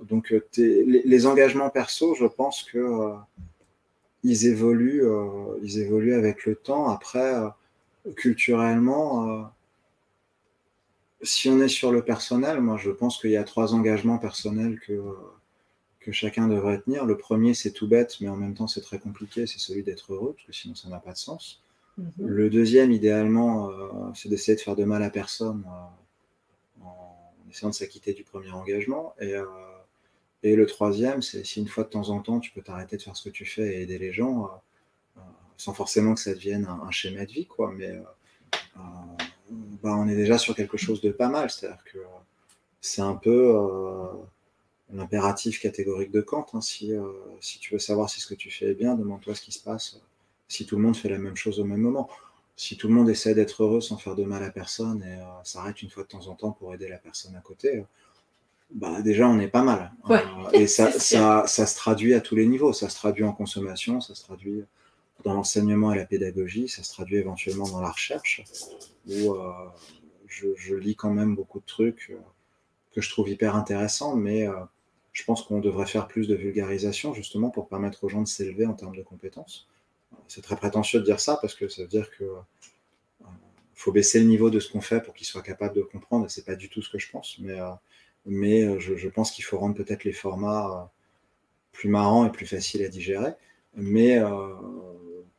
donc 0.01 0.33
les, 0.55 1.25
engagements 1.25 1.69
perso, 1.69 2.15
je 2.15 2.25
pense 2.25 2.63
que 2.63 3.17
ils 4.23 4.47
évoluent, 4.47 5.05
euh, 5.05 5.57
ils 5.61 5.79
évoluent 5.79 6.15
avec 6.15 6.45
le 6.45 6.55
temps. 6.55 6.89
Après, 6.89 7.35
euh, 7.35 7.49
culturellement, 8.15 9.29
euh, 9.29 9.43
si 11.21 11.49
on 11.49 11.59
est 11.61 11.67
sur 11.67 11.91
le 11.91 12.03
personnel, 12.03 12.61
moi 12.61 12.77
je 12.77 12.91
pense 12.91 13.19
qu'il 13.19 13.31
y 13.31 13.37
a 13.37 13.43
trois 13.43 13.73
engagements 13.73 14.17
personnels 14.17 14.79
que, 14.79 15.01
que 15.99 16.11
chacun 16.11 16.47
devrait 16.47 16.81
tenir. 16.81 17.05
Le 17.05 17.17
premier, 17.17 17.53
c'est 17.53 17.71
tout 17.71 17.87
bête, 17.87 18.17
mais 18.21 18.29
en 18.29 18.35
même 18.35 18.53
temps 18.53 18.67
c'est 18.67 18.81
très 18.81 18.99
compliqué, 18.99 19.47
c'est 19.47 19.59
celui 19.59 19.83
d'être 19.83 20.13
heureux, 20.13 20.33
parce 20.33 20.47
que 20.47 20.53
sinon 20.53 20.75
ça 20.75 20.89
n'a 20.89 20.99
pas 20.99 21.13
de 21.13 21.17
sens. 21.17 21.61
Mhm. 21.97 22.11
Le 22.25 22.49
deuxième, 22.49 22.91
idéalement, 22.91 23.71
c'est 24.15 24.27
d'essayer 24.27 24.55
de 24.55 24.61
faire 24.61 24.75
de 24.75 24.83
mal 24.83 25.03
à 25.03 25.09
personne 25.09 25.63
en 26.81 27.49
essayant 27.49 27.69
de 27.69 27.75
s'acquitter 27.75 28.13
du 28.13 28.23
premier 28.23 28.51
engagement. 28.51 29.13
Et 29.21 29.35
et 30.43 30.55
le 30.55 30.65
troisième, 30.65 31.21
c'est 31.21 31.45
si 31.45 31.61
une 31.61 31.69
fois 31.69 31.85
de 31.85 31.89
temps 31.89 32.09
en 32.09 32.19
temps, 32.19 32.39
tu 32.41 32.51
peux 32.51 32.61
t'arrêter 32.61 32.97
de 32.97 33.01
faire 33.01 33.15
ce 33.15 33.23
que 33.23 33.33
tu 33.33 33.45
fais 33.45 33.75
et 33.75 33.81
aider 33.83 33.97
les 33.97 34.11
gens, 34.11 34.45
euh, 34.45 34.47
euh, 35.17 35.21
sans 35.57 35.73
forcément 35.73 36.13
que 36.15 36.19
ça 36.19 36.33
devienne 36.33 36.65
un, 36.65 36.91
schéma 36.91 37.25
de 37.25 37.31
vie, 37.31 37.45
quoi. 37.45 37.71
Mais 37.71 37.91
euh, 37.91 38.81
bah, 39.81 39.95
on 39.97 40.07
est 40.09 40.15
déjà 40.15 40.37
sur 40.37 40.53
quelque 40.53 40.77
chose 40.77 40.99
de 40.99 41.11
pas 41.11 41.29
mal. 41.29 41.49
C'est-à-dire 41.49 41.83
que 41.85 41.99
c'est 42.81 43.01
un 43.01 43.15
peu 43.15 43.57
l'impératif 44.91 45.61
catégorique 45.61 46.11
de 46.11 46.21
Kant. 46.21 46.45
Hein. 46.53 46.61
Si, 46.61 46.91
si, 47.39 47.59
tu 47.59 47.73
veux 47.73 47.79
savoir 47.79 48.09
si 48.09 48.19
ce 48.19 48.27
que 48.27 48.35
tu 48.35 48.51
fais 48.51 48.71
est 48.71 48.75
bien, 48.75 48.95
demande-toi 48.95 49.35
ce 49.35 49.41
qui 49.41 49.53
se 49.53 49.63
passe 49.63 50.01
si 50.49 50.65
tout 50.65 50.75
le 50.75 50.83
monde 50.83 50.95
fait 50.95 51.09
la 51.09 51.17
même 51.17 51.37
chose 51.37 51.59
au 51.59 51.63
même 51.63 51.79
moment. 51.79 52.09
Si 52.57 52.77
tout 52.77 52.87
le 52.87 52.93
monde 52.93 53.09
essaie 53.09 53.33
d'être 53.33 53.63
heureux 53.63 53.81
sans 53.81 53.97
faire 53.97 54.15
de 54.15 54.23
mal 54.23 54.43
à 54.43 54.51
personne 54.51 55.01
et 55.03 55.17
s'arrête 55.43 55.81
une 55.81 55.89
fois 55.89 56.03
de 56.03 56.09
temps 56.09 56.27
en 56.27 56.35
temps 56.35 56.51
pour 56.51 56.73
aider 56.75 56.89
la 56.89 56.97
personne 56.97 57.35
à 57.35 57.39
côté, 57.39 57.83
bah 58.73 59.01
déjà 59.01 59.27
on 59.27 59.39
est 59.39 59.47
pas 59.47 59.63
mal. 59.63 59.91
Ouais, 60.09 60.23
et 60.53 60.67
ça, 60.67 60.91
ça, 60.99 61.45
ça 61.47 61.65
se 61.65 61.75
traduit 61.75 62.13
à 62.13 62.21
tous 62.21 62.35
les 62.35 62.45
niveaux. 62.45 62.73
Ça 62.73 62.89
se 62.89 62.95
traduit 62.95 63.23
en 63.23 63.33
consommation, 63.33 64.01
ça 64.01 64.15
se 64.15 64.23
traduit 64.23 64.63
dans 65.23 65.33
l'enseignement 65.33 65.93
et 65.93 65.97
la 65.97 66.05
pédagogie, 66.05 66.67
ça 66.67 66.83
se 66.83 66.91
traduit 66.91 67.17
éventuellement 67.17 67.69
dans 67.69 67.81
la 67.81 67.91
recherche, 67.91 68.43
où 69.07 69.33
euh, 69.33 69.51
je, 70.27 70.47
je 70.57 70.75
lis 70.75 70.95
quand 70.95 71.11
même 71.11 71.35
beaucoup 71.35 71.59
de 71.59 71.65
trucs 71.65 72.09
euh, 72.09 72.17
que 72.93 73.01
je 73.01 73.09
trouve 73.09 73.29
hyper 73.29 73.55
intéressants, 73.55 74.15
mais 74.15 74.47
euh, 74.47 74.53
je 75.11 75.23
pense 75.23 75.43
qu'on 75.43 75.59
devrait 75.59 75.85
faire 75.85 76.07
plus 76.07 76.27
de 76.27 76.35
vulgarisation 76.35 77.13
justement 77.13 77.49
pour 77.49 77.67
permettre 77.67 78.03
aux 78.03 78.09
gens 78.09 78.21
de 78.21 78.27
s'élever 78.27 78.65
en 78.65 78.73
termes 78.73 78.95
de 78.95 79.03
compétences. 79.03 79.67
C'est 80.27 80.41
très 80.41 80.55
prétentieux 80.55 80.99
de 80.99 81.05
dire 81.05 81.19
ça 81.19 81.37
parce 81.41 81.55
que 81.55 81.67
ça 81.67 81.83
veut 81.83 81.87
dire 81.87 82.09
que 82.17 82.23
euh, 82.23 83.25
faut 83.73 83.91
baisser 83.91 84.19
le 84.19 84.25
niveau 84.25 84.49
de 84.49 84.59
ce 84.59 84.71
qu'on 84.71 84.81
fait 84.81 85.01
pour 85.01 85.13
qu'ils 85.13 85.27
soient 85.27 85.41
capables 85.41 85.75
de 85.75 85.81
comprendre. 85.81 86.25
Et 86.25 86.29
c'est 86.29 86.45
pas 86.45 86.55
du 86.55 86.69
tout 86.69 86.81
ce 86.81 86.89
que 86.89 86.99
je 86.99 87.09
pense, 87.09 87.37
mais 87.39 87.59
euh, 87.59 87.71
mais 88.25 88.63
euh, 88.63 88.79
je, 88.79 89.07
pense 89.09 89.31
qu'il 89.31 89.43
faut 89.43 89.57
rendre 89.57 89.75
peut-être 89.75 90.03
les 90.03 90.13
formats 90.13 90.67
euh, 90.67 90.85
plus 91.71 91.89
marrants 91.89 92.25
et 92.25 92.31
plus 92.31 92.45
faciles 92.45 92.83
à 92.83 92.87
digérer. 92.87 93.33
Mais 93.75 94.17
euh, 94.19 94.53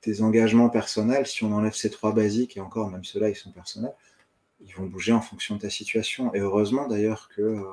tes 0.01 0.21
engagements 0.23 0.69
personnels, 0.69 1.27
si 1.27 1.45
on 1.45 1.53
enlève 1.53 1.75
ces 1.75 1.91
trois 1.91 2.13
basiques 2.13 2.57
et 2.57 2.61
encore 2.61 2.91
même 2.91 3.05
ceux-là, 3.05 3.31
ils 3.31 3.37
sont 3.37 3.53
personnels, 3.53 3.95
ils 4.61 4.75
vont 4.75 4.87
bouger 4.87 5.13
en 5.13 5.21
fonction 5.21 5.57
de 5.57 5.61
ta 5.61 5.71
situation. 5.71 6.35
Et 6.35 6.41
heureusement 6.41 6.89
d'ailleurs 6.89 7.29
que 7.35 7.65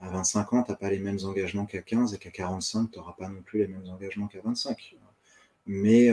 à 0.00 0.10
25 0.10 0.52
ans, 0.52 0.62
tu 0.62 0.70
n'as 0.70 0.76
pas 0.76 0.90
les 0.90 0.98
mêmes 0.98 1.18
engagements 1.24 1.64
qu'à 1.64 1.80
15 1.80 2.14
et 2.14 2.18
qu'à 2.18 2.30
45, 2.30 2.90
tu 2.90 2.98
n'auras 2.98 3.12
pas 3.12 3.28
non 3.28 3.40
plus 3.42 3.60
les 3.60 3.68
mêmes 3.68 3.88
engagements 3.88 4.26
qu'à 4.26 4.40
25. 4.44 4.96
Mais 5.66 6.10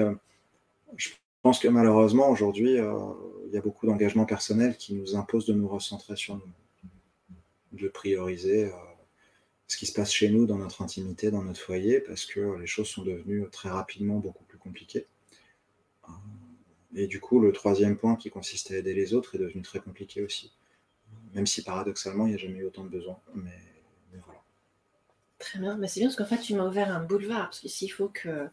je 0.96 1.10
pense 1.42 1.60
que 1.60 1.68
malheureusement, 1.68 2.30
aujourd'hui, 2.30 2.76
il 2.76 3.54
y 3.54 3.58
a 3.58 3.62
beaucoup 3.62 3.88
d'engagements 3.88 4.26
personnels 4.26 4.78
qui 4.78 4.94
nous 4.94 5.16
imposent 5.16 5.48
de 5.48 5.54
nous 5.54 5.68
recentrer 5.68 6.16
sur 6.16 6.36
nous, 6.36 6.44
de 7.72 7.88
prioriser 7.88 8.66
euh, 8.66 8.72
ce 9.68 9.78
qui 9.78 9.86
se 9.86 9.94
passe 9.94 10.12
chez 10.12 10.30
nous, 10.30 10.46
dans 10.46 10.58
notre 10.58 10.82
intimité, 10.82 11.32
dans 11.32 11.44
notre 11.44 11.60
foyer, 11.60 12.00
parce 12.00 12.26
que 12.26 12.58
les 12.60 12.68
choses 12.68 12.88
sont 12.88 13.04
devenues 13.04 13.48
très 13.52 13.70
rapidement 13.70 14.18
beaucoup 14.20 14.44
plus 14.46 14.58
compliquées. 14.58 15.06
Euh, 16.06 16.12
Et 16.96 17.08
du 17.08 17.20
coup, 17.20 17.40
le 17.40 17.52
troisième 17.52 17.96
point 17.98 18.16
qui 18.16 18.30
consiste 18.32 18.72
à 18.72 18.78
aider 18.78 18.94
les 18.96 19.14
autres 19.14 19.36
est 19.36 19.40
devenu 19.40 19.62
très 19.62 19.80
compliqué 19.80 20.24
aussi. 20.24 20.52
Même 21.36 21.46
si 21.46 21.64
paradoxalement, 21.64 22.26
il 22.26 22.30
n'y 22.30 22.36
a 22.36 22.40
jamais 22.40 22.60
eu 22.60 22.66
autant 22.66 22.84
de 22.84 22.90
besoins. 22.90 23.20
Mais, 23.36 23.60
voilà. 24.26 24.42
Très 25.38 25.60
bien, 25.60 25.78
mais 25.78 25.88
c'est 25.88 26.00
bien 26.00 26.10
parce 26.10 26.18
qu'en 26.18 26.26
fait 26.26 26.42
tu 26.42 26.56
m'as 26.56 26.68
ouvert 26.68 26.92
un 26.92 27.04
boulevard, 27.04 27.46
parce 27.50 27.60
que 27.60 27.68
s'il 27.70 27.92
faut 27.92 28.10
que 28.10 28.50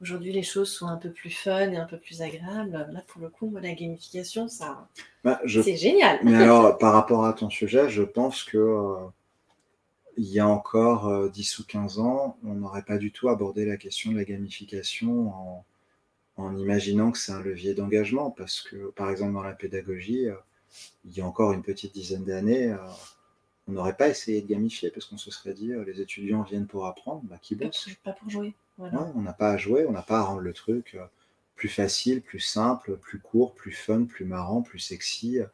aujourd'hui 0.00 0.32
les 0.32 0.42
choses 0.42 0.70
soient 0.70 0.90
un 0.90 0.96
peu 0.96 1.10
plus 1.10 1.30
fun 1.30 1.70
et 1.70 1.76
un 1.76 1.86
peu 1.86 1.98
plus 1.98 2.22
agréables, 2.22 2.72
là 2.92 3.02
pour 3.06 3.20
le 3.22 3.28
coup, 3.28 3.48
moi, 3.48 3.60
la 3.60 3.74
gamification, 3.74 4.48
ça, 4.48 4.88
Bah, 5.24 5.40
je 5.44 5.60
c'est 5.60 5.76
génial. 5.76 6.20
Mais 6.22 6.34
alors, 6.42 6.78
par 6.78 6.92
rapport 6.92 7.24
à 7.24 7.32
ton 7.32 7.50
sujet, 7.50 7.88
je 7.88 8.02
pense 8.02 8.42
que 8.44 8.58
euh, 8.58 9.06
il 10.16 10.26
y 10.26 10.40
a 10.40 10.46
encore 10.46 11.08
euh, 11.08 11.28
10 11.28 11.58
ou 11.60 11.64
15 11.66 11.98
ans, 11.98 12.36
on 12.44 12.54
n'aurait 12.54 12.82
pas 12.82 12.98
du 12.98 13.12
tout 13.12 13.28
abordé 13.28 13.64
la 13.64 13.76
question 13.76 14.12
de 14.12 14.16
la 14.16 14.24
gamification 14.24 15.28
en, 15.28 15.64
en 16.36 16.56
imaginant 16.56 17.10
que 17.12 17.18
c'est 17.18 17.32
un 17.32 17.40
levier 17.42 17.74
d'engagement, 17.74 18.30
parce 18.30 18.60
que, 18.60 18.90
par 18.90 19.10
exemple, 19.10 19.32
dans 19.32 19.42
la 19.42 19.54
pédagogie, 19.54 20.28
euh, 20.28 20.36
il 21.06 21.16
y 21.16 21.20
a 21.20 21.26
encore 21.26 21.52
une 21.52 21.62
petite 21.62 21.94
dizaine 21.94 22.24
d'années, 22.24 22.70
euh, 22.70 22.78
on 23.68 23.72
n'aurait 23.72 23.96
pas 23.96 24.08
essayé 24.08 24.42
de 24.42 24.46
gamifier, 24.46 24.90
parce 24.90 25.06
qu'on 25.06 25.18
se 25.18 25.30
serait 25.30 25.54
dit, 25.54 25.72
les 25.86 26.00
étudiants 26.00 26.42
viennent 26.42 26.66
pour 26.66 26.86
apprendre, 26.86 27.22
bah, 27.24 27.38
qui 27.40 27.56
Pas 27.56 27.66
bosse 27.66 27.84
pour, 27.84 28.12
pas 28.12 28.12
pour 28.12 28.30
jouer. 28.30 28.54
On 28.78 29.22
n'a 29.22 29.32
pas 29.32 29.52
à 29.52 29.56
jouer, 29.56 29.86
on 29.86 29.92
n'a 29.92 30.02
pas 30.02 30.18
à 30.18 30.22
rendre 30.22 30.40
le 30.40 30.52
truc 30.52 30.94
euh, 30.94 31.04
plus 31.56 31.68
facile, 31.68 32.22
plus 32.22 32.38
simple, 32.38 32.96
plus 32.98 33.18
court, 33.18 33.54
plus 33.54 33.72
fun, 33.72 34.04
plus 34.04 34.26
marrant, 34.26 34.62
plus 34.62 34.78
sexy, 34.78 35.40
euh, 35.40 35.46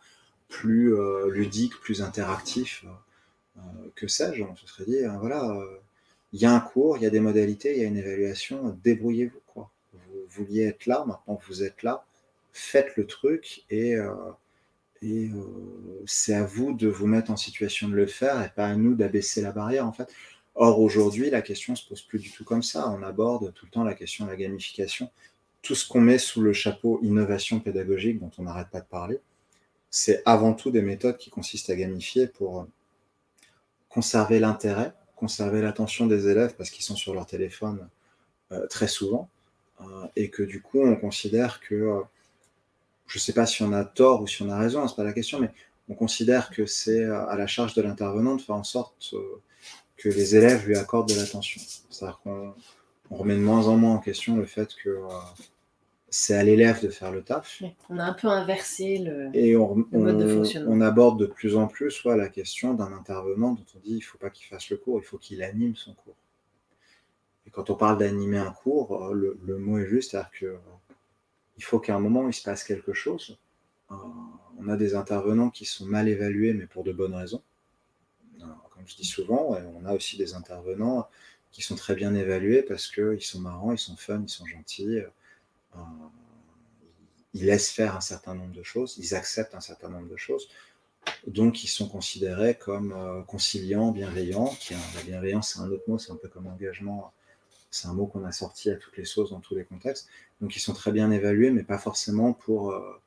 plus 0.48 0.94
euh, 0.94 1.30
ludique, 1.30 1.80
plus 1.80 2.02
interactif, 2.02 2.84
que 3.94 4.08
sais-je. 4.08 4.42
On 4.42 4.56
se 4.56 4.66
serait 4.66 4.84
dit, 4.84 4.98
euh, 4.98 5.16
voilà, 5.18 5.56
il 6.32 6.40
y 6.40 6.44
a 6.44 6.52
un 6.52 6.60
cours, 6.60 6.96
il 6.96 7.04
y 7.04 7.06
a 7.06 7.10
des 7.10 7.20
modalités, 7.20 7.76
il 7.76 7.82
y 7.82 7.84
a 7.84 7.88
une 7.88 7.96
évaluation, 7.96 8.78
débrouillez-vous. 8.82 9.40
Quoi. 9.46 9.70
Vous 9.92 10.00
vouliez 10.28 10.64
être 10.64 10.86
là, 10.86 11.04
maintenant 11.06 11.40
vous 11.46 11.62
êtes 11.62 11.82
là, 11.82 12.04
faites 12.52 12.96
le 12.96 13.06
truc 13.06 13.64
et, 13.70 13.96
et 15.02 15.30
c'est 16.06 16.34
à 16.34 16.44
vous 16.44 16.72
de 16.72 16.88
vous 16.88 17.06
mettre 17.06 17.30
en 17.30 17.36
situation 17.36 17.88
de 17.88 17.94
le 17.94 18.06
faire 18.06 18.42
et 18.42 18.48
pas 18.48 18.66
à 18.66 18.74
nous 18.74 18.94
d'abaisser 18.94 19.42
la 19.42 19.52
barrière 19.52 19.86
en 19.86 19.92
fait. 19.92 20.12
Or, 20.54 20.80
aujourd'hui, 20.80 21.30
la 21.30 21.42
question 21.42 21.74
se 21.74 21.86
pose 21.88 22.02
plus 22.02 22.18
du 22.18 22.30
tout 22.30 22.44
comme 22.44 22.62
ça. 22.62 22.88
On 22.90 23.02
aborde 23.02 23.52
tout 23.54 23.66
le 23.66 23.70
temps 23.70 23.84
la 23.84 23.94
question 23.94 24.26
de 24.26 24.30
la 24.30 24.36
gamification. 24.36 25.10
Tout 25.62 25.74
ce 25.74 25.88
qu'on 25.88 26.00
met 26.00 26.18
sous 26.18 26.40
le 26.42 26.52
chapeau 26.52 27.00
innovation 27.02 27.60
pédagogique, 27.60 28.20
dont 28.20 28.30
on 28.38 28.42
n'arrête 28.42 28.68
pas 28.68 28.80
de 28.80 28.86
parler, 28.86 29.20
c'est 29.90 30.22
avant 30.24 30.54
tout 30.54 30.70
des 30.70 30.82
méthodes 30.82 31.18
qui 31.18 31.30
consistent 31.30 31.70
à 31.70 31.76
gamifier 31.76 32.26
pour 32.26 32.66
conserver 33.88 34.40
l'intérêt, 34.40 34.92
conserver 35.16 35.62
l'attention 35.62 36.06
des 36.06 36.28
élèves 36.28 36.54
parce 36.56 36.70
qu'ils 36.70 36.84
sont 36.84 36.96
sur 36.96 37.14
leur 37.14 37.26
téléphone 37.26 37.88
euh, 38.50 38.66
très 38.66 38.88
souvent, 38.88 39.28
euh, 39.80 39.84
et 40.16 40.30
que 40.30 40.42
du 40.42 40.60
coup, 40.60 40.80
on 40.80 40.96
considère 40.96 41.60
que, 41.60 41.74
euh, 41.74 42.00
je 43.06 43.18
ne 43.18 43.20
sais 43.20 43.32
pas 43.32 43.46
si 43.46 43.62
on 43.62 43.72
a 43.72 43.84
tort 43.84 44.22
ou 44.22 44.26
si 44.26 44.42
on 44.42 44.50
a 44.50 44.58
raison, 44.58 44.86
c'est 44.88 44.96
pas 44.96 45.04
la 45.04 45.12
question, 45.12 45.38
mais 45.38 45.50
on 45.88 45.94
considère 45.94 46.50
que 46.50 46.66
c'est 46.66 47.04
à 47.04 47.36
la 47.36 47.46
charge 47.46 47.74
de 47.74 47.82
l'intervenant 47.82 48.36
de 48.36 48.40
faire 48.40 48.54
en 48.54 48.64
sorte 48.64 49.14
que 50.02 50.08
les 50.08 50.36
élèves 50.36 50.66
lui 50.66 50.76
accordent 50.76 51.08
de 51.08 51.14
l'attention. 51.14 51.60
C'est-à-dire 51.90 52.20
qu'on 52.24 52.54
remet 53.10 53.34
de 53.36 53.40
moins 53.40 53.66
en 53.68 53.76
moins 53.76 53.94
en 53.94 53.98
question 53.98 54.36
le 54.36 54.46
fait 54.46 54.74
que 54.82 54.88
euh, 54.90 55.08
c'est 56.10 56.34
à 56.34 56.42
l'élève 56.42 56.82
de 56.82 56.88
faire 56.88 57.10
le 57.10 57.22
taf. 57.22 57.60
Ouais, 57.62 57.74
On 57.88 57.98
a 57.98 58.04
un 58.04 58.12
peu 58.12 58.28
inversé 58.28 58.98
le. 58.98 59.30
Et 59.34 59.56
on, 59.56 59.76
Le 59.92 59.98
mode 59.98 60.18
de 60.18 60.24
on- 60.26 60.36
fonctionnement. 60.38 60.70
on 60.72 60.80
aborde 60.80 61.18
de 61.20 61.26
plus 61.26 61.56
en 61.56 61.66
plus 61.68 61.90
soit 61.90 62.16
la 62.16 62.28
question 62.28 62.74
d'un 62.74 62.92
intervenant 62.92 63.52
dont 63.52 63.64
on 63.74 63.78
dit 63.78 63.92
il 63.92 63.96
ne 63.96 64.00
faut 64.02 64.18
pas 64.18 64.30
qu'il 64.30 64.46
fasse 64.46 64.68
le 64.70 64.76
cours, 64.76 64.98
il 65.00 65.04
faut 65.04 65.18
qu'il 65.18 65.42
anime 65.42 65.74
son 65.76 65.94
cours. 65.94 66.16
Et 67.46 67.50
quand 67.50 67.70
on 67.70 67.74
parle 67.74 67.98
d'animer 67.98 68.38
un 68.38 68.52
cours, 68.52 69.06
euh, 69.06 69.12
le, 69.14 69.38
le 69.44 69.56
mot 69.58 69.78
est 69.78 69.86
juste, 69.86 70.10
c'est-à-dire 70.12 70.30
que 70.38 70.46
euh, 70.46 70.56
il 71.58 71.64
faut 71.64 71.78
qu'à 71.80 71.94
un 71.96 71.98
moment 72.00 72.28
il 72.28 72.32
se 72.34 72.42
passe 72.42 72.64
quelque 72.64 72.92
chose. 72.92 73.38
Euh, 73.90 73.94
on 74.58 74.68
a 74.68 74.76
des 74.76 74.94
intervenants 74.94 75.50
qui 75.50 75.64
sont 75.64 75.86
mal 75.86 76.08
évalués, 76.08 76.54
mais 76.54 76.66
pour 76.66 76.84
de 76.84 76.92
bonnes 76.92 77.14
raisons. 77.14 77.42
Je 78.86 78.96
dis 78.96 79.04
souvent, 79.04 79.56
on 79.74 79.84
a 79.84 79.92
aussi 79.94 80.16
des 80.16 80.34
intervenants 80.34 81.08
qui 81.52 81.62
sont 81.62 81.76
très 81.76 81.94
bien 81.94 82.14
évalués 82.14 82.62
parce 82.62 82.88
qu'ils 82.88 83.22
sont 83.22 83.40
marrants, 83.40 83.72
ils 83.72 83.78
sont 83.78 83.96
fun, 83.96 84.22
ils 84.22 84.28
sont 84.28 84.46
gentils. 84.46 85.02
euh, 85.76 85.78
ils 87.34 87.46
laissent 87.46 87.70
faire 87.70 87.96
un 87.96 88.00
certain 88.00 88.34
nombre 88.34 88.54
de 88.54 88.62
choses, 88.62 88.96
ils 88.98 89.14
acceptent 89.14 89.54
un 89.54 89.60
certain 89.60 89.88
nombre 89.88 90.08
de 90.08 90.16
choses, 90.16 90.48
donc 91.26 91.64
ils 91.64 91.68
sont 91.68 91.88
considérés 91.88 92.56
comme 92.56 92.92
euh, 92.92 93.22
conciliants, 93.22 93.90
bienveillants. 93.90 94.54
Qui, 94.60 94.74
la 94.74 95.02
bienveillance, 95.02 95.54
c'est 95.54 95.60
un 95.60 95.70
autre 95.70 95.84
mot, 95.86 95.98
c'est 95.98 96.12
un 96.12 96.16
peu 96.16 96.28
comme 96.28 96.46
engagement, 96.46 97.12
c'est 97.70 97.88
un 97.88 97.94
mot 97.94 98.06
qu'on 98.06 98.24
a 98.24 98.32
sorti 98.32 98.70
à 98.70 98.76
toutes 98.76 98.96
les 98.96 99.04
sauces 99.04 99.30
dans 99.30 99.40
tous 99.40 99.54
les 99.54 99.64
contextes. 99.64 100.08
Donc 100.40 100.56
ils 100.56 100.60
sont 100.60 100.74
très 100.74 100.92
bien 100.92 101.10
évalués, 101.10 101.50
mais 101.50 101.62
pas 101.62 101.78
forcément 101.78 102.32
pour 102.32 102.72
euh, 102.72 103.00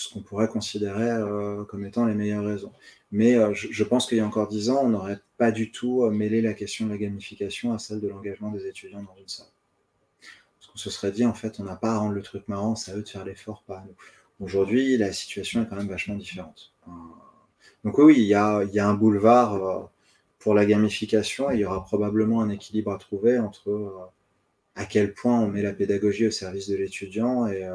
ce 0.00 0.12
qu'on 0.12 0.22
pourrait 0.22 0.48
considérer 0.48 1.10
euh, 1.10 1.64
comme 1.64 1.84
étant 1.84 2.06
les 2.06 2.14
meilleures 2.14 2.44
raisons. 2.44 2.72
Mais 3.12 3.36
euh, 3.36 3.52
je, 3.54 3.84
pense 3.84 4.06
qu'il 4.06 4.18
y 4.18 4.20
a 4.20 4.26
encore 4.26 4.48
dix 4.48 4.70
ans, 4.70 4.80
on 4.84 4.88
n'aurait 4.88 5.20
pas 5.36 5.50
du 5.50 5.70
tout 5.70 6.04
euh, 6.04 6.10
mêlé 6.10 6.40
la 6.40 6.54
question 6.54 6.86
de 6.86 6.90
la 6.90 6.96
gamification 6.96 7.72
à 7.74 7.78
celle 7.78 8.00
de 8.00 8.08
l'engagement 8.08 8.50
des 8.50 8.66
étudiants 8.66 9.02
dans 9.02 9.16
une 9.20 9.28
salle. 9.28 9.46
Parce 10.58 10.72
qu'on 10.72 10.78
se 10.78 10.90
serait 10.90 11.12
dit, 11.12 11.26
en 11.26 11.34
fait, 11.34 11.60
on 11.60 11.64
n'a 11.64 11.76
pas 11.76 11.92
à 11.92 11.98
rendre 11.98 12.14
le 12.14 12.22
truc 12.22 12.48
marrant, 12.48 12.76
c'est 12.76 12.92
à 12.92 12.96
eux 12.96 13.02
de 13.02 13.08
faire 13.08 13.24
l'effort, 13.24 13.62
pas 13.66 13.78
à 13.78 13.84
nous. 13.84 13.94
Aujourd'hui, 14.44 14.96
la 14.96 15.12
situation 15.12 15.62
est 15.62 15.66
quand 15.68 15.76
même 15.76 15.88
vachement 15.88 16.14
différente. 16.14 16.72
Donc 17.84 17.98
oui, 17.98 18.14
il 18.16 18.24
y 18.24 18.34
a, 18.34 18.58
un 18.58 18.94
boulevard 18.94 19.90
pour 20.38 20.54
la 20.54 20.64
gamification 20.64 21.50
et 21.50 21.56
il 21.56 21.60
y 21.60 21.64
aura 21.66 21.84
probablement 21.84 22.40
un 22.40 22.48
équilibre 22.48 22.90
à 22.90 22.96
trouver 22.96 23.38
entre 23.38 24.10
à 24.76 24.86
quel 24.86 25.12
point 25.12 25.38
on 25.38 25.48
met 25.48 25.60
la 25.60 25.74
pédagogie 25.74 26.26
au 26.26 26.30
service 26.30 26.68
de 26.70 26.76
l'étudiant 26.76 27.46
et, 27.48 27.68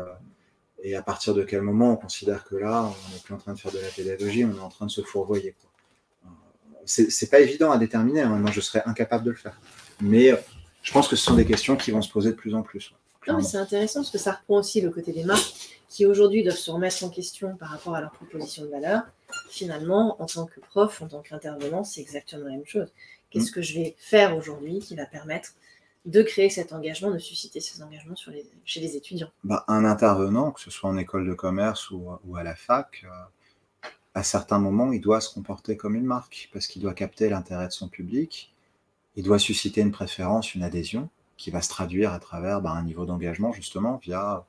et 0.86 0.96
à 0.96 1.02
partir 1.02 1.34
de 1.34 1.44
quel 1.44 1.64
moment 1.64 1.94
on 1.94 1.96
considère 1.96 2.44
que 2.44 2.56
là, 2.56 2.84
on 2.84 3.14
n'est 3.14 3.20
plus 3.20 3.34
en 3.34 3.38
train 3.38 3.54
de 3.54 3.60
faire 3.60 3.72
de 3.72 3.80
la 3.80 3.88
pédagogie, 3.88 4.46
on 4.46 4.56
est 4.56 4.60
en 4.60 4.70
train 4.70 4.86
de 4.86 4.92
se 4.92 5.02
fourvoyer. 5.02 5.56
Euh, 6.24 6.30
C'est 6.86 7.30
pas 7.32 7.40
évident 7.40 7.72
à 7.72 7.80
déterminer, 7.80 8.22
hein. 8.22 8.38
moi 8.38 8.52
je 8.52 8.62
serais 8.62 8.84
incapable 8.86 9.26
de 9.26 9.32
le 9.32 9.36
faire. 9.36 9.60
Mais 10.00 10.32
euh, 10.32 10.38
je 10.84 10.92
pense 10.94 11.08
que 11.08 11.16
ce 11.16 11.26
sont 11.26 11.34
des 11.34 11.46
questions 11.46 11.76
qui 11.76 11.90
vont 11.90 12.04
se 12.04 12.12
poser 12.12 12.30
de 12.30 12.36
plus 12.36 12.54
en 12.54 12.62
plus. 12.62 12.94
Non, 13.28 13.38
mais 13.38 13.44
c'est 13.44 13.58
intéressant 13.58 14.02
parce 14.02 14.12
que 14.12 14.20
ça 14.20 14.34
reprend 14.34 14.60
aussi 14.60 14.80
le 14.82 14.92
côté 14.92 15.12
des 15.12 15.24
marques 15.24 15.80
qui 15.90 16.06
aujourd'hui 16.06 16.44
doivent 16.44 16.56
se 16.56 16.70
remettre 16.70 17.04
en 17.04 17.10
question 17.10 17.56
par 17.56 17.70
rapport 17.70 17.96
à 17.96 18.02
leur 18.02 18.12
proposition 18.12 18.64
de 18.64 18.70
valeur. 18.70 19.02
Finalement, 19.50 20.22
en 20.22 20.28
tant 20.28 20.46
que 20.46 20.60
prof, 20.60 21.02
en 21.02 21.08
tant 21.08 21.22
qu'intervenant, 21.22 21.84
c'est 21.84 22.02
exactement 22.02 22.46
la 22.46 22.52
même 22.52 22.66
chose. 22.68 22.90
Qu'est-ce 23.32 23.52
que 23.52 23.64
je 23.64 23.74
vais 23.74 23.96
faire 23.98 24.38
aujourd'hui 24.38 24.80
qui 24.80 24.96
va 24.96 25.08
permettre 25.08 25.54
de 26.06 26.22
créer 26.22 26.50
cet 26.50 26.72
engagement, 26.72 27.12
de 27.12 27.18
susciter 27.18 27.60
ces 27.60 27.82
engagements 27.82 28.16
chez 28.64 28.80
les 28.80 28.96
étudiants 28.96 29.32
Bah, 29.44 29.66
un 29.68 29.86
intervenant, 29.86 30.52
que 30.52 30.62
ce 30.62 30.70
soit 30.70 30.90
en 30.90 30.98
école 30.98 31.28
de 31.28 31.34
commerce 31.34 31.90
ou, 31.90 32.10
ou 32.26 32.36
à 32.38 32.44
la 32.44 32.56
fac, 32.56 33.04
euh, 33.06 33.90
à 34.14 34.24
certains 34.24 34.60
moments, 34.60 34.94
il 34.94 35.02
doit 35.02 35.20
se 35.20 35.34
comporter 35.34 35.78
comme 35.78 35.96
une 35.96 36.06
marque 36.06 36.50
parce 36.54 36.68
qu'il 36.68 36.82
doit 36.82 36.94
capter 36.94 37.28
l'intérêt 37.30 37.68
de 37.68 37.74
son 37.74 37.90
public, 37.90 38.54
il 39.16 39.24
doit 39.24 39.40
susciter 39.40 39.82
une 39.82 39.92
préférence, 39.92 40.56
une 40.56 40.64
adhésion. 40.64 41.10
qui 41.38 41.52
va 41.52 41.62
se 41.62 41.70
traduire 41.70 42.14
à 42.14 42.20
travers 42.20 42.62
bah, 42.62 42.72
un 42.72 42.84
niveau 42.84 43.06
d'engagement, 43.06 43.52
justement, 43.52 43.98
via 43.98 44.46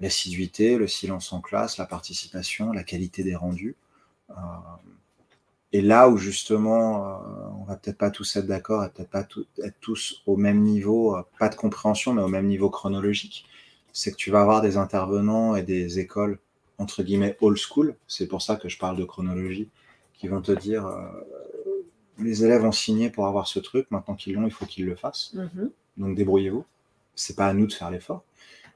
l'assiduité, 0.00 0.76
le 0.76 0.86
silence 0.86 1.32
en 1.32 1.40
classe, 1.40 1.78
la 1.78 1.86
participation, 1.86 2.72
la 2.72 2.84
qualité 2.84 3.24
des 3.24 3.34
rendus. 3.34 3.76
Euh, 4.30 4.34
et 5.72 5.80
là 5.80 6.08
où 6.08 6.16
justement, 6.16 7.06
euh, 7.06 7.18
on 7.60 7.64
va 7.64 7.76
peut-être 7.76 7.98
pas 7.98 8.10
tous 8.10 8.36
être 8.36 8.46
d'accord 8.46 8.84
et 8.84 8.90
peut-être 8.90 9.10
pas 9.10 9.26
être 9.62 9.80
tous 9.80 10.22
au 10.26 10.36
même 10.36 10.60
niveau, 10.60 11.16
euh, 11.16 11.22
pas 11.38 11.48
de 11.48 11.54
compréhension, 11.54 12.12
mais 12.12 12.22
au 12.22 12.28
même 12.28 12.46
niveau 12.46 12.70
chronologique, 12.70 13.46
c'est 13.92 14.10
que 14.10 14.16
tu 14.16 14.30
vas 14.30 14.40
avoir 14.40 14.62
des 14.62 14.76
intervenants 14.76 15.56
et 15.56 15.62
des 15.62 15.98
écoles 15.98 16.38
entre 16.78 17.02
guillemets 17.02 17.36
old 17.40 17.56
school. 17.56 17.94
C'est 18.08 18.26
pour 18.26 18.42
ça 18.42 18.56
que 18.56 18.68
je 18.68 18.78
parle 18.78 18.96
de 18.96 19.04
chronologie, 19.04 19.68
qui 20.14 20.28
vont 20.28 20.40
te 20.40 20.52
dire 20.52 20.86
les 22.18 22.44
élèves 22.44 22.64
ont 22.64 22.72
signé 22.72 23.10
pour 23.10 23.26
avoir 23.26 23.46
ce 23.46 23.58
truc, 23.58 23.90
maintenant 23.90 24.14
qu'ils 24.14 24.34
l'ont, 24.34 24.46
il 24.46 24.52
faut 24.52 24.66
qu'ils 24.66 24.86
le 24.86 24.94
fassent. 24.94 25.34
Mm-hmm. 25.34 25.70
Donc 25.98 26.16
débrouillez-vous. 26.16 26.64
C'est 27.14 27.36
pas 27.36 27.46
à 27.46 27.54
nous 27.54 27.66
de 27.66 27.72
faire 27.72 27.90
l'effort. 27.90 28.24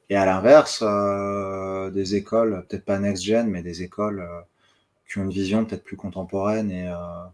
Et 0.09 0.17
à 0.17 0.25
l'inverse, 0.25 0.85
euh, 0.87 1.91
des 1.91 2.15
écoles, 2.15 2.65
peut-être 2.69 2.85
pas 2.85 2.99
next-gen, 2.99 3.49
mais 3.49 3.63
des 3.63 3.83
écoles 3.83 4.21
euh, 4.21 4.41
qui 5.09 5.19
ont 5.19 5.25
une 5.25 5.31
vision 5.31 5.65
peut-être 5.65 5.85
plus 5.85 5.97
contemporaine 5.97 6.71
et, 6.71 6.89
euh, 6.89 7.25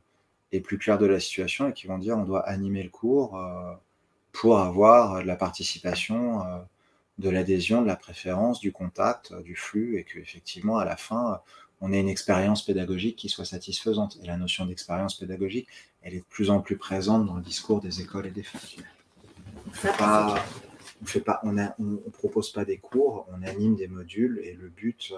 et, 0.52 0.60
plus 0.60 0.78
claire 0.78 0.98
de 0.98 1.06
la 1.06 1.20
situation 1.20 1.68
et 1.68 1.72
qui 1.72 1.86
vont 1.86 1.98
dire 1.98 2.16
on 2.18 2.24
doit 2.24 2.46
animer 2.46 2.82
le 2.82 2.90
cours 2.90 3.40
pour 4.32 4.58
avoir 4.58 5.22
de 5.22 5.26
la 5.26 5.36
participation, 5.36 6.42
de 7.18 7.30
l'adhésion, 7.30 7.82
de 7.82 7.86
la 7.86 7.96
préférence, 7.96 8.60
du 8.60 8.72
contact, 8.72 9.34
du 9.42 9.56
flux 9.56 9.98
et 9.98 10.04
qu'effectivement, 10.04 10.78
à 10.78 10.84
la 10.84 10.96
fin, 10.96 11.40
on 11.82 11.92
ait 11.92 12.00
une 12.00 12.08
expérience 12.08 12.64
pédagogique 12.64 13.16
qui 13.16 13.28
soit 13.28 13.44
satisfaisante. 13.44 14.16
Et 14.22 14.26
la 14.26 14.36
notion 14.36 14.64
d'expérience 14.66 15.16
pédagogique, 15.16 15.68
elle 16.02 16.14
est 16.14 16.20
de 16.20 16.24
plus 16.30 16.48
en 16.48 16.60
plus 16.60 16.76
présente 16.76 17.26
dans 17.26 17.34
le 17.34 17.42
discours 17.42 17.80
des 17.80 18.00
écoles 18.00 18.26
et 18.26 18.30
des 18.30 18.44
facultés. 18.44 18.84
On 21.42 21.56
on, 21.78 22.10
propose 22.10 22.52
pas 22.52 22.64
des 22.64 22.78
cours, 22.78 23.26
on 23.32 23.42
anime 23.42 23.74
des 23.74 23.88
modules 23.88 24.40
et 24.44 24.54
le 24.54 24.68
but, 24.68 25.12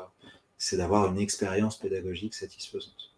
c'est 0.59 0.77
d'avoir 0.77 1.11
une 1.11 1.19
expérience 1.19 1.79
pédagogique 1.79 2.35
satisfaisante. 2.35 3.11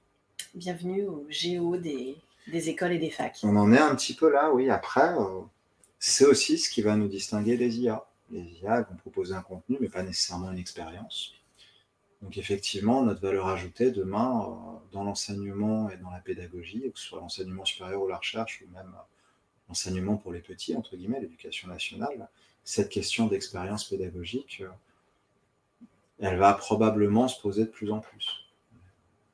Bienvenue 0.54 1.06
au 1.06 1.26
géo 1.28 1.76
des, 1.76 2.16
des, 2.46 2.68
écoles 2.68 2.92
et 2.92 2.98
des 2.98 3.10
facs. 3.10 3.40
On 3.42 3.56
en 3.56 3.72
est 3.72 3.78
un 3.78 3.94
petit 3.94 4.14
peu 4.14 4.30
là, 4.30 4.50
oui. 4.52 4.70
Après, 4.70 5.12
euh, 5.14 5.42
c'est 5.98 6.24
aussi 6.24 6.58
ce 6.58 6.70
qui 6.70 6.82
va 6.82 6.96
nous 6.96 7.08
distinguer 7.08 7.56
des 7.56 7.80
IA. 7.80 8.04
Les 8.30 8.42
IA 8.62 8.82
vont 8.82 8.96
proposer 8.96 9.34
un 9.34 9.42
contenu, 9.42 9.76
mais 9.80 9.88
pas 9.88 10.02
nécessairement 10.02 10.50
une 10.50 10.58
expérience. 10.58 11.34
Donc 12.22 12.38
effectivement, 12.38 13.02
notre 13.02 13.20
valeur 13.20 13.46
ajoutée 13.48 13.90
demain, 13.90 14.48
euh, 14.48 14.78
dans 14.92 15.04
l'enseignement 15.04 15.90
et 15.90 15.96
dans 15.98 16.10
la 16.10 16.20
pédagogie, 16.20 16.90
que 16.92 16.98
ce 16.98 17.06
soit 17.06 17.20
l'enseignement 17.20 17.64
supérieur 17.64 18.02
ou 18.02 18.08
la 18.08 18.16
recherche, 18.16 18.62
ou 18.66 18.74
même 18.74 18.92
l'enseignement 19.68 20.16
pour 20.16 20.32
les 20.32 20.40
petits, 20.40 20.74
entre 20.74 20.96
guillemets, 20.96 21.20
l'éducation 21.20 21.68
nationale, 21.68 22.28
cette 22.64 22.88
question 22.88 23.26
d'expérience 23.26 23.84
pédagogique, 23.84 24.62
euh, 24.62 24.68
elle 26.18 26.38
va 26.38 26.54
probablement 26.54 27.28
se 27.28 27.40
poser 27.40 27.64
de 27.64 27.70
plus 27.70 27.90
en 27.90 28.00
plus. 28.00 28.46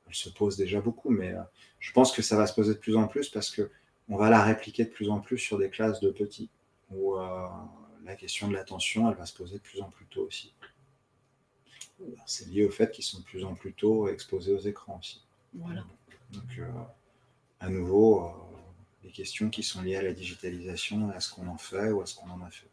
Elle 0.09 0.15
se 0.15 0.29
pose 0.29 0.57
déjà 0.57 0.81
beaucoup, 0.81 1.11
mais 1.11 1.33
euh, 1.33 1.43
je 1.79 1.93
pense 1.93 2.13
que 2.13 2.23
ça 2.23 2.37
va 2.37 2.47
se 2.47 2.55
poser 2.55 2.75
de 2.75 2.79
plus 2.79 2.97
en 2.97 3.07
plus 3.07 3.29
parce 3.29 3.51
que 3.51 3.71
on 4.09 4.17
va 4.17 4.29
la 4.29 4.43
répliquer 4.43 4.85
de 4.85 4.91
plus 4.91 5.09
en 5.11 5.21
plus 5.21 5.39
sur 5.39 5.59
des 5.59 5.71
classes 5.71 6.01
de 6.01 6.11
petits, 6.11 6.51
où 6.91 7.17
euh, 7.17 7.47
la 8.05 8.17
question 8.17 8.49
de 8.49 8.53
l'attention, 8.53 9.11
elle 9.11 9.17
va 9.17 9.27
se 9.27 9.35
poser 9.35 9.55
de 9.55 9.63
plus 9.63 9.81
en 9.81 9.91
plus 9.91 10.07
tôt 10.07 10.27
aussi. 10.27 10.55
C'est 12.27 12.49
lié 12.49 12.67
au 12.67 12.71
fait 12.71 12.91
qu'ils 12.91 13.05
sont 13.05 13.21
de 13.21 13.25
plus 13.25 13.45
en 13.45 13.55
plus 13.55 13.73
tôt 13.73 14.09
exposés 14.09 14.53
aux 14.53 14.59
écrans 14.59 14.99
aussi. 14.99 15.25
Voilà. 15.55 15.85
Donc, 16.33 16.61
à 17.61 17.69
nouveau, 17.69 18.35
des 19.03 19.11
questions 19.11 19.51
qui 19.51 19.63
sont 19.63 19.83
liées 19.83 19.97
à 19.97 20.03
la 20.03 20.13
digitalisation, 20.13 21.11
à 21.11 21.21
ce 21.21 21.33
qu'on 21.33 21.47
en 21.47 21.59
fait 21.59 21.91
ou 21.91 22.01
à 22.01 22.07
ce 22.07 22.17
qu'on 22.17 22.29
en 22.29 22.43
a 22.43 22.51
fait. 22.51 22.69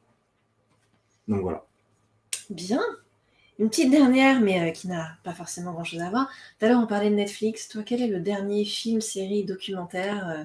Donc 1.28 1.42
voilà. 1.42 1.66
Bien. 2.50 2.82
Une 3.60 3.70
petite 3.70 3.92
dernière, 3.92 4.40
mais 4.40 4.70
euh, 4.70 4.72
qui 4.72 4.88
n'a 4.88 5.18
pas 5.24 5.34
forcément 5.34 5.74
grand-chose 5.74 6.00
à 6.00 6.10
voir. 6.10 6.30
Tout 6.58 6.66
à 6.66 6.70
l'heure, 6.70 6.80
on 6.82 6.88
parlait 6.88 7.10
de 7.10 7.16
Netflix. 7.16 7.68
Toi, 7.68 7.84
quel 7.86 8.02
est 8.02 8.08
le 8.08 8.22
dernier 8.22 8.64
film, 8.64 9.02
série, 9.02 9.44
documentaire 9.44 10.30
euh, 10.30 10.44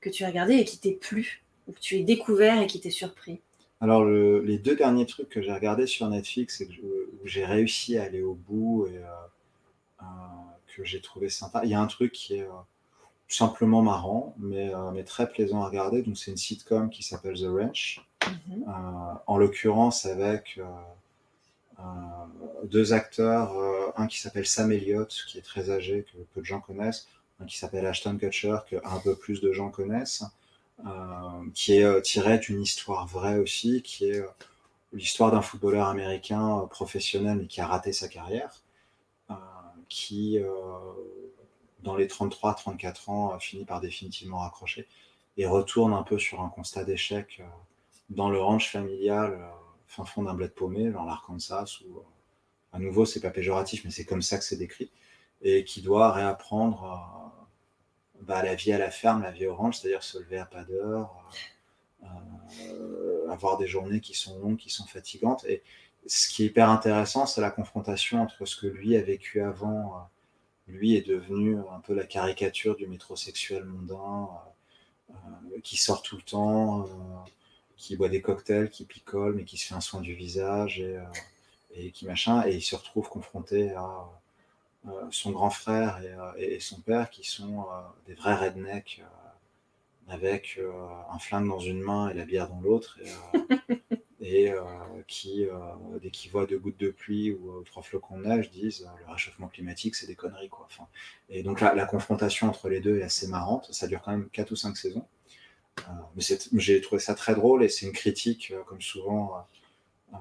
que 0.00 0.08
tu 0.08 0.22
as 0.22 0.28
regardé 0.28 0.54
et 0.54 0.64
qui 0.64 0.78
t'est 0.78 0.92
plu, 0.92 1.42
ou 1.66 1.72
que 1.72 1.80
tu 1.80 1.98
as 1.98 2.02
découvert 2.04 2.62
et 2.62 2.68
qui 2.68 2.80
t'est 2.80 2.90
surpris? 2.90 3.40
Alors, 3.80 4.04
les 4.04 4.58
deux 4.58 4.76
derniers 4.76 5.06
trucs 5.06 5.28
que 5.28 5.42
j'ai 5.42 5.52
regardés 5.52 5.88
sur 5.88 6.08
Netflix 6.08 6.60
et 6.60 6.68
que 6.68 6.80
où 6.80 7.26
j'ai 7.26 7.44
réussi 7.44 7.98
à 7.98 8.04
aller 8.04 8.22
au 8.22 8.34
bout 8.34 8.86
et 8.86 8.98
euh, 8.98 10.04
que 10.76 10.84
j'ai 10.84 11.00
trouvé 11.00 11.28
sympa, 11.28 11.62
il 11.64 11.70
y 11.70 11.74
a 11.74 11.80
un 11.80 11.88
truc 11.88 12.12
qui 12.12 12.34
est 12.34 12.46
simplement 13.26 13.82
marrant, 13.82 14.36
mais, 14.38 14.70
mais, 14.94 15.02
très 15.02 15.28
plaisant 15.28 15.62
à 15.62 15.66
regarder. 15.66 16.02
Donc, 16.02 16.16
c'est 16.16 16.30
une 16.30 16.36
sitcom 16.36 16.90
qui 16.90 17.02
s'appelle 17.02 17.40
The 17.40 17.48
Ranch. 17.48 18.06
Mhm. 18.24 18.64
Euh, 18.68 19.14
en 19.26 19.36
l'occurrence 19.36 20.06
avec 20.06 20.60
deux 22.64 22.92
acteurs, 22.92 23.52
un 23.96 24.06
qui 24.06 24.18
s'appelle 24.18 24.46
Sam 24.46 24.72
Elliott, 24.72 25.24
qui 25.28 25.38
est 25.38 25.42
très 25.42 25.70
âgé, 25.70 26.04
que 26.04 26.18
peu 26.34 26.40
de 26.40 26.46
gens 26.46 26.60
connaissent, 26.60 27.08
un 27.40 27.46
qui 27.46 27.58
s'appelle 27.58 27.86
Ashton 27.86 28.16
Kutcher, 28.18 28.58
que 28.70 28.76
un 28.84 28.98
peu 29.00 29.16
plus 29.16 29.40
de 29.40 29.52
gens 29.52 29.70
connaissent, 29.70 30.24
qui 31.54 31.74
est 31.74 32.02
tiré 32.02 32.38
d'une 32.38 32.62
histoire 32.62 33.06
vraie 33.06 33.38
aussi, 33.38 33.82
qui 33.82 34.10
est 34.10 34.24
l'histoire 34.92 35.30
d'un 35.30 35.42
footballeur 35.42 35.88
américain 35.88 36.66
professionnel 36.70 37.38
mais 37.38 37.46
qui 37.46 37.60
a 37.60 37.66
raté 37.66 37.92
sa 37.92 38.08
carrière, 38.08 38.62
qui, 39.88 40.38
dans 41.82 41.96
les 41.96 42.06
33-34 42.06 43.10
ans, 43.10 43.38
finit 43.38 43.64
par 43.64 43.80
définitivement 43.80 44.38
raccrocher 44.38 44.86
et 45.36 45.46
retourne 45.46 45.92
un 45.94 46.02
peu 46.02 46.18
sur 46.18 46.40
un 46.42 46.48
constat 46.48 46.84
d'échec 46.84 47.42
dans 48.10 48.30
le 48.30 48.40
ranch 48.40 48.70
familial, 48.70 49.38
euh, 49.40 49.48
fin 49.92 50.04
fond 50.06 50.22
d'un 50.22 50.32
bled 50.32 50.54
paumé, 50.54 50.90
dans 50.90 51.04
l'Arkansas, 51.04 51.80
où 51.86 51.98
euh, 51.98 52.02
à 52.72 52.78
nouveau, 52.78 53.04
c'est 53.04 53.20
pas 53.20 53.30
péjoratif, 53.30 53.84
mais 53.84 53.90
c'est 53.90 54.06
comme 54.06 54.22
ça 54.22 54.38
que 54.38 54.44
c'est 54.44 54.56
décrit, 54.56 54.90
et 55.42 55.64
qui 55.64 55.82
doit 55.82 56.12
réapprendre 56.12 57.44
euh, 58.16 58.22
bah, 58.22 58.42
la 58.42 58.54
vie 58.54 58.72
à 58.72 58.78
la 58.78 58.90
ferme, 58.90 59.22
la 59.22 59.30
vie 59.30 59.46
ranch, 59.46 59.78
c'est-à-dire 59.78 60.02
se 60.02 60.18
lever 60.18 60.38
à 60.38 60.46
pas 60.46 60.64
d'heure, 60.64 61.14
avoir 63.28 63.58
des 63.58 63.66
journées 63.66 64.00
qui 64.00 64.14
sont 64.14 64.38
longues, 64.38 64.56
qui 64.56 64.70
sont 64.70 64.86
fatigantes. 64.86 65.44
Et 65.44 65.62
ce 66.06 66.28
qui 66.28 66.42
est 66.42 66.46
hyper 66.46 66.70
intéressant, 66.70 67.26
c'est 67.26 67.40
la 67.40 67.50
confrontation 67.50 68.22
entre 68.22 68.44
ce 68.46 68.56
que 68.56 68.66
lui 68.66 68.96
a 68.96 69.02
vécu 69.02 69.40
avant. 69.40 70.08
lui 70.66 70.96
est 70.96 71.06
devenu 71.06 71.58
un 71.58 71.80
peu 71.80 71.94
la 71.94 72.04
caricature 72.04 72.76
du 72.76 72.86
métrosexuel 72.86 73.64
mondain, 73.64 74.28
qui 75.62 75.76
sort 75.76 76.02
tout 76.02 76.16
le 76.16 76.22
temps 76.22 76.86
qui 77.82 77.96
boit 77.96 78.08
des 78.08 78.22
cocktails, 78.22 78.70
qui 78.70 78.84
picole, 78.84 79.34
mais 79.34 79.44
qui 79.44 79.58
se 79.58 79.66
fait 79.66 79.74
un 79.74 79.80
soin 79.80 80.00
du 80.00 80.14
visage 80.14 80.78
et, 80.78 80.96
euh, 80.96 81.90
qui 81.92 82.06
machin, 82.06 82.46
et 82.46 82.54
il 82.54 82.62
se 82.62 82.76
retrouve 82.76 83.08
confronté 83.08 83.72
à 83.72 84.08
euh, 84.86 84.90
son 85.10 85.32
grand 85.32 85.50
frère 85.50 86.00
euh, 86.00 86.32
et, 86.36 86.60
son 86.60 86.80
père 86.80 87.10
qui 87.10 87.24
sont 87.24 87.66
des 88.06 88.14
vrais 88.14 88.36
rednecks 88.36 89.02
avec 90.08 90.60
un 91.10 91.18
flingue 91.18 91.48
dans 91.48 91.58
une 91.58 91.80
main 91.80 92.08
et 92.08 92.14
la 92.14 92.24
bière 92.24 92.48
dans 92.48 92.60
l'autre, 92.60 92.98
et, 94.20 94.52
qui, 95.08 95.46
dès 96.00 96.10
qu'ils 96.10 96.30
voient 96.30 96.46
deux 96.46 96.58
gouttes 96.58 96.78
de 96.78 96.90
pluie 96.90 97.32
ou 97.32 97.62
trois 97.64 97.82
flocons 97.82 98.18
de 98.18 98.26
neige, 98.26 98.50
disent 98.50 98.88
le 99.06 99.12
réchauffement 99.12 99.48
climatique, 99.48 99.96
c'est 99.96 100.06
des 100.06 100.14
conneries. 100.14 100.50
Quoi. 100.50 100.68
Et 101.30 101.42
donc 101.42 101.60
la, 101.60 101.74
la, 101.74 101.86
confrontation 101.86 102.48
entre 102.48 102.68
les 102.68 102.80
deux 102.80 102.98
est 102.98 103.04
assez 103.04 103.26
marrante, 103.26 103.72
ça 103.72 103.88
dure 103.88 104.02
quand 104.02 104.12
même 104.12 104.28
4 104.30 104.52
ou 104.52 104.56
5 104.56 104.76
saisons. 104.76 105.06
Euh, 105.80 106.36
j'ai 106.54 106.80
trouvé 106.80 107.00
ça 107.00 107.14
très 107.14 107.34
drôle 107.34 107.64
et 107.64 107.68
c'est 107.68 107.86
une 107.86 107.92
critique, 107.92 108.52
euh, 108.52 108.62
comme 108.64 108.80
souvent, 108.80 109.46
euh, 110.12 110.16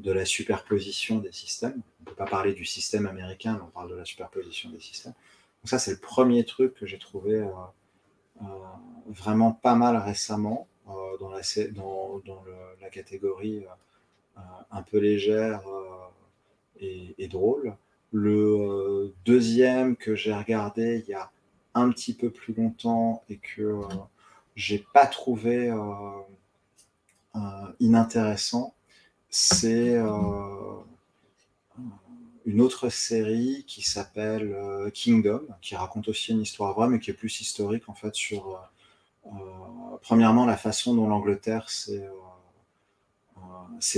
de 0.00 0.12
la 0.12 0.24
superposition 0.24 1.18
des 1.18 1.32
systèmes. 1.32 1.82
On 2.00 2.02
ne 2.02 2.06
peut 2.06 2.16
pas 2.16 2.26
parler 2.26 2.52
du 2.52 2.64
système 2.64 3.06
américain, 3.06 3.54
mais 3.54 3.62
on 3.62 3.70
parle 3.70 3.90
de 3.90 3.96
la 3.96 4.04
superposition 4.04 4.70
des 4.70 4.80
systèmes. 4.80 5.12
Donc 5.62 5.68
ça, 5.68 5.78
c'est 5.78 5.92
le 5.92 5.98
premier 5.98 6.44
truc 6.44 6.74
que 6.74 6.86
j'ai 6.86 6.98
trouvé 6.98 7.46
vraiment 9.08 9.52
pas 9.52 9.74
mal 9.74 9.98
récemment 9.98 10.66
dans, 10.86 11.28
la, 11.28 11.42
dans, 11.72 12.22
dans 12.24 12.42
la 12.80 12.88
catégorie 12.88 13.66
un 14.70 14.82
peu 14.82 14.98
légère 14.98 15.60
et, 16.78 17.28
drôle. 17.28 17.76
Le 18.10 19.12
deuxième 19.26 19.96
que 19.96 20.14
j'ai 20.14 20.32
regardé 20.32 21.04
il 21.06 21.10
y 21.10 21.14
a 21.14 21.30
un 21.74 21.90
petit 21.90 22.14
peu 22.14 22.30
plus 22.30 22.54
longtemps 22.54 23.22
et 23.28 23.36
que 23.36 23.82
j'ai 24.60 24.84
pas 24.92 25.06
trouvé 25.06 25.70
euh, 25.70 25.78
euh, 27.34 27.40
inintéressant, 27.80 28.74
c'est 29.30 29.96
euh, 29.96 30.76
une 32.44 32.60
autre 32.60 32.90
série 32.90 33.64
qui 33.66 33.80
s'appelle 33.82 34.54
Kingdom, 34.92 35.46
qui 35.62 35.76
raconte 35.76 36.08
aussi 36.08 36.32
une 36.32 36.42
histoire 36.42 36.74
vraie, 36.74 36.88
mais 36.88 37.00
qui 37.00 37.10
est 37.10 37.14
plus 37.14 37.40
historique 37.40 37.88
en 37.88 37.94
fait 37.94 38.14
sur 38.14 38.60
premièrement 40.02 40.44
la 40.44 40.56
façon 40.56 40.94
dont 40.94 41.08
l'Angleterre 41.08 41.70
s'est 41.70 42.10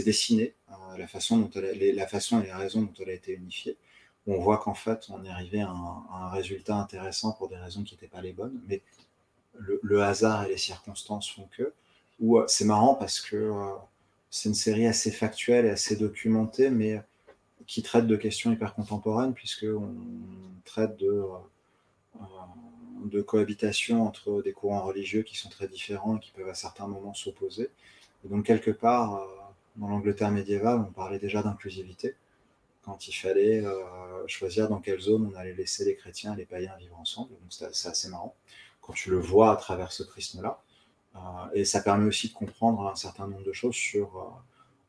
dessinée, 0.05 0.55
la 0.97 1.07
façon 1.09 1.39
dont 1.39 1.51
la 1.55 2.07
façon 2.07 2.41
et 2.41 2.45
les 2.45 2.53
raisons 2.53 2.83
dont 2.83 2.93
elle 3.01 3.11
a 3.11 3.15
été 3.15 3.33
unifiée. 3.33 3.77
On 4.27 4.39
voit 4.39 4.59
qu'en 4.59 4.75
fait 4.75 5.07
on 5.09 5.25
est 5.25 5.31
arrivé 5.31 5.61
à 5.63 5.71
un, 5.71 6.05
à 6.11 6.27
un 6.27 6.31
résultat 6.31 6.77
intéressant 6.77 7.33
pour 7.33 7.49
des 7.49 7.57
raisons 7.57 7.83
qui 7.83 7.95
n'étaient 7.95 8.07
pas 8.07 8.21
les 8.21 8.33
bonnes, 8.33 8.61
mais 8.69 8.83
le, 9.59 10.03
hasard 10.03 10.45
et 10.45 10.49
les 10.49 10.57
circonstances 10.57 11.31
font 11.31 11.49
que. 11.57 11.73
où 12.20 12.41
c'est 12.47 12.65
marrant 12.65 12.95
parce 12.95 13.20
que 13.20 13.53
c'est 14.31 14.49
une 14.49 14.55
série 14.55 14.87
assez 14.87 15.11
factuelle 15.11 15.66
et 15.66 15.70
assez 15.70 15.97
documentée, 15.97 16.70
mais 16.70 17.01
qui 17.66 17.83
traite 17.83 18.07
de 18.07 18.16
questions 18.16 18.53
hyper 18.53 18.74
contemporaines, 18.74 19.35
puisqu'on 19.35 19.95
traite 20.65 20.97
de, 20.97 21.23
de 23.05 23.23
cohabitation 23.23 24.07
entre 24.07 24.43
des 24.43 24.53
courants 24.53 24.83
religieux 24.83 25.23
qui 25.23 25.37
sont 25.37 25.49
très 25.49 25.69
différents 25.69 26.16
et 26.16 26.20
qui 26.20 26.33
peuvent 26.33 26.49
à 26.49 26.55
certains 26.55 26.87
moments 26.87 27.15
s'opposer. 27.15 27.70
donc, 28.24 28.47
quelque 28.47 28.70
part, 28.70 29.27
dans 29.77 29.89
l'Angleterre 29.89 30.31
médiévale, 30.31 30.81
on 30.81 30.93
parlait 30.93 31.19
déjà 31.19 31.43
d'inclusivité 31.43 32.15
quand 32.83 33.09
il 33.09 33.12
fallait 33.12 33.65
euh, 33.65 34.27
choisir 34.27 34.69
dans 34.69 34.81
quelle 34.81 35.01
zone 35.01 35.31
on 35.33 35.39
allait 35.39 35.55
laisser 35.55 35.85
les 35.85 35.95
chrétiens 35.95 36.35
et 36.35 36.37
les 36.37 36.45
païens 36.45 36.74
vivre 36.79 36.99
ensemble. 36.99 37.31
Donc 37.31 37.70
c'est 37.73 37.89
assez 37.89 38.09
marrant 38.09 38.35
quand 38.83 38.93
tu 38.93 39.11
le 39.11 39.19
vois 39.19 39.53
à 39.53 39.57
travers 39.57 39.93
ce 39.93 40.03
prisme-là. 40.03 40.61
Euh, 41.17 41.19
et 41.55 41.65
ça 41.65 41.81
permet 41.81 42.07
aussi 42.07 42.29
de 42.29 42.35
comprendre 42.35 42.87
un 42.87 42.95
certain 42.95 43.27
nombre 43.27 43.45
de 43.45 43.53
choses 43.53 43.75
sur 43.75 44.17
euh, 44.19 44.25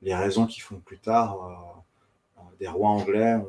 les 0.02 0.15
raisons 0.15 0.45
qui 0.48 0.60
font 0.60 0.76
que 0.78 0.84
plus 0.84 0.99
tard, 0.99 1.84
des 2.60 2.68
rois 2.68 2.90
anglais 2.90 3.36
ont, 3.36 3.48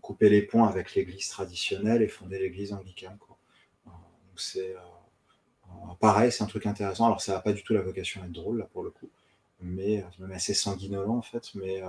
coupé 0.00 0.28
les 0.28 0.42
ponts 0.42 0.64
avec 0.64 0.94
l'église 0.94 1.28
traditionnelle 1.28 2.00
et 2.00 2.06
fondé 2.06 2.38
l'église 2.38 2.72
anglicane. 2.72 3.18
donc 3.84 3.94
c'est 4.36 4.76
pareil, 5.98 6.30
c'est 6.30 6.44
un 6.44 6.46
truc 6.46 6.66
intéressant. 6.66 7.06
Alors 7.06 7.20
ça 7.20 7.32
n'a 7.32 7.40
pas 7.40 7.52
du 7.52 7.64
tout 7.64 7.74
la 7.74 7.82
vocation 7.82 8.22
à 8.22 8.26
être 8.26 8.32
drôle 8.32 8.58
là 8.58 8.68
pour 8.72 8.84
le 8.84 8.90
coup, 8.90 9.08
mais 9.60 10.04
même 10.20 10.30
assez 10.30 10.54
sanguinolent 10.54 11.16
en 11.16 11.22
fait, 11.22 11.50
mais 11.56 11.82
euh, 11.82 11.88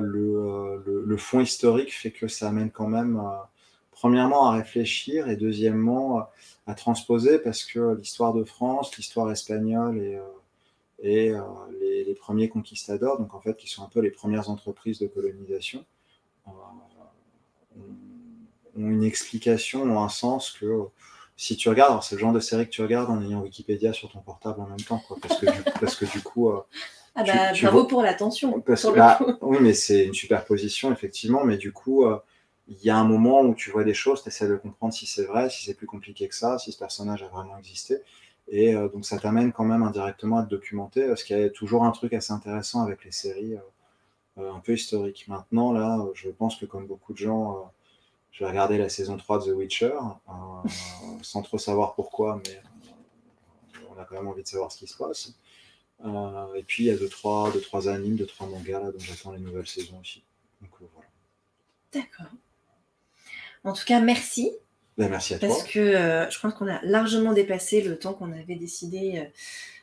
euh, 0.00 0.82
le, 0.84 1.16
fond 1.16 1.40
historique 1.40 1.94
fait 1.94 2.10
que 2.10 2.28
ça 2.28 2.48
amène 2.48 2.70
quand 2.70 2.88
même, 2.88 3.18
euh, 3.18 3.38
premièrement, 3.96 4.46
à 4.46 4.56
réfléchir 4.56 5.28
et 5.28 5.36
deuxièmement, 5.36 6.28
à 6.66 6.74
transposer 6.74 7.38
parce 7.38 7.64
que 7.64 7.96
l'histoire 7.96 8.32
de 8.32 8.44
France, 8.44 8.96
l'histoire 8.96 9.30
espagnole 9.32 9.98
et, 9.98 10.20
et 11.02 11.32
les, 11.80 12.04
les, 12.04 12.14
premiers 12.14 12.48
conquistadors, 12.48 13.18
donc 13.18 13.34
en 13.34 13.40
fait, 13.40 13.56
qui 13.56 13.68
sont 13.68 13.82
un 13.82 13.88
peu 13.88 14.00
les 14.00 14.10
premières 14.10 14.50
entreprises 14.50 14.98
de 14.98 15.06
colonisation, 15.06 15.84
ont 16.46 16.52
une 18.76 19.02
explication, 19.02 19.82
ont 19.82 20.02
un 20.02 20.08
sens 20.08 20.52
que 20.52 20.84
si 21.36 21.56
tu 21.56 21.68
regardes, 21.68 22.02
c'est 22.02 22.14
le 22.14 22.20
genre 22.20 22.32
de 22.32 22.40
série 22.40 22.66
que 22.66 22.70
tu 22.70 22.82
regardes 22.82 23.10
en 23.10 23.22
ayant 23.22 23.40
Wikipédia 23.40 23.92
sur 23.92 24.10
ton 24.10 24.20
portable 24.20 24.60
en 24.60 24.66
même 24.66 24.80
temps, 24.80 25.02
quoi, 25.06 25.16
parce, 25.20 25.38
que 25.40 25.46
du, 25.46 25.62
parce 25.80 25.96
que 25.96 26.06
du 26.06 26.22
coup, 26.22 26.50
ah 27.14 27.24
bah, 27.24 27.52
bravo 27.62 27.84
pour 27.84 28.02
l'attention. 28.02 28.62
oui, 29.40 29.58
mais 29.60 29.72
c'est 29.72 30.04
une 30.04 30.14
superposition, 30.14 30.92
effectivement. 30.92 31.44
Mais 31.44 31.56
du 31.56 31.72
coup, 31.72 32.04
euh, 32.04 32.18
il 32.68 32.78
y 32.82 32.90
a 32.90 32.96
un 32.96 33.04
moment 33.04 33.42
où 33.42 33.54
tu 33.54 33.70
vois 33.70 33.84
des 33.84 33.94
choses, 33.94 34.22
tu 34.22 34.28
essaies 34.28 34.48
de 34.48 34.56
comprendre 34.56 34.92
si 34.92 35.06
c'est 35.06 35.24
vrai, 35.24 35.50
si 35.50 35.64
c'est 35.64 35.74
plus 35.74 35.86
compliqué 35.86 36.28
que 36.28 36.34
ça, 36.34 36.58
si 36.58 36.72
ce 36.72 36.78
personnage 36.78 37.22
a 37.22 37.28
vraiment 37.28 37.56
existé. 37.58 37.98
Et 38.48 38.74
euh, 38.74 38.88
donc, 38.88 39.04
ça 39.04 39.18
t'amène 39.18 39.52
quand 39.52 39.64
même 39.64 39.82
indirectement 39.82 40.38
à 40.38 40.44
te 40.44 40.50
documenter, 40.50 41.06
parce 41.06 41.22
qu'il 41.24 41.38
y 41.38 41.42
a 41.42 41.50
toujours 41.50 41.84
un 41.84 41.90
truc 41.92 42.12
assez 42.12 42.32
intéressant 42.32 42.82
avec 42.82 43.04
les 43.04 43.12
séries 43.12 43.56
euh, 44.38 44.52
un 44.52 44.60
peu 44.60 44.74
historiques. 44.74 45.26
Maintenant, 45.28 45.72
là, 45.72 46.04
je 46.14 46.28
pense 46.30 46.56
que 46.56 46.66
comme 46.66 46.86
beaucoup 46.86 47.12
de 47.12 47.18
gens, 47.18 47.70
je 48.32 48.44
vais 48.44 48.50
regarder 48.50 48.78
la 48.78 48.88
saison 48.88 49.16
3 49.16 49.46
de 49.46 49.52
The 49.52 49.56
Witcher, 49.56 49.98
sans 51.22 51.42
trop 51.42 51.58
savoir 51.58 51.94
pourquoi, 51.94 52.40
mais 52.44 52.60
on 53.90 54.00
a 54.00 54.04
quand 54.04 54.16
même 54.16 54.28
envie 54.28 54.42
de 54.42 54.48
savoir 54.48 54.70
ce 54.72 54.78
qui 54.78 54.86
se 54.86 54.96
passe. 54.96 55.32
Euh, 56.04 56.54
et 56.54 56.62
puis 56.62 56.84
il 56.84 56.86
y 56.88 56.90
a 56.90 56.96
2 56.96 57.08
trois, 57.08 57.50
deux, 57.52 57.60
trois 57.60 57.88
animes, 57.88 58.16
2 58.16 58.26
trois 58.26 58.46
mangas 58.46 58.80
là, 58.80 58.90
donc 58.90 59.00
j'attends 59.00 59.32
les 59.32 59.38
nouvelles 59.38 59.66
saisons 59.66 59.98
aussi. 60.00 60.22
Euh. 60.62 60.66
D'accord. 61.92 62.26
En 63.66 63.72
tout 63.72 63.84
cas, 63.84 64.00
merci. 64.00 64.50
Ben, 64.96 65.10
merci 65.10 65.34
à 65.34 65.38
toi. 65.38 65.48
Parce 65.48 65.64
que 65.64 65.78
euh, 65.78 66.30
je 66.30 66.40
pense 66.40 66.54
qu'on 66.54 66.68
a 66.68 66.80
largement 66.82 67.32
dépassé 67.32 67.82
le 67.82 67.98
temps 67.98 68.14
qu'on 68.14 68.32
avait 68.32 68.54
décidé 68.54 69.30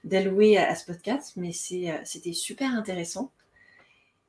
d'allouer 0.03 0.57
à, 0.57 0.73
ce 0.75 0.85
podcast, 0.85 1.33
mais 1.35 1.51
c'était 1.51 2.33
super 2.33 2.73
intéressant. 2.73 3.31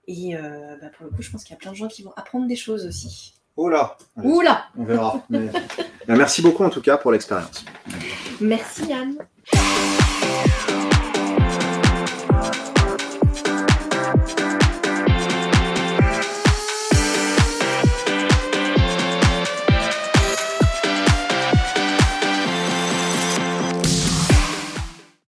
Et 0.06 0.35
bah, 0.35 0.89
pour 0.97 1.06
le 1.06 1.10
coup, 1.12 1.22
je 1.22 1.31
pense 1.31 1.44
qu'il 1.44 1.55
y 1.55 1.56
a 1.56 1.59
plein 1.59 1.70
de 1.70 1.76
gens 1.76 1.89
qui 1.89 2.02
vont 2.02 2.12
apprendre 2.16 2.47
des 2.47 2.56
choses 2.56 2.86
aussi. 2.86 3.35
Oula 3.56 3.97
Oula 4.16 4.66
On 4.76 4.85
verra. 4.85 5.24
Ben, 5.31 6.16
merci 6.16 6.43
beaucoup 6.43 6.64
en 6.64 6.70
tout 6.70 6.82
cas 6.82 6.98
pour 6.98 7.12
l'expérience. 7.12 7.64
Merci 8.40 8.93
Anne. 8.93 9.16